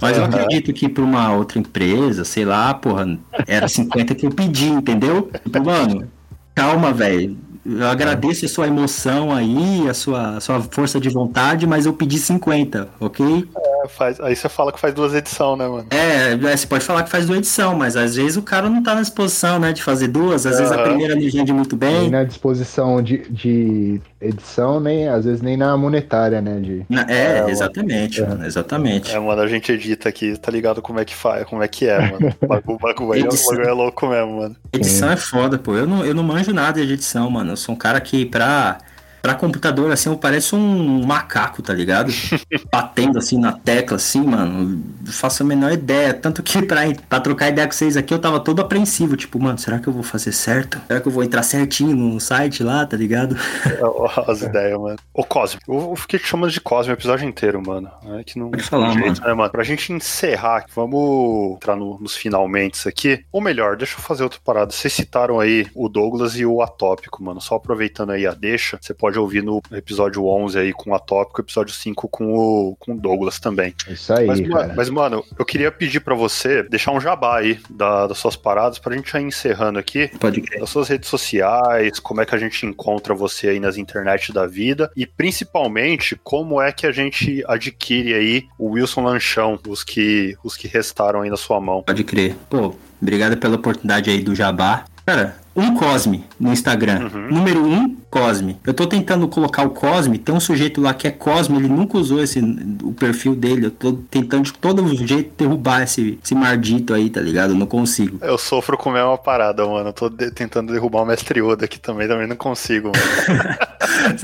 Mas 0.00 0.16
eu 0.16 0.24
Aham. 0.24 0.34
acredito 0.34 0.72
que 0.72 0.88
pra 0.88 1.04
uma 1.04 1.30
outra 1.34 1.58
empresa, 1.58 2.24
sei 2.24 2.46
lá, 2.46 2.72
porra, 2.72 3.18
era 3.46 3.68
50 3.68 4.14
que 4.14 4.26
eu 4.26 4.30
pedi, 4.30 4.68
entendeu? 4.68 5.30
Tipo, 5.44 5.62
mano, 5.62 6.08
calma, 6.54 6.90
velho. 6.92 7.36
Eu 7.68 7.86
agradeço 7.88 8.44
a 8.44 8.48
sua 8.48 8.66
emoção 8.66 9.34
aí, 9.34 9.88
a 9.88 9.94
sua, 9.94 10.36
a 10.36 10.40
sua 10.40 10.60
força 10.62 11.00
de 11.00 11.08
vontade, 11.08 11.66
mas 11.66 11.84
eu 11.86 11.92
pedi 11.92 12.18
50, 12.18 12.88
ok? 13.00 13.48
É, 13.84 13.88
faz- 13.88 14.20
aí 14.20 14.36
você 14.36 14.48
fala 14.48 14.72
que 14.72 14.78
faz 14.78 14.94
duas 14.94 15.14
edições, 15.14 15.58
né, 15.58 15.66
mano? 15.68 15.86
É, 15.90 16.32
é, 16.32 16.56
você 16.56 16.66
pode 16.66 16.84
falar 16.84 17.02
que 17.02 17.10
faz 17.10 17.26
duas 17.26 17.38
edição, 17.38 17.74
mas 17.76 17.96
às 17.96 18.14
vezes 18.16 18.36
o 18.36 18.42
cara 18.42 18.68
não 18.68 18.82
tá 18.82 18.94
na 18.94 19.00
disposição, 19.02 19.58
né, 19.58 19.72
de 19.72 19.82
fazer 19.82 20.08
duas. 20.08 20.46
Às 20.46 20.58
vezes 20.58 20.72
a 20.72 20.82
primeira 20.82 21.12
ele 21.14 21.28
vende 21.28 21.52
muito 21.52 21.76
bem. 21.76 22.10
na 22.10 22.24
disposição 22.24 23.02
de, 23.02 23.18
de 23.30 24.00
edição, 24.20 24.80
nem 24.80 25.08
às 25.08 25.24
vezes 25.24 25.42
nem 25.42 25.56
na 25.56 25.76
monetária, 25.76 26.40
né? 26.40 26.58
De... 26.60 26.84
Na- 26.88 27.06
é, 27.08 27.40
É, 27.46 27.50
exatamente, 27.50 28.22
é. 28.22 28.26
mano, 28.26 28.44
exatamente. 28.46 29.14
É, 29.14 29.18
mano, 29.18 29.40
a 29.42 29.46
gente 29.46 29.70
edita 29.72 30.08
aqui, 30.08 30.36
tá 30.38 30.50
ligado 30.50 30.80
como 30.80 30.98
é 31.00 31.04
que 31.04 31.14
faz, 31.14 31.44
como 31.46 31.62
é 31.62 31.68
que 31.68 31.86
é, 31.86 31.98
mano. 32.12 32.34
O 32.40 32.46
bagulho, 32.46 32.78
bagulho 32.78 33.12
aí 33.12 33.20
é- 33.20 33.24
o 33.24 33.26
Edição. 33.26 33.50
bagulho 33.52 33.68
é 33.68 33.72
louco 33.72 34.06
mesmo, 34.08 34.36
mano. 34.38 34.56
Edição 34.72 35.10
é 35.10 35.16
foda, 35.16 35.58
pô. 35.58 35.74
Eu 35.76 35.86
não, 35.86 36.04
eu 36.04 36.14
não 36.14 36.22
manjo 36.22 36.52
nada 36.52 36.84
de 36.84 36.92
edição, 36.92 37.30
mano. 37.30 37.52
Eu 37.52 37.56
sou 37.56 37.74
um 37.74 37.78
cara 37.78 38.00
que, 38.00 38.24
pra, 38.26 38.78
pra 39.26 39.34
computador, 39.34 39.90
assim, 39.90 40.08
eu 40.08 40.16
pareço 40.16 40.54
um 40.56 41.04
macaco, 41.04 41.60
tá 41.60 41.74
ligado? 41.74 42.12
Batendo, 42.70 43.18
assim, 43.18 43.36
na 43.36 43.50
tecla, 43.50 43.96
assim, 43.96 44.20
mano. 44.22 44.80
Não 45.04 45.12
faço 45.12 45.42
a 45.42 45.46
menor 45.46 45.72
ideia. 45.72 46.14
Tanto 46.14 46.44
que 46.44 46.62
pra, 46.62 46.82
pra 47.08 47.18
trocar 47.18 47.48
ideia 47.48 47.66
com 47.66 47.72
vocês 47.72 47.96
aqui, 47.96 48.14
eu 48.14 48.20
tava 48.20 48.38
todo 48.38 48.62
apreensivo. 48.62 49.16
Tipo, 49.16 49.40
mano, 49.42 49.58
será 49.58 49.80
que 49.80 49.88
eu 49.88 49.92
vou 49.92 50.04
fazer 50.04 50.30
certo? 50.30 50.80
Será 50.86 51.00
que 51.00 51.08
eu 51.08 51.12
vou 51.12 51.24
entrar 51.24 51.42
certinho 51.42 51.96
no 51.96 52.20
site 52.20 52.62
lá, 52.62 52.86
tá 52.86 52.96
ligado? 52.96 53.36
As 54.28 54.42
ideias, 54.42 54.78
mano. 54.78 54.96
Ô, 55.12 55.24
Cosme, 55.24 55.60
eu 55.66 55.96
fiquei 55.96 56.20
te 56.20 56.26
chamando 56.28 56.52
de 56.52 56.60
Cosme 56.60 56.92
o 56.92 56.94
episódio 56.94 57.28
inteiro, 57.28 57.60
mano. 57.60 57.90
É 58.20 58.22
que 58.22 58.38
não 58.38 58.52
Pode 58.52 58.62
falar, 58.62 58.92
jeito, 58.92 59.20
né, 59.22 59.34
mano? 59.34 59.50
Pra 59.50 59.64
gente 59.64 59.92
encerrar, 59.92 60.66
vamos 60.72 61.56
entrar 61.56 61.74
no- 61.74 61.98
nos 61.98 62.14
finalmente 62.14 62.88
aqui. 62.88 63.24
Ou 63.32 63.40
melhor, 63.40 63.76
deixa 63.76 63.96
eu 63.96 64.02
fazer 64.02 64.22
outra 64.22 64.38
parada. 64.44 64.70
Vocês 64.70 64.92
citaram 64.92 65.40
aí 65.40 65.66
o 65.74 65.88
Douglas 65.88 66.36
e 66.36 66.46
o 66.46 66.62
Atópico, 66.62 67.24
mano. 67.24 67.40
Só 67.40 67.56
aproveitando 67.56 68.10
aí 68.10 68.24
a 68.24 68.32
deixa, 68.32 68.78
você 68.80 68.94
pode 68.94 69.15
ouvir 69.18 69.42
no 69.42 69.60
episódio 69.72 70.24
11 70.26 70.58
aí 70.58 70.72
com 70.72 70.90
o 70.90 70.94
Atópico, 70.94 71.40
episódio 71.40 71.74
5 71.74 72.08
com 72.08 72.34
o, 72.34 72.76
com 72.78 72.92
o 72.92 72.98
Douglas 72.98 73.38
também. 73.40 73.74
Isso 73.88 74.12
aí, 74.12 74.26
Mas, 74.26 74.40
cara. 74.40 74.50
mano, 74.54 74.74
mas, 74.76 74.90
mano, 74.90 75.24
eu 75.38 75.44
queria 75.44 75.70
pedir 75.72 76.00
pra 76.00 76.14
você 76.14 76.62
deixar 76.62 76.92
um 76.92 77.00
jabá 77.00 77.38
aí 77.38 77.58
da- 77.70 78.06
das 78.06 78.18
suas 78.18 78.36
paradas 78.36 78.78
pra 78.78 78.94
gente 78.96 79.12
ir 79.16 79.22
encerrando 79.22 79.78
aqui 79.78 80.08
Pode 80.18 80.40
crer. 80.40 80.60
das 80.60 80.70
suas 80.70 80.88
redes 80.88 81.08
sociais, 81.08 81.98
como 82.00 82.20
é 82.20 82.26
que 82.26 82.34
a 82.34 82.38
gente 82.38 82.64
encontra 82.66 83.14
você 83.14 83.48
aí 83.48 83.60
nas 83.60 83.76
internet 83.76 84.32
da 84.32 84.46
vida 84.46 84.90
e 84.96 85.06
principalmente 85.06 86.16
como 86.22 86.60
é 86.60 86.72
que 86.72 86.86
a 86.86 86.92
gente 86.92 87.42
adquire 87.46 88.14
aí 88.14 88.44
o 88.58 88.70
Wilson 88.70 89.02
Lanchão, 89.04 89.58
os 89.68 89.82
que 89.84 90.36
os 90.42 90.56
que 90.56 90.66
restaram 90.68 91.22
aí 91.22 91.30
na 91.30 91.36
sua 91.36 91.60
mão. 91.60 91.82
Pode 91.82 92.04
crer. 92.04 92.34
Pô, 92.50 92.74
obrigado 93.00 93.36
pela 93.36 93.56
oportunidade 93.56 94.10
aí 94.10 94.20
do 94.22 94.34
Jabá. 94.34 94.84
Cara, 95.04 95.36
um 95.56 95.74
Cosme 95.74 96.24
no 96.38 96.52
Instagram. 96.52 97.08
Uhum. 97.12 97.28
Número 97.30 97.64
um, 97.64 97.96
Cosme. 98.10 98.56
Eu 98.66 98.72
tô 98.74 98.86
tentando 98.86 99.26
colocar 99.28 99.62
o 99.64 99.70
Cosme, 99.70 100.18
tem 100.18 100.34
um 100.34 100.40
sujeito 100.40 100.80
lá 100.80 100.94
que 100.94 101.06
é 101.06 101.10
Cosme, 101.10 101.56
ele 101.58 101.68
nunca 101.68 101.98
usou 101.98 102.22
esse, 102.22 102.40
o 102.82 102.92
perfil 102.92 103.34
dele. 103.34 103.66
Eu 103.66 103.70
tô 103.70 103.92
tentando 104.10 104.44
de 104.44 104.52
todo 104.54 104.86
jeito 105.06 105.32
derrubar 105.36 105.82
esse, 105.82 106.18
esse 106.22 106.34
mardito 106.34 106.94
aí, 106.94 107.10
tá 107.10 107.20
ligado? 107.20 107.50
Eu 107.50 107.56
não 107.56 107.66
consigo. 107.66 108.18
Eu 108.22 108.38
sofro 108.38 108.76
com 108.76 108.90
a 108.90 108.94
mesma 108.94 109.18
parada, 109.18 109.66
mano. 109.66 109.88
Eu 109.88 109.92
tô 109.92 110.08
de- 110.08 110.30
tentando 110.30 110.72
derrubar 110.72 111.02
o 111.02 111.06
Mestre 111.06 111.40
Yoda 111.40 111.64
aqui 111.64 111.78
também, 111.78 112.06
também 112.08 112.26
não 112.26 112.36
consigo, 112.36 112.88
mano. 112.88 113.56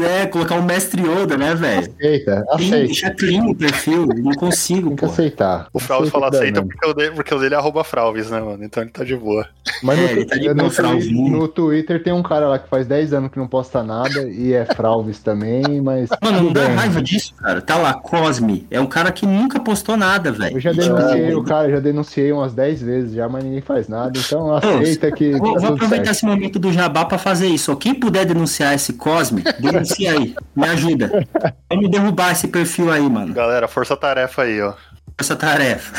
É, 0.00 0.26
colocar 0.26 0.55
o 0.57 0.62
Mestre 0.62 1.03
Yoda, 1.03 1.36
né, 1.36 1.55
velho? 1.55 1.92
Aceita, 1.98 2.44
aceita. 2.50 2.76
deixar 2.78 3.11
clean 3.14 3.44
o 3.44 3.55
perfil, 3.55 4.07
não 4.07 4.32
consigo, 4.32 4.88
Tem 4.88 4.96
que 4.96 5.07
pô. 5.07 5.11
aceitar. 5.12 5.66
O 5.72 5.78
Fralves 5.78 6.11
fala 6.11 6.28
aceita 6.28 6.61
mesmo. 6.61 6.68
porque 6.68 6.86
o, 6.86 6.94
dele, 6.94 7.11
porque 7.14 7.34
o 7.34 7.38
dele 7.38 7.55
é 7.55 7.59
arroba 7.59 7.84
Fralves, 7.84 8.30
né, 8.30 8.40
mano? 8.40 8.64
Então 8.64 8.82
ele 8.82 8.90
tá 8.90 9.05
de 9.05 9.16
boa. 9.16 9.46
Mas 9.82 9.98
É, 9.98 10.03
no, 10.03 10.09
ele 10.11 10.24
tá 10.24 10.36
de 10.36 10.48
no, 10.48 10.55
boa, 10.55 10.64
no, 10.64 10.70
Fralvinho. 10.70 11.36
no 11.38 11.48
Twitter 11.48 12.03
tem 12.03 12.12
um 12.12 12.22
cara 12.22 12.48
lá 12.48 12.59
que 12.59 12.68
faz 12.68 12.86
10 12.86 13.12
anos 13.12 13.30
que 13.30 13.38
não 13.38 13.46
posta 13.46 13.82
nada 13.82 14.22
e 14.28 14.53
é 14.53 14.64
Fralves 14.64 15.18
também, 15.20 15.80
mas. 15.80 16.09
Mano, 16.22 16.42
não 16.44 16.53
dá 16.53 16.66
raiva 16.68 17.03
disso, 17.03 17.34
cara. 17.34 17.61
Tá 17.61 17.76
lá, 17.76 17.94
Cosme. 17.94 18.66
É 18.70 18.80
um 18.80 18.86
cara 18.86 19.12
que 19.12 19.26
nunca 19.26 19.61
postou 19.61 19.96
nada, 19.96 20.32
velho. 20.32 20.57
Eu 20.57 20.61
já 20.61 20.72
tipo, 20.72 20.82
denunciei 20.84 21.34
o 21.34 21.42
cara, 21.44 21.70
já 21.70 21.80
denunciei 21.80 22.32
umas 22.32 22.53
10 22.55 22.82
vezes 22.82 23.14
já, 23.14 23.28
mas 23.28 23.44
ninguém 23.44 23.61
faz 23.61 23.88
nada. 23.88 24.18
Então 24.18 24.55
aceita 24.55 25.11
que. 25.12 25.32
Vou, 25.32 25.55
tá 25.55 25.61
vou 25.61 25.74
aproveitar 25.74 26.05
certo. 26.07 26.16
esse 26.16 26.26
momento 26.26 26.59
do 26.59 26.72
jabá 26.72 27.05
pra 27.05 27.18
fazer 27.18 27.46
isso. 27.48 27.74
Quem 27.76 27.94
puder 27.94 28.24
denunciar 28.24 28.74
esse 28.74 28.92
Cosme, 28.94 29.41
denuncia 29.59 30.12
aí. 30.12 30.34
Me 30.55 30.66
ajuda. 30.68 31.26
Vamos 31.70 31.90
derrubar 31.90 32.32
esse 32.32 32.49
perfil 32.49 32.90
aí, 32.90 33.09
mano. 33.09 33.32
Galera, 33.32 33.68
força-tarefa 33.68 34.43
aí, 34.43 34.61
ó. 34.61 34.74
Essa 35.18 35.36
tarefa. 35.36 35.93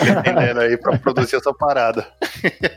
pretendendo 0.00 0.60
aí 0.60 0.76
pra 0.76 0.98
produzir 0.98 1.36
essa 1.36 1.52
parada. 1.54 2.06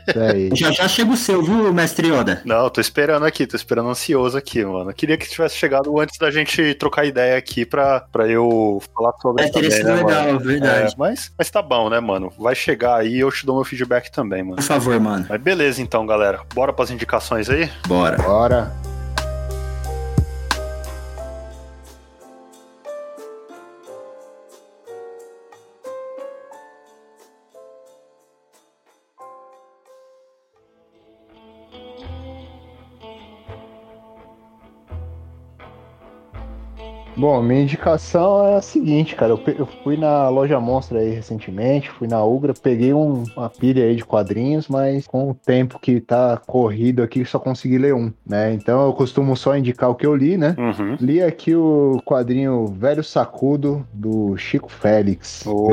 Isso 0.08 0.20
aí. 0.20 0.50
Já 0.54 0.70
já 0.70 0.88
chega 0.88 1.10
o 1.10 1.16
seu, 1.16 1.42
viu, 1.42 1.72
mestre 1.72 2.08
Yoda? 2.08 2.40
Não, 2.44 2.68
tô 2.70 2.80
esperando 2.80 3.26
aqui, 3.26 3.46
tô 3.46 3.56
esperando 3.56 3.79
ansioso 3.88 4.36
aqui, 4.36 4.64
mano. 4.64 4.92
Queria 4.92 5.16
que 5.16 5.28
tivesse 5.28 5.56
chegado 5.56 5.98
antes 6.00 6.18
da 6.18 6.30
gente 6.30 6.74
trocar 6.74 7.04
ideia 7.04 7.36
aqui 7.36 7.64
pra, 7.64 8.00
pra 8.12 8.28
eu 8.28 8.82
falar 8.94 9.12
sobre 9.20 9.44
É, 9.44 9.48
teria 9.50 9.70
sido 9.70 9.86
né, 9.88 9.94
legal, 9.94 10.24
mano? 10.26 10.38
verdade. 10.40 10.92
É, 10.92 10.96
mas, 10.96 11.32
mas 11.38 11.50
tá 11.50 11.62
bom, 11.62 11.88
né, 11.88 12.00
mano? 12.00 12.32
Vai 12.38 12.54
chegar 12.54 12.96
aí 12.96 13.14
e 13.16 13.20
eu 13.20 13.30
te 13.30 13.46
dou 13.46 13.56
meu 13.56 13.64
feedback 13.64 14.10
também, 14.10 14.42
mano. 14.42 14.56
Por 14.56 14.64
favor, 14.64 14.98
mano. 15.00 15.26
Mas 15.28 15.40
beleza 15.40 15.80
então, 15.80 16.04
galera. 16.06 16.40
Bora 16.54 16.72
pras 16.72 16.90
indicações 16.90 17.48
aí? 17.48 17.70
Bora. 17.86 18.16
Bora. 18.18 18.89
Bom, 37.20 37.42
minha 37.42 37.60
indicação 37.60 38.46
é 38.46 38.54
a 38.54 38.62
seguinte, 38.62 39.14
cara. 39.14 39.32
Eu, 39.32 39.42
eu 39.58 39.66
fui 39.66 39.94
na 39.94 40.30
loja 40.30 40.58
Monstra 40.58 41.00
aí 41.00 41.10
recentemente, 41.10 41.90
fui 41.90 42.08
na 42.08 42.24
Ugra, 42.24 42.54
peguei 42.54 42.94
um, 42.94 43.24
uma 43.36 43.50
pilha 43.50 43.84
aí 43.84 43.94
de 43.94 44.06
quadrinhos, 44.06 44.68
mas 44.68 45.06
com 45.06 45.30
o 45.30 45.34
tempo 45.34 45.78
que 45.78 46.00
tá 46.00 46.40
corrido 46.46 47.02
aqui, 47.02 47.22
só 47.26 47.38
consegui 47.38 47.76
ler 47.76 47.94
um, 47.94 48.10
né? 48.26 48.54
Então 48.54 48.86
eu 48.86 48.94
costumo 48.94 49.36
só 49.36 49.54
indicar 49.54 49.90
o 49.90 49.94
que 49.94 50.06
eu 50.06 50.16
li, 50.16 50.38
né? 50.38 50.56
Uhum. 50.56 50.96
Li 50.98 51.22
aqui 51.22 51.54
o 51.54 52.00
quadrinho 52.06 52.68
Velho 52.68 53.04
Sacudo, 53.04 53.86
do 53.92 54.34
Chico 54.38 54.72
Félix. 54.72 55.44
Oh, 55.46 55.68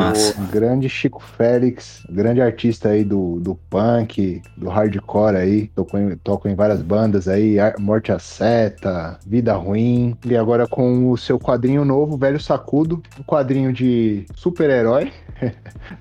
grande 0.52 0.90
Chico 0.90 1.24
Félix, 1.24 2.06
grande 2.10 2.42
artista 2.42 2.90
aí 2.90 3.06
do, 3.06 3.40
do 3.40 3.56
punk, 3.56 4.42
do 4.58 4.68
hardcore 4.68 5.38
aí, 5.38 5.68
tocou 5.68 5.98
em, 5.98 6.18
tocou 6.18 6.52
em 6.52 6.56
várias 6.56 6.82
bandas 6.82 7.30
aí, 7.30 7.56
Morte 7.80 8.12
a 8.12 8.20
Seta, 8.20 9.18
Vida 9.26 9.54
Ruim, 9.54 10.14
e 10.26 10.36
agora 10.36 10.68
com 10.68 11.10
o 11.10 11.16
seu 11.16 11.37
quadrinho 11.40 11.86
novo, 11.86 12.18
Velho 12.18 12.40
Sacudo, 12.40 13.02
um 13.20 13.24
quadrinho 13.24 13.72
de 13.74 14.26
super-herói, 14.36 15.12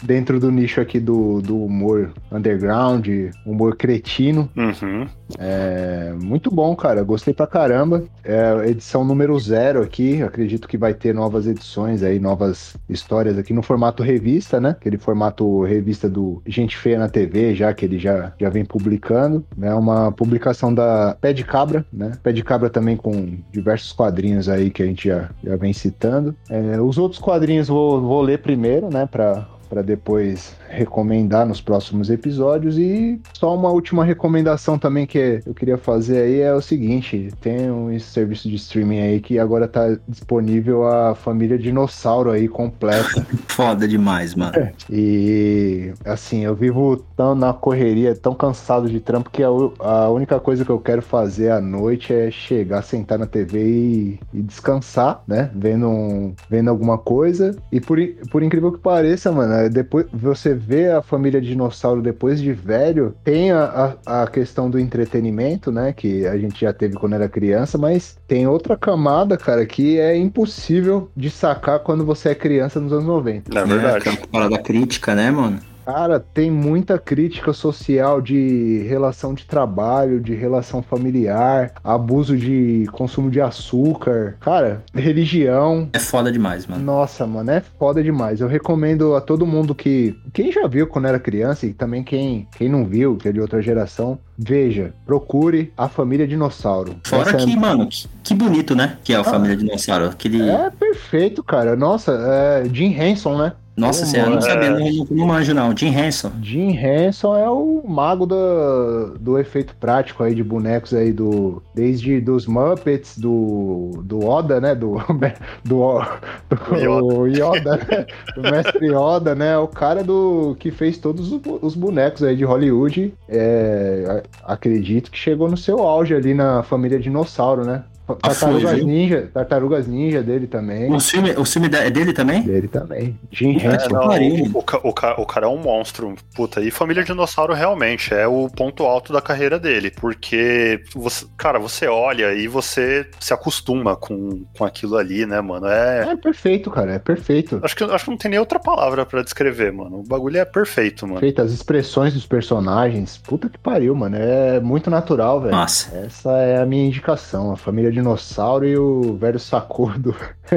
dentro 0.02 0.40
do 0.40 0.50
nicho 0.50 0.80
aqui 0.80 0.98
do, 1.00 1.40
do 1.40 1.64
humor 1.64 2.12
underground, 2.30 3.06
humor 3.44 3.76
cretino. 3.76 4.48
Uhum. 4.56 5.06
É, 5.38 6.14
muito 6.22 6.50
bom, 6.50 6.74
cara. 6.76 7.02
Gostei 7.02 7.34
pra 7.34 7.46
caramba. 7.46 8.04
É 8.24 8.68
edição 8.68 9.04
número 9.04 9.38
zero 9.38 9.82
aqui. 9.82 10.22
Acredito 10.22 10.68
que 10.68 10.78
vai 10.78 10.94
ter 10.94 11.14
novas 11.14 11.46
edições 11.46 12.02
aí, 12.02 12.18
novas 12.18 12.76
histórias 12.88 13.38
aqui 13.38 13.52
no 13.52 13.62
formato 13.62 14.02
revista, 14.02 14.60
né? 14.60 14.70
Aquele 14.70 14.98
formato 14.98 15.62
revista 15.64 16.08
do 16.08 16.42
Gente 16.46 16.76
Feia 16.76 16.98
na 16.98 17.08
TV, 17.08 17.54
já 17.54 17.72
que 17.72 17.84
ele 17.84 17.98
já, 17.98 18.32
já 18.38 18.48
vem 18.48 18.64
publicando. 18.64 19.44
É 19.56 19.60
né? 19.60 19.74
uma 19.74 20.12
publicação 20.12 20.72
da 20.72 21.16
Pé 21.20 21.32
de 21.32 21.44
Cabra, 21.44 21.84
né? 21.92 22.12
Pé 22.22 22.32
de 22.32 22.42
Cabra 22.42 22.70
também 22.70 22.96
com 22.96 23.38
diversos 23.52 23.92
quadrinhos 23.92 24.48
aí 24.48 24.70
que 24.70 24.82
a 24.82 24.86
gente 24.86 25.08
já, 25.08 25.25
já 25.42 25.56
vem 25.56 25.72
citando. 25.72 26.34
É, 26.48 26.80
os 26.80 26.98
outros 26.98 27.20
quadrinhos 27.20 27.68
vou, 27.68 28.00
vou 28.00 28.22
ler 28.22 28.38
primeiro, 28.38 28.88
né? 28.90 29.06
Pra, 29.06 29.46
para 29.68 29.82
depois 29.82 30.54
recomendar 30.68 31.46
nos 31.46 31.60
próximos 31.60 32.10
episódios. 32.10 32.78
E 32.78 33.20
só 33.32 33.54
uma 33.54 33.70
última 33.70 34.04
recomendação 34.04 34.78
também 34.78 35.06
que 35.06 35.40
eu 35.44 35.54
queria 35.54 35.78
fazer 35.78 36.22
aí 36.22 36.40
é 36.40 36.54
o 36.54 36.60
seguinte: 36.60 37.30
tem 37.40 37.70
um 37.70 37.98
serviço 37.98 38.48
de 38.48 38.56
streaming 38.56 39.00
aí 39.00 39.20
que 39.20 39.38
agora 39.38 39.68
tá 39.68 39.96
disponível 40.08 40.86
a 40.86 41.14
família 41.14 41.58
dinossauro 41.58 42.30
aí 42.30 42.48
completa. 42.48 43.26
Foda 43.48 43.86
demais, 43.86 44.34
mano. 44.34 44.52
E 44.90 45.92
assim, 46.04 46.44
eu 46.44 46.54
vivo 46.54 46.96
tão 47.16 47.34
na 47.34 47.52
correria, 47.52 48.14
tão 48.14 48.34
cansado 48.34 48.88
de 48.88 49.00
trampo 49.00 49.30
que 49.30 49.42
a, 49.42 49.48
a 49.48 50.10
única 50.10 50.38
coisa 50.38 50.64
que 50.64 50.70
eu 50.70 50.78
quero 50.78 51.02
fazer 51.02 51.50
à 51.50 51.60
noite 51.60 52.12
é 52.12 52.30
chegar, 52.30 52.82
sentar 52.82 53.18
na 53.18 53.26
TV 53.26 53.64
e, 53.64 54.20
e 54.32 54.42
descansar, 54.42 55.22
né? 55.26 55.50
Vendo, 55.54 55.88
um, 55.88 56.34
vendo 56.48 56.68
alguma 56.68 56.98
coisa. 56.98 57.56
E 57.72 57.80
por, 57.80 57.98
por 58.30 58.42
incrível 58.42 58.72
que 58.72 58.78
pareça, 58.78 59.32
mano, 59.32 59.54
depois 59.70 60.06
você 60.12 60.54
vê 60.54 60.90
a 60.90 61.02
família 61.02 61.40
dinossauro 61.40 62.02
depois 62.02 62.40
de 62.40 62.52
velho, 62.52 63.14
tem 63.24 63.50
a, 63.50 63.96
a, 64.04 64.22
a, 64.22 64.26
questão 64.26 64.70
do 64.70 64.78
entretenimento, 64.78 65.70
né? 65.70 65.92
Que 65.92 66.26
a 66.26 66.36
gente 66.36 66.60
já 66.60 66.72
teve 66.72 66.94
quando 66.94 67.14
era 67.14 67.28
criança, 67.28 67.78
mas 67.78 68.18
tem 68.26 68.46
outra 68.46 68.76
camada, 68.76 69.36
cara, 69.36 69.64
que 69.66 69.98
é 69.98 70.16
impossível 70.16 71.10
de 71.16 71.30
sacar 71.30 71.80
quando 71.80 72.04
você 72.04 72.30
é 72.30 72.34
criança 72.34 72.80
nos 72.80 72.92
anos 72.92 73.06
90. 73.06 73.58
É 73.58 73.64
verdade. 73.64 74.08
É, 74.08 74.26
parada 74.26 74.58
crítica, 74.58 75.14
né, 75.14 75.30
mano? 75.30 75.58
Cara, 75.86 76.18
tem 76.18 76.50
muita 76.50 76.98
crítica 76.98 77.52
social 77.52 78.20
de 78.20 78.84
relação 78.88 79.32
de 79.32 79.44
trabalho, 79.44 80.20
de 80.20 80.34
relação 80.34 80.82
familiar, 80.82 81.74
abuso 81.84 82.36
de 82.36 82.88
consumo 82.90 83.30
de 83.30 83.40
açúcar. 83.40 84.36
Cara, 84.40 84.82
religião. 84.92 85.88
É 85.92 86.00
foda 86.00 86.32
demais, 86.32 86.66
mano. 86.66 86.82
Nossa, 86.82 87.24
mano, 87.24 87.52
é 87.52 87.62
foda 87.78 88.02
demais. 88.02 88.40
Eu 88.40 88.48
recomendo 88.48 89.14
a 89.14 89.20
todo 89.20 89.46
mundo 89.46 89.76
que. 89.76 90.18
Quem 90.32 90.50
já 90.50 90.66
viu 90.66 90.88
quando 90.88 91.06
era 91.06 91.20
criança 91.20 91.66
e 91.66 91.72
também 91.72 92.02
quem, 92.02 92.48
quem 92.58 92.68
não 92.68 92.84
viu, 92.84 93.16
que 93.16 93.28
é 93.28 93.32
de 93.32 93.40
outra 93.40 93.62
geração, 93.62 94.18
veja, 94.36 94.92
procure 95.06 95.72
a 95.76 95.88
família 95.88 96.26
dinossauro. 96.26 96.96
Fora 97.04 97.28
Essa 97.30 97.46
que, 97.46 97.52
é... 97.52 97.56
mano, 97.56 97.86
que, 97.86 98.08
que, 98.24 98.34
bonito, 98.34 98.74
né? 98.74 98.98
Que 99.04 99.12
é 99.12 99.16
a 99.16 99.20
ah, 99.20 99.24
família 99.24 99.56
dinossauro. 99.56 100.06
Aquele... 100.06 100.50
É 100.50 100.68
perfeito, 100.68 101.44
cara. 101.44 101.76
Nossa, 101.76 102.10
é 102.12 102.68
Jim 102.72 102.92
Henson, 102.92 103.38
né? 103.38 103.52
Nossa 103.76 104.06
senhora, 104.06 104.30
não 104.30 104.40
sabia, 104.40 104.70
não, 104.70 105.06
não 105.10 105.26
manjo 105.26 105.52
não. 105.52 105.76
Jim 105.76 105.94
Henson. 105.94 106.32
Jim 106.40 106.70
Henson 106.70 107.36
é 107.36 107.48
o 107.48 107.82
mago 107.86 108.24
do, 108.24 109.18
do 109.20 109.38
efeito 109.38 109.74
prático 109.78 110.22
aí 110.22 110.34
de 110.34 110.42
bonecos 110.42 110.94
aí 110.94 111.12
do... 111.12 111.62
Desde 111.74 112.18
dos 112.20 112.46
Muppets, 112.46 113.18
do, 113.18 114.00
do 114.02 114.24
Oda, 114.24 114.60
né? 114.60 114.74
Do, 114.74 114.96
do, 115.62 116.00
do 116.48 117.26
Yoda, 117.26 117.76
Yoda 117.76 117.76
né? 117.76 118.06
do 118.34 118.42
mestre 118.42 118.86
Yoda, 118.86 119.34
né? 119.34 119.58
O 119.58 119.68
cara 119.68 120.02
do 120.02 120.56
que 120.58 120.70
fez 120.70 120.96
todos 120.96 121.30
os 121.60 121.74
bonecos 121.74 122.22
aí 122.22 122.34
de 122.34 122.44
Hollywood. 122.44 123.12
É, 123.28 124.22
acredito 124.42 125.10
que 125.10 125.18
chegou 125.18 125.50
no 125.50 125.56
seu 125.56 125.80
auge 125.80 126.14
ali 126.14 126.32
na 126.32 126.62
família 126.62 126.98
Dinossauro, 126.98 127.64
né? 127.64 127.84
Tartarugas 128.14 128.84
Ninja, 128.84 129.30
Tartarugas 129.32 129.86
Ninja 129.88 130.22
dele 130.22 130.46
também. 130.46 130.92
O 130.92 131.00
filme, 131.00 131.32
o 131.32 131.44
filme 131.44 131.68
é 131.72 131.90
dele 131.90 132.12
também? 132.12 132.42
Dele 132.42 132.68
também. 132.68 133.18
Jim 133.32 133.58
é, 133.58 133.74
Henson. 133.74 134.48
o, 134.54 134.88
o, 134.88 135.22
o, 135.22 135.26
cara 135.26 135.46
é 135.46 135.48
um 135.48 135.58
monstro. 135.58 136.14
Puta, 136.34 136.60
e 136.60 136.70
Família 136.70 137.02
Dinossauro 137.02 137.52
realmente 137.52 138.14
é 138.14 138.26
o 138.26 138.48
ponto 138.48 138.84
alto 138.84 139.12
da 139.12 139.20
carreira 139.20 139.58
dele. 139.58 139.90
Porque, 139.90 140.82
você, 140.94 141.26
cara, 141.36 141.58
você 141.58 141.88
olha 141.88 142.32
e 142.34 142.46
você 142.46 143.08
se 143.18 143.34
acostuma 143.34 143.96
com, 143.96 144.44
com 144.56 144.64
aquilo 144.64 144.96
ali, 144.96 145.26
né, 145.26 145.40
mano? 145.40 145.66
É... 145.66 146.12
é 146.12 146.16
perfeito, 146.16 146.70
cara, 146.70 146.92
é 146.92 146.98
perfeito. 146.98 147.60
Acho 147.62 147.74
que, 147.74 147.82
acho 147.82 148.04
que 148.04 148.10
não 148.10 148.18
tem 148.18 148.30
nem 148.30 148.40
outra 148.40 148.60
palavra 148.60 149.04
para 149.04 149.22
descrever, 149.22 149.72
mano. 149.72 150.00
O 150.00 150.02
bagulho 150.04 150.38
é 150.38 150.44
perfeito, 150.44 151.06
mano. 151.06 151.20
Perfeito, 151.20 151.42
as 151.42 151.50
expressões 151.50 152.14
dos 152.14 152.26
personagens. 152.26 153.18
Puta 153.18 153.48
que 153.48 153.58
pariu, 153.58 153.94
mano. 153.96 154.16
É 154.16 154.60
muito 154.60 154.90
natural, 154.90 155.40
velho. 155.40 155.56
Nossa. 155.56 155.96
Essa 155.96 156.30
é 156.38 156.62
a 156.62 156.66
minha 156.66 156.86
indicação. 156.86 157.52
A 157.52 157.56
família 157.56 157.95
dinossauro 157.96 158.66
e 158.66 158.76
o 158.76 159.16
velho 159.16 159.38
sacudo. 159.38 160.14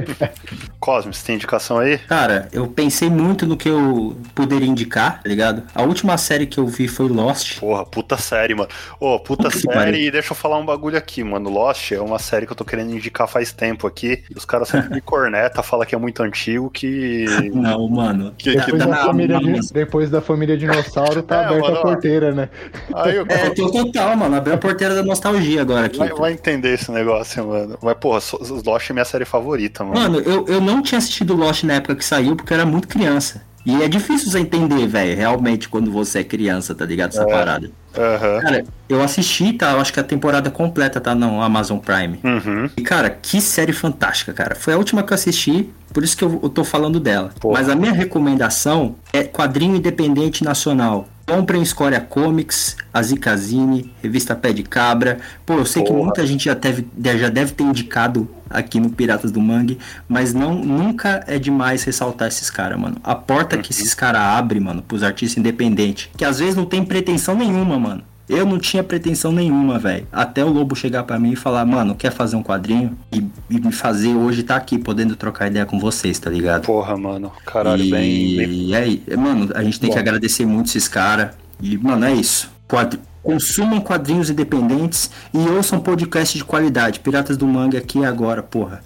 Cosme, 0.80 1.14
você 1.14 1.26
tem 1.26 1.36
indicação 1.36 1.80
aí? 1.80 1.98
Cara, 1.98 2.48
eu 2.52 2.68
pensei 2.68 3.10
muito 3.10 3.46
no 3.46 3.58
que 3.58 3.70
eu 3.70 4.16
poderia 4.36 4.68
indicar, 4.68 5.22
tá 5.24 5.30
ligado? 5.30 5.64
A 5.74 5.84
última 5.84 6.18
série 6.18 6.46
que 6.46 6.58
eu 6.58 6.68
vi 6.68 6.88
foi 6.88 7.08
Lost. 7.08 7.60
Porra, 7.60 7.86
puta 7.86 8.18
série, 8.18 8.54
mano. 8.54 8.70
Ô, 9.00 9.16
oh, 9.16 9.20
puta 9.20 9.50
série, 9.50 10.08
e 10.08 10.12
deixa 10.12 10.32
eu 10.32 10.36
falar 10.36 10.58
um 10.58 10.66
bagulho 10.66 10.98
aqui, 10.98 11.24
mano. 11.24 11.50
Lost 11.50 11.92
é 11.92 12.02
uma 12.02 12.20
série 12.20 12.46
que 12.46 12.52
eu 12.52 12.56
tô 12.56 12.66
querendo 12.66 12.92
indicar 12.92 13.28
faz 13.28 13.52
tempo 13.52 13.88
aqui. 13.88 14.24
E 14.30 14.38
os 14.38 14.46
caras 14.46 14.68
sempre 14.68 14.90
me 14.90 15.02
corneta, 15.02 15.64
fala 15.64 15.86
que 15.86 15.96
é 15.96 15.98
muito 15.98 16.22
antigo, 16.22 16.70
que. 16.70 17.26
Não, 17.54 17.88
mano. 17.88 18.34
Que, 18.38 18.56
depois, 18.56 18.66
que... 18.66 18.78
Da 18.78 18.88
tá 18.88 19.06
família, 19.06 19.40
depois 19.72 20.10
da 20.10 20.22
família 20.22 20.58
dinossauro 20.58 21.24
tá 21.24 21.42
é, 21.42 21.46
aberta 21.46 21.68
mano, 21.68 21.78
a 21.78 21.82
porteira, 21.82 22.32
né? 22.34 22.50
Aí 22.94 23.16
eu... 23.16 23.26
É, 23.28 23.50
tô 23.52 23.72
total, 23.72 24.16
mano. 24.16 24.36
Abriu 24.36 24.56
a 24.56 24.58
porteira 24.58 24.94
da 24.94 25.04
nostalgia 25.04 25.62
agora 25.62 25.86
aqui. 25.88 25.98
Vai, 25.98 26.10
vai 26.10 26.34
entender 26.34 26.74
esse 26.74 26.92
negócio 26.92 27.29
mano. 27.38 27.78
Mas, 27.82 27.98
porra, 27.98 28.20
Lost 28.66 28.90
é 28.90 28.94
minha 28.94 29.06
série 29.06 29.26
favorita, 29.26 29.84
mano. 29.84 30.00
Mano, 30.00 30.20
eu, 30.20 30.46
eu 30.48 30.62
não 30.62 30.82
tinha 30.82 30.98
assistido 30.98 31.36
Lost 31.36 31.64
na 31.64 31.76
época 31.76 31.96
que 31.96 32.06
saiu, 32.06 32.36
porque 32.36 32.54
eu 32.54 32.58
era 32.58 32.66
muito 32.66 32.88
criança. 32.88 33.42
E 33.66 33.84
é 33.84 33.88
difícil 33.88 34.32
você 34.32 34.40
entender, 34.40 34.88
velho, 34.88 35.16
realmente, 35.16 35.68
quando 35.68 35.92
você 35.92 36.20
é 36.20 36.24
criança, 36.24 36.74
tá 36.74 36.86
ligado? 36.86 37.12
Essa 37.12 37.24
é. 37.24 37.26
parada. 37.26 37.68
Uhum. 37.68 38.42
Cara, 38.42 38.66
eu 38.88 39.02
assisti, 39.02 39.54
tá? 39.54 39.72
Eu 39.72 39.80
acho 39.80 39.92
que 39.92 40.00
a 40.00 40.04
temporada 40.04 40.50
completa 40.50 41.02
tá 41.02 41.14
no 41.14 41.42
Amazon 41.42 41.78
Prime. 41.78 42.20
Uhum. 42.24 42.70
E, 42.78 42.82
cara, 42.82 43.10
que 43.10 43.42
série 43.42 43.74
fantástica, 43.74 44.32
cara. 44.32 44.56
Foi 44.56 44.74
a 44.74 44.78
última 44.78 45.04
que 45.04 45.12
eu 45.12 45.16
assisti, 45.16 45.70
por 45.94 46.04
isso 46.04 46.16
que 46.16 46.24
eu, 46.24 46.40
eu 46.42 46.50
tô 46.50 46.64
falando 46.64 47.00
dela. 47.00 47.32
Porra. 47.40 47.60
Mas 47.60 47.70
a 47.70 47.76
minha 47.76 47.92
recomendação 47.92 48.96
é 49.12 49.24
quadrinho 49.24 49.76
independente 49.76 50.44
nacional. 50.44 51.08
Comprem 51.30 51.62
Escória 51.62 52.02
Comics, 52.02 52.76
a 52.92 53.04
Zicazine, 53.04 53.94
Revista 54.02 54.36
Pé 54.36 54.52
de 54.52 54.64
Cabra. 54.64 55.20
Pô, 55.46 55.54
eu 55.54 55.66
sei 55.66 55.84
Porra. 55.84 55.96
que 55.96 56.04
muita 56.04 56.28
gente 56.28 56.46
já 56.46 56.56
deve, 56.56 56.88
já 57.04 57.30
deve 57.30 57.52
ter 57.54 57.64
indicado 57.64 58.28
aqui 58.50 58.80
no 58.80 58.90
Piratas 58.90 59.32
do 59.32 59.40
Mangue, 59.40 59.78
mas 60.08 60.34
não 60.34 60.56
nunca 60.56 61.24
é 61.28 61.38
demais 61.38 61.84
ressaltar 61.84 62.28
esses 62.28 62.50
caras, 62.50 62.80
mano. 62.80 62.98
A 63.04 63.14
porta 63.14 63.56
uhum. 63.56 63.62
que 63.62 63.72
esses 63.72 63.94
caras 63.94 64.22
abrem, 64.22 64.60
mano, 64.60 64.82
pros 64.82 65.04
artistas 65.04 65.38
independentes, 65.38 66.10
que 66.18 66.26
às 66.26 66.40
vezes 66.40 66.56
não 66.56 66.66
tem 66.66 66.84
pretensão 66.84 67.36
nenhuma, 67.36 67.78
mano. 67.78 68.04
Eu 68.30 68.46
não 68.46 68.60
tinha 68.60 68.84
pretensão 68.84 69.32
nenhuma, 69.32 69.80
velho. 69.80 70.08
Até 70.12 70.46
o 70.46 70.50
Lobo 70.50 70.76
chegar 70.76 71.04
para 71.04 71.18
mim 71.18 71.32
e 71.32 71.36
falar, 71.36 71.66
mano, 71.66 71.96
quer 71.96 72.12
fazer 72.12 72.36
um 72.36 72.44
quadrinho? 72.44 72.96
E, 73.12 73.26
me 73.50 73.72
fazer 73.72 74.16
hoje 74.16 74.44
tá 74.44 74.56
aqui, 74.56 74.78
podendo 74.78 75.16
trocar 75.16 75.48
ideia 75.48 75.66
com 75.66 75.80
vocês, 75.80 76.20
tá 76.20 76.30
ligado? 76.30 76.66
Porra, 76.66 76.96
mano. 76.96 77.32
Caralho, 77.44 77.84
e... 77.84 77.90
bem, 77.90 78.38
bem. 78.38 78.52
E 78.68 78.76
aí, 78.76 79.04
mano, 79.18 79.50
a 79.56 79.64
gente 79.64 79.80
tem 79.80 79.90
Bom. 79.90 79.96
que 79.96 80.00
agradecer 80.00 80.46
muito 80.46 80.68
esses 80.68 80.88
caras. 80.88 81.32
E, 81.60 81.76
mano, 81.78 82.06
é 82.06 82.14
isso. 82.14 82.52
Quadri... 82.68 83.00
Consumam 83.24 83.82
quadrinhos 83.82 84.30
independentes 84.30 85.12
e 85.34 85.38
ouçam 85.50 85.80
podcast 85.80 86.38
de 86.38 86.44
qualidade. 86.44 87.00
Piratas 87.00 87.36
do 87.36 87.46
Mangue 87.46 87.78
aqui 87.78 88.06
agora, 88.06 88.42
porra. 88.42 88.82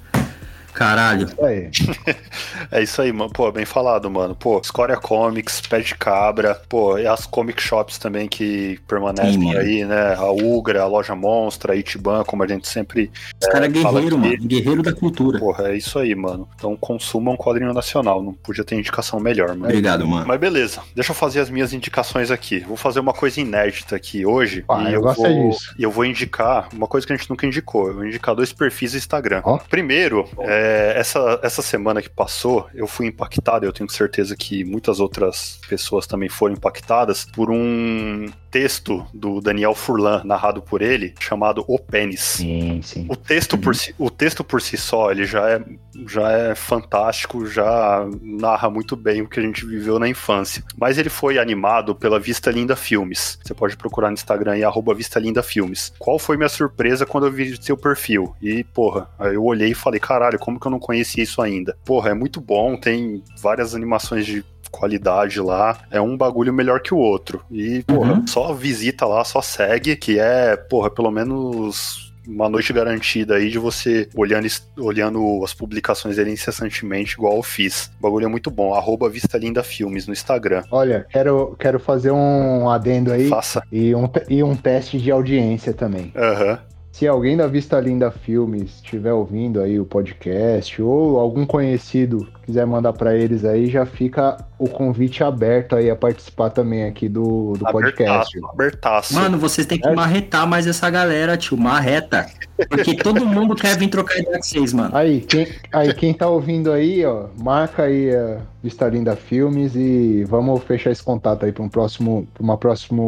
Caralho. 0.74 1.28
Isso 1.28 1.46
aí. 1.46 1.70
É 2.72 2.82
isso 2.82 3.02
aí, 3.02 3.12
mano. 3.12 3.32
Pô, 3.32 3.52
bem 3.52 3.66
falado, 3.66 4.10
mano. 4.10 4.36
Pô, 4.36 4.60
Scoria 4.64 4.98
Comics, 4.98 5.62
Pé 5.62 5.80
de 5.82 5.94
Cabra, 5.94 6.60
pô, 6.68 6.98
e 6.98 7.06
as 7.06 7.28
comic 7.28 7.62
shops 7.62 8.00
também 8.00 8.28
que 8.28 8.80
permanecem 8.88 9.40
Sim, 9.40 9.56
aí, 9.56 9.86
né? 9.86 10.16
A 10.16 10.32
Ugra, 10.32 10.82
a 10.82 10.88
Loja 10.88 11.14
Monstra, 11.14 11.74
a 11.74 11.76
Itiban, 11.76 12.24
como 12.24 12.42
a 12.42 12.48
gente 12.48 12.68
sempre. 12.68 13.12
Os 13.40 13.48
caras 13.48 13.72
é 13.72 13.80
fala 13.80 14.00
guerreiro, 14.00 14.18
mano. 14.18 14.38
Guerreiro 14.38 14.82
da 14.82 14.92
cultura. 14.92 15.38
Porra, 15.38 15.70
é 15.70 15.78
isso 15.78 16.00
aí, 16.00 16.16
mano. 16.16 16.50
Então 16.56 16.76
consumam 16.76 17.38
quadrinho 17.38 17.74
nacional. 17.74 18.24
Não 18.24 18.34
podia 18.34 18.64
ter 18.64 18.76
indicação 18.76 19.20
melhor, 19.20 19.50
mano. 19.50 19.66
Obrigado, 19.66 20.08
mano. 20.08 20.26
Mas 20.28 20.40
beleza, 20.40 20.82
deixa 20.96 21.12
eu 21.12 21.16
fazer 21.16 21.42
as 21.42 21.50
minhas 21.50 21.74
indicações 21.74 22.32
aqui. 22.32 22.62
Vou 22.62 22.78
fazer 22.78 23.00
uma 23.00 23.14
coisa 23.14 23.40
inédita 23.40 23.96
aqui 23.96 24.26
hoje. 24.26 24.66
Ah, 24.68 24.90
e 24.90 24.94
eu 24.94 25.02
gosto 25.02 25.22
vou, 25.22 25.50
disso. 25.52 25.76
E 25.78 25.84
eu 25.84 25.92
vou 25.92 26.06
indicar 26.06 26.70
uma 26.74 26.88
coisa 26.88 27.06
que 27.06 27.14
a 27.14 27.16
gente 27.16 27.30
nunca 27.30 27.46
indicou. 27.46 27.88
Eu 27.90 27.94
vou 27.96 28.06
indicar 28.06 28.34
dois 28.34 28.52
perfis 28.52 28.94
do 28.94 28.98
Instagram. 28.98 29.42
Ó. 29.44 29.58
Primeiro, 29.58 30.28
é, 30.40 30.63
essa, 30.96 31.40
essa 31.42 31.62
semana 31.62 32.02
que 32.02 32.10
passou, 32.10 32.68
eu 32.74 32.88
fui 32.88 33.08
impactado, 33.08 33.66
eu 33.66 33.74
tenho 33.74 33.90
certeza 33.90 34.36
que 34.36 34.64
muitas 34.64 35.00
outras 35.00 35.60
pessoas 35.68 36.08
também 36.08 36.30
foram 36.30 36.54
impactadas 36.54 37.26
por 37.26 37.52
um 37.52 38.26
texto 38.54 39.04
do 39.12 39.42
Daniel 39.42 39.74
Furlan, 39.74 40.22
narrado 40.24 40.62
por 40.62 40.84
ele, 40.84 41.16
chamado 41.20 41.66
O 41.68 41.80
Pênis. 41.80 42.22
Sim, 42.22 42.82
sim. 42.84 43.08
O 43.10 43.16
texto, 43.16 43.58
por 43.58 43.76
si, 43.76 43.96
o 43.98 44.12
texto 44.12 44.44
por 44.44 44.62
si 44.62 44.78
só, 44.78 45.10
ele 45.10 45.26
já 45.26 45.50
é, 45.50 45.64
já 46.08 46.32
é 46.32 46.54
fantástico, 46.54 47.48
já 47.48 48.08
narra 48.22 48.70
muito 48.70 48.96
bem 48.96 49.24
o 49.24 49.28
que 49.28 49.40
a 49.40 49.44
gente 49.44 49.66
viveu 49.66 49.98
na 49.98 50.08
infância. 50.08 50.64
Mas 50.78 51.00
ele 51.00 51.10
foi 51.10 51.40
animado 51.40 51.96
pela 51.96 52.20
Vista 52.20 52.52
Linda 52.52 52.76
Filmes. 52.76 53.40
Você 53.44 53.56
pode 53.56 53.76
procurar 53.76 54.10
no 54.10 54.14
Instagram 54.14 54.52
aí, 54.52 54.64
arroba 54.64 54.94
Vista 54.94 55.20
Linda 55.20 55.42
Filmes. 55.42 55.92
Qual 55.98 56.20
foi 56.20 56.38
minha 56.38 56.48
surpresa 56.48 57.08
quando 57.08 57.26
eu 57.26 57.32
vi 57.32 57.58
seu 57.60 57.76
perfil? 57.76 58.36
E, 58.40 58.64
porra, 58.64 59.10
aí 59.18 59.34
eu 59.34 59.44
olhei 59.44 59.72
e 59.72 59.76
falei, 59.76 60.00
caralho, 60.00 60.38
como 60.38 60.53
que 60.60 60.68
eu 60.68 60.72
não 60.72 60.80
conhecia 60.80 61.24
isso 61.24 61.42
ainda? 61.42 61.76
Porra, 61.86 62.10
é 62.12 62.14
muito 62.14 62.40
bom, 62.42 62.76
tem 62.76 63.24
várias 63.42 63.74
animações 63.76 64.26
de 64.26 64.44
qualidade 64.72 65.40
lá, 65.40 65.80
é 65.92 66.02
um 66.02 66.18
bagulho 66.18 66.52
melhor 66.52 66.82
que 66.82 66.94
o 66.94 66.98
outro. 66.98 67.44
E, 67.52 67.84
porra, 67.84 68.14
Uhum. 68.14 68.28
só 68.28 68.54
visita 68.54 69.06
lá, 69.06 69.24
só 69.24 69.42
segue, 69.42 69.96
que 69.96 70.18
é, 70.20 70.56
porra, 70.58 70.90
pelo 70.90 71.12
menos 71.12 72.12
uma 72.26 72.48
noite 72.50 72.72
garantida 72.72 73.36
aí 73.36 73.50
de 73.50 73.60
você 73.60 74.08
olhando, 74.16 74.48
olhando 74.80 75.44
as 75.44 75.54
publicações 75.54 76.16
dele 76.16 76.32
incessantemente, 76.32 77.14
igual 77.16 77.36
eu 77.36 77.44
fiz. 77.44 77.92
O 78.00 78.02
bagulho 78.02 78.26
é 78.26 78.30
muito 78.30 78.50
bom. 78.50 78.74
Arroba 78.74 79.10
Vista 79.10 79.38
Linda 79.38 79.62
Filmes 79.62 80.08
no 80.08 80.14
Instagram. 80.14 80.64
Olha, 80.72 81.06
quero, 81.10 81.54
quero 81.60 81.80
fazer 81.80 82.12
um 82.12 82.70
adendo 82.70 83.12
aí 83.12 83.28
Faça. 83.28 83.62
e 83.70 83.94
um, 83.94 84.10
e 84.30 84.42
um 84.42 84.56
teste 84.56 84.98
de 84.98 85.12
audiência 85.12 85.74
também. 85.74 86.14
Aham. 86.16 86.60
Se 86.94 87.08
alguém 87.08 87.36
da 87.36 87.48
Vista 87.48 87.80
Linda 87.80 88.12
Filmes 88.12 88.76
estiver 88.76 89.12
ouvindo 89.12 89.60
aí 89.60 89.80
o 89.80 89.86
podcast 89.86 90.80
ou 90.80 91.20
algum 91.20 91.44
conhecido 91.44 92.32
quiser 92.46 92.66
mandar 92.66 92.94
pra 92.94 93.16
eles 93.16 93.44
aí, 93.46 93.70
já 93.70 93.86
fica 93.86 94.38
o 94.60 94.68
convite 94.68 95.24
aberto 95.24 95.76
aí 95.76 95.90
a 95.90 95.96
participar 95.96 96.50
também 96.50 96.86
aqui 96.86 97.10
do, 97.10 97.54
do 97.58 97.66
podcast. 97.72 98.38
Abertaço. 98.38 98.54
Abertaço. 98.54 99.14
Mano, 99.16 99.38
vocês 99.38 99.66
têm 99.68 99.80
que 99.80 99.88
É. 99.88 99.94
marretar 99.94 100.48
mais 100.48 100.68
essa 100.68 100.90
galera, 100.90 101.36
tio. 101.38 101.58
Marreta. 101.58 102.28
Porque 102.70 102.96
todo 102.96 103.26
mundo 103.26 103.56
quer 103.56 103.78
vir 103.78 103.88
trocar 103.90 104.18
ideia 104.20 104.38
com 104.38 104.44
vocês, 104.44 104.74
mano. 104.74 104.96
Aí 104.96 105.22
quem, 105.22 105.48
aí, 105.72 105.94
quem 105.94 106.14
tá 106.14 106.28
ouvindo 106.28 106.72
aí, 106.72 107.04
ó, 107.06 107.26
marca 107.42 107.84
aí 107.84 108.16
a 108.16 108.38
Vista 108.62 108.88
Linda 108.88 109.16
Filmes 109.16 109.76
e 109.76 110.24
vamos 110.26 110.64
fechar 110.64 110.92
esse 110.92 111.04
contato 111.04 111.46
aí 111.46 111.52
pra 111.52 111.64
um 111.64 111.70
próximo, 111.70 112.28
pra 112.34 112.44
uma 112.44 112.58
próxima 112.58 113.04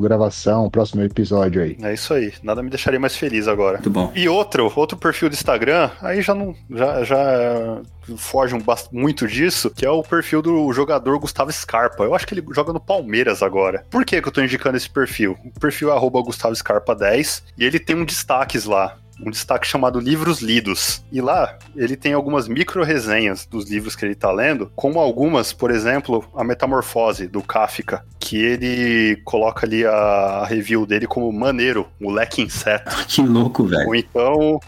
gravação, 0.00 0.66
um 0.66 0.70
próximo 0.70 1.02
episódio 1.02 1.62
aí. 1.62 1.76
É 1.82 1.94
isso 1.94 2.12
aí. 2.14 2.32
Nada 2.42 2.62
me 2.62 2.70
deixaria 2.70 3.00
mais 3.00 3.16
feliz 3.16 3.48
agora. 3.48 3.78
Muito 3.78 3.90
bom. 3.90 4.12
E 4.14 4.28
outro, 4.28 4.70
outro 4.76 4.96
perfil 4.98 5.28
do 5.28 5.34
Instagram, 5.34 5.90
aí 6.02 6.20
já 6.22 6.34
não 6.34 6.54
já, 6.70 7.02
já 7.02 7.80
foge 8.16 8.56
bast- 8.58 8.88
muito 8.92 9.26
disso, 9.26 9.70
que 9.70 9.84
é 9.86 9.90
o 9.90 10.02
perfil 10.02 10.42
do 10.42 10.72
jogador 10.72 11.18
Gustavo 11.18 11.52
Scarpa. 11.52 12.04
Eu 12.04 12.14
acho 12.14 12.26
que 12.26 12.34
ele 12.34 12.44
joga 12.52 12.72
no 12.72 12.80
Palmeiras 12.80 13.42
agora. 13.42 13.84
Por 13.90 14.04
que, 14.04 14.20
que 14.20 14.28
eu 14.28 14.32
tô 14.32 14.40
indicando 14.42 14.76
esse 14.76 14.88
perfil? 14.90 15.36
O 15.44 15.60
perfil 15.60 15.90
é 15.90 15.92
arroba 15.92 16.20
Gustavo 16.22 16.54
Scarpa 16.54 16.94
10 16.94 17.42
e 17.58 17.64
ele 17.64 17.78
tem 17.78 17.96
um 17.96 18.04
destaques 18.04 18.64
lá. 18.64 18.96
Um 19.22 19.30
destaque 19.30 19.66
chamado 19.66 20.00
Livros 20.00 20.40
Lidos. 20.40 21.04
E 21.12 21.20
lá 21.20 21.58
ele 21.76 21.94
tem 21.94 22.14
algumas 22.14 22.48
micro 22.48 22.82
resenhas 22.82 23.44
dos 23.44 23.68
livros 23.70 23.94
que 23.94 24.02
ele 24.02 24.14
tá 24.14 24.32
lendo, 24.32 24.72
como 24.74 24.98
algumas, 24.98 25.52
por 25.52 25.70
exemplo, 25.70 26.24
A 26.34 26.42
Metamorfose, 26.42 27.26
do 27.28 27.42
Kafka, 27.42 28.02
que 28.30 28.36
ele 28.36 29.20
coloca 29.24 29.66
ali 29.66 29.84
a, 29.84 30.44
review 30.44 30.86
dele 30.86 31.04
como 31.04 31.32
maneiro, 31.32 31.88
moleque 31.98 32.40
inseto. 32.40 33.04
Que 33.08 33.20
louco, 33.22 33.64
velho. 33.64 33.88
Ou 33.88 33.94
então, 33.96 34.60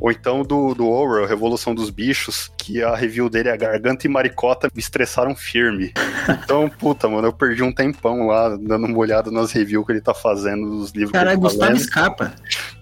ou 0.00 0.12
então 0.12 0.42
do, 0.44 0.74
do 0.74 0.86
Orwell, 0.86 1.26
Revolução 1.26 1.74
dos 1.74 1.90
Bichos, 1.90 2.52
que 2.56 2.84
a 2.84 2.94
review 2.94 3.28
dele 3.28 3.48
é 3.48 3.56
Garganta 3.56 4.06
e 4.06 4.08
Maricota 4.08 4.68
me 4.72 4.80
estressaram 4.80 5.34
firme. 5.34 5.92
Então, 6.44 6.70
puta, 6.70 7.08
mano, 7.08 7.28
eu 7.28 7.32
perdi 7.32 7.62
um 7.62 7.72
tempão 7.72 8.28
lá 8.28 8.56
dando 8.56 8.86
uma 8.86 8.98
olhada 8.98 9.30
nas 9.30 9.52
reviews 9.52 9.84
que 9.84 9.92
ele 9.92 10.00
tá 10.00 10.14
fazendo 10.14 10.70
dos 10.70 10.92
livros 10.92 11.12
Cara, 11.12 11.30
que 11.30 11.36
ele 11.36 11.42
tá 11.42 11.48
Gustavo 11.48 11.72
lendo. 11.72 11.82
Scarpa. 11.82 12.32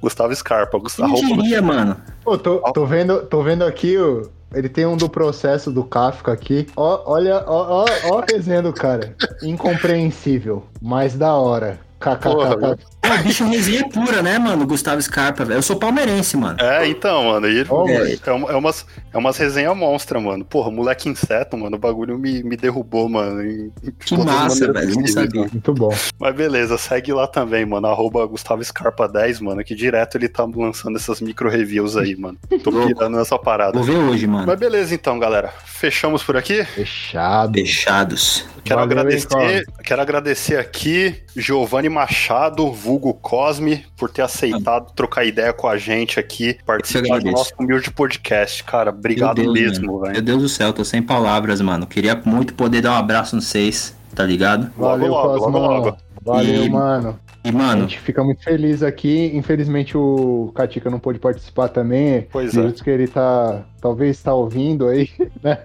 Gustavo 0.01 0.35
Scarpa. 0.35 0.79
Gustavo, 0.79 1.15
Quem 1.15 1.37
diria, 1.37 1.63
mano? 1.63 1.97
Pô, 2.23 2.39
tô, 2.39 2.61
tô 2.73 2.87
vendo, 2.87 3.23
tô 3.27 3.43
vendo 3.43 3.65
aqui, 3.65 3.97
ó, 3.99 4.23
ele 4.55 4.69
tem 4.69 4.87
um 4.87 4.97
do 4.97 5.09
processo 5.09 5.71
do 5.71 5.85
Kafka 5.85 6.33
aqui. 6.33 6.67
Ó, 6.77 7.03
olha, 7.07 7.45
ó, 7.47 7.85
ó, 7.85 7.87
ó 8.11 8.19
a 8.19 8.25
resenha 8.25 8.63
do 8.63 8.73
cara. 8.73 9.15
Incompreensível, 9.43 10.65
mas 10.81 11.15
da 11.15 11.35
hora. 11.35 11.79
KKK. 12.03 12.77
Pô, 13.03 13.19
bicho 13.25 13.45
resenha 13.49 13.89
pura, 13.89 14.23
né, 14.23 14.39
mano? 14.39 14.67
Gustavo 14.67 15.01
Scarpa, 15.03 15.45
velho. 15.45 15.59
Eu 15.59 15.63
sou 15.63 15.77
palmeirense, 15.77 16.37
mano. 16.37 16.57
É, 16.61 16.87
então, 16.87 17.25
mano, 17.25 17.49
e 17.49 17.65
Ó, 17.69 17.87
É. 17.89 18.17
é, 18.27 18.33
uma- 18.33 18.51
é 18.53 18.57
umas, 18.57 18.87
é 19.13 19.19
umas 19.19 19.37
resenhas 19.37 19.77
monstra, 19.77 20.21
mano. 20.21 20.45
Porra, 20.45 20.71
moleque 20.71 21.09
inseto, 21.09 21.57
mano, 21.57 21.77
o 21.77 21.79
bagulho 21.79 22.19
me, 22.19 22.43
me 22.43 22.57
derrubou, 22.57 23.09
mano. 23.09 23.43
em- 23.43 23.73
em 23.85 23.91
Que 24.05 24.17
massa, 24.17 24.73
velho. 24.73 24.95
Não 24.95 25.07
sabia. 25.07 25.43
Muito 25.53 25.73
bom. 25.75 25.95
Mas 26.19 26.35
beleza, 26.35 26.79
segue 26.79 27.13
lá 27.13 27.27
também, 27.27 27.65
mano. 27.67 27.87
Arroba 27.89 28.25
Gustavo 28.27 28.63
Scarpa 28.65 29.07
10, 29.09 29.41
mano. 29.41 29.63
Que 29.65 29.75
direto 29.75 30.17
ele 30.17 30.29
tá 30.29 30.45
lançando 30.45 30.97
essas 30.97 31.21
micro 31.21 31.49
reviews 31.51 31.97
aí, 31.97 32.17
mano. 32.17 32.39
Tô 32.63 32.71
pirando 32.73 33.17
nessa 33.19 33.39
parada. 33.39 33.73
Vou 33.73 33.83
ver 33.85 33.97
hoje, 33.99 34.27
mano. 34.27 34.47
Mas 34.47 34.59
beleza 34.59 34.95
então, 34.95 35.19
galera. 35.19 35.51
Fechamos 35.67 36.23
por 36.23 36.37
aqui. 36.37 36.65
Fechado. 36.65 37.55
Fechados. 37.55 38.45
Quero 38.65 38.81
Valeu, 38.81 38.97
hein, 38.97 39.01
agradecer, 39.01 39.67
quero 39.85 40.03
agradecer 40.03 40.57
aqui 40.57 41.23
Giovanni 41.37 41.89
Machado, 41.89 42.71
vulgo 42.73 43.15
Cosme, 43.15 43.85
por 43.97 44.11
ter 44.11 44.23
aceitado 44.23 44.93
trocar 44.95 45.25
ideia 45.25 45.53
com 45.53 45.69
a 45.69 45.77
gente 45.77 46.19
aqui, 46.19 46.59
participar 46.65 47.21
do 47.21 47.31
nosso 47.31 47.53
humilde 47.59 47.91
podcast. 47.91 48.63
Cara, 48.65 48.91
obrigado 48.91 49.41
Meu 49.41 49.53
Deus, 49.53 49.79
mesmo, 49.79 49.87
Meu 49.87 50.01
velho. 50.01 50.23
Deus 50.23 50.43
do 50.43 50.49
céu, 50.49 50.73
tô 50.73 50.85
sem 50.85 51.03
palavras, 51.03 51.61
mano. 51.61 51.87
Queria 51.87 52.21
muito 52.25 52.55
poder 52.55 52.81
dar 52.81 52.93
um 52.93 52.97
abraço 52.97 53.37
nos 53.37 53.53
vocês, 53.53 53.95
tá 54.15 54.25
ligado? 54.25 54.71
Valeu, 54.77 55.09
Logo, 55.11 55.29
logo, 55.29 55.39
Cosmo. 55.41 55.59
logo, 55.59 55.75
logo. 55.87 55.97
Valeu, 56.25 56.65
E- 56.65 56.71
mano. 56.71 57.19
E, 57.45 57.49
A 57.49 57.53
mano, 57.53 57.81
gente 57.89 57.99
fica 57.99 58.23
muito 58.23 58.41
feliz 58.45 58.85
aqui. 58.85 59.33
Infelizmente 59.35 59.99
o 59.99 60.53
Katika 60.55 60.89
não 60.89 61.01
pôde 61.01 61.19
participar 61.19 61.69
também. 61.69 62.29
Pois 62.31 62.57
é. 62.57 62.71
Que 62.71 62.89
ele 62.89 63.09
tá. 63.09 63.63
Talvez 63.81 64.23
tá 64.23 64.33
ouvindo 64.33 64.87
aí, 64.87 65.11
né? 65.43 65.59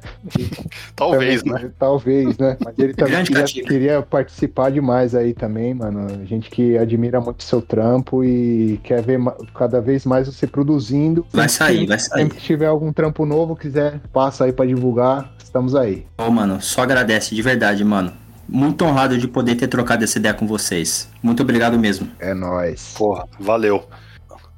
Talvez, 0.96 1.44
né? 1.44 1.70
Talvez, 1.78 2.36
né? 2.40 2.58
Mas 2.66 2.80
ele 2.80 2.96
também 2.96 3.24
queria, 3.24 3.44
queria 3.46 4.02
participar 4.02 4.72
demais 4.72 5.14
aí 5.14 5.36
também, 5.36 5.76
mano. 5.76 6.08
A 6.20 6.26
gente 6.26 6.50
que 6.50 6.76
admira 6.80 7.22
muito 7.22 7.44
seu 7.44 7.62
trampo 7.62 8.24
e 8.24 8.80
quer 8.84 9.04
ver 9.04 9.20
cada 9.54 9.80
vez 9.80 10.04
mais 10.04 10.28
você 10.28 10.48
produzindo. 10.48 11.26
vai 11.32 11.48
sair, 11.48 11.82
que- 11.82 11.86
vai 11.88 12.00
sair. 12.00 12.22
Sempre 12.24 12.38
que 12.40 12.44
tiver 12.44 12.66
algum 12.66 12.92
trampo 12.92 13.24
novo, 13.24 13.56
quiser, 13.56 14.00
passa 14.12 14.46
aí 14.46 14.52
pra 14.52 14.66
divulgar. 14.66 15.32
Estamos 15.44 15.76
aí. 15.76 16.08
Ô, 16.18 16.30
mano, 16.32 16.60
só 16.60 16.82
agradece, 16.82 17.36
de 17.36 17.42
verdade, 17.44 17.84
mano. 17.86 18.12
Muito 18.48 18.86
honrado 18.86 19.18
de 19.18 19.28
poder 19.28 19.56
ter 19.56 19.68
trocado 19.68 20.04
essa 20.04 20.18
ideia 20.18 20.34
com 20.34 20.48
vocês. 20.48 21.10
Muito 21.22 21.44
obrigado 21.44 21.78
mesmo. 21.78 22.10
É 22.20 22.34
nóis. 22.34 22.94
Porra, 22.98 23.26
valeu. 23.40 23.88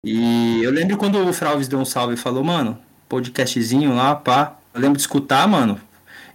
E 0.03 0.61
eu 0.61 0.69
lembro 0.69 0.97
quando 0.97 1.17
o 1.17 1.31
Fralves 1.31 1.69
deu 1.69 1.79
um 1.79 1.85
salve 1.85 2.15
e 2.15 2.17
falou, 2.17 2.43
mano, 2.43 2.77
podcastzinho 3.07 3.95
lá, 3.95 4.15
pá. 4.15 4.57
Eu 4.73 4.81
lembro 4.81 4.97
de 4.97 5.01
escutar, 5.01 5.47
mano. 5.47 5.79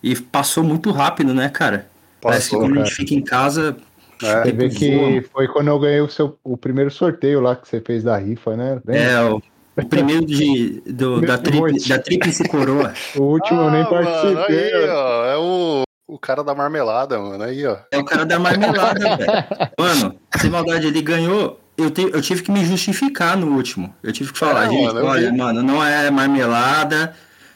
E 0.03 0.19
passou 0.19 0.65
muito 0.65 0.91
rápido, 0.91 1.35
né, 1.35 1.51
cara? 1.51 1.90
Parece 2.21 2.51
que 2.51 2.57
quando 2.57 2.81
a 2.81 2.85
gente 2.85 2.95
fica 2.95 3.15
em 3.15 3.23
casa. 3.23 3.77
É, 4.23 4.43
você 4.43 4.53
vê 4.53 4.69
que 4.69 5.23
foi 5.33 5.49
quando 5.49 5.69
eu 5.69 5.79
ganhei 5.79 6.01
o, 6.01 6.09
seu, 6.09 6.39
o 6.45 6.57
primeiro 6.57 6.91
sorteio 6.91 7.41
lá 7.41 7.57
que 7.57 7.67
você 7.67 7.81
fez 7.81 8.05
da 8.05 8.19
rifa, 8.19 8.55
né? 8.55 8.79
Bem... 8.85 8.99
É, 8.99 9.23
o, 9.23 9.43
o 9.77 9.87
primeiro 9.87 10.27
de, 10.27 10.83
do, 10.87 11.23
da, 11.23 11.39
tri, 11.39 11.59
da 11.89 11.99
Tríplice 11.99 12.47
Coroa. 12.49 12.93
O 13.17 13.23
último 13.23 13.63
ah, 13.63 13.65
eu 13.65 13.71
nem 13.71 13.83
ah, 13.83 13.87
participei. 13.87 14.73
Mano, 14.73 14.85
aí, 14.85 14.89
ó, 14.91 15.25
é 15.27 15.37
o, 15.39 15.83
o 16.07 16.19
cara 16.19 16.45
da 16.45 16.55
marmelada, 16.55 17.19
mano. 17.19 17.43
Aí, 17.43 17.67
ó. 17.67 17.79
É 17.91 17.99
o 17.99 18.05
cara 18.05 18.27
da 18.27 18.39
marmelada, 18.39 19.01
velho. 19.17 19.33
Mano, 19.79 20.17
sem 20.39 20.51
maldade, 20.51 20.87
ele 20.87 21.01
ganhou. 21.01 21.59
Eu, 21.79 21.91
te, 21.91 22.03
eu 22.03 22.21
tive 22.21 22.43
que 22.43 22.51
me 22.51 22.65
justificar 22.65 23.39
no 23.39 23.55
último. 23.55 23.95
Eu 24.03 24.13
tive 24.13 24.33
que 24.33 24.39
falar, 24.39 24.67
é, 24.67 24.69
gente, 24.69 24.85
mano, 24.85 25.07
olha, 25.07 25.33
mano, 25.33 25.63
não 25.63 25.83
é 25.83 26.11
marmelada, 26.11 27.15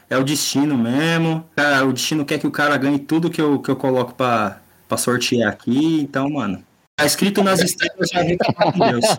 é 0.09 0.17
o 0.17 0.23
destino 0.23 0.77
mesmo. 0.77 1.45
Cara, 1.55 1.85
o 1.85 1.93
destino 1.93 2.25
quer 2.25 2.39
que 2.39 2.47
o 2.47 2.51
cara 2.51 2.77
ganhe 2.77 2.99
tudo 2.99 3.29
que 3.29 3.41
eu, 3.41 3.59
que 3.59 3.69
eu 3.69 3.75
coloco 3.75 4.13
pra, 4.13 4.59
pra 4.87 4.97
sortear 4.97 5.51
aqui. 5.51 6.01
Então, 6.01 6.29
mano, 6.29 6.63
tá 6.95 7.05
escrito 7.05 7.43
nas 7.43 7.61
estrelas, 7.61 8.09
já 8.09 8.21
vi 8.23 8.37
que 8.37 8.79
Deus. 8.79 9.05